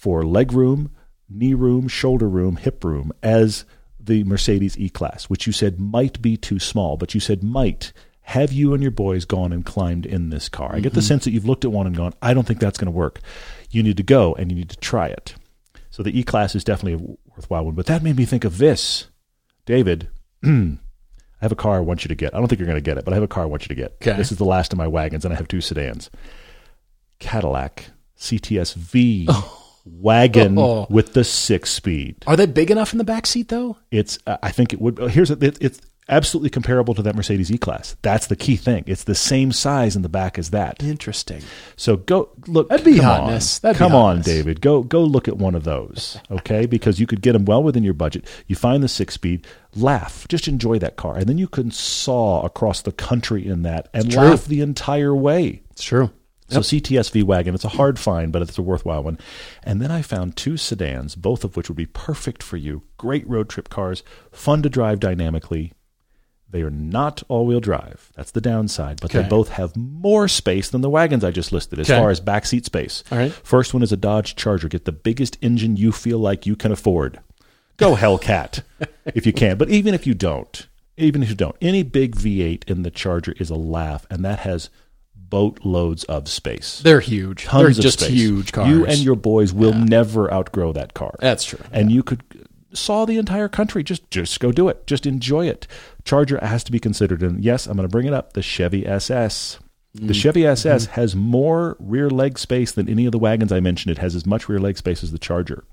for 0.01 0.25
leg 0.25 0.51
room, 0.51 0.89
knee 1.29 1.53
room, 1.53 1.87
shoulder 1.87 2.27
room, 2.27 2.55
hip 2.55 2.83
room 2.83 3.11
as 3.21 3.65
the 3.99 4.23
Mercedes 4.23 4.75
E 4.79 4.89
Class, 4.89 5.25
which 5.25 5.45
you 5.45 5.53
said 5.53 5.79
might 5.79 6.19
be 6.23 6.35
too 6.35 6.57
small, 6.57 6.97
but 6.97 7.13
you 7.13 7.19
said 7.19 7.43
might. 7.43 7.93
Have 8.21 8.51
you 8.51 8.73
and 8.73 8.81
your 8.81 8.91
boys 8.91 9.25
gone 9.25 9.53
and 9.53 9.63
climbed 9.63 10.07
in 10.07 10.31
this 10.31 10.49
car? 10.49 10.73
I 10.73 10.79
get 10.79 10.93
the 10.93 11.01
mm-hmm. 11.01 11.07
sense 11.07 11.25
that 11.25 11.31
you've 11.31 11.45
looked 11.45 11.65
at 11.65 11.71
one 11.71 11.85
and 11.85 11.95
gone, 11.95 12.15
I 12.19 12.33
don't 12.33 12.47
think 12.47 12.59
that's 12.59 12.79
going 12.79 12.87
to 12.87 12.97
work. 12.97 13.19
You 13.69 13.83
need 13.83 13.97
to 13.97 14.03
go 14.03 14.33
and 14.33 14.51
you 14.51 14.57
need 14.57 14.71
to 14.71 14.77
try 14.77 15.05
it. 15.05 15.35
So 15.91 16.01
the 16.01 16.19
E 16.19 16.23
Class 16.23 16.55
is 16.55 16.63
definitely 16.63 16.93
a 16.93 17.31
worthwhile 17.35 17.65
one. 17.65 17.75
But 17.75 17.85
that 17.85 18.01
made 18.01 18.17
me 18.17 18.25
think 18.25 18.43
of 18.43 18.57
this. 18.57 19.07
David, 19.67 20.09
I 20.43 20.77
have 21.41 21.51
a 21.51 21.55
car 21.55 21.75
I 21.75 21.81
want 21.81 22.03
you 22.03 22.07
to 22.07 22.15
get. 22.15 22.33
I 22.33 22.39
don't 22.39 22.47
think 22.47 22.57
you're 22.57 22.65
going 22.65 22.75
to 22.75 22.81
get 22.81 22.97
it, 22.97 23.05
but 23.05 23.13
I 23.13 23.17
have 23.17 23.23
a 23.23 23.27
car 23.27 23.43
I 23.43 23.47
want 23.47 23.65
you 23.65 23.67
to 23.67 23.75
get. 23.75 23.97
Okay. 24.01 24.17
This 24.17 24.31
is 24.31 24.39
the 24.39 24.45
last 24.45 24.73
of 24.73 24.79
my 24.79 24.87
wagons, 24.87 25.25
and 25.25 25.33
I 25.33 25.37
have 25.37 25.47
two 25.47 25.61
sedans. 25.61 26.09
Cadillac 27.19 27.85
CTS 28.17 28.73
V 28.73 29.27
oh. 29.29 29.60
Wagon 29.85 30.57
Oh. 30.57 30.87
with 30.89 31.13
the 31.13 31.23
six 31.23 31.71
speed. 31.71 32.15
Are 32.27 32.35
they 32.35 32.45
big 32.45 32.71
enough 32.71 32.93
in 32.93 32.97
the 32.97 33.03
back 33.03 33.25
seat 33.25 33.49
though? 33.49 33.77
It's 33.91 34.19
uh, 34.27 34.37
I 34.43 34.51
think 34.51 34.73
it 34.73 34.81
would. 34.81 34.97
Here's 35.11 35.31
it, 35.31 35.41
it's 35.61 35.81
absolutely 36.09 36.49
comparable 36.49 36.93
to 36.93 37.01
that 37.01 37.15
Mercedes 37.15 37.51
E 37.51 37.57
Class. 37.57 37.95
That's 38.01 38.27
the 38.27 38.35
key 38.35 38.57
thing. 38.57 38.83
It's 38.85 39.05
the 39.05 39.15
same 39.15 39.51
size 39.53 39.95
in 39.95 40.01
the 40.01 40.09
back 40.09 40.37
as 40.37 40.49
that. 40.49 40.83
Interesting. 40.83 41.41
So 41.77 41.97
go 41.97 42.29
look. 42.47 42.69
That'd 42.69 42.85
be 42.85 42.97
hotness. 42.97 43.57
On. 43.63 43.67
That'd 43.69 43.75
be 43.79 43.83
come 43.85 43.95
on. 43.95 44.21
David. 44.21 44.61
Go 44.61 44.83
go 44.83 45.01
look 45.03 45.27
at 45.27 45.37
one 45.37 45.55
of 45.55 45.63
those. 45.63 46.17
Okay, 46.31 46.65
because 46.65 46.99
you 46.99 47.05
could 47.07 47.21
get 47.21 47.33
them 47.33 47.45
well 47.45 47.61
within 47.61 47.83
your 47.83 47.93
budget. 47.93 48.25
You 48.47 48.55
find 48.55 48.81
the 48.81 48.87
six 48.87 49.13
speed. 49.15 49.45
Laugh. 49.75 50.25
Just 50.29 50.47
enjoy 50.47 50.79
that 50.79 50.95
car, 50.95 51.15
and 51.17 51.27
then 51.27 51.37
you 51.37 51.47
can 51.47 51.71
saw 51.71 52.41
across 52.43 52.81
the 52.81 52.91
country 52.93 53.45
in 53.45 53.63
that 53.63 53.89
and 53.93 54.13
laugh 54.15 54.45
the 54.45 54.61
entire 54.61 55.13
way. 55.15 55.61
It's 55.71 55.83
true. 55.83 56.09
So 56.51 56.59
CTS 56.61 57.11
V 57.11 57.23
wagon, 57.23 57.55
it's 57.55 57.63
a 57.65 57.69
hard 57.69 57.97
find, 57.99 58.31
but 58.31 58.41
it's 58.41 58.57
a 58.57 58.61
worthwhile 58.61 59.03
one. 59.03 59.17
And 59.63 59.81
then 59.81 59.91
I 59.91 60.01
found 60.01 60.35
two 60.35 60.57
sedans, 60.57 61.15
both 61.15 61.43
of 61.43 61.55
which 61.55 61.69
would 61.69 61.77
be 61.77 61.85
perfect 61.85 62.43
for 62.43 62.57
you. 62.57 62.83
Great 62.97 63.27
road 63.29 63.49
trip 63.49 63.69
cars, 63.69 64.03
fun 64.31 64.61
to 64.63 64.69
drive 64.69 64.99
dynamically. 64.99 65.73
They 66.49 66.63
are 66.63 66.69
not 66.69 67.23
all-wheel 67.29 67.61
drive. 67.61 68.11
That's 68.15 68.31
the 68.31 68.41
downside, 68.41 68.99
but 68.99 69.09
Okay. 69.15 69.21
they 69.23 69.29
both 69.29 69.49
have 69.49 69.75
more 69.77 70.27
space 70.27 70.67
than 70.69 70.81
the 70.81 70.89
wagons 70.89 71.23
I 71.23 71.31
just 71.31 71.53
listed 71.53 71.79
as 71.79 71.89
Okay. 71.89 71.97
far 71.97 72.09
as 72.09 72.19
backseat 72.19 72.65
space. 72.65 73.05
All 73.09 73.17
right. 73.17 73.31
First 73.31 73.73
one 73.73 73.83
is 73.83 73.93
a 73.93 73.97
Dodge 73.97 74.35
Charger. 74.35 74.67
Get 74.67 74.83
the 74.83 74.91
biggest 74.91 75.37
engine 75.41 75.77
you 75.77 75.93
feel 75.93 76.19
like 76.19 76.45
you 76.45 76.57
can 76.57 76.73
afford. 76.73 77.19
Go 77.77 77.95
Hellcat 77.95 78.63
if 79.15 79.25
you 79.25 79.31
can, 79.31 79.57
but 79.57 79.69
even 79.69 79.93
if 79.93 80.05
you 80.05 80.13
don't, 80.13 80.67
even 80.97 81.23
if 81.23 81.29
you 81.29 81.35
don't, 81.35 81.55
any 81.61 81.83
big 81.83 82.15
V8 82.17 82.69
in 82.69 82.83
the 82.83 82.91
Charger 82.91 83.33
is 83.39 83.49
a 83.49 83.55
laugh, 83.55 84.05
and 84.09 84.25
that 84.25 84.39
has 84.39 84.69
boatloads 85.31 86.03
of 86.03 86.27
space. 86.27 86.81
They're 86.83 86.99
huge. 86.99 87.45
Tons 87.45 87.61
They're 87.63 87.69
of 87.71 87.77
just 87.79 87.99
space. 88.01 88.11
huge 88.11 88.51
cars. 88.51 88.69
You 88.69 88.85
and 88.85 88.99
your 88.99 89.15
boys 89.15 89.51
will 89.51 89.73
never 89.73 90.31
outgrow 90.31 90.71
that 90.73 90.93
car. 90.93 91.15
That's 91.19 91.43
true. 91.43 91.59
And 91.71 91.91
you 91.91 92.03
could 92.03 92.21
saw 92.73 93.05
the 93.05 93.17
entire 93.17 93.49
country. 93.49 93.81
Just 93.83 94.11
just 94.11 94.39
go 94.39 94.51
do 94.51 94.69
it. 94.69 94.85
Just 94.85 95.07
enjoy 95.07 95.47
it. 95.47 95.65
Charger 96.05 96.37
has 96.37 96.63
to 96.65 96.71
be 96.71 96.79
considered. 96.79 97.23
And 97.23 97.43
yes, 97.43 97.65
I'm 97.65 97.75
going 97.77 97.87
to 97.87 97.91
bring 97.91 98.05
it 98.05 98.13
up. 98.13 98.33
The 98.33 98.43
Chevy 98.43 98.85
SS. 98.85 99.57
Mm. 99.97 100.07
The 100.07 100.13
Chevy 100.13 100.45
SS 100.45 100.83
Mm-hmm. 100.85 100.93
has 100.93 101.15
more 101.15 101.75
rear 101.79 102.09
leg 102.09 102.37
space 102.37 102.71
than 102.71 102.87
any 102.87 103.05
of 103.07 103.11
the 103.11 103.19
wagons 103.19 103.51
I 103.51 103.59
mentioned. 103.59 103.91
It 103.91 103.97
has 103.97 104.13
as 104.15 104.25
much 104.27 104.47
rear 104.47 104.59
leg 104.59 104.77
space 104.77 105.03
as 105.03 105.11
the 105.11 105.19
Charger. 105.19 105.63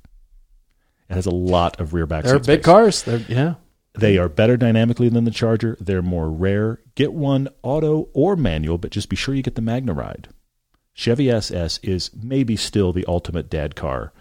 It 1.08 1.14
has 1.14 1.26
a 1.26 1.30
lot 1.30 1.78
of 1.80 1.94
rear 1.94 2.04
back 2.06 2.24
They're 2.24 2.38
big 2.38 2.44
space. 2.60 2.64
cars. 2.64 3.02
They're 3.04 3.18
yeah. 3.28 3.54
They 3.94 4.16
are 4.18 4.28
better 4.28 4.56
dynamically 4.56 5.08
than 5.08 5.24
the 5.24 5.30
Charger. 5.30 5.76
They're 5.80 6.02
more 6.02 6.30
rare. 6.30 6.80
Get 6.94 7.12
one 7.12 7.48
auto 7.62 8.08
or 8.12 8.36
manual, 8.36 8.78
but 8.78 8.92
just 8.92 9.08
be 9.08 9.16
sure 9.16 9.34
you 9.34 9.42
get 9.42 9.54
the 9.56 9.62
Magna 9.62 9.92
Ride. 9.92 10.28
Chevy 10.94 11.30
SS 11.30 11.78
is 11.82 12.10
maybe 12.14 12.56
still 12.56 12.92
the 12.92 13.04
ultimate 13.06 13.48
dad 13.48 13.76
car. 13.76 14.12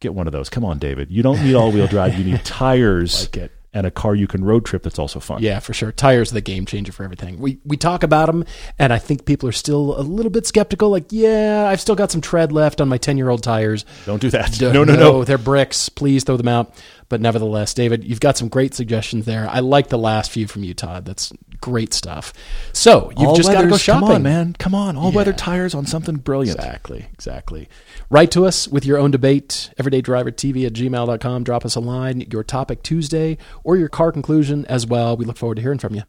Get 0.00 0.14
one 0.14 0.26
of 0.26 0.32
those. 0.32 0.50
Come 0.50 0.64
on, 0.64 0.78
David. 0.78 1.10
You 1.10 1.22
don't 1.22 1.42
need 1.42 1.54
all 1.54 1.72
wheel 1.72 1.86
drive. 1.86 2.18
You 2.18 2.24
need 2.24 2.44
tires 2.44 3.22
Like 3.22 3.36
it. 3.36 3.52
And 3.76 3.86
a 3.86 3.90
car 3.90 4.14
you 4.14 4.26
can 4.26 4.42
road 4.42 4.64
trip 4.64 4.82
that's 4.82 4.98
also 4.98 5.20
fun. 5.20 5.42
Yeah, 5.42 5.58
for 5.60 5.74
sure. 5.74 5.92
Tires 5.92 6.32
are 6.32 6.34
the 6.34 6.40
game 6.40 6.64
changer 6.64 6.92
for 6.92 7.04
everything. 7.04 7.38
We 7.38 7.58
we 7.64 7.76
talk 7.76 8.02
about 8.02 8.26
them, 8.26 8.44
and 8.78 8.90
I 8.90 8.98
think 8.98 9.26
people 9.26 9.48
are 9.50 9.52
still 9.52 10.00
a 10.00 10.00
little 10.00 10.30
bit 10.30 10.46
skeptical. 10.46 10.88
Like, 10.88 11.06
yeah, 11.10 11.66
I've 11.68 11.80
still 11.80 11.94
got 11.94 12.10
some 12.10 12.22
tread 12.22 12.52
left 12.52 12.80
on 12.80 12.88
my 12.88 12.96
ten 12.96 13.18
year 13.18 13.28
old 13.28 13.42
tires. 13.42 13.84
Don't 14.06 14.20
do 14.20 14.30
that. 14.30 14.52
D- 14.52 14.64
no, 14.72 14.82
no, 14.82 14.96
no. 14.96 15.24
They're 15.24 15.36
bricks. 15.36 15.90
Please 15.90 16.24
throw 16.24 16.38
them 16.38 16.48
out. 16.48 16.72
But 17.08 17.20
nevertheless, 17.20 17.72
David, 17.74 18.02
you've 18.02 18.18
got 18.20 18.36
some 18.36 18.48
great 18.48 18.74
suggestions 18.74 19.26
there. 19.26 19.48
I 19.48 19.60
like 19.60 19.88
the 19.90 19.98
last 19.98 20.30
few 20.30 20.48
from 20.48 20.64
you, 20.64 20.74
Todd. 20.74 21.04
That's 21.04 21.32
great 21.60 21.92
stuff. 21.94 22.32
So 22.72 23.12
you've 23.16 23.28
All 23.28 23.36
just 23.36 23.50
got 23.50 23.62
to 23.62 23.68
go 23.68 23.76
shopping, 23.76 24.06
Come 24.06 24.16
on, 24.16 24.22
man. 24.22 24.52
Come 24.58 24.74
on. 24.74 24.96
All 24.96 25.12
weather 25.12 25.32
tires 25.32 25.74
on 25.74 25.86
something 25.86 26.16
brilliant. 26.16 26.58
Exactly, 26.58 27.06
exactly. 27.12 27.68
Write 28.10 28.30
to 28.32 28.46
us 28.46 28.68
with 28.68 28.84
your 28.84 28.98
own 28.98 29.10
debate, 29.10 29.70
everydaydrivertv 29.78 30.66
at 30.66 30.72
gmail.com. 30.72 31.44
Drop 31.44 31.64
us 31.64 31.74
a 31.74 31.80
line, 31.80 32.22
your 32.30 32.44
topic 32.44 32.82
Tuesday, 32.82 33.38
or 33.64 33.76
your 33.76 33.88
car 33.88 34.12
conclusion 34.12 34.64
as 34.66 34.86
well. 34.86 35.16
We 35.16 35.24
look 35.24 35.36
forward 35.36 35.56
to 35.56 35.62
hearing 35.62 35.78
from 35.78 35.94
you. 35.94 36.02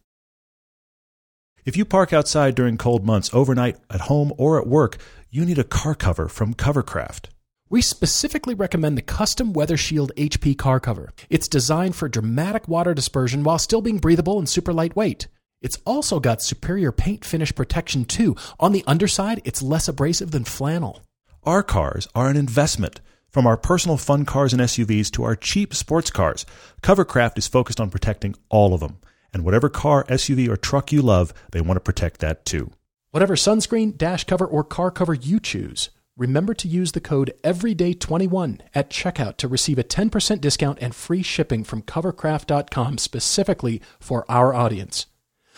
If 1.66 1.76
you 1.76 1.84
park 1.84 2.14
outside 2.14 2.56
during 2.56 2.78
cold 2.78 3.06
months, 3.06 3.30
overnight, 3.34 3.76
at 3.90 4.02
home, 4.02 4.32
or 4.38 4.58
at 4.58 4.68
work, 4.68 4.98
you 5.30 5.44
need 5.44 5.60
a 5.60 5.66
car 5.66 5.96
cover 5.96 6.30
from 6.30 6.54
Covercraft. 6.54 7.26
We 7.70 7.82
specifically 7.82 8.54
recommend 8.54 8.98
the 8.98 9.02
custom 9.02 9.52
Weather 9.52 9.76
Shield 9.76 10.14
HP 10.16 10.58
car 10.58 10.80
cover. 10.80 11.12
It's 11.30 11.50
designed 11.50 11.98
for 11.98 12.08
dramatic 12.08 12.70
water 12.70 12.94
dispersion 12.94 13.44
while 13.44 13.60
still 13.60 13.82
being 13.82 13.98
breathable 13.98 14.40
and 14.40 14.48
super 14.48 14.72
lightweight. 14.72 15.28
It's 15.62 15.80
also 15.86 16.20
got 16.20 16.42
superior 16.42 16.92
paint 16.92 17.26
finish 17.26 17.54
protection 17.54 18.06
too. 18.06 18.36
On 18.60 18.72
the 18.72 18.84
underside, 18.86 19.42
it's 19.44 19.62
less 19.62 19.88
abrasive 19.88 20.32
than 20.32 20.44
flannel. 20.44 21.02
Our 21.44 21.64
cars 21.64 22.08
are 22.14 22.30
an 22.30 22.38
investment. 22.38 23.02
From 23.32 23.48
our 23.48 23.58
personal 23.58 23.98
fun 23.98 24.26
cars 24.26 24.54
and 24.54 24.62
SUVs 24.62 25.12
to 25.12 25.24
our 25.24 25.36
cheap 25.36 25.74
sports 25.74 26.12
cars, 26.12 26.46
Covercraft 26.82 27.38
is 27.38 27.48
focused 27.48 27.80
on 27.80 27.90
protecting 27.90 28.36
all 28.50 28.74
of 28.74 28.80
them. 28.80 28.98
And 29.34 29.44
whatever 29.44 29.70
car, 29.70 30.04
SUV, 30.06 30.48
or 30.48 30.58
truck 30.58 30.92
you 30.92 31.02
love, 31.02 31.34
they 31.52 31.62
want 31.62 31.76
to 31.76 31.82
protect 31.82 32.20
that 32.20 32.46
too. 32.46 32.72
Whatever 33.12 33.36
sunscreen, 33.36 33.98
dash 33.98 34.24
cover, 34.24 34.46
or 34.46 34.64
car 34.64 34.92
cover 34.92 35.14
you 35.14 35.40
choose, 35.40 35.90
remember 36.16 36.54
to 36.54 36.68
use 36.68 36.92
the 36.92 37.02
code 37.02 37.34
EVERYDAY21 37.44 38.62
at 38.74 38.90
checkout 38.90 39.38
to 39.38 39.48
receive 39.48 39.80
a 39.80 39.84
10% 39.84 40.42
discount 40.42 40.78
and 40.82 40.96
free 40.96 41.24
shipping 41.24 41.64
from 41.64 41.82
covercraft.com 41.82 42.98
specifically 42.98 43.82
for 44.00 44.26
our 44.30 44.54
audience. 44.54 45.08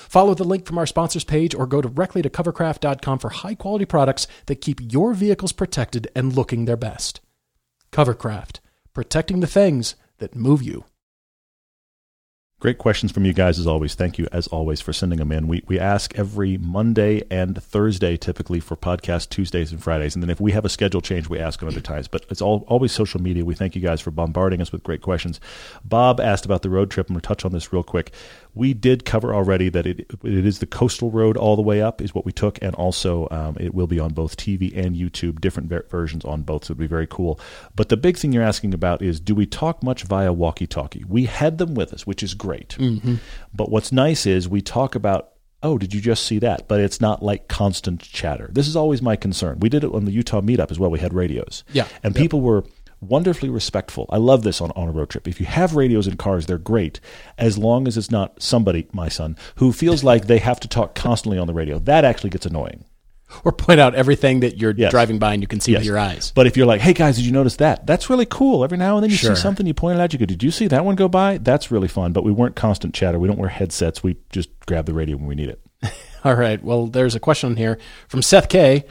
Follow 0.10 0.34
the 0.34 0.44
link 0.44 0.66
from 0.66 0.80
our 0.80 0.88
sponsors 0.88 1.24
page 1.24 1.54
or 1.54 1.68
go 1.68 1.84
directly 1.84 2.24
to 2.24 2.32
covercraft.com 2.32 3.20
for 3.20 3.30
high 3.30 3.54
quality 3.54 3.86
products 3.86 4.26
that 4.48 4.60
keep 4.60 4.80
your 4.92 5.14
vehicles 5.14 5.52
protected 5.52 6.08
and 6.16 6.36
looking 6.36 6.66
their 6.66 6.76
best. 6.76 7.22
Covercraft, 7.92 8.60
protecting 8.96 9.40
the 9.40 9.46
things 9.46 9.96
that 10.18 10.36
move 10.36 10.64
you. 10.64 10.86
Great 12.62 12.78
questions 12.78 13.10
from 13.14 13.24
you 13.24 13.32
guys 13.32 13.58
as 13.58 13.66
always. 13.66 13.96
Thank 13.96 14.18
you 14.18 14.28
as 14.34 14.46
always 14.48 14.82
for 14.82 14.92
sending 14.92 15.20
them 15.20 15.32
in. 15.32 15.48
We 15.48 15.64
we 15.68 15.80
ask 15.80 16.14
every 16.20 16.58
Monday 16.58 17.24
and 17.32 17.64
Thursday 17.64 18.18
typically 18.18 18.60
for 18.60 18.76
podcast 18.76 19.30
Tuesdays 19.30 19.72
and 19.72 19.82
Fridays, 19.82 20.14
and 20.14 20.22
then 20.22 20.30
if 20.30 20.42
we 20.42 20.52
have 20.52 20.66
a 20.66 20.70
schedule 20.70 21.00
change, 21.00 21.30
we 21.30 21.40
ask 21.40 21.64
on 21.64 21.70
other 21.70 21.80
times. 21.80 22.10
But 22.10 22.26
it's 22.30 22.42
all 22.42 22.66
always 22.68 22.92
social 22.92 23.22
media. 23.22 23.46
We 23.46 23.56
thank 23.56 23.78
you 23.78 23.82
guys 23.82 24.02
for 24.02 24.12
bombarding 24.12 24.60
us 24.60 24.74
with 24.74 24.84
great 24.84 25.02
questions. 25.02 25.40
Bob 25.86 26.20
asked 26.20 26.44
about 26.44 26.62
the 26.62 26.70
road 26.70 26.92
trip. 26.92 27.10
I'm 27.10 27.16
to 27.16 27.22
touch 27.22 27.46
on 27.46 27.54
this 27.54 27.72
real 27.72 27.82
quick. 27.82 28.12
We 28.54 28.74
did 28.74 29.06
cover 29.06 29.34
already 29.34 29.70
that 29.70 29.88
it 29.88 30.02
it 30.22 30.46
is 30.46 30.60
the 30.60 30.66
coastal 30.66 31.12
road 31.12 31.38
all 31.38 31.56
the 31.56 31.62
way 31.62 31.82
up 31.82 32.02
is 32.02 32.14
what 32.14 32.26
we 32.26 32.34
took, 32.34 32.60
and 32.62 32.76
also 32.76 33.30
um, 33.32 33.56
it 33.58 33.74
will 33.74 33.88
be 33.88 34.02
on 34.02 34.12
both 34.12 34.36
TV 34.36 34.76
and 34.76 34.98
YouTube, 34.98 35.40
different 35.40 35.70
ver- 35.70 35.86
versions 35.90 36.26
on 36.26 36.42
both. 36.42 36.66
So 36.66 36.74
it'd 36.74 36.80
be 36.80 36.88
very 36.88 37.08
cool. 37.08 37.40
But 37.74 37.88
the 37.88 37.96
big 37.96 38.18
thing 38.18 38.34
you're 38.34 38.44
asking 38.44 38.74
about 38.74 39.02
is 39.02 39.22
do 39.22 39.34
we 39.34 39.46
talk 39.46 39.82
much 39.82 40.04
via 40.04 40.34
walkie-talkie? 40.34 41.06
We 41.08 41.24
had 41.24 41.58
them 41.58 41.74
with 41.74 41.94
us, 41.94 42.06
which 42.06 42.22
is 42.22 42.34
great. 42.34 42.49
Mm-hmm. 42.78 43.16
But 43.54 43.70
what's 43.70 43.92
nice 43.92 44.26
is 44.26 44.48
we 44.48 44.62
talk 44.62 44.96
about, 44.96 45.32
oh, 45.62 45.78
did 45.78 45.94
you 45.94 46.02
just 46.02 46.26
see 46.26 46.40
that? 46.40 46.68
But 46.68 46.80
it's 46.80 47.02
not 47.02 47.22
like 47.22 47.48
constant 47.48 48.02
chatter. 48.02 48.50
This 48.52 48.68
is 48.68 48.76
always 48.76 49.02
my 49.02 49.16
concern. 49.16 49.60
We 49.60 49.70
did 49.70 49.84
it 49.84 49.94
on 49.94 50.06
the 50.06 50.12
Utah 50.12 50.42
meetup 50.42 50.72
as 50.72 50.80
well. 50.80 50.90
We 50.90 51.00
had 51.00 51.14
radios. 51.14 51.64
Yeah. 51.74 51.88
And 52.04 52.16
people 52.16 52.42
were 52.42 52.64
wonderfully 53.02 53.50
respectful. 53.50 54.06
I 54.10 54.18
love 54.18 54.44
this 54.44 54.60
on, 54.62 54.72
on 54.72 54.90
a 54.90 54.92
road 54.92 55.10
trip. 55.10 55.28
If 55.28 55.40
you 55.40 55.46
have 55.46 55.76
radios 55.76 56.08
in 56.08 56.18
cars, 56.18 56.46
they're 56.46 56.58
great 56.58 57.00
as 57.38 57.58
long 57.58 57.88
as 57.88 57.98
it's 57.98 58.12
not 58.12 58.42
somebody, 58.42 58.88
my 58.92 59.08
son, 59.08 59.38
who 59.56 59.72
feels 59.72 60.04
like 60.04 60.28
they 60.28 60.40
have 60.40 60.60
to 60.62 60.68
talk 60.68 60.96
constantly 60.96 61.38
on 61.38 61.48
the 61.48 61.54
radio. 61.54 61.80
That 61.80 62.04
actually 62.04 62.32
gets 62.32 62.46
annoying. 62.46 62.84
Or 63.44 63.52
point 63.52 63.80
out 63.80 63.94
everything 63.96 64.40
that 64.40 64.58
you're 64.58 64.74
Yes. 64.76 64.92
driving 64.92 65.20
by 65.20 65.34
and 65.34 65.42
you 65.44 65.48
can 65.48 65.60
see 65.60 65.72
Yes. 65.74 65.80
with 65.80 65.86
your 65.88 66.00
eyes. 66.00 66.32
But 66.36 66.48
if 66.48 66.58
you're 66.58 66.66
like, 66.66 66.82
hey 66.82 66.94
guys, 66.94 67.16
did 67.16 67.26
you 67.26 67.32
notice 67.32 67.58
that? 67.58 67.86
That's 67.86 68.10
really 68.10 68.26
cool. 68.26 68.64
Every 68.64 68.78
now 68.78 68.96
and 68.98 69.04
then 69.04 69.12
you 69.12 69.16
Sure. 69.18 69.36
see 69.36 69.42
something, 69.42 69.66
you 69.68 69.74
point 69.74 70.00
it 70.00 70.02
out, 70.02 70.12
you 70.14 70.20
go, 70.20 70.26
did 70.26 70.42
you 70.42 70.52
see 70.52 70.68
that 70.68 70.84
one 70.84 70.96
go 70.96 71.08
by? 71.08 71.38
That's 71.38 71.70
really 71.72 71.88
fun. 71.88 72.12
But 72.12 72.24
we 72.24 72.32
weren't 72.32 72.56
constant 72.56 72.94
chatter. 72.94 73.20
We 73.20 73.28
don't 73.28 73.38
wear 73.40 73.50
headsets. 73.50 74.02
We 74.04 74.18
just 74.32 74.50
grab 74.66 74.86
the 74.88 74.94
radio 74.94 75.16
when 75.18 75.28
we 75.28 75.36
need 75.36 75.50
it. 75.50 75.62
All 76.26 76.36
right. 76.36 76.62
Well, 76.64 76.88
there's 76.88 77.16
a 77.16 77.20
question 77.20 77.56
here 77.56 77.78
from 78.08 78.22
Seth 78.22 78.50
K 78.50 78.84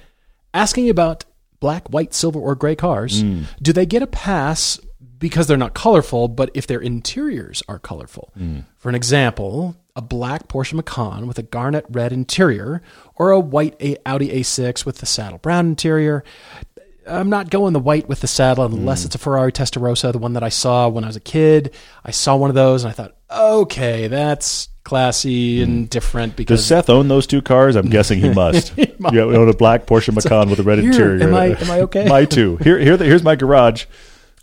asking 0.55 0.89
about 0.89 1.25
black, 1.61 1.89
white, 1.89 2.15
silver, 2.15 2.39
or 2.39 2.55
gray 2.55 2.77
cars. 2.77 3.21
Hmm. 3.21 3.43
Do 3.61 3.73
they 3.73 3.87
get 3.87 4.03
a 4.03 4.07
pass 4.07 4.79
because 5.19 5.49
they're 5.49 5.57
not 5.57 5.75
colorful, 5.75 6.29
but 6.29 6.51
if 6.55 6.67
their 6.69 6.81
interiors 6.81 7.63
are 7.69 7.79
colorful? 7.81 8.31
Hmm. 8.39 8.61
For 8.77 8.89
an 8.89 8.95
example, 8.95 9.77
a 9.99 10.01
black 10.01 10.47
Porsche 10.47 10.75
Macan 10.75 11.27
with 11.27 11.41
a 11.41 11.43
garnet 11.43 11.85
red 11.91 12.13
interior, 12.13 12.81
or 13.17 13.33
a 13.33 13.41
white 13.41 13.75
Audi 14.07 14.29
A6 14.29 14.87
with 14.87 14.99
the 14.99 15.07
saddle 15.07 15.39
brown 15.39 15.67
interior. 15.67 16.23
I'm 17.05 17.29
not 17.31 17.51
going 17.51 17.73
the 17.73 17.81
white 17.81 18.09
with 18.09 18.21
the 18.21 18.29
saddle 18.29 18.65
unless 18.65 19.03
mm. 19.03 19.07
it's 19.07 19.17
a 19.17 19.19
Ferrari 19.19 19.51
Testarossa, 19.51 20.13
the 20.13 20.19
one 20.19 20.35
that 20.35 20.45
I 20.45 20.51
saw 20.51 20.89
when 20.89 21.03
I 21.03 21.09
was 21.09 21.17
a 21.17 21.21
kid. 21.21 21.75
I 22.05 22.13
saw 22.13 22.37
one 22.37 22.49
of 22.49 22.55
those 22.55 22.85
and 22.85 22.91
I 22.91 22.95
thought, 22.95 23.17
okay, 23.29 24.07
that's 24.07 24.69
classy 24.85 25.63
and 25.63 25.87
mm. 25.87 25.91
different 25.91 26.37
because 26.37 26.61
Does 26.61 26.67
Seth 26.67 26.89
own 26.89 27.09
those 27.09 27.27
two 27.27 27.43
cars? 27.43 27.75
I'm 27.75 27.89
guessing 27.89 28.21
he 28.21 28.31
must. 28.33 28.77
you 28.79 29.21
own 29.21 29.49
a 29.49 29.53
black 29.53 29.87
Porsche 29.87 30.15
Macan 30.15 30.49
with 30.49 30.61
a 30.61 30.63
red 30.63 30.79
Here, 30.79 30.91
interior. 30.91 31.23
am 31.25 31.35
I- 31.35 31.57
am 31.57 31.71
I 31.71 31.81
okay? 31.81 32.05
my 32.09 32.25
too. 32.25 32.57
Here, 32.59 32.79
here, 32.79 32.97
here's 32.99 33.25
my 33.25 33.35
garage. 33.35 33.87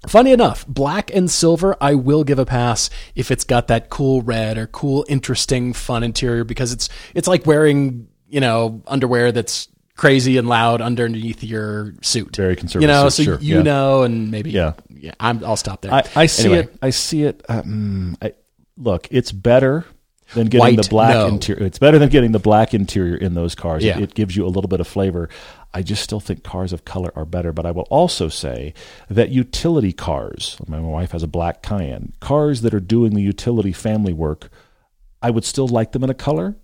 Funny 0.08 0.32
enough, 0.32 0.66
black 0.68 1.14
and 1.14 1.30
silver, 1.30 1.76
I 1.82 1.96
will 1.96 2.24
give 2.24 2.40
a 2.40 2.46
pass 2.46 2.90
if 3.16 3.32
it's 3.32 3.44
got 3.44 3.68
that 3.68 3.90
cool 3.90 4.22
red 4.22 4.58
or 4.58 4.68
cool, 4.68 5.06
interesting, 5.08 5.74
fun 5.74 6.04
interior 6.04 6.44
because 6.44 6.72
it's 6.74 6.90
it's 7.14 7.28
like 7.28 7.46
wearing 7.46 8.08
you 8.28 8.40
know 8.40 8.82
underwear 8.88 9.32
that's 9.32 9.68
crazy 9.96 10.38
and 10.38 10.50
loud 10.50 10.82
underneath 10.82 11.42
your 11.44 11.94
suit. 12.02 12.36
Very 12.36 12.56
conservative 12.56 12.82
You 12.82 12.88
know, 12.88 13.08
so 13.10 13.24
sure, 13.24 13.40
you 13.40 13.56
yeah. 13.58 13.62
know, 13.62 14.04
and 14.04 14.30
maybe 14.30 14.52
Yeah. 14.52 14.74
yeah. 14.90 15.14
I'm, 15.22 15.42
I'll 15.46 15.56
stop 15.56 15.82
there. 15.82 15.94
I, 15.94 16.04
I 16.16 16.26
see 16.26 16.46
Anyway. 16.50 16.60
it. 16.64 16.78
I 16.82 16.90
see 16.90 17.24
it. 17.24 17.46
Um, 17.48 18.18
I, 18.22 18.34
look, 18.76 19.08
it's 19.10 19.32
better 19.32 19.86
than 20.34 20.48
getting 20.48 20.60
White, 20.60 20.84
the 20.84 20.90
black 20.90 21.14
no. 21.14 21.28
interior. 21.28 21.64
It's 21.66 21.80
better 21.80 21.98
than 21.98 22.10
getting 22.10 22.34
the 22.34 22.40
black 22.40 22.74
interior 22.74 23.16
in 23.16 23.36
those 23.36 23.56
cars. 23.56 23.86
It- 23.86 23.88
Yeah. 23.88 24.00
It, 24.00 24.14
gives 24.16 24.36
you 24.36 24.46
a 24.46 24.50
little 24.50 24.68
bit 24.68 24.82
of 24.82 24.88
flavor. 24.88 25.30
I 25.76 25.82
just 25.82 26.02
still 26.02 26.22
think 26.22 26.42
cars 26.42 26.72
of 26.72 26.86
color 26.86 27.12
are 27.18 27.26
better. 27.26 27.52
But 27.52 27.66
I 27.66 27.72
will 27.72 27.88
also 27.90 28.30
say 28.30 28.74
that 29.10 29.30
utility 29.30 29.92
cars. 29.92 30.58
My 30.68 30.80
wife 30.80 31.12
has 31.12 31.22
a 31.22 31.28
black 31.28 31.62
Cayenne. 31.62 32.14
Cars 32.22 32.62
that 32.62 32.74
are 32.74 32.80
doing 32.80 33.14
the 33.14 33.22
utility 33.22 33.74
family 33.74 34.14
work, 34.14 34.50
I 35.22 35.32
would 35.32 35.44
still 35.44 35.68
like 35.68 35.92
them 35.92 36.06
in 36.06 36.10
a 36.10 36.14
color. 36.14 36.56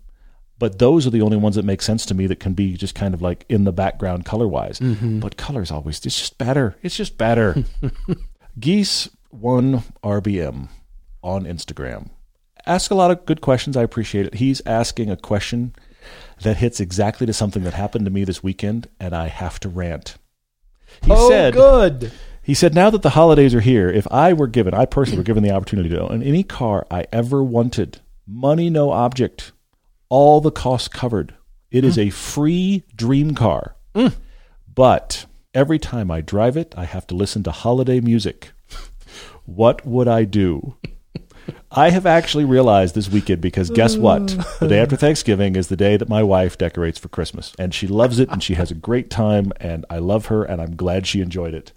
But 0.59 0.79
those 0.79 1.05
are 1.05 1.09
the 1.09 1.23
only 1.23 1.35
ones 1.35 1.55
that 1.55 1.65
make 1.65 1.81
sense 1.81 2.05
to 2.05 2.13
me 2.13 2.25
that 2.27 2.39
can 2.39 2.53
be 2.53 2.77
just 2.77 2.95
kind 2.95 3.13
of 3.13 3.21
like 3.21 3.45
in 3.49 3.65
the 3.65 3.73
background 3.73 4.23
mm-hmm. 4.23 4.29
color 4.29 4.47
wise. 4.47 4.79
But 5.19 5.35
color's 5.35 5.71
always 5.71 5.97
it's 6.05 6.17
just 6.17 6.37
better. 6.37 6.77
It's 6.81 6.95
just 6.95 7.17
better. 7.17 7.65
Geese 8.59 9.09
one 9.29 9.83
RBM 10.03 10.69
on 11.21 11.43
Instagram. 11.43 12.11
Ask 12.65 12.91
a 12.91 12.95
lot 12.95 13.11
of 13.11 13.25
good 13.25 13.41
questions. 13.41 13.75
I 13.75 13.83
appreciate 13.83 14.27
it. 14.27 14.35
He's 14.35 14.61
asking 14.65 15.09
a 15.09 15.17
question 15.17 15.75
that 16.41 16.57
hits 16.57 16.79
exactly 16.79 17.27
to 17.27 17.33
something 17.33 17.63
that 17.63 17.73
happened 17.73 18.05
to 18.05 18.11
me 18.11 18.23
this 18.23 18.43
weekend, 18.43 18.87
and 18.99 19.15
I 19.15 19.27
have 19.27 19.59
to 19.61 19.69
rant. 19.69 20.17
He 21.03 21.11
oh, 21.11 21.29
said, 21.29 21.53
good. 21.53 22.11
he 22.43 22.53
said, 22.53 22.75
now 22.75 22.89
that 22.89 23.01
the 23.01 23.11
holidays 23.11 23.55
are 23.55 23.61
here, 23.61 23.89
if 23.89 24.07
I 24.11 24.33
were 24.33 24.47
given, 24.47 24.73
I 24.73 24.85
personally 24.85 25.19
were 25.19 25.23
given 25.23 25.43
the 25.43 25.51
opportunity 25.51 25.89
to 25.89 26.01
own 26.01 26.21
any 26.21 26.43
car 26.43 26.85
I 26.91 27.05
ever 27.11 27.43
wanted, 27.43 28.01
money 28.27 28.69
no 28.69 28.91
object, 28.91 29.51
all 30.09 30.41
the 30.41 30.51
costs 30.51 30.87
covered. 30.87 31.33
It 31.69 31.85
is 31.85 31.97
a 31.97 32.07
mm. 32.07 32.13
free 32.13 32.83
dream 32.95 33.33
car. 33.33 33.75
Mm. 33.95 34.13
But 34.73 35.25
every 35.53 35.79
time 35.79 36.11
I 36.11 36.21
drive 36.21 36.57
it, 36.57 36.73
I 36.77 36.85
have 36.85 37.07
to 37.07 37.15
listen 37.15 37.43
to 37.43 37.51
holiday 37.51 38.01
music. 38.01 38.51
What 39.45 39.85
would 39.85 40.07
I 40.07 40.25
do? 40.25 40.75
I 41.73 41.89
have 41.89 42.05
actually 42.05 42.43
realized 42.43 42.95
this 42.95 43.09
weekend 43.09 43.41
because 43.41 43.69
guess 43.69 43.95
what? 43.95 44.27
The 44.59 44.67
day 44.67 44.79
after 44.79 44.97
Thanksgiving 44.97 45.55
is 45.55 45.69
the 45.69 45.77
day 45.77 45.95
that 45.95 46.09
my 46.09 46.21
wife 46.21 46.57
decorates 46.57 46.99
for 46.99 47.07
Christmas. 47.07 47.53
And 47.57 47.73
she 47.73 47.87
loves 47.87 48.19
it 48.19 48.29
and 48.29 48.43
she 48.43 48.55
has 48.55 48.71
a 48.71 48.75
great 48.75 49.09
time. 49.09 49.53
And 49.57 49.85
I 49.89 49.99
love 49.99 50.25
her 50.25 50.43
and 50.43 50.61
I'm 50.61 50.75
glad 50.75 51.07
she 51.07 51.21
enjoyed 51.21 51.53
it. 51.53 51.71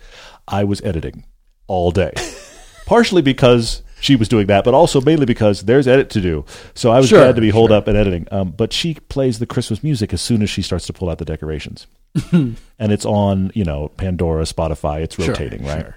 I 0.48 0.64
was 0.64 0.80
editing 0.82 1.24
all 1.68 1.92
day, 1.92 2.12
partially 2.86 3.22
because 3.22 3.82
she 4.00 4.16
was 4.16 4.28
doing 4.28 4.48
that, 4.48 4.64
but 4.64 4.74
also 4.74 5.00
mainly 5.00 5.26
because 5.26 5.62
there's 5.62 5.86
edit 5.86 6.10
to 6.10 6.20
do. 6.20 6.44
So 6.74 6.90
I 6.90 6.98
was 6.98 7.08
Sure, 7.08 7.20
glad 7.20 7.36
to 7.36 7.40
be 7.40 7.50
holed 7.50 7.70
up 7.72 7.86
and 7.86 7.96
editing. 7.96 8.26
Um, 8.32 8.50
but 8.50 8.72
she 8.72 8.94
plays 8.94 9.38
the 9.38 9.46
Christmas 9.46 9.82
music 9.84 10.12
as 10.12 10.20
soon 10.20 10.42
as 10.42 10.50
she 10.50 10.60
starts 10.60 10.86
to 10.88 10.92
pull 10.92 11.08
out 11.08 11.18
the 11.18 11.24
decorations. 11.24 11.86
and 12.32 12.56
it's 12.78 13.06
on, 13.06 13.52
you 13.54 13.64
know, 13.64 13.88
Pandora, 13.96 14.42
Spotify, 14.42 15.02
it's 15.02 15.14
Sure, 15.14 15.28
rotating, 15.28 15.64
right? 15.64 15.82
sure. 15.84 15.96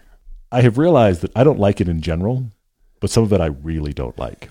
I 0.52 0.62
have 0.62 0.78
realized 0.78 1.22
that 1.22 1.32
I 1.36 1.44
don't 1.44 1.60
like 1.60 1.82
it 1.82 1.90
in 1.90 2.00
general, 2.02 2.50
but 3.00 3.10
some 3.10 3.24
of 3.24 3.34
it 3.34 3.42
I 3.42 3.48
really 3.48 3.94
don't 3.94 4.18
like. 4.18 4.50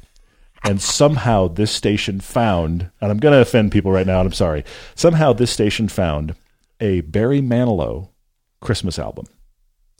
And 0.64 0.82
somehow 0.82 1.48
this 1.48 1.70
station 1.70 2.20
found, 2.20 2.90
and 3.00 3.10
I'm 3.10 3.18
going 3.18 3.32
to 3.32 3.40
offend 3.40 3.72
people 3.72 3.92
right 3.92 4.06
now, 4.06 4.18
and 4.20 4.26
I'm 4.26 4.32
sorry. 4.32 4.64
Somehow 4.94 5.32
this 5.32 5.50
station 5.50 5.88
found 5.88 6.34
a 6.80 7.02
Barry 7.02 7.40
Manilow 7.40 8.08
Christmas 8.60 8.98
album. 8.98 9.26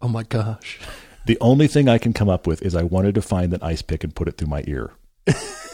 Oh 0.02 0.08
my 0.08 0.24
gosh. 0.24 0.80
The 1.26 1.38
only 1.40 1.66
thing 1.66 1.88
I 1.88 1.98
can 1.98 2.12
come 2.12 2.28
up 2.28 2.46
with 2.46 2.62
is 2.62 2.74
I 2.74 2.82
wanted 2.82 3.14
to 3.16 3.22
find 3.22 3.52
an 3.52 3.62
ice 3.62 3.82
pick 3.82 4.04
and 4.04 4.14
put 4.14 4.28
it 4.28 4.38
through 4.38 4.48
my 4.48 4.64
ear. 4.66 4.92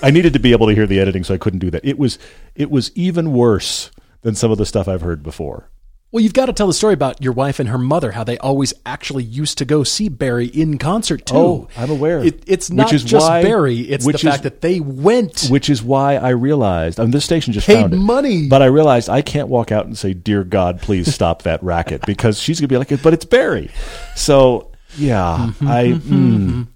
I 0.03 0.11
needed 0.11 0.33
to 0.33 0.39
be 0.39 0.53
able 0.53 0.67
to 0.67 0.75
hear 0.75 0.87
the 0.87 0.99
editing, 1.01 1.25
so 1.25 1.35
I 1.35 1.39
couldn't 1.39 1.61
do 1.61 1.71
that. 1.71 1.85
It 1.85 1.99
was 1.99 2.19
it 2.55 2.71
was 2.71 2.91
even 2.95 3.33
worse 3.33 3.91
than 4.23 4.35
some 4.35 4.51
of 4.51 4.59
the 4.59 4.67
stuff 4.67 4.89
I've 4.89 5.03
heard 5.03 5.23
before. 5.23 5.71
Well, 6.13 6.23
you've 6.23 6.35
got 6.35 6.47
to 6.47 6.53
tell 6.53 6.67
the 6.67 6.75
story 6.75 6.93
about 6.93 7.23
your 7.23 7.33
wife 7.33 7.59
and 7.59 7.71
her 7.71 7.79
mother, 7.79 8.13
how 8.13 8.23
they 8.23 8.37
always 8.37 8.75
actually 8.85 9.25
used 9.25 9.57
to 9.59 9.65
go 9.65 9.83
see 9.83 10.11
Barry 10.11 10.45
in 10.47 10.77
concert 10.77 11.25
too. 11.25 11.35
Oh, 11.37 11.69
I'm 11.75 11.91
aware. 11.91 12.23
It, 12.23 12.43
it's 12.47 12.71
not 12.71 12.89
Which 12.89 12.93
is 12.93 13.05
just 13.05 13.27
why- 13.27 13.43
Barry; 13.43 13.79
it's 13.81 14.05
the 14.05 14.13
is- 14.13 14.21
fact 14.21 14.43
that 14.43 14.61
they 14.61 14.79
went. 14.79 15.47
Which 15.49 15.71
is 15.71 15.83
why 15.83 16.17
I 16.17 16.29
realized, 16.31 17.01
I 17.01 17.05
mean, 17.05 17.13
this 17.13 17.25
station 17.25 17.55
just 17.55 17.67
Paid 17.67 17.81
found 17.81 17.95
it. 17.95 17.97
money. 17.97 18.47
But 18.47 18.61
I 18.61 18.67
realized 18.67 19.09
I 19.09 19.23
can't 19.23 19.49
walk 19.49 19.73
out 19.73 19.87
and 19.87 19.97
say, 19.97 20.13
"Dear 20.13 20.45
God, 20.45 20.83
please 20.83 21.13
stop 21.15 21.43
that 21.45 21.63
racket," 21.63 22.03
because 22.07 22.39
she's 22.39 22.61
gonna 22.61 22.69
be 22.69 22.77
like, 22.77 23.03
"But 23.03 23.15
it's 23.15 23.25
Barry." 23.25 23.71
So 24.15 24.71
yeah, 24.99 25.49
mm-hmm, 25.51 25.67
I. 25.69 25.85
mm, 25.93 26.67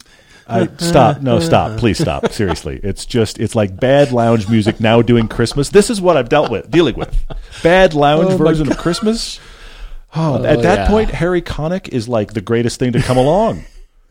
I 0.49 0.69
stop. 0.79 1.21
No, 1.23 1.41
stop. 1.41 1.79
Please 1.79 1.99
stop. 1.99 2.31
Seriously, 2.33 2.79
it's 2.83 3.05
just 3.05 3.39
it's 3.41 3.55
like 3.57 3.79
bad 3.81 4.13
lounge 4.13 4.49
music 4.49 4.81
now 4.81 5.03
doing 5.03 5.27
Christmas. 5.29 5.71
This 5.71 5.91
is 5.91 6.01
what 6.01 6.17
I've 6.17 6.29
dealt 6.29 6.51
with, 6.51 6.71
dealing 6.71 6.95
with. 6.95 7.17
Bad 7.63 7.95
lounge 7.95 8.33
Oh, 8.33 8.37
version 8.37 8.71
of 8.71 8.79
Christmas. 8.79 9.41
Oh, 10.15 10.39
oh, 10.41 10.45
at 10.45 10.63
that 10.63 10.79
yeah. 10.79 10.89
point, 10.89 11.11
Harry 11.11 11.43
Connick 11.43 11.89
is 11.89 12.09
like 12.09 12.33
the 12.33 12.41
greatest 12.41 12.79
thing 12.79 12.93
to 12.93 13.03
come 13.03 13.17
along, 13.19 13.65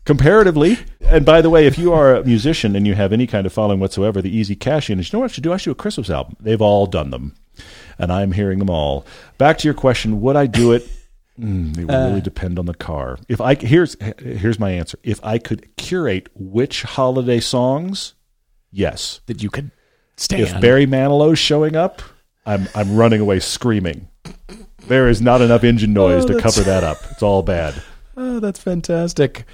comparatively. 0.04 0.78
And 1.00 1.24
by 1.24 1.40
the 1.40 1.50
way, 1.50 1.66
if 1.66 1.78
you 1.78 1.92
are 1.92 2.16
a 2.16 2.24
musician 2.24 2.76
and 2.76 2.86
you 2.86 2.94
have 2.94 3.12
any 3.12 3.26
kind 3.26 3.46
of 3.46 3.52
following 3.52 3.80
whatsoever, 3.80 4.20
the 4.20 4.34
easy 4.36 4.54
cash 4.56 4.90
in 4.90 5.00
is 5.00 5.10
you 5.12 5.16
know 5.16 5.20
what 5.20 5.30
I 5.30 5.34
should 5.34 5.42
do? 5.44 5.52
I 5.52 5.56
should 5.56 5.70
do 5.70 5.72
a 5.72 5.74
Christmas 5.76 6.10
album. 6.10 6.36
They've 6.38 6.60
all 6.60 6.86
done 6.86 7.10
them, 7.10 7.34
and 7.98 8.12
I'm 8.12 8.32
hearing 8.32 8.58
them 8.58 8.70
all. 8.70 9.06
Back 9.38 9.58
to 9.58 9.68
your 9.68 9.74
question: 9.74 10.20
Would 10.20 10.36
I 10.36 10.46
do 10.46 10.72
it? 10.72 10.86
Mm, 11.40 11.76
it 11.78 11.84
would 11.84 11.92
really 11.94 12.20
depend 12.20 12.58
on 12.58 12.66
the 12.66 12.74
car. 12.74 13.18
If 13.28 13.40
I 13.40 13.54
here's 13.54 13.96
here's 14.20 14.58
my 14.58 14.70
answer. 14.70 14.98
If 15.02 15.22
I 15.24 15.38
could 15.38 15.74
curate 15.76 16.28
which 16.34 16.82
holiday 16.82 17.40
songs, 17.40 18.14
yes. 18.70 19.20
that 19.26 19.42
you 19.42 19.50
could 19.50 19.70
stand. 20.16 20.42
If 20.42 20.60
Barry 20.60 20.86
Manilow's 20.86 21.38
showing 21.38 21.76
up, 21.76 22.02
I'm 22.46 22.68
I'm 22.74 22.96
running 22.96 23.20
away 23.20 23.40
screaming. 23.40 24.08
There 24.86 25.08
is 25.08 25.20
not 25.20 25.42
enough 25.42 25.64
engine 25.64 25.92
noise 25.92 26.24
Oh, 26.24 26.28
to 26.28 26.40
cover 26.40 26.62
that 26.62 26.84
up. 26.84 26.98
It's 27.10 27.22
all 27.22 27.42
bad. 27.42 27.74
Oh, 28.18 28.40
that's 28.40 28.58
fantastic. 28.58 29.44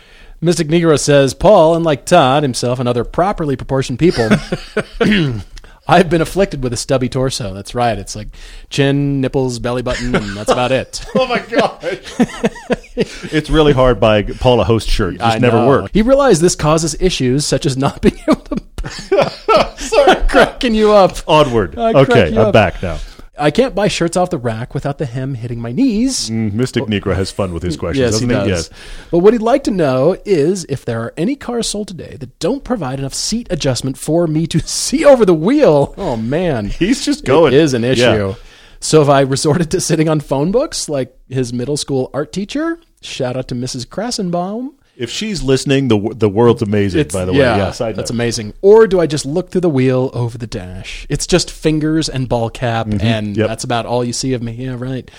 Mystic 0.41 0.69
Negro 0.69 0.97
says, 0.97 1.35
Paul, 1.35 1.75
unlike 1.75 2.07
Todd 2.07 2.45
himself 2.45 2.79
and 2.79 2.89
other 2.89 3.03
properly 3.03 3.57
proportioned 3.57 3.99
people, 3.99 4.29
I've 5.87 6.09
been 6.09 6.21
afflicted 6.21 6.63
with 6.63 6.73
a 6.73 6.77
stubby 6.77 7.09
torso. 7.09 7.53
That's 7.55 7.75
right. 7.75 7.99
It's 7.99 8.15
like 8.15 8.29
chin, 8.71 9.21
nipples, 9.21 9.59
belly 9.59 9.83
button, 9.83 10.15
and 10.15 10.37
that's 10.37 10.51
about 10.51 10.73
it. 10.73 11.05
Oh 11.15 11.27
my 11.27 11.39
god! 11.41 11.79
it's 12.97 13.51
really 13.51 13.73
hard 13.73 14.01
by 14.01 14.23
Paula 14.23 14.65
Host 14.65 14.89
shirt. 14.89 15.15
It 15.15 15.19
just 15.19 15.37
I 15.37 15.39
never 15.39 15.59
know. 15.59 15.69
worked. 15.69 15.95
He 15.95 16.03
realized 16.03 16.41
this 16.41 16.57
causes 16.57 16.97
issues 17.01 17.45
such 17.47 17.67
as 17.67 17.77
not 17.77 18.01
being 18.01 18.19
able 18.29 18.41
to. 18.43 18.63
Sorry, 19.77 20.17
cracking 20.29 20.75
you 20.75 20.93
up. 20.93 21.19
Onward. 21.29 21.79
I 21.79 21.93
okay, 21.93 22.29
I'm 22.29 22.39
up. 22.39 22.53
back 22.53 22.83
now. 22.83 22.99
I 23.39 23.51
can't 23.51 23.75
buy 23.75 23.89
shirts 23.89 24.17
off 24.17 24.29
the 24.29 24.37
rack 24.39 24.75
without 24.75 24.99
the 24.99 25.07
hem 25.07 25.35
hitting 25.35 25.59
my 25.61 25.73
knees. 25.73 26.29
Mm, 26.29 26.53
Mystic 26.53 26.85
Negro 26.85 27.15
has 27.15 27.31
fun 27.31 27.55
with 27.55 27.63
his 27.63 27.79
questions, 27.79 27.99
Yes, 28.13 28.21
he 28.21 28.27
doesn't 28.27 28.49
does. 28.51 28.69
Yes. 28.71 28.81
But 29.11 29.19
what 29.21 29.33
he'd 29.33 29.41
like 29.41 29.65
to 29.65 29.71
know 29.71 30.19
is 30.27 30.67
if 30.69 30.85
there 30.85 31.01
are 31.01 31.15
any 31.17 31.35
cars 31.35 31.67
sold 31.67 31.89
today 31.89 32.17
that 32.21 32.39
don't 32.41 32.63
provide 32.63 32.99
enough 32.99 33.15
seat 33.15 33.47
adjustment 33.51 33.97
for 33.97 34.27
me 34.27 34.47
to 34.49 34.59
see 34.67 35.05
over 35.05 35.25
the 35.25 35.35
wheel. 35.35 35.95
Oh 35.97 36.17
man, 36.17 36.67
He's 36.67 37.05
just 37.05 37.25
going. 37.25 37.55
It 37.55 37.59
is 37.61 37.73
an 37.73 37.85
issue. 37.85 38.03
Yeah. 38.03 38.35
So 38.81 39.01
if 39.01 39.09
I 39.09 39.21
resorted 39.21 39.71
to 39.71 39.81
sitting 39.81 40.09
on 40.09 40.21
phone 40.21 40.51
books 40.53 40.89
like 40.89 41.17
his 41.29 41.53
middle 41.53 41.77
school 41.77 42.11
art 42.13 42.33
teacher, 42.33 42.79
shout 43.01 43.37
out 43.37 43.49
to 43.49 43.55
Mrs. 43.55 43.87
Krassenbaum. 43.87 44.75
If 44.97 45.09
she's 45.11 45.43
listening, 45.43 45.89
the 45.89 45.99
the 46.15 46.29
world's 46.29 46.61
amazing. 46.63 47.07
by 47.13 47.25
the 47.25 47.33
way, 47.33 47.39
yeah, 47.39 47.57
yes, 47.57 47.79
that's 47.79 48.11
amazing. 48.11 48.53
Or 48.61 48.87
do 48.87 49.01
I 49.01 49.07
just 49.07 49.25
look 49.25 49.51
through 49.51 49.63
the 49.63 49.71
wheel 49.71 50.11
over 50.13 50.37
the 50.37 50.47
dash? 50.47 51.07
It's 51.09 51.27
just 51.27 51.51
fingers 51.51 52.09
and 52.11 52.29
ball 52.29 52.51
cap, 52.51 52.87
and 52.87 53.01
Mm-hmm. 53.01 53.33
Yep. 53.41 53.49
that's 53.49 53.65
about 53.65 53.87
all 53.87 54.05
you 54.05 54.13
see 54.13 54.35
of 54.35 54.43
me. 54.43 54.53
Yeah, 54.53 54.77
right. 54.79 55.11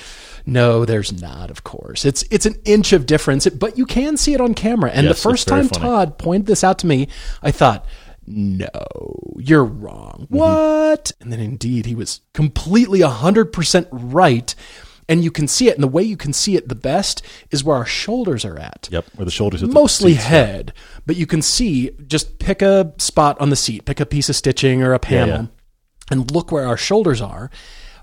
No, 0.45 0.85
there's 0.85 1.19
not. 1.21 1.49
Of 1.49 1.63
course, 1.63 2.05
it's 2.05 2.23
it's 2.29 2.45
an 2.45 2.55
inch 2.65 2.93
of 2.93 3.05
difference, 3.05 3.47
but 3.49 3.77
you 3.77 3.85
can 3.85 4.15
see 4.17 4.33
it 4.33 4.41
on 4.41 4.53
camera. 4.53 4.91
And 4.91 5.07
Yes, 5.07 5.23
the 5.23 5.29
first 5.29 5.47
time 5.47 5.67
funny. 5.69 5.81
Todd 5.81 6.17
pointed 6.19 6.45
this 6.45 6.63
out 6.63 6.77
to 6.79 6.87
me, 6.87 7.07
I 7.41 7.49
thought, 7.51 7.85
"No, 8.27 8.67
you're 9.37 9.63
wrong." 9.65 10.27
Mm-hmm. 10.29 10.37
What? 10.37 11.11
And 11.19 11.31
then 11.31 11.39
indeed, 11.39 11.85
he 11.85 11.95
was 11.95 12.21
completely 12.33 13.01
hundred 13.01 13.53
percent 13.53 13.87
right. 13.91 14.53
And 15.13 15.23
you 15.23 15.29
can 15.29 15.47
see 15.47 15.69
it, 15.69 15.75
and 15.75 15.83
the 15.83 15.87
way 15.87 16.01
you 16.01 16.17
can 16.17 16.33
see 16.33 16.55
it 16.55 16.69
the 16.69 16.73
best 16.73 17.21
is 17.51 17.63
where 17.63 17.77
our 17.77 17.85
shoulders 17.85 18.43
are 18.43 18.57
at 18.57 18.89
Yep, 18.91 19.05
where 19.13 19.25
the 19.25 19.29
shoulders 19.29 19.61
the 19.61 19.67
mostly 19.67 20.15
head, 20.15 20.73
but 21.05 21.15
you 21.15 21.27
can 21.27 21.43
see 21.43 21.91
just 22.07 22.39
pick 22.39 22.63
a 22.63 22.91
spot 22.97 23.39
on 23.39 23.51
the 23.51 23.55
seat, 23.55 23.85
pick 23.85 23.99
a 23.99 24.07
piece 24.07 24.27
of 24.27 24.35
stitching 24.35 24.81
or 24.81 24.91
a 24.95 24.97
panel, 24.97 25.43
yeah. 25.43 25.45
and 26.09 26.31
look 26.31 26.51
where 26.51 26.65
our 26.65 26.77
shoulders 26.77 27.21
are. 27.21 27.51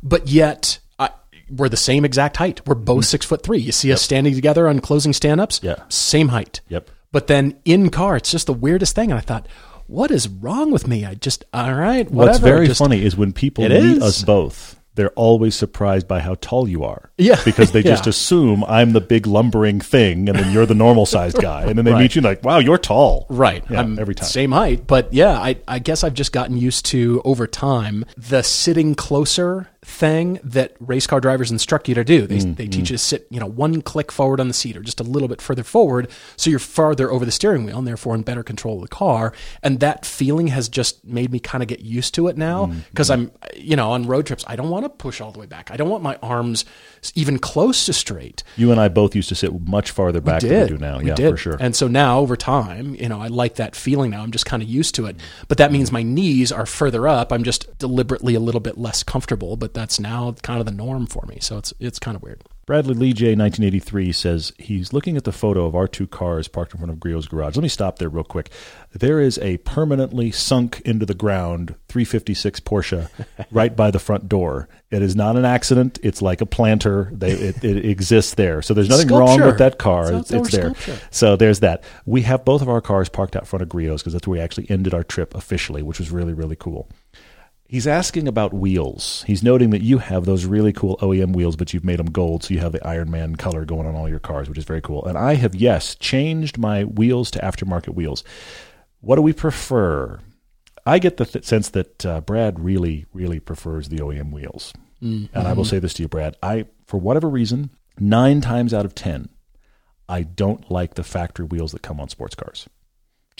But 0.04 0.28
yet, 0.28 0.78
I, 1.00 1.10
we're 1.50 1.68
the 1.68 1.76
same 1.76 2.04
exact 2.04 2.36
height. 2.36 2.64
We're 2.64 2.76
both 2.76 3.06
six 3.06 3.26
foot 3.26 3.42
three. 3.42 3.58
You 3.58 3.72
see 3.72 3.92
us 3.92 4.02
standing 4.02 4.36
together 4.36 4.68
on 4.68 4.78
closing 4.78 5.12
stand 5.12 5.40
ups? 5.40 5.58
Mm-hmm. 5.58 5.66
Yeah. 5.66 5.84
Same 5.88 6.28
height. 6.28 6.60
Yep. 6.68 6.92
But 7.10 7.26
then 7.26 7.58
in 7.64 7.90
car, 7.90 8.14
it's 8.14 8.30
just 8.30 8.46
the 8.46 8.52
weirdest 8.52 8.94
thing. 8.94 9.10
And 9.10 9.18
I 9.18 9.22
thought, 9.22 9.48
what 9.88 10.12
is 10.12 10.28
wrong 10.28 10.70
with 10.70 10.86
me? 10.86 11.04
I 11.04 11.14
just, 11.16 11.44
all 11.52 11.74
right, 11.74 12.08
whatever. 12.08 12.30
What's 12.30 12.38
very 12.38 12.66
just- 12.68 12.78
funny 12.78 13.02
is 13.04 13.16
when 13.16 13.32
people 13.32 13.68
meet 13.68 13.72
is. 13.72 14.00
us 14.00 14.22
both, 14.22 14.79
they're 15.00 15.10
always 15.12 15.54
surprised 15.54 16.06
by 16.06 16.20
how 16.20 16.36
tall 16.40 16.68
you 16.68 16.84
are. 16.84 17.10
Yeah. 17.18 17.40
Because 17.44 17.72
they 17.72 17.82
just 17.82 18.04
Yeah. 18.06 18.10
assume 18.10 18.62
I'm 18.68 18.92
the 18.92 19.00
big 19.00 19.26
lumbering 19.26 19.80
thing 19.80 20.28
and 20.28 20.38
then 20.38 20.52
you're 20.52 20.66
the 20.66 20.74
normal 20.74 21.06
sized 21.06 21.38
guy. 21.40 21.64
And 21.64 21.76
then 21.78 21.84
they 21.86 21.92
Right. 21.92 22.02
meet 22.02 22.14
you 22.14 22.20
and 22.20 22.26
like, 22.26 22.44
wow, 22.44 22.58
you're 22.58 22.78
tall. 22.78 23.26
Right. 23.30 23.64
Yeah, 23.70 23.80
I'm 23.80 23.98
every 23.98 24.14
time. 24.14 24.28
Same 24.28 24.52
height. 24.52 24.86
But 24.86 25.12
yeah, 25.12 25.32
I, 25.32 25.56
I 25.66 25.78
guess 25.80 26.04
I've 26.04 26.14
just 26.14 26.32
gotten 26.32 26.56
used 26.58 26.84
to 26.86 27.22
over 27.24 27.46
time 27.46 28.04
the 28.16 28.42
sitting 28.42 28.94
closer 28.94 29.68
thing 29.82 30.38
that 30.44 30.76
race 30.78 31.06
car 31.06 31.20
drivers 31.20 31.50
instruct 31.50 31.88
you 31.88 31.94
to 31.94 32.04
do. 32.04 32.26
They, 32.26 32.36
Mm, 32.38 32.56
they 32.56 32.66
teach 32.66 32.90
you 32.90 32.96
to 32.96 32.98
sit, 32.98 33.26
you 33.30 33.40
know, 33.40 33.46
one 33.46 33.80
click 33.80 34.12
forward 34.12 34.38
on 34.38 34.48
the 34.48 34.54
seat 34.54 34.76
or 34.76 34.82
just 34.82 35.00
a 35.00 35.02
little 35.02 35.26
bit 35.26 35.40
further 35.40 35.62
forward. 35.64 36.10
So 36.36 36.50
you're 36.50 36.58
farther 36.58 37.10
over 37.10 37.24
the 37.24 37.30
steering 37.32 37.64
wheel 37.64 37.78
and 37.78 37.86
therefore 37.86 38.14
in 38.14 38.20
better 38.22 38.42
control 38.42 38.76
of 38.76 38.82
the 38.82 38.88
car. 38.88 39.32
And 39.62 39.80
that 39.80 40.04
feeling 40.04 40.48
has 40.48 40.68
just 40.68 41.02
made 41.04 41.32
me 41.32 41.38
kind 41.40 41.62
of 41.62 41.68
get 41.68 41.80
used 41.80 42.14
to 42.16 42.28
it 42.28 42.36
now 42.36 42.66
Mm, 42.66 42.82
because 42.90 43.08
I'm, 43.10 43.32
you 43.56 43.74
know, 43.74 43.92
on 43.92 44.06
road 44.06 44.26
trips, 44.26 44.44
I 44.46 44.54
don't 44.56 44.68
want 44.68 44.84
to 44.84 44.90
push 44.90 45.20
all 45.20 45.32
the 45.32 45.38
way 45.38 45.46
back. 45.46 45.70
I 45.70 45.76
don't 45.78 45.88
want 45.88 46.02
my 46.02 46.16
arms 46.22 46.66
even 47.14 47.38
close 47.38 47.86
to 47.86 47.92
straight 47.92 48.42
You 48.56 48.70
and 48.70 48.80
I 48.80 48.88
both 48.88 49.14
used 49.14 49.28
to 49.30 49.34
sit 49.34 49.66
much 49.66 49.90
farther 49.90 50.20
back 50.20 50.42
than 50.42 50.62
we 50.62 50.68
do 50.68 50.78
now. 50.78 50.98
we 50.98 51.06
yeah, 51.06 51.14
did. 51.14 51.30
for 51.30 51.36
sure. 51.36 51.56
And 51.58 51.74
so 51.74 51.88
now 51.88 52.18
over 52.20 52.36
time, 52.36 52.94
you 52.94 53.08
know, 53.08 53.20
I 53.20 53.28
like 53.28 53.56
that 53.56 53.74
feeling 53.74 54.10
now. 54.10 54.22
I'm 54.22 54.30
just 54.30 54.46
kind 54.46 54.62
of 54.62 54.68
used 54.68 54.94
to 54.96 55.06
it. 55.06 55.16
But 55.48 55.58
that 55.58 55.72
means 55.72 55.90
my 55.90 56.02
knees 56.02 56.52
are 56.52 56.66
further 56.66 57.08
up. 57.08 57.32
I'm 57.32 57.44
just 57.44 57.78
deliberately 57.78 58.34
a 58.34 58.40
little 58.40 58.60
bit 58.60 58.78
less 58.78 59.02
comfortable, 59.02 59.56
but 59.56 59.74
that's 59.74 59.98
now 59.98 60.32
kind 60.42 60.60
of 60.60 60.66
the 60.66 60.72
norm 60.72 61.06
for 61.06 61.24
me. 61.26 61.38
So 61.40 61.58
it's 61.58 61.72
it's 61.80 61.98
kind 61.98 62.16
of 62.16 62.22
weird. 62.22 62.42
Bradley 62.70 62.94
Lee 62.94 63.12
J, 63.12 63.34
1983, 63.34 64.12
says 64.12 64.52
he's 64.56 64.92
looking 64.92 65.16
at 65.16 65.24
the 65.24 65.32
photo 65.32 65.66
of 65.66 65.74
our 65.74 65.88
two 65.88 66.06
cars 66.06 66.46
parked 66.46 66.72
in 66.72 66.78
front 66.78 66.92
of 66.92 67.00
Griot's 67.00 67.26
garage. 67.26 67.56
Let 67.56 67.64
me 67.64 67.68
stop 67.68 67.98
there 67.98 68.08
real 68.08 68.22
quick. 68.22 68.48
There 68.92 69.18
is 69.18 69.38
a 69.38 69.56
permanently 69.56 70.30
sunk 70.30 70.80
into 70.82 71.04
the 71.04 71.12
ground 71.12 71.74
356 71.88 72.60
Porsche 72.60 73.10
right 73.50 73.74
by 73.74 73.90
the 73.90 73.98
front 73.98 74.28
door. 74.28 74.68
It 74.92 75.02
is 75.02 75.16
not 75.16 75.34
an 75.34 75.44
accident. 75.44 75.98
It's 76.04 76.22
like 76.22 76.40
a 76.40 76.46
planter. 76.46 77.10
They, 77.12 77.32
it, 77.32 77.64
it 77.64 77.84
exists 77.86 78.34
there. 78.34 78.62
So 78.62 78.72
there's 78.72 78.88
nothing 78.88 79.08
wrong 79.08 79.40
with 79.40 79.58
that 79.58 79.78
car. 79.78 80.12
It's 80.12 80.30
It's, 80.30 80.30
it's 80.30 80.50
there. 80.52 80.72
sculpture. 80.72 81.08
So 81.10 81.34
there's 81.34 81.58
that. 81.58 81.82
We 82.06 82.22
have 82.22 82.44
both 82.44 82.62
of 82.62 82.68
our 82.68 82.80
cars 82.80 83.08
parked 83.08 83.34
out 83.34 83.48
front 83.48 83.64
of 83.64 83.68
Griot's 83.68 84.02
because 84.02 84.12
that's 84.12 84.28
where 84.28 84.38
we 84.38 84.40
actually 84.40 84.70
ended 84.70 84.94
our 84.94 85.02
trip 85.02 85.34
officially, 85.34 85.82
which 85.82 85.98
was 85.98 86.12
really, 86.12 86.34
really 86.34 86.54
cool. 86.54 86.88
He's 87.70 87.86
asking 87.86 88.26
about 88.26 88.52
wheels. 88.52 89.22
He's 89.28 89.44
noting 89.44 89.70
that 89.70 89.80
you 89.80 89.98
have 89.98 90.24
those 90.24 90.44
really 90.44 90.72
cool 90.72 90.96
OEM 90.96 91.34
wheels, 91.36 91.54
but 91.54 91.72
you've 91.72 91.84
made 91.84 92.00
them 92.00 92.10
gold, 92.10 92.42
so 92.42 92.52
you 92.52 92.58
have 92.58 92.72
the 92.72 92.84
Iron 92.84 93.12
Man 93.12 93.36
color 93.36 93.64
going 93.64 93.86
on 93.86 93.94
all 93.94 94.08
your 94.08 94.18
cars, 94.18 94.48
which 94.48 94.58
is 94.58 94.64
very 94.64 94.80
cool. 94.80 95.04
And 95.06 95.16
I 95.16 95.34
have, 95.34 95.54
yes, 95.54 95.94
changed 95.94 96.58
my 96.58 96.82
wheels 96.82 97.30
to 97.30 97.38
aftermarket 97.38 97.94
wheels. 97.94 98.24
What 99.00 99.14
do 99.14 99.22
we 99.22 99.32
prefer? 99.32 100.18
I 100.84 100.98
get 100.98 101.16
the 101.16 101.24
th- 101.24 101.44
sense 101.44 101.68
that 101.68 102.04
uh, 102.04 102.22
Brad 102.22 102.58
really, 102.58 103.06
really 103.12 103.38
prefers 103.38 103.88
the 103.88 103.98
OEM 103.98 104.32
wheels. 104.32 104.72
And 105.32 105.46
I 105.46 105.52
will 105.52 105.64
say 105.64 105.78
this 105.78 105.94
to 105.94 106.02
you, 106.02 106.08
Brad. 106.08 106.36
I, 106.42 106.66
for 106.86 106.98
whatever 106.98 107.28
reason, 107.28 107.70
nine 108.00 108.40
times 108.40 108.74
out 108.74 108.84
of 108.84 108.96
ten, 108.96 109.28
I 110.08 110.22
don't 110.24 110.68
like 110.72 110.94
the 110.94 111.04
factory 111.04 111.46
wheels 111.46 111.70
that 111.70 111.82
come 111.82 112.00
on 112.00 112.08
sports 112.08 112.34
cars 112.34 112.68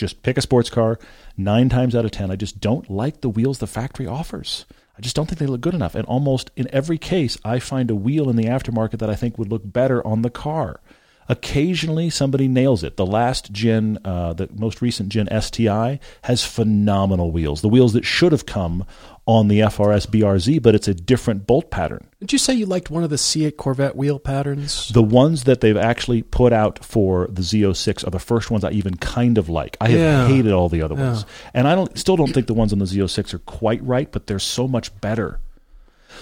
just 0.01 0.23
pick 0.23 0.39
a 0.39 0.43
sports 0.43 0.71
car. 0.71 0.99
Nine 1.37 1.69
times 1.69 1.95
out 1.95 2.05
of 2.05 2.11
ten, 2.11 2.31
I 2.31 2.37
just 2.37 2.61
don't 2.61 2.91
like 2.91 3.21
the 3.21 3.29
wheels 3.29 3.59
the 3.59 3.67
factory 3.67 4.07
offers. 4.07 4.65
I 4.97 5.01
just 5.01 5.15
don't 5.15 5.27
think 5.27 5.39
they 5.39 5.47
look 5.47 5.61
good 5.61 5.75
enough. 5.75 5.95
And 5.95 6.07
almost 6.07 6.51
in 6.57 6.69
every 6.75 6.99
case, 6.99 7.39
I 7.45 7.59
find 7.59 7.91
a 7.91 7.95
wheel 7.95 8.29
in 8.29 8.37
the 8.37 8.45
aftermarket 8.45 8.99
that 8.99 9.11
I 9.11 9.15
think 9.15 9.39
would 9.39 9.51
look 9.51 9.63
better 9.65 10.05
on 10.07 10.23
the 10.23 10.31
car. 10.31 10.81
Occasionally, 11.29 12.11
somebody 12.11 12.49
nails 12.49 12.83
it. 12.83 12.97
The 12.97 13.07
last 13.07 13.53
gen, 13.53 13.99
uh, 14.05 14.33
the 14.33 14.49
most 14.53 14.83
recent 14.83 15.11
gen 15.11 15.29
STI, 15.41 16.01
has 16.25 16.45
phenomenal 16.45 17.31
wheels. 17.31 17.61
The 17.61 17.69
wheels 17.69 17.93
that 17.93 18.05
should 18.05 18.33
have 18.33 18.47
come 18.47 18.85
on 19.31 19.47
the 19.47 19.61
FRS 19.61 20.09
BRZ, 20.09 20.61
but 20.61 20.75
it's 20.75 20.89
a 20.89 20.93
different 20.95 21.47
bolt 21.47 21.71
pattern. 21.71 22.05
Did 22.19 22.33
you 22.33 22.39
say 22.39 22.53
you 22.53 22.67
liked 22.67 22.91
one 22.91 23.05
of 23.05 23.11
the 23.11 23.17
C8 23.17 23.57
Corvette 23.57 23.95
wheel 23.95 24.19
patterns? 24.19 24.89
The 24.89 25.05
ones 25.05 25.45
that 25.45 25.61
they've 25.61 25.77
actually 25.77 26.23
put 26.23 26.53
out 26.53 26.85
for 26.85 27.29
the 27.31 27.43
Z06 27.43 28.05
are 28.05 28.11
the 28.11 28.19
first 28.19 28.51
ones 28.51 28.65
I 28.65 28.73
even 28.73 28.97
kind 28.97 29.39
of 29.39 29.49
like. 29.49 29.77
I 29.81 29.91
have 29.91 30.01
Yeah. 30.01 30.27
hated 30.27 30.51
all 30.53 30.69
the 30.69 30.83
other 30.83 30.97
ones, 30.97 31.27
and 31.55 31.69
I 31.69 31.77
don't 31.77 31.97
still 31.97 32.17
don't 32.17 32.33
think 32.35 32.49
the 32.49 32.55
ones 32.55 32.73
on 32.73 32.81
the 32.81 32.87
Z06 32.87 33.33
are 33.33 33.39
quite 33.39 33.81
right, 33.85 34.11
but 34.11 34.27
they're 34.27 34.41
so 34.41 34.67
much 34.67 35.01
better. 35.01 35.39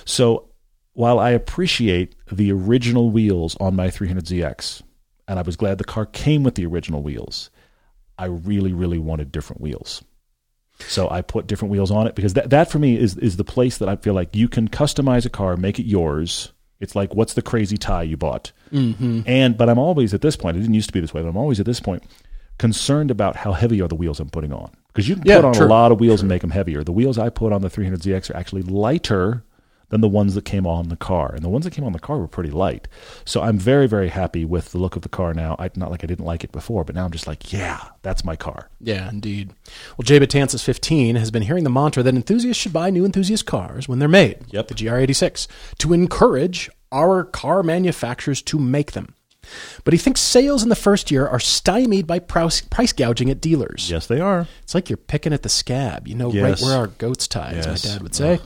So 0.04 0.50
while 0.92 1.18
I 1.18 1.30
appreciate 1.30 2.14
the 2.30 2.52
original 2.52 3.08
wheels 3.08 3.56
on 3.58 3.74
my 3.74 3.88
300ZX, 3.88 4.82
and 5.26 5.38
I 5.38 5.42
was 5.42 5.56
glad 5.56 5.78
the 5.78 5.84
car 5.84 6.04
came 6.04 6.42
with 6.42 6.56
the 6.56 6.66
original 6.66 7.02
wheels, 7.02 7.48
I 8.18 8.26
really, 8.26 8.74
really 8.74 8.98
wanted 8.98 9.32
different 9.32 9.62
wheels. 9.62 10.04
So 10.86 11.10
I 11.10 11.22
put 11.22 11.46
different 11.46 11.72
wheels 11.72 11.90
on 11.90 12.06
it 12.06 12.14
because 12.14 12.34
that, 12.34 12.50
that 12.50 12.70
for 12.70 12.78
me 12.78 12.96
is, 12.96 13.16
is 13.16 13.36
the 13.36 13.44
place 13.44 13.78
that 13.78 13.88
I 13.88 13.96
feel 13.96 14.14
like 14.14 14.34
you 14.36 14.48
can 14.48 14.68
customize 14.68 15.26
a 15.26 15.30
car, 15.30 15.56
make 15.56 15.78
it 15.78 15.86
yours. 15.86 16.52
It's 16.80 16.94
like, 16.94 17.14
what's 17.14 17.34
the 17.34 17.42
crazy 17.42 17.76
tie 17.76 18.04
you 18.04 18.16
bought? 18.16 18.52
Mm-hmm. 18.72 19.22
And, 19.26 19.58
but 19.58 19.68
I'm 19.68 19.78
always 19.78 20.14
at 20.14 20.20
this 20.20 20.36
point, 20.36 20.56
it 20.56 20.60
didn't 20.60 20.74
used 20.74 20.88
to 20.88 20.92
be 20.92 21.00
this 21.00 21.12
way, 21.12 21.22
but 21.22 21.28
I'm 21.28 21.36
always 21.36 21.58
at 21.58 21.66
this 21.66 21.80
point 21.80 22.04
concerned 22.58 23.10
about 23.10 23.36
how 23.36 23.52
heavy 23.52 23.80
are 23.82 23.88
the 23.88 23.94
wheels 23.96 24.20
I'm 24.20 24.30
putting 24.30 24.52
on. 24.52 24.70
Because 24.88 25.08
you 25.08 25.16
can 25.16 25.24
Yeah, 25.26 25.36
put 25.36 25.44
on 25.46 25.54
true. 25.54 25.66
a 25.66 25.68
lot 25.68 25.92
of 25.92 26.00
wheels 26.00 26.20
and 26.20 26.28
make 26.28 26.40
them 26.42 26.50
heavier. 26.50 26.84
The 26.84 26.92
wheels 26.92 27.18
I 27.18 27.28
put 27.28 27.52
on 27.52 27.62
the 27.62 27.68
300ZX 27.68 28.30
are 28.30 28.36
actually 28.36 28.62
lighter 28.62 29.42
than 29.90 30.00
the 30.02 30.08
ones 30.08 30.34
that 30.34 30.44
came 30.44 30.66
on 30.66 30.88
the 30.90 30.96
car. 30.96 31.32
And 31.34 31.42
the 31.42 31.48
ones 31.48 31.64
that 31.64 31.72
came 31.72 31.84
on 31.84 31.92
the 31.92 31.98
car 31.98 32.18
were 32.18 32.28
pretty 32.28 32.50
light. 32.50 32.88
So 33.24 33.40
I'm 33.40 33.58
very, 33.58 33.86
very 33.86 34.08
happy 34.08 34.44
with 34.44 34.72
the 34.72 34.78
look 34.78 34.96
of 34.96 35.02
the 35.02 35.08
car 35.08 35.32
now. 35.32 35.56
I, 35.58 35.70
not 35.76 35.90
like 35.90 36.04
I 36.04 36.06
didn't 36.06 36.26
like 36.26 36.44
it 36.44 36.52
before, 36.52 36.84
but 36.84 36.94
now 36.94 37.04
I'm 37.06 37.10
just 37.10 37.26
like, 37.26 37.52
yeah, 37.52 37.82
that's 38.02 38.24
my 38.24 38.36
car. 38.36 38.68
Yeah, 38.80 39.08
indeed. 39.08 39.52
Well, 39.96 40.04
Jay 40.04 40.20
Batanzas 40.20 40.62
15 40.62 41.16
has 41.16 41.30
been 41.30 41.42
hearing 41.42 41.64
the 41.64 41.70
mantra 41.70 42.02
that 42.02 42.14
enthusiasts 42.14 42.62
should 42.62 42.72
buy 42.72 42.90
new 42.90 43.04
enthusiast 43.06 43.46
cars 43.46 43.88
when 43.88 43.98
they're 43.98 44.08
made. 44.08 44.44
Yep. 44.48 44.68
The 44.68 44.74
GR86 44.74 45.46
to 45.78 45.92
encourage 45.94 46.70
our 46.92 47.24
car 47.24 47.62
manufacturers 47.62 48.42
to 48.42 48.58
make 48.58 48.92
them. 48.92 49.14
But 49.84 49.94
he 49.94 49.98
thinks 49.98 50.20
sales 50.20 50.62
in 50.62 50.68
the 50.68 50.76
first 50.76 51.10
year 51.10 51.26
are 51.26 51.40
stymied 51.40 52.06
by 52.06 52.18
price, 52.18 52.60
price 52.60 52.92
gouging 52.92 53.30
at 53.30 53.40
dealers. 53.40 53.90
Yes, 53.90 54.06
they 54.06 54.20
are. 54.20 54.46
It's 54.62 54.74
like 54.74 54.90
you're 54.90 54.98
picking 54.98 55.32
at 55.32 55.42
the 55.42 55.48
scab. 55.48 56.06
You 56.06 56.14
know 56.14 56.30
right 56.30 56.60
where 56.60 56.76
our 56.76 56.88
goats 56.88 57.26
tie, 57.26 57.52
as 57.52 57.64
Yes. 57.66 57.84
my 57.86 57.92
dad 57.92 58.02
would 58.02 58.14
say. 58.14 58.40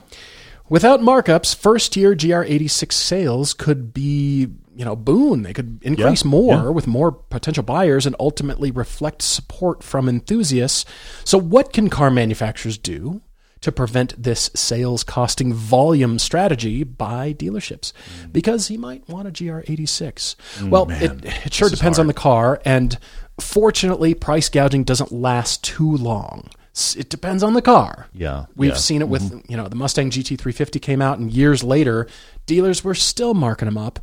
Without 0.69 1.01
markups, 1.01 1.55
first 1.55 1.97
year 1.97 2.15
GR86 2.15 2.93
sales 2.93 3.53
could 3.53 3.93
be, 3.93 4.49
you 4.75 4.85
know, 4.85 4.97
boon. 4.97 5.43
They 5.43 5.53
could 5.53 5.81
increase 5.83 6.25
Yeah, 6.25 6.31
more 6.31 6.55
yeah. 6.55 6.69
with 6.71 6.87
more 6.87 7.13
potential 7.13 7.63
buyers 7.63 8.07
and 8.07 8.17
ultimately 8.19 8.71
reflect 8.71 9.21
support 9.23 9.83
from 9.83 10.09
enthusiasts. 10.09 10.85
So, 11.25 11.37
what 11.39 11.73
can 11.73 11.91
car 11.91 12.11
manufacturers 12.11 12.79
do 12.79 13.21
to 13.61 13.71
prevent 13.71 14.21
this 14.21 14.51
sales 14.55 15.05
costing 15.05 15.53
volume 15.53 16.19
strategy 16.19 16.85
by 16.85 17.35
dealerships? 17.35 17.93
Mm. 18.25 18.33
Because 18.33 18.69
he 18.69 18.79
might 18.79 19.07
want 19.09 19.29
a 19.29 19.31
GR86. 19.31 20.37
well, 20.71 20.91
it, 20.91 21.25
it 21.47 21.53
sure 21.53 21.69
depends 21.69 21.99
on 21.99 22.07
the 22.07 22.15
car, 22.15 22.63
and 22.65 22.99
fortunately, 23.39 24.15
price 24.15 24.49
gouging 24.49 24.85
doesn't 24.85 25.13
last 25.13 25.63
too 25.65 25.97
long. 25.99 26.49
It 26.97 27.11
depends 27.11 27.43
on 27.43 27.53
the 27.53 27.63
car. 27.63 28.07
Yeah, 28.15 28.47
We've 28.57 28.71
yeah. 28.71 28.77
seen 28.77 29.03
it 29.03 29.09
with, 29.09 29.23
mm-hmm. 29.23 29.51
you 29.51 29.57
know, 29.59 29.69
the 29.69 29.77
Mustang 29.77 30.11
GT350 30.11 30.81
came 30.81 31.03
out, 31.03 31.19
and 31.19 31.31
years 31.31 31.63
later, 31.63 32.07
dealers 32.47 32.83
were 32.83 32.95
still 32.95 33.35
marking 33.35 33.67
them 33.67 33.77
up. 33.77 34.01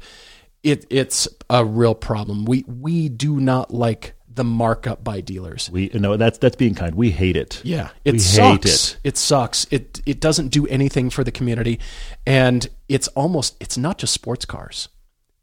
It, 0.62 0.86
it's 0.90 1.28
a 1.50 1.66
real 1.66 1.96
problem. 1.96 2.46
We 2.46 2.66
we 2.68 3.10
do 3.10 3.40
not 3.40 3.74
like 3.74 4.14
the 4.28 4.44
markup 4.44 5.04
by 5.04 5.22
dealers. 5.22 5.70
We 5.70 5.90
no, 5.94 6.16
that's 6.18 6.38
that's 6.38 6.56
being 6.56 6.76
kind. 6.76 6.96
We 6.96 7.12
hate 7.12 7.38
it. 7.38 7.62
Yeah, 7.64 7.90
it 8.06 8.14
we 8.14 8.20
sucks. 8.20 8.94
it. 8.94 9.00
It 9.04 9.18
sucks. 9.18 9.66
It 9.72 10.02
it 10.06 10.20
doesn't 10.20 10.50
do 10.50 10.68
anything 10.68 11.10
for 11.10 11.24
the 11.24 11.32
community, 11.32 11.80
and 12.28 12.68
it's 12.88 13.08
almost 13.10 13.56
it's 13.60 13.78
not 13.78 13.98
just 13.98 14.14
sports 14.14 14.46
cars. 14.46 14.90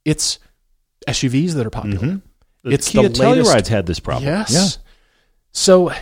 It's 0.05 0.39
SUVs 1.09 1.55
that 1.55 1.67
are 1.67 1.71
popular. 1.71 2.07
Mm-hmm. 2.07 2.71
It's 2.71 2.89
Kia 2.91 3.09
the 3.09 3.09
latest 3.09 3.51
Telluride's 3.51 3.69
had 3.69 3.87
this 3.87 4.01
problem. 4.01 4.25
Yes. 4.25 4.53
Yeah. 4.53 4.83
So 5.53 5.93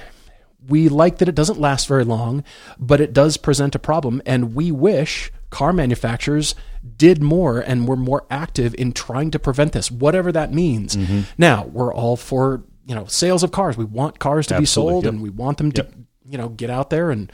we 0.69 0.89
like 0.89 1.19
that 1.19 1.29
it 1.29 1.35
doesn't 1.35 1.61
last 1.61 1.87
very 1.87 2.05
long, 2.05 2.45
but 2.79 3.01
it 3.01 3.13
does 3.13 3.37
present 3.37 3.75
a 3.75 3.79
problem, 3.79 4.23
and 4.25 4.55
we 4.55 4.71
wish 4.73 5.31
car 5.51 5.73
manufacturers 5.73 6.55
did 6.97 7.23
more 7.23 7.61
and 7.61 7.87
were 7.87 7.97
more 7.97 8.27
active 8.31 8.75
in 8.77 8.93
trying 8.93 9.31
to 9.31 9.39
prevent 9.39 9.73
this, 9.73 9.91
whatever 9.91 10.33
that 10.33 10.53
means. 10.53 10.97
Mm-hmm. 10.97 11.21
Now 11.39 11.67
we're 11.67 11.95
all 11.95 12.17
for 12.17 12.65
you 12.87 12.95
know 12.95 13.07
sales 13.07 13.43
of 13.43 13.53
cars. 13.53 13.77
We 13.77 13.85
want 13.85 14.19
cars 14.19 14.47
to 14.49 14.59
be 14.59 14.67
sold, 14.67 15.05
yep. 15.05 15.13
and 15.13 15.23
we 15.23 15.31
want 15.31 15.59
them 15.59 15.73
to 15.73 15.87
you 16.29 16.39
know 16.39 16.49
get 16.49 16.71
out 16.71 16.91
there 16.91 17.11
and 17.11 17.31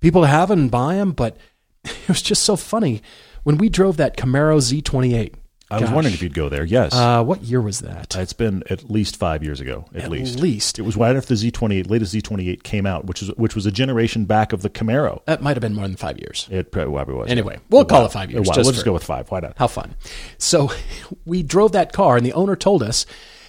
people 0.00 0.22
to 0.22 0.28
have 0.28 0.50
and 0.50 0.70
buy 0.70 0.96
them. 0.96 1.12
But 1.12 1.36
it 1.84 2.08
was 2.08 2.22
just 2.22 2.42
so 2.42 2.56
funny 2.56 3.02
when 3.42 3.58
we 3.58 3.68
drove 3.68 3.96
that 3.98 4.16
Camaro 4.16 4.58
Z28. 4.58 5.34
I 5.70 5.80
was 5.80 5.90
wondering 5.90 6.14
if 6.14 6.22
you'd 6.22 6.34
go 6.34 6.48
there. 6.48 6.64
Yes. 6.64 6.94
Uh, 6.94 7.24
what 7.24 7.42
year 7.42 7.60
was 7.60 7.80
that? 7.80 8.14
it's 8.16 8.32
been 8.32 8.62
at 8.70 8.90
least 8.90 9.16
five 9.16 9.42
years 9.42 9.60
ago, 9.60 9.86
at, 9.94 10.02
At 10.04 10.10
least. 10.10 10.38
least. 10.38 10.78
It 10.78 10.82
was 10.82 10.96
right 10.96 11.16
after 11.16 11.34
the 11.34 11.50
Z28, 11.50 11.90
latest 11.90 12.14
Z28 12.14 12.62
came 12.62 12.86
out, 12.86 13.06
which 13.06 13.20
was 13.22 13.30
which 13.36 13.54
was 13.54 13.66
a 13.66 13.72
generation 13.72 14.24
back 14.24 14.52
of 14.52 14.62
the 14.62 14.70
Camaro. 14.70 15.24
That 15.24 15.42
might 15.42 15.56
have 15.56 15.62
been 15.62 15.74
more 15.74 15.86
than 15.88 15.96
five 15.96 16.18
years. 16.18 16.46
It 16.50 16.70
probably 16.70 17.14
was. 17.14 17.30
Anyway, 17.30 17.58
we'll 17.70 17.82
A 17.82 17.84
call 17.86 18.00
while. 18.00 18.06
it 18.08 18.12
five 18.12 18.30
years, 18.30 18.46
just 18.46 18.58
We'll 18.58 18.72
just 18.72 18.84
go 18.84 18.92
with 18.92 19.04
five. 19.04 19.30
Why 19.30 19.40
not? 19.40 19.54
How 19.56 19.66
fun. 19.66 19.94
So 20.38 20.70
we 21.24 21.42
drove 21.42 21.72
that 21.72 21.92
car 21.92 22.16
and 22.16 22.24
the 22.26 22.34
owner 22.34 22.56
told 22.56 22.82
us, 22.82 23.06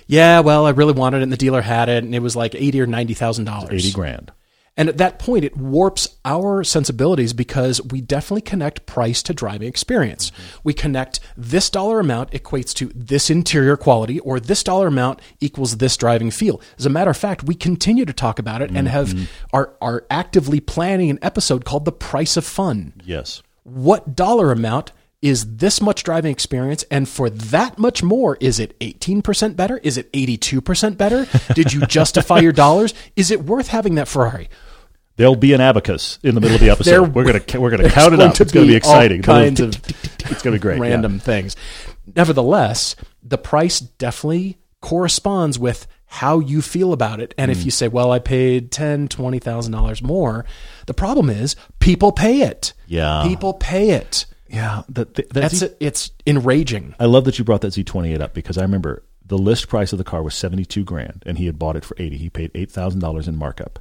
yeah, 0.07 0.39
well, 0.39 0.65
I 0.65 0.69
really 0.71 0.93
wanted 0.93 1.17
it 1.19 1.23
and 1.23 1.31
the 1.33 1.37
dealer 1.37 1.61
had 1.61 1.89
it 1.89 2.03
and 2.03 2.15
it 2.15 2.19
was 2.19 2.35
like 2.35 2.55
eighty 2.55 2.79
or 2.81 2.87
ninety 2.87 3.13
thousand 3.13 3.45
dollars. 3.45 3.71
Eighty 3.71 3.91
grand. 3.91 4.31
And 4.77 4.89
at 4.89 4.97
that 4.97 5.19
point 5.19 5.45
it 5.45 5.55
warps 5.55 6.17
our 6.25 6.63
sensibilities 6.63 7.33
because 7.33 7.81
we 7.81 8.01
definitely 8.01 8.41
connect 8.41 8.85
price 8.85 9.23
to 9.23 9.33
driving 9.33 9.67
experience. 9.67 10.31
We 10.63 10.73
connect 10.73 11.19
this 11.37 11.69
dollar 11.69 11.99
amount 11.99 12.31
equates 12.31 12.73
to 12.75 12.91
this 12.93 13.29
interior 13.29 13.77
quality 13.77 14.19
or 14.19 14.39
this 14.39 14.63
dollar 14.63 14.87
amount 14.87 15.21
equals 15.39 15.77
this 15.77 15.95
driving 15.95 16.31
feel. 16.31 16.61
As 16.77 16.85
a 16.85 16.89
matter 16.89 17.11
of 17.11 17.17
fact, 17.17 17.43
we 17.43 17.55
continue 17.55 18.05
to 18.05 18.13
talk 18.13 18.39
about 18.39 18.61
it 18.61 18.71
and 18.71 18.87
have 18.87 19.09
mm-hmm. 19.09 19.25
are 19.53 19.75
are 19.81 20.05
actively 20.09 20.59
planning 20.59 21.09
an 21.09 21.19
episode 21.21 21.65
called 21.65 21.85
The 21.85 21.91
Price 21.91 22.37
of 22.37 22.45
Fun 22.45 22.93
Yes. 23.05 23.41
what 23.63 24.15
dollar 24.15 24.51
amount 24.51 24.91
is 25.21 25.55
this 25.57 25.81
much 25.81 26.03
driving 26.03 26.31
experience 26.31 26.83
and 26.91 27.07
for 27.09 27.29
that 27.29 27.77
much 27.79 28.03
more 28.03 28.37
is 28.41 28.59
it 28.59 28.77
18% 28.79 29.55
better 29.55 29.77
is 29.77 29.97
it 29.97 30.11
82% 30.13 30.97
better 30.97 31.25
did 31.53 31.73
you 31.73 31.81
justify 31.87 32.39
your 32.39 32.51
dollars 32.51 32.93
is 33.15 33.31
it 33.31 33.43
worth 33.43 33.67
having 33.69 33.95
that 33.95 34.07
ferrari 34.07 34.49
There'll 35.17 35.37
be 35.37 35.53
an 35.53 35.61
abacus 35.61 36.19
in 36.23 36.35
the 36.35 36.41
middle 36.41 36.55
of 36.55 36.59
the 36.61 36.69
episode. 36.69 37.15
We're 37.15 37.23
gonna 37.23 37.61
we're 37.61 37.69
gonna 37.71 37.89
count 37.89 38.13
it 38.13 38.19
up. 38.19 38.37
It's 38.41 38.51
gonna 38.51 38.65
be 38.65 38.73
be 38.73 38.75
exciting. 38.75 39.21
all 39.25 39.35
The 39.35 39.49
little 39.49 39.65
kinds 39.67 39.77
of. 39.87 40.29
It's 40.29 40.41
gonna 40.41 40.57
be 40.57 40.59
great. 40.59 40.77
random 40.77 41.19
things 41.19 41.55
nevertheless 42.15 42.95
the 43.23 43.37
price 43.37 43.79
definitely 43.79 44.57
corresponds 44.81 45.57
with 45.57 45.87
how 46.07 46.39
you 46.39 46.61
feel 46.61 46.93
about 46.93 47.19
it 47.19 47.33
and 47.37 47.49
if 47.49 47.59
Mm. 47.59 47.65
you 47.65 47.71
say 47.71 47.87
well 47.87 48.11
i 48.11 48.19
paid 48.19 48.71
ten 48.71 49.07
twenty 49.07 49.39
thousand 49.39 49.71
dollars 49.71 50.01
more 50.03 50.45
the 50.85 50.93
problem 50.93 51.29
is 51.29 51.55
people 51.79 52.11
pay 52.11 52.41
it 52.41 52.73
Yeah. 52.87 53.23
people 53.25 53.53
pay 53.53 53.91
it 53.91 54.25
Yeah. 54.55 54.83
The, 54.87 55.05
the, 55.05 55.11
that 55.23 55.29
that's 55.33 55.55
Z- 55.57 55.65
it. 55.65 55.77
it's 55.79 56.11
enraging 56.25 56.95
I 56.99 57.05
love 57.05 57.25
that 57.25 57.37
you 57.37 57.45
brought 57.45 57.61
that 57.61 57.73
Z28 57.73 58.21
up 58.21 58.33
because 58.33 58.57
I 58.57 58.61
remember 58.61 59.03
the 59.27 59.37
list 59.37 59.67
price 59.67 59.91
of 59.91 59.97
the 59.97 60.03
car 60.03 60.21
was 60.21 60.35
72 60.35 60.83
grand 60.83 61.23
and 61.25 61.37
he 61.37 61.47
had 61.47 61.57
bought 61.57 61.75
it 61.75 61.83
for 61.83 61.95
80. 61.99 62.17
He 62.17 62.29
paid 62.29 62.53
$8,000 62.53 63.27
in 63.27 63.35
markup. 63.35 63.79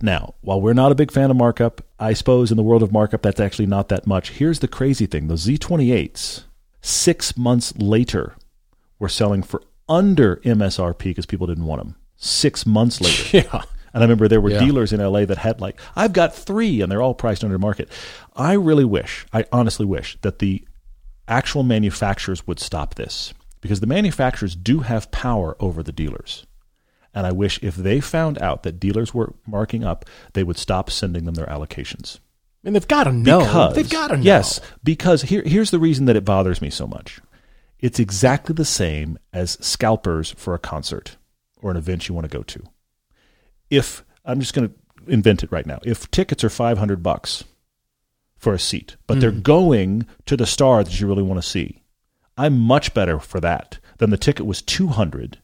Now, 0.00 0.34
while 0.40 0.60
we're 0.60 0.72
not 0.72 0.90
a 0.90 0.94
big 0.94 1.10
fan 1.12 1.30
of 1.30 1.36
markup, 1.36 1.82
I 2.00 2.14
suppose 2.14 2.50
in 2.50 2.56
the 2.56 2.62
world 2.62 2.82
of 2.82 2.92
markup 2.92 3.20
that's 3.22 3.40
actually 3.40 3.66
not 3.66 3.88
that 3.90 4.06
much. 4.06 4.30
Here's 4.30 4.60
the 4.60 4.68
crazy 4.68 5.06
thing. 5.06 5.28
Those 5.28 5.46
Z28s 5.46 6.44
6 6.80 7.36
months 7.36 7.76
later 7.76 8.36
were 8.98 9.08
selling 9.08 9.42
for 9.42 9.62
under 9.88 10.36
MSRP 10.36 10.98
because 11.04 11.26
people 11.26 11.46
didn't 11.46 11.66
want 11.66 11.82
them. 11.82 11.96
6 12.16 12.64
months 12.66 13.00
later. 13.00 13.46
yeah 13.52 13.62
And 13.96 14.02
I 14.02 14.04
remember 14.04 14.28
there 14.28 14.42
were 14.42 14.50
Yeah. 14.50 14.58
dealers 14.58 14.92
in 14.92 15.00
LA 15.00 15.24
that 15.24 15.38
had 15.38 15.58
like, 15.58 15.80
I've 15.96 16.12
got 16.12 16.34
three, 16.34 16.82
and 16.82 16.92
they're 16.92 17.00
all 17.00 17.14
priced 17.14 17.42
under 17.42 17.58
market. 17.58 17.88
I 18.36 18.52
really 18.52 18.84
wish, 18.84 19.24
I 19.32 19.46
honestly 19.50 19.86
wish, 19.86 20.18
that 20.20 20.38
the 20.38 20.62
actual 21.26 21.62
manufacturers 21.62 22.46
would 22.46 22.60
stop 22.60 22.96
this 22.96 23.32
because 23.62 23.80
the 23.80 23.86
manufacturers 23.86 24.54
do 24.54 24.80
have 24.80 25.10
power 25.12 25.56
over 25.60 25.82
the 25.82 25.92
dealers. 25.92 26.44
And 27.14 27.26
I 27.26 27.32
wish 27.32 27.58
if 27.62 27.74
they 27.74 28.00
found 28.00 28.36
out 28.42 28.64
that 28.64 28.78
dealers 28.78 29.14
were 29.14 29.32
marking 29.46 29.82
up, 29.82 30.04
they 30.34 30.44
would 30.44 30.58
stop 30.58 30.90
sending 30.90 31.24
them 31.24 31.34
their 31.34 31.46
allocations. 31.46 32.18
And 32.64 32.74
they've 32.74 32.86
got 32.86 33.04
to 33.04 33.12
know. 33.12 33.38
Because, 33.38 33.74
they've 33.76 33.88
got 33.88 34.08
to 34.08 34.18
know. 34.18 34.22
Yes, 34.22 34.60
because 34.84 35.22
here, 35.22 35.42
here's 35.46 35.70
the 35.70 35.78
reason 35.78 36.04
that 36.04 36.16
it 36.16 36.24
bothers 36.26 36.60
me 36.60 36.68
so 36.68 36.86
much. 36.86 37.18
It's 37.80 37.98
exactly 37.98 38.52
the 38.54 38.66
same 38.66 39.18
as 39.32 39.52
scalpers 39.66 40.32
for 40.32 40.52
a 40.52 40.58
concert 40.58 41.16
or 41.62 41.70
an 41.70 41.78
event 41.78 42.10
you 42.10 42.14
want 42.14 42.30
to 42.30 42.36
go 42.36 42.42
to. 42.42 42.62
If 43.70 44.04
I'm 44.24 44.40
just 44.40 44.54
going 44.54 44.68
to 44.68 44.74
invent 45.12 45.42
it 45.42 45.52
right 45.52 45.66
now, 45.66 45.78
if 45.84 46.10
tickets 46.10 46.44
are 46.44 46.50
500 46.50 47.02
bucks 47.02 47.44
for 48.36 48.52
a 48.54 48.58
seat, 48.58 48.96
but 49.06 49.20
they're 49.20 49.30
going 49.30 50.06
to 50.26 50.36
the 50.36 50.46
star 50.46 50.84
that 50.84 51.00
you 51.00 51.06
really 51.06 51.22
want 51.22 51.42
to 51.42 51.48
see, 51.48 51.82
I'm 52.36 52.58
much 52.58 52.92
better 52.94 53.18
for 53.18 53.40
that 53.40 53.78
than 53.98 54.10
the 54.10 54.18
ticket 54.18 54.46
was 54.46 54.62
200 54.62 55.38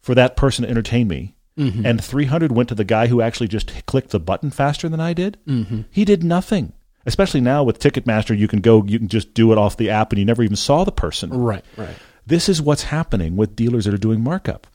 for 0.00 0.14
that 0.14 0.36
person 0.36 0.64
to 0.64 0.70
entertain 0.70 1.08
me. 1.08 1.34
And 1.54 2.02
300 2.02 2.50
went 2.50 2.70
to 2.70 2.74
the 2.74 2.82
guy 2.82 3.06
who 3.06 3.20
actually 3.20 3.46
just 3.46 3.86
clicked 3.86 4.10
the 4.10 4.18
button 4.18 4.50
faster 4.50 4.88
than 4.88 5.00
I 5.00 5.12
did. 5.12 5.38
Mm-hmm. 5.46 5.82
He 5.90 6.04
did 6.04 6.24
nothing. 6.24 6.72
Especially 7.04 7.40
now 7.40 7.62
with 7.62 7.78
Ticketmaster, 7.78 8.36
you 8.36 8.48
can 8.48 8.60
go, 8.60 8.84
you 8.84 8.98
can 8.98 9.08
just 9.08 9.34
do 9.34 9.52
it 9.52 9.58
off 9.58 9.76
the 9.76 9.90
app 9.90 10.12
and 10.12 10.18
you 10.18 10.24
never 10.24 10.42
even 10.42 10.56
saw 10.56 10.82
the 10.82 10.92
person. 10.92 11.30
Right, 11.30 11.64
right. 11.76 11.94
This 12.26 12.48
is 12.48 12.62
what's 12.62 12.84
happening 12.84 13.36
with 13.36 13.54
dealers 13.54 13.84
that 13.84 13.94
are 13.94 13.98
doing 13.98 14.22
markup. 14.22 14.66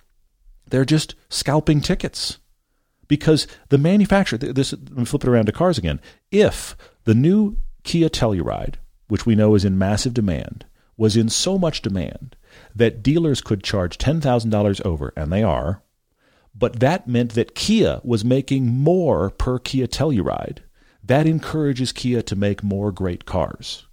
They're 0.70 0.86
just 0.86 1.16
scalping 1.30 1.82
tickets 1.82 2.40
because 3.08 3.48
the 3.70 3.78
manufacturer. 3.78 4.38
This 4.38 4.74
let 4.74 4.92
me 4.98 5.06
flip 5.06 5.24
it 5.24 5.30
around 5.30 5.46
to 5.46 5.52
cars 5.52 5.78
again. 5.78 6.00
If 6.32 6.76
the 7.06 7.16
new 7.16 7.58
Kia 7.84 8.10
Telluride, 8.10 8.76
which 9.08 9.26
we 9.26 9.36
know 9.36 9.56
is 9.56 9.66
in 9.66 9.78
massive 9.78 10.14
demand, 10.14 10.66
was 10.98 11.16
in 11.16 11.30
so 11.30 11.58
much 11.58 11.82
demand 11.82 12.36
that 12.76 13.04
dealers 13.04 13.42
could 13.42 13.64
charge 13.64 13.98
ten 13.98 14.20
thousand 14.20 14.50
dollars 14.50 14.82
over, 14.84 15.14
and 15.16 15.32
they 15.32 15.44
are, 15.44 15.84
but 16.54 16.80
that 16.80 17.08
meant 17.08 17.34
that 17.34 17.56
Kia 17.56 18.02
was 18.04 18.26
making 18.26 18.68
more 18.68 19.30
per 19.30 19.60
Kia 19.60 19.88
Telluride. 19.88 20.60
That 21.04 21.28
encourages 21.28 21.92
Kia 21.94 22.22
to 22.24 22.36
make 22.36 22.64
more 22.64 22.92
great 22.92 23.26
cars. 23.26 23.86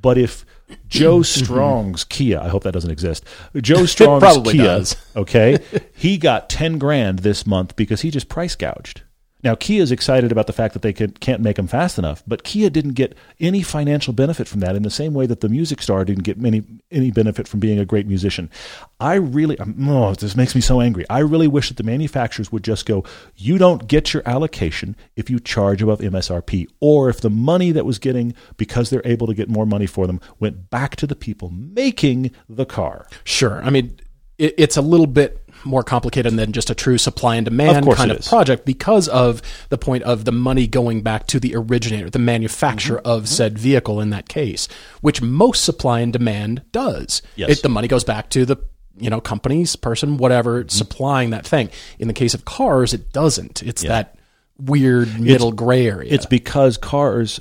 But 0.00 0.16
if 0.16 0.46
Joe 0.88 1.20
mm-hmm. 1.20 1.44
Strong's 1.44 2.04
Kia, 2.04 2.40
I 2.40 2.48
hope 2.48 2.64
that 2.64 2.72
doesn't 2.72 2.90
exist. 2.90 3.24
Joe 3.56 3.86
Strong's 3.86 4.22
probably 4.22 4.54
Kia, 4.54 4.64
does. 4.64 4.96
okay, 5.16 5.58
he 5.94 6.18
got 6.18 6.48
ten 6.48 6.78
grand 6.78 7.20
this 7.20 7.46
month 7.46 7.76
because 7.76 8.02
he 8.02 8.10
just 8.10 8.28
price 8.28 8.54
gouged. 8.54 9.02
Now 9.44 9.54
Kia 9.54 9.82
is 9.82 9.92
excited 9.92 10.32
about 10.32 10.48
the 10.48 10.52
fact 10.52 10.74
that 10.74 10.82
they 10.82 10.92
can, 10.92 11.12
can't 11.12 11.40
make 11.40 11.56
them 11.56 11.68
fast 11.68 11.96
enough, 11.96 12.24
but 12.26 12.42
Kia 12.42 12.70
didn't 12.70 12.94
get 12.94 13.16
any 13.38 13.62
financial 13.62 14.12
benefit 14.12 14.48
from 14.48 14.60
that 14.60 14.74
in 14.74 14.82
the 14.82 14.90
same 14.90 15.14
way 15.14 15.26
that 15.26 15.40
the 15.40 15.48
music 15.48 15.80
star 15.80 16.04
didn't 16.04 16.24
get 16.24 16.44
any 16.44 16.64
any 16.90 17.10
benefit 17.12 17.46
from 17.46 17.60
being 17.60 17.78
a 17.78 17.84
great 17.84 18.06
musician. 18.06 18.50
I 18.98 19.14
really, 19.14 19.56
oh, 19.60 20.14
this 20.14 20.34
makes 20.34 20.54
me 20.54 20.60
so 20.60 20.80
angry. 20.80 21.04
I 21.08 21.20
really 21.20 21.46
wish 21.46 21.68
that 21.68 21.76
the 21.76 21.84
manufacturers 21.84 22.50
would 22.50 22.64
just 22.64 22.84
go, 22.86 23.04
you 23.36 23.58
don't 23.58 23.86
get 23.86 24.12
your 24.12 24.22
allocation 24.26 24.96
if 25.14 25.30
you 25.30 25.38
charge 25.38 25.82
above 25.82 26.00
MSRP, 26.00 26.66
or 26.80 27.08
if 27.08 27.20
the 27.20 27.30
money 27.30 27.70
that 27.72 27.86
was 27.86 27.98
getting 27.98 28.34
because 28.56 28.90
they're 28.90 29.02
able 29.04 29.28
to 29.28 29.34
get 29.34 29.48
more 29.48 29.66
money 29.66 29.86
for 29.86 30.06
them 30.06 30.20
went 30.40 30.70
back 30.70 30.96
to 30.96 31.06
the 31.06 31.16
people 31.16 31.50
making 31.50 32.32
the 32.48 32.66
car. 32.66 33.06
Sure. 33.22 33.62
I 33.62 33.70
mean, 33.70 34.00
it, 34.38 34.54
it's 34.56 34.76
a 34.76 34.82
little 34.82 35.06
bit 35.06 35.47
more 35.64 35.82
complicated 35.82 36.34
than 36.36 36.52
just 36.52 36.70
a 36.70 36.74
true 36.74 36.98
supply 36.98 37.36
and 37.36 37.44
demand 37.44 37.86
Of 37.88 37.96
kind 37.96 38.10
of 38.10 38.18
is. 38.18 38.28
project 38.28 38.64
because 38.64 39.08
of 39.08 39.42
the 39.68 39.78
point 39.78 40.02
of 40.04 40.24
the 40.24 40.32
money 40.32 40.66
going 40.66 41.02
back 41.02 41.26
to 41.28 41.40
the 41.40 41.54
originator, 41.56 42.10
the 42.10 42.18
manufacturer 42.18 42.98
Mm-hmm. 42.98 43.06
of 43.10 43.28
said 43.28 43.58
vehicle 43.58 44.00
in 44.00 44.10
that 44.10 44.28
case, 44.28 44.68
which 45.00 45.20
most 45.22 45.64
supply 45.64 46.00
and 46.00 46.12
demand 46.12 46.62
does. 46.72 47.22
Yes. 47.36 47.50
It, 47.50 47.62
the 47.62 47.68
money 47.68 47.88
goes 47.88 48.04
back 48.04 48.30
to 48.30 48.44
the 48.44 48.56
you 49.00 49.10
know 49.10 49.20
companies, 49.20 49.76
person, 49.76 50.16
whatever 50.16 50.60
Mm-hmm. 50.64 50.68
supplying 50.70 51.30
that 51.30 51.46
thing. 51.46 51.70
In 51.98 52.08
the 52.08 52.14
case 52.14 52.34
of 52.34 52.44
cars, 52.44 52.92
it 52.94 53.12
doesn't. 53.12 53.62
It's 53.62 53.82
that 53.82 54.16
weird 54.58 55.20
middle 55.20 55.52
gray 55.52 55.86
area. 55.86 56.12
It's 56.12 56.26
because 56.26 56.76
cars, 56.76 57.38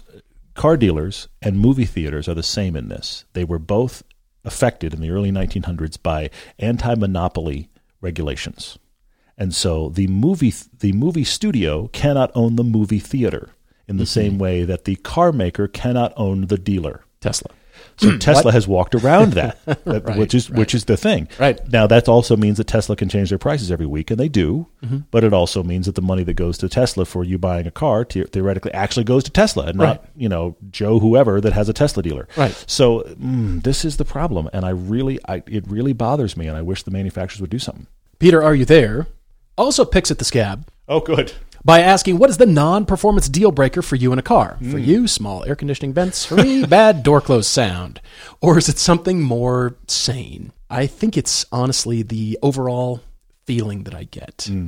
car 0.53 0.77
dealers, 0.77 1.27
and 1.41 1.57
movie 1.59 1.85
theaters 1.85 2.27
are 2.27 2.35
the 2.35 2.43
same 2.43 2.75
in 2.75 2.89
this. 2.89 3.25
They 3.33 3.43
were 3.43 3.57
both 3.59 4.03
affected 4.45 4.93
in 4.93 5.01
the 5.01 5.09
early 5.09 5.31
1900s 5.31 6.01
by 6.01 6.29
anti-monopoly 6.59 7.69
regulations, 8.01 8.77
and 9.37 9.53
so 9.53 9.89
the 9.89 10.07
movie 10.07 10.53
the 10.79 10.93
movie 10.93 11.23
studio 11.23 11.87
cannot 11.89 12.31
own 12.35 12.55
the 12.55 12.63
movie 12.63 12.99
theater 12.99 13.49
in 13.87 13.97
the 13.97 14.03
mm-hmm. 14.03 14.07
same 14.09 14.37
way 14.37 14.63
that 14.63 14.85
the 14.85 14.95
car 14.97 15.31
maker 15.31 15.67
cannot 15.67 16.13
own 16.17 16.47
the 16.47 16.57
dealer. 16.57 17.03
Tesla. 17.19 17.51
So 17.97 18.17
Tesla 18.17 18.51
has 18.51 18.67
walked 18.67 18.93
around 18.95 19.33
that, 19.33 19.63
that- 19.65 19.85
Right, 20.05 20.17
which 20.17 20.33
is 20.35 20.49
which 20.49 20.75
is 20.75 20.85
the 20.85 20.97
thing. 20.97 21.27
Right. 21.39 21.59
now, 21.71 21.87
that 21.87 22.07
also 22.09 22.35
means 22.37 22.57
that 22.57 22.67
Tesla 22.67 22.95
can 22.95 23.09
change 23.09 23.29
their 23.29 23.37
prices 23.39 23.71
every 23.71 23.85
week, 23.87 24.11
and 24.11 24.19
they 24.19 24.29
do. 24.29 24.67
Mm-hmm. 24.83 24.97
But 25.11 25.23
it 25.23 25.33
also 25.33 25.63
means 25.63 25.85
that 25.87 25.95
the 25.95 26.01
money 26.01 26.23
that 26.23 26.33
goes 26.35 26.57
to 26.59 26.69
Tesla 26.69 27.05
for 27.05 27.23
you 27.23 27.37
buying 27.37 27.65
a 27.67 27.71
car 27.71 28.05
the- 28.09 28.23
theoretically 28.25 28.73
actually 28.73 29.03
goes 29.05 29.23
to 29.23 29.31
Tesla, 29.31 29.65
and 29.67 29.79
Right. 29.79 29.87
not 30.01 30.05
you 30.15 30.29
know 30.29 30.55
Joe 30.69 30.99
whoever 30.99 31.41
that 31.41 31.53
has 31.53 31.69
a 31.69 31.73
Tesla 31.73 32.03
dealer. 32.03 32.27
Right. 32.37 32.53
So 32.67 33.01
mm, 33.01 33.63
this 33.63 33.83
is 33.85 33.97
the 33.97 34.05
problem, 34.05 34.49
and 34.53 34.65
I 34.65 34.69
really, 34.69 35.19
I, 35.27 35.43
it 35.47 35.67
really 35.67 35.93
bothers 35.93 36.35
me, 36.37 36.47
and 36.47 36.57
I 36.57 36.61
wish 36.61 36.83
the 36.83 36.91
manufacturers 36.91 37.41
would 37.41 37.49
do 37.49 37.59
something. 37.59 37.87
Peter, 38.19 38.43
are 38.43 38.53
you 38.55 38.65
there? 38.65 39.07
Also 39.57 39.85
picks 39.85 40.11
at 40.11 40.19
the 40.19 40.25
scab. 40.25 40.67
Oh, 40.87 40.99
good. 40.99 41.33
By 41.67 41.81
asking 41.81 42.17
what 42.17 42.29
is 42.29 42.37
the 42.37 42.45
non-performance 42.45 43.27
deal 43.27 43.51
breaker 43.51 43.81
for 43.81 43.97
you 43.97 44.13
in 44.13 44.19
a 44.19 44.23
car? 44.23 44.55
Hmm. 44.55 44.71
For 44.71 44.77
you, 44.77 45.05
small 45.05 45.43
air 45.43 45.55
conditioning 45.55 45.91
vents. 45.91 46.25
For 46.25 46.37
me, 46.37 46.65
bad 46.65 47.03
door 47.03 47.19
close 47.19 47.45
sound. 47.45 47.99
Or 48.39 48.57
is 48.57 48.69
it 48.69 48.77
something 48.77 49.21
more 49.21 49.75
sane? 49.85 50.53
I 50.69 50.87
think 50.87 51.17
it's 51.17 51.45
honestly 51.51 52.03
the 52.03 52.39
overall 52.41 53.01
feeling 53.45 53.83
that 53.83 53.93
I 53.93 54.05
get. 54.05 54.45
Hmm. 54.47 54.67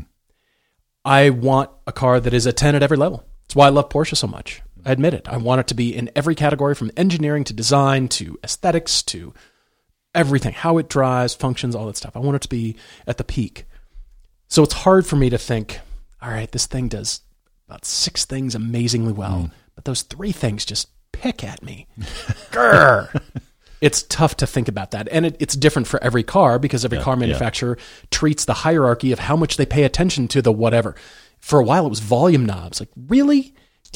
I 1.05 1.29
want 1.29 1.69
a 1.87 1.93
car 1.93 2.19
that 2.19 2.33
is 2.33 2.45
a 2.45 2.51
10 2.51 2.75
at 2.75 2.83
every 2.83 2.97
level. 2.97 3.23
That's 3.43 3.55
why 3.55 3.67
I 3.67 3.69
love 3.69 3.87
Porsche 3.87 4.17
so 4.17 4.27
much. 4.27 4.61
I 4.85 4.91
admit 4.91 5.13
it. 5.13 5.25
I 5.29 5.37
want 5.37 5.61
it 5.61 5.67
to 5.67 5.75
be 5.75 5.95
in 5.95 6.11
every 6.17 6.35
category 6.35 6.75
from 6.75 6.91
engineering 6.97 7.45
to 7.45 7.53
design 7.53 8.09
to 8.09 8.37
aesthetics 8.43 9.03
to 9.03 9.33
everything, 10.13 10.51
how 10.51 10.77
it 10.77 10.89
drives, 10.89 11.33
functions, 11.33 11.75
all 11.75 11.85
that 11.87 11.95
stuff. 11.95 12.17
I 12.17 12.19
want 12.19 12.35
it 12.35 12.41
to 12.41 12.49
be 12.49 12.75
at 13.07 13.17
the 13.17 13.23
peak. 13.23 13.63
So 14.49 14.63
it's 14.63 14.73
hard 14.73 15.07
for 15.07 15.15
me 15.15 15.29
to 15.29 15.37
think, 15.37 15.79
all 16.22 16.30
right, 16.30 16.51
this 16.51 16.65
thing 16.65 16.88
does 16.88 17.22
about 17.67 17.86
six 17.86 18.26
things 18.26 18.55
amazingly 18.55 19.13
well, 19.13 19.41
hmm. 19.41 19.53
but 19.76 19.86
those 19.86 20.01
three 20.01 20.32
things 20.32 20.65
just 20.65 20.89
pick 21.11 21.43
at 21.43 21.63
me. 21.63 21.88
Grr. 22.51 23.22
It's 23.82 24.03
tough 24.03 24.38
to 24.38 24.47
think 24.47 24.67
about 24.67 24.91
that. 24.91 25.07
And 25.09 25.26
it, 25.26 25.38
it's 25.39 25.55
different 25.55 25.88
for 25.88 26.03
every 26.03 26.24
car 26.24 26.59
because 26.59 26.84
every 26.84 26.99
car 26.99 27.15
manufacturer 27.15 27.78
treats 28.11 28.43
the 28.45 28.53
hierarchy 28.53 29.11
of 29.11 29.20
how 29.20 29.36
much 29.38 29.55
they 29.55 29.65
pay 29.65 29.84
attention 29.84 30.28
to 30.30 30.41
the 30.41 30.51
whatever. 30.51 30.95
For 31.39 31.59
a 31.59 31.63
while, 31.63 31.86
it 31.86 31.89
was 31.89 31.99
volume 31.99 32.45
knobs. 32.45 32.82
Like, 32.82 32.89
really? 33.07 33.53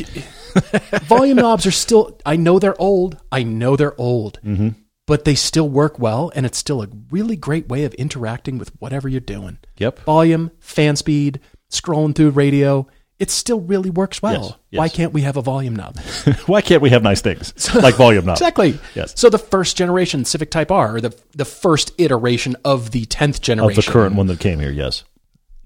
Volume 1.03 1.38
knobs 1.38 1.65
are 1.65 1.71
still, 1.71 2.19
I 2.26 2.36
know 2.36 2.59
they're 2.59 2.82
old. 2.82 3.17
I 3.32 3.43
know 3.43 3.76
they're 3.76 3.99
old. 3.99 4.39
Mm-hmm. 4.43 4.69
But 5.05 5.26
they 5.26 5.36
still 5.36 5.67
work 5.67 5.99
well, 5.99 6.32
and 6.34 6.45
it's 6.45 6.57
still 6.57 6.82
a 6.82 6.88
really 7.11 7.36
great 7.36 7.67
way 7.67 7.84
of 7.84 7.93
interacting 7.95 8.57
with 8.57 8.69
whatever 8.80 9.09
you're 9.09 9.19
doing 9.19 9.57
Yep. 9.78 9.99
volume, 9.99 10.51
fan 10.59 10.95
speed, 10.95 11.41
scrolling 11.74 12.15
through 12.15 12.32
radio, 12.32 12.88
it 13.19 13.30
still 13.30 13.61
really 13.61 13.89
works 13.89 14.21
well. 14.21 14.34
Yes, 14.34 14.53
yes. 14.71 14.80
Why 14.80 14.89
can't 14.89 15.13
we 15.13 15.21
have 15.21 15.38
a 15.38 15.41
volume 15.41 15.76
knob? 15.76 15.97
Why 16.45 16.61
can't 16.61 16.82
we 16.82 16.89
have 16.89 17.03
nice 17.03 17.21
things 17.21 17.53
like 17.76 17.95
volume 17.95 18.26
knobs? 18.26 18.41
exactly. 18.41 18.80
Yes. 18.95 19.13
So 19.19 19.30
the 19.30 19.38
first 19.38 19.78
generation 19.78 20.26
Civic 20.26 20.51
Type 20.51 20.71
R, 20.71 20.99
the 20.99 21.15
the 21.32 21.45
first 21.45 21.93
iteration 21.97 22.55
of 22.65 22.91
the 22.91 23.05
tenth 23.05 23.41
generation 23.41 23.80
Of 23.80 23.86
the 23.86 23.91
current 23.91 24.15
one 24.15 24.28
that 24.28 24.39
came 24.39 24.59
here, 24.59 24.71
yes. 24.71 25.03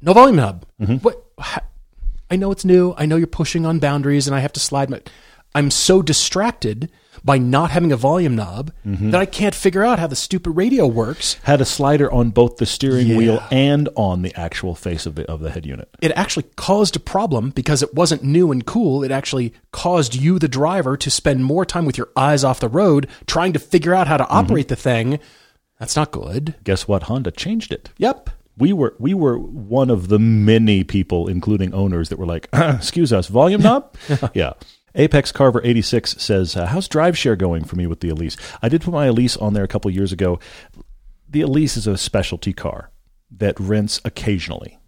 no 0.01 0.13
volume 0.13 0.35
knob. 0.35 0.65
Mm-hmm. 0.81 0.95
What? 0.97 1.23
I 2.29 2.35
know 2.35 2.51
it's 2.51 2.65
new. 2.65 2.93
I 2.97 3.05
know 3.05 3.15
you're 3.15 3.27
pushing 3.27 3.65
on 3.65 3.79
boundaries, 3.79 4.27
and 4.27 4.35
I 4.35 4.39
have 4.39 4.53
to 4.53 4.59
slide 4.59 4.89
my. 4.89 5.01
I'm 5.55 5.71
so 5.71 6.01
distracted 6.01 6.91
by 7.23 7.37
not 7.37 7.71
having 7.71 7.91
a 7.91 7.97
volume 7.97 8.35
knob 8.35 8.71
Mm-hmm. 8.85 9.11
that 9.11 9.19
I 9.21 9.25
can't 9.25 9.53
figure 9.55 9.83
out 9.83 9.99
how 9.99 10.07
the 10.07 10.15
stupid 10.15 10.51
radio 10.51 10.87
works. 10.87 11.35
Had 11.43 11.61
a 11.61 11.65
slider 11.65 12.11
on 12.11 12.29
both 12.31 12.57
the 12.57 12.65
steering 12.65 13.07
Yeah. 13.07 13.17
wheel 13.17 13.43
and 13.51 13.89
on 13.95 14.21
the 14.21 14.33
actual 14.35 14.75
face 14.75 15.05
of 15.05 15.15
the 15.15 15.29
of 15.29 15.39
the 15.41 15.51
head 15.51 15.65
unit. 15.65 15.89
it 16.01 16.11
actually 16.15 16.43
caused 16.55 16.95
a 16.95 16.99
problem 16.99 17.49
because 17.51 17.81
it 17.83 17.93
wasn't 17.93 18.23
new 18.23 18.51
and 18.51 18.65
cool. 18.65 19.03
It 19.03 19.11
actually 19.11 19.53
caused 19.71 20.15
you, 20.15 20.39
the 20.39 20.47
driver, 20.47 20.95
to 20.97 21.09
spend 21.09 21.43
more 21.45 21.65
time 21.65 21.85
with 21.85 21.97
your 21.97 22.09
eyes 22.15 22.43
off 22.43 22.59
the 22.59 22.69
road 22.69 23.07
trying 23.25 23.53
to 23.53 23.59
figure 23.59 23.93
out 23.93 24.07
how 24.07 24.17
to 24.17 24.27
operate 24.27 24.67
the 24.69 24.75
thing. 24.75 25.19
That's 25.79 25.95
not 25.95 26.11
good. 26.11 26.55
Guess 26.63 26.87
what? 26.87 27.03
Honda 27.03 27.31
changed 27.31 27.71
it. 27.71 27.89
Yep. 27.97 28.29
we 28.57 28.73
were 28.73 28.95
we 28.97 29.13
were 29.13 29.37
one 29.37 29.89
of 29.91 30.07
the 30.07 30.17
many 30.17 30.83
people, 30.83 31.27
including 31.27 31.73
owners, 31.73 32.09
that 32.09 32.17
were 32.17 32.25
like, 32.25 32.47
"Excuse 32.53 33.13
us, 33.13 33.27
volume 33.27 33.61
knob." 33.61 33.93
yeah. 34.33 34.53
Apex 34.97 35.31
Carver 35.31 35.61
eighty 35.63 35.81
six 35.81 36.15
says, 36.17 36.55
uh, 36.55 36.65
"How's 36.65 36.87
drive 36.87 37.17
share 37.17 37.35
going 37.35 37.63
for 37.63 37.75
me 37.75 37.87
with 37.87 38.01
the 38.01 38.09
Elise?" 38.09 38.35
I 38.61 38.67
did 38.67 38.81
put 38.81 38.93
my 38.93 39.05
Elise 39.05 39.37
on 39.37 39.53
there 39.53 39.63
a 39.63 39.67
couple 39.67 39.89
years 39.91 40.11
ago. 40.11 40.39
The 41.29 41.41
Elise 41.41 41.77
is 41.77 41.87
a 41.87 41.97
specialty 41.97 42.53
car 42.53 42.91
that 43.31 43.59
rents 43.59 44.01
occasionally. 44.03 44.79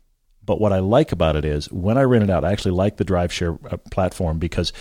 But 0.44 0.60
what 0.60 0.74
I 0.74 0.80
like 0.80 1.12
about 1.12 1.36
it 1.36 1.46
is 1.46 1.72
when 1.72 1.98
I 1.98 2.02
rent 2.04 2.24
it 2.24 2.30
out, 2.30 2.44
I 2.44 2.52
actually 2.52 2.72
like 2.72 2.98
the 2.98 3.04
drive 3.04 3.32
share 3.32 3.60
uh, 3.70 3.78
platform 3.92 4.40
because 4.40 4.74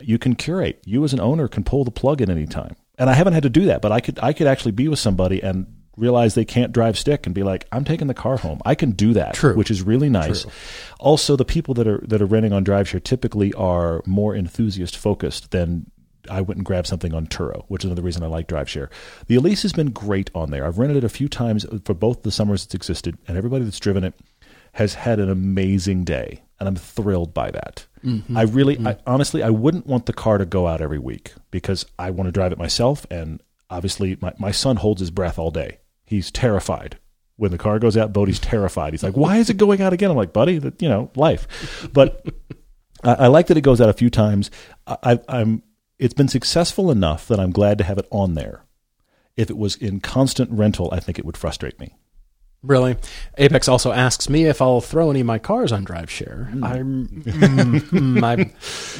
you 0.00 0.18
can 0.18 0.34
curate. 0.34 0.82
You 0.84 1.02
as 1.04 1.14
an 1.14 1.20
owner 1.20 1.48
can 1.48 1.64
pull 1.64 1.84
the 1.84 1.90
plug 1.90 2.20
at 2.20 2.28
any 2.28 2.46
time. 2.46 2.76
And 2.98 3.08
I 3.08 3.14
haven't 3.14 3.32
had 3.32 3.42
to 3.44 3.48
do 3.48 3.64
that, 3.66 3.80
but 3.80 3.90
I 3.90 4.00
could 4.00 4.18
I 4.20 4.32
could 4.32 4.46
actually 4.46 4.72
be 4.72 4.86
with 4.88 4.98
somebody 4.98 5.42
and 5.42 5.66
realize 5.96 6.34
they 6.34 6.44
can't 6.44 6.72
drive 6.72 6.98
stick 6.98 7.26
and 7.26 7.34
be 7.34 7.42
like, 7.42 7.66
I'm 7.72 7.84
taking 7.84 8.06
the 8.06 8.14
car 8.14 8.36
home. 8.36 8.60
I 8.64 8.74
can 8.74 8.92
do 8.92 9.12
that, 9.14 9.34
True. 9.34 9.54
which 9.54 9.70
is 9.70 9.82
really 9.82 10.08
nice. 10.08 10.46
Also, 10.98 11.36
the 11.36 11.44
people 11.44 11.74
that 11.74 11.86
are 11.86 12.02
that 12.06 12.20
are 12.22 12.26
renting 12.26 12.52
on 12.52 12.64
DriveShare 12.64 13.02
typically 13.02 13.52
are 13.54 14.02
more 14.06 14.34
enthusiast 14.34 14.96
focused 14.96 15.50
than 15.50 15.90
I 16.30 16.40
went 16.40 16.58
and 16.58 16.64
grabbed 16.64 16.86
something 16.86 17.14
on 17.14 17.26
Turo, 17.26 17.64
which 17.68 17.84
is 17.84 17.86
another 17.86 18.02
reason 18.02 18.22
I 18.22 18.26
like 18.26 18.48
DriveShare. 18.48 18.88
The 19.26 19.34
Elise 19.36 19.62
has 19.62 19.72
been 19.72 19.90
great 19.90 20.30
on 20.34 20.50
there. 20.50 20.66
I've 20.66 20.78
rented 20.78 20.98
it 20.98 21.04
a 21.04 21.08
few 21.08 21.28
times 21.28 21.66
for 21.84 21.94
both 21.94 22.22
the 22.22 22.30
summers 22.30 22.64
it's 22.64 22.74
existed, 22.74 23.18
and 23.28 23.36
everybody 23.36 23.64
that's 23.64 23.80
driven 23.80 24.04
it 24.04 24.14
has 24.72 24.94
had 24.94 25.20
an 25.20 25.30
amazing 25.30 26.04
day, 26.04 26.42
and 26.58 26.68
I'm 26.68 26.76
thrilled 26.76 27.32
by 27.32 27.50
that. 27.52 27.86
Mm-hmm. 28.04 28.36
I 28.36 28.42
really, 28.42 28.76
I, 28.78 28.94
mm-hmm. 28.94 29.00
honestly, 29.06 29.42
I 29.42 29.50
wouldn't 29.50 29.86
want 29.86 30.06
the 30.06 30.12
car 30.12 30.38
to 30.38 30.46
go 30.46 30.66
out 30.66 30.80
every 30.80 30.98
week 30.98 31.32
because 31.50 31.86
I 31.98 32.10
want 32.10 32.26
to 32.26 32.32
drive 32.32 32.52
it 32.52 32.58
myself, 32.58 33.06
and 33.10 33.40
obviously, 33.70 34.16
my, 34.20 34.32
my 34.38 34.50
son 34.50 34.76
holds 34.76 35.00
his 35.00 35.10
breath 35.10 35.38
all 35.38 35.50
day. 35.50 35.78
He 36.14 36.18
He's 36.18 36.30
terrified. 36.30 36.98
When 37.36 37.50
the 37.50 37.58
car 37.58 37.80
goes 37.80 37.96
out, 37.96 38.12
Bodie's 38.12 38.38
terrified. 38.38 38.92
He's 38.92 39.02
like, 39.02 39.16
"Why 39.16 39.38
is 39.38 39.50
it 39.50 39.56
going 39.56 39.82
out 39.82 39.92
again?" 39.92 40.10
I'm 40.10 40.16
like, 40.16 40.32
"Buddy, 40.32 40.58
that 40.58 40.80
you 40.80 40.88
know, 40.88 41.10
life." 41.16 41.88
But 41.92 42.24
I, 43.02 43.14
I 43.14 43.26
like 43.26 43.48
that 43.48 43.56
it 43.56 43.62
goes 43.62 43.80
out 43.80 43.88
a 43.88 43.94
few 43.94 44.10
times. 44.10 44.50
I, 44.86 45.18
I'm. 45.28 45.62
It's 45.98 46.14
been 46.14 46.28
successful 46.28 46.90
enough 46.90 47.26
that 47.28 47.40
I'm 47.40 47.50
glad 47.50 47.78
to 47.78 47.84
have 47.84 47.98
it 47.98 48.06
on 48.10 48.34
there. 48.34 48.64
If 49.36 49.50
it 49.50 49.58
was 49.58 49.74
in 49.74 50.00
constant 50.00 50.50
rental, 50.52 50.88
I 50.92 51.00
think 51.00 51.18
it 51.18 51.24
would 51.24 51.36
frustrate 51.36 51.80
me. 51.80 51.96
Really? 52.62 52.96
Apex 53.36 53.68
also 53.68 53.92
asks 53.92 54.28
me 54.28 54.44
if 54.44 54.62
I'll 54.62 54.80
throw 54.80 55.10
any 55.10 55.20
of 55.20 55.26
my 55.26 55.38
cars 55.38 55.70
on 55.70 55.84
DriveShare. 55.84 56.50
Hmm. 56.50 56.64
I'm, 56.64 57.08
mm, 57.08 57.80
mm, 57.80 58.22
I'm 58.24 58.52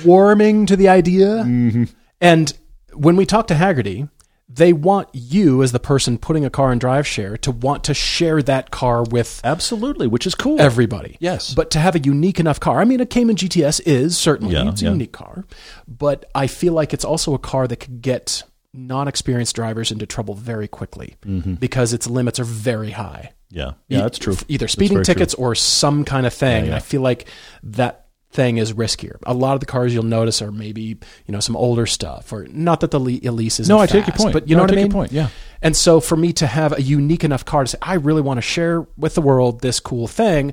warming 0.04 0.66
to 0.66 0.76
the 0.76 0.88
idea. 0.88 1.26
Mm-hmm. 1.26 1.84
And 2.20 2.52
when 2.92 3.16
we 3.16 3.24
talk 3.26 3.46
to 3.46 3.54
Hagerty, 3.54 4.08
they 4.48 4.72
want 4.72 5.08
you 5.12 5.62
as 5.62 5.72
the 5.72 5.80
person 5.80 6.18
putting 6.18 6.44
a 6.44 6.50
car 6.50 6.70
in 6.72 6.78
DriveShare 6.78 7.40
to 7.40 7.50
want 7.50 7.82
to 7.84 7.94
share 7.94 8.42
that 8.42 8.70
car 8.70 9.02
with 9.02 9.40
Absolutely, 9.42 10.06
which 10.06 10.26
is 10.26 10.34
cool. 10.34 10.60
everybody. 10.60 11.16
Yes. 11.18 11.54
But 11.54 11.70
to 11.72 11.78
have 11.80 11.94
a 11.94 11.98
unique 11.98 12.38
enough 12.38 12.60
car, 12.60 12.80
I 12.80 12.84
mean, 12.84 13.00
a 13.00 13.06
Cayman 13.06 13.36
GTS 13.36 13.80
is 13.86 14.16
certainly 14.18 14.54
Yeah, 14.54 14.68
it's 14.68 14.82
a 14.82 14.84
yeah. 14.84 14.90
unique 14.92 15.12
car, 15.12 15.44
but 15.88 16.30
I 16.34 16.46
feel 16.46 16.72
like 16.74 16.92
it's 16.92 17.04
also 17.04 17.34
a 17.34 17.38
car 17.38 17.66
that 17.66 17.76
could 17.76 18.02
get 18.02 18.42
non-experienced 18.72 19.54
drivers 19.56 19.90
into 19.90 20.04
trouble 20.06 20.34
very 20.34 20.68
quickly 20.68 21.14
Mm-hmm. 21.24 21.54
because 21.54 21.92
its 21.92 22.06
limits 22.06 22.38
are 22.38 22.44
very 22.44 22.90
high. 22.90 23.32
yeah, 23.50 23.72
yeah, 23.88 24.02
that's 24.02 24.18
true. 24.18 24.36
Either 24.48 24.68
speeding 24.68 24.96
very 24.96 25.04
true. 25.04 25.14
tickets 25.14 25.34
or 25.34 25.54
some 25.54 26.04
kind 26.04 26.26
of 26.26 26.34
thing. 26.34 26.66
Yeah. 26.66 26.76
I 26.76 26.80
feel 26.80 27.00
like 27.00 27.26
that 27.62 28.03
thing 28.34 28.58
is 28.58 28.72
riskier. 28.74 29.16
A 29.24 29.32
lot 29.32 29.54
of 29.54 29.60
the 29.60 29.66
cars 29.66 29.94
you'll 29.94 30.02
notice 30.02 30.42
are 30.42 30.52
maybe 30.52 30.82
you 30.82 30.98
know 31.28 31.40
some 31.40 31.56
older 31.56 31.86
stuff, 31.86 32.32
or 32.32 32.46
not 32.50 32.80
that 32.80 32.90
the 32.90 32.98
Elise 33.24 33.60
is 33.60 33.68
No, 33.68 33.78
I 33.78 33.86
take 33.86 34.06
your 34.06 34.16
point. 34.16 34.32
but 34.32 34.48
you 34.48 34.56
No, 34.56 34.58
know 34.58 34.62
I 34.62 34.64
what 34.64 34.70
I 34.70 34.74
take 34.74 34.80
your 34.80 34.88
mean. 34.88 34.92
point, 34.92 35.12
yeah. 35.12 35.28
And 35.62 35.74
so 35.76 36.00
for 36.00 36.16
me 36.16 36.32
to 36.34 36.46
have 36.46 36.76
a 36.76 36.82
unique 36.82 37.24
enough 37.24 37.44
car 37.44 37.64
to 37.64 37.68
say 37.70 37.78
I 37.80 37.94
really 37.94 38.20
want 38.22 38.36
to 38.38 38.42
share 38.42 38.86
with 38.98 39.14
the 39.14 39.22
world 39.22 39.60
this 39.62 39.80
cool 39.80 40.06
thing. 40.06 40.52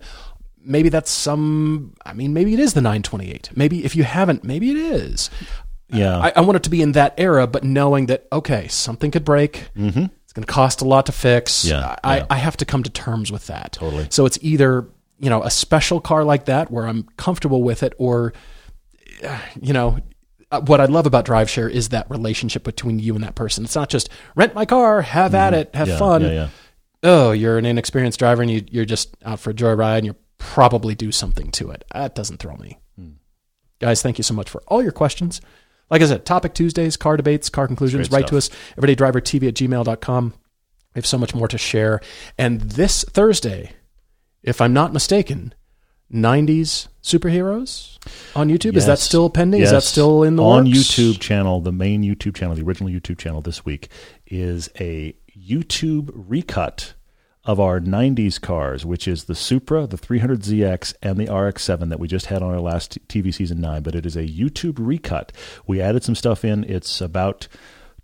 Maybe 0.64 0.90
that's 0.90 1.10
some. 1.10 1.96
I 2.06 2.14
mean, 2.14 2.34
maybe 2.34 2.54
it 2.54 2.60
is 2.60 2.74
the 2.74 2.82
928. 2.82 3.50
Maybe 3.56 3.84
if 3.84 3.96
you 3.96 4.04
haven't, 4.04 4.44
maybe 4.44 4.70
it 4.70 4.78
is. 4.78 5.30
Yeah. 5.90 6.18
I, 6.20 6.34
I 6.36 6.42
want 6.42 6.56
it 6.58 6.64
to 6.64 6.70
be 6.70 6.82
in 6.82 6.92
that 6.94 7.16
era, 7.18 7.48
but 7.48 7.64
knowing 7.64 8.06
that 8.06 8.28
okay, 8.32 8.68
something 8.68 9.10
could 9.12 9.26
break. 9.26 9.70
Mm-hmm. 9.76 10.06
It's 10.24 10.34
going 10.34 10.46
to 10.46 10.54
cost 10.54 10.82
a 10.82 10.86
lot 10.86 11.08
to 11.08 11.12
fix. 11.12 11.66
Yeah, 11.66 11.98
I, 12.04 12.18
yeah. 12.20 12.26
I 12.30 12.36
have 12.38 12.56
to 12.58 12.66
come 12.66 12.84
to 12.84 12.90
terms 12.90 13.32
with 13.34 13.48
that. 13.48 13.74
Totally. 13.74 14.08
So 14.12 14.26
it's 14.26 14.38
either 14.42 14.88
you 15.22 15.30
know 15.30 15.44
a 15.44 15.52
special 15.52 16.02
car 16.02 16.24
like 16.26 16.46
that 16.46 16.72
where 16.72 16.86
I'm 16.86 17.04
comfortable 17.18 17.64
with 17.64 17.84
it, 17.84 17.94
or 17.98 18.34
uh, 19.24 19.40
you 19.62 19.72
know 19.74 20.00
uh, 20.52 20.62
what 20.62 20.82
I 20.82 20.86
love 20.86 21.06
about 21.06 21.26
DriveShare 21.26 21.70
is 21.72 21.90
that 21.90 22.10
relationship 22.10 22.64
between 22.64 23.00
you 23.00 23.16
and 23.16 23.24
that 23.24 23.36
person. 23.36 23.64
It's 23.64 23.76
not 23.76 23.90
just 23.90 24.10
rent 24.36 24.54
my 24.56 24.66
car, 24.66 25.02
have 25.02 25.34
at 25.34 25.54
it, 25.54 25.74
have 25.76 25.88
Mm-hmm. 25.88 25.94
yeah, 25.94 25.98
fun. 26.00 26.22
Yeah, 26.24 26.32
yeah. 26.32 26.48
Oh, 27.04 27.32
you're 27.32 27.58
an 27.58 27.66
inexperienced 27.66 28.20
driver 28.20 28.42
and 28.42 28.52
you, 28.52 28.64
you're 28.70 28.86
just 28.86 29.16
out 29.24 29.40
for 29.40 29.50
a 29.50 29.54
joyride 29.54 30.00
and 30.00 30.06
you 30.08 30.16
probably 30.38 30.94
do 30.94 31.12
something 31.12 31.50
to 31.52 31.72
it. 31.72 31.84
That 31.94 32.14
doesn't 32.16 32.38
thrill 32.38 32.58
me. 32.58 32.78
Hmm. 32.96 33.12
Guys, 33.80 34.02
thank 34.04 34.20
you 34.20 34.24
so 34.24 34.34
much 34.36 34.50
for 34.50 34.62
all 34.68 34.84
your 34.84 34.92
questions. 34.92 35.42
Like 35.90 36.02
I 36.02 36.06
said, 36.06 36.26
topic 36.26 36.54
Tuesdays, 36.54 36.98
car 36.98 37.18
debates, 37.18 37.50
car 37.50 37.66
conclusions, 37.68 38.10
Great 38.10 38.22
write 38.24 38.28
to 38.28 38.38
us, 38.38 38.50
everydaydrivertv 38.78 39.48
at 39.48 39.54
gmail.com. 39.56 40.34
We 40.94 41.00
have 41.00 41.06
so 41.06 41.18
much 41.18 41.34
more 41.34 41.48
to 41.48 41.58
share. 41.58 42.02
And 42.38 42.62
this 42.62 43.04
Thursday, 43.10 43.72
if 44.44 44.62
I'm 44.62 44.74
not 44.74 44.94
mistaken, 44.94 45.54
90s 46.14 46.88
superheroes 47.02 47.98
on 48.36 48.50
YouTube. 48.50 48.76
Is 48.76 48.86
that 48.86 49.00
still 49.00 49.30
pending? 49.30 49.62
Is 49.62 49.72
that 49.72 49.84
still 49.84 50.24
in 50.24 50.36
the 50.36 50.44
on 50.44 50.66
works? 50.66 50.78
YouTube 50.78 51.20
channel? 51.20 51.62
The 51.62 51.72
main 51.72 52.04
YouTube 52.04 52.36
channel, 52.36 52.56
the 52.56 52.64
original 52.64 52.90
YouTube 52.90 53.18
channel 53.18 53.42
this 53.42 53.64
week, 53.66 53.90
is 54.28 54.70
a 54.80 55.16
YouTube 55.38 56.12
recut 56.14 56.94
of 57.44 57.60
our 57.60 57.80
'90s 57.80 58.40
cars, 58.40 58.86
which 58.86 59.08
is 59.08 59.24
the 59.24 59.36
Supra, 59.36 59.88
the 59.88 59.98
300ZX, 59.98 60.94
and 61.02 61.18
the 61.18 61.34
RX-7 61.34 61.90
that 61.90 62.00
we 62.00 62.08
just 62.08 62.28
had 62.28 62.44
on 62.44 62.52
our 62.52 62.60
last 62.60 63.00
TV 63.08 63.34
season 63.34 63.62
nine. 63.62 63.82
But 63.82 63.96
it 63.96 64.06
is 64.06 64.16
a 64.16 64.28
YouTube 64.28 64.76
recut. 64.78 65.32
We 65.66 65.82
added 65.82 66.04
some 66.04 66.16
stuff 66.16 66.46
in. 66.46 66.64
It's 66.66 67.02
about 67.02 67.48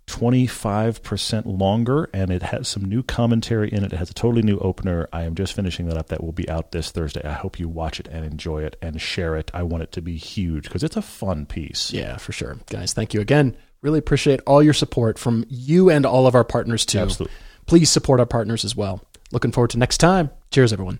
25% 0.08 1.42
longer 1.44 2.08
and 2.12 2.30
it 2.30 2.42
has 2.42 2.66
some 2.66 2.84
new 2.84 3.02
commentary 3.02 3.70
in 3.70 3.84
it. 3.84 3.92
It 3.92 3.96
has 3.96 4.10
a 4.10 4.14
totally 4.14 4.42
new 4.42 4.58
opener. 4.58 5.08
I 5.12 5.24
am 5.24 5.34
just 5.34 5.52
finishing 5.52 5.86
that 5.88 5.96
up. 5.96 6.08
That 6.08 6.24
will 6.24 6.32
be 6.32 6.48
out 6.48 6.72
this 6.72 6.90
Thursday. 6.90 7.22
I 7.22 7.34
hope 7.34 7.60
you 7.60 7.68
watch 7.68 8.00
it 8.00 8.08
and 8.08 8.24
enjoy 8.24 8.64
it 8.64 8.76
and 8.80 9.00
share 9.00 9.36
it. 9.36 9.50
I 9.54 9.62
want 9.62 9.82
it 9.82 9.92
to 9.92 10.02
be 10.02 10.16
huge 10.16 10.64
because 10.64 10.82
it's 10.82 10.96
a 10.96 11.02
fun 11.02 11.46
piece. 11.46 11.92
Yeah, 11.92 12.16
for 12.16 12.32
sure. 12.32 12.56
Guys, 12.70 12.92
thank 12.92 13.14
you 13.14 13.20
again. 13.20 13.56
Really 13.82 13.98
appreciate 13.98 14.40
all 14.46 14.62
your 14.62 14.74
support 14.74 15.18
from 15.18 15.44
you 15.48 15.90
and 15.90 16.04
all 16.04 16.26
of 16.26 16.34
our 16.34 16.44
partners, 16.44 16.84
too. 16.84 16.98
Absolutely. 16.98 17.36
Please 17.66 17.90
support 17.90 18.18
our 18.18 18.26
partners 18.26 18.64
as 18.64 18.74
well. 18.74 19.04
Looking 19.30 19.52
forward 19.52 19.70
to 19.70 19.78
next 19.78 19.98
time. 19.98 20.30
Cheers, 20.50 20.72
everyone. 20.72 20.98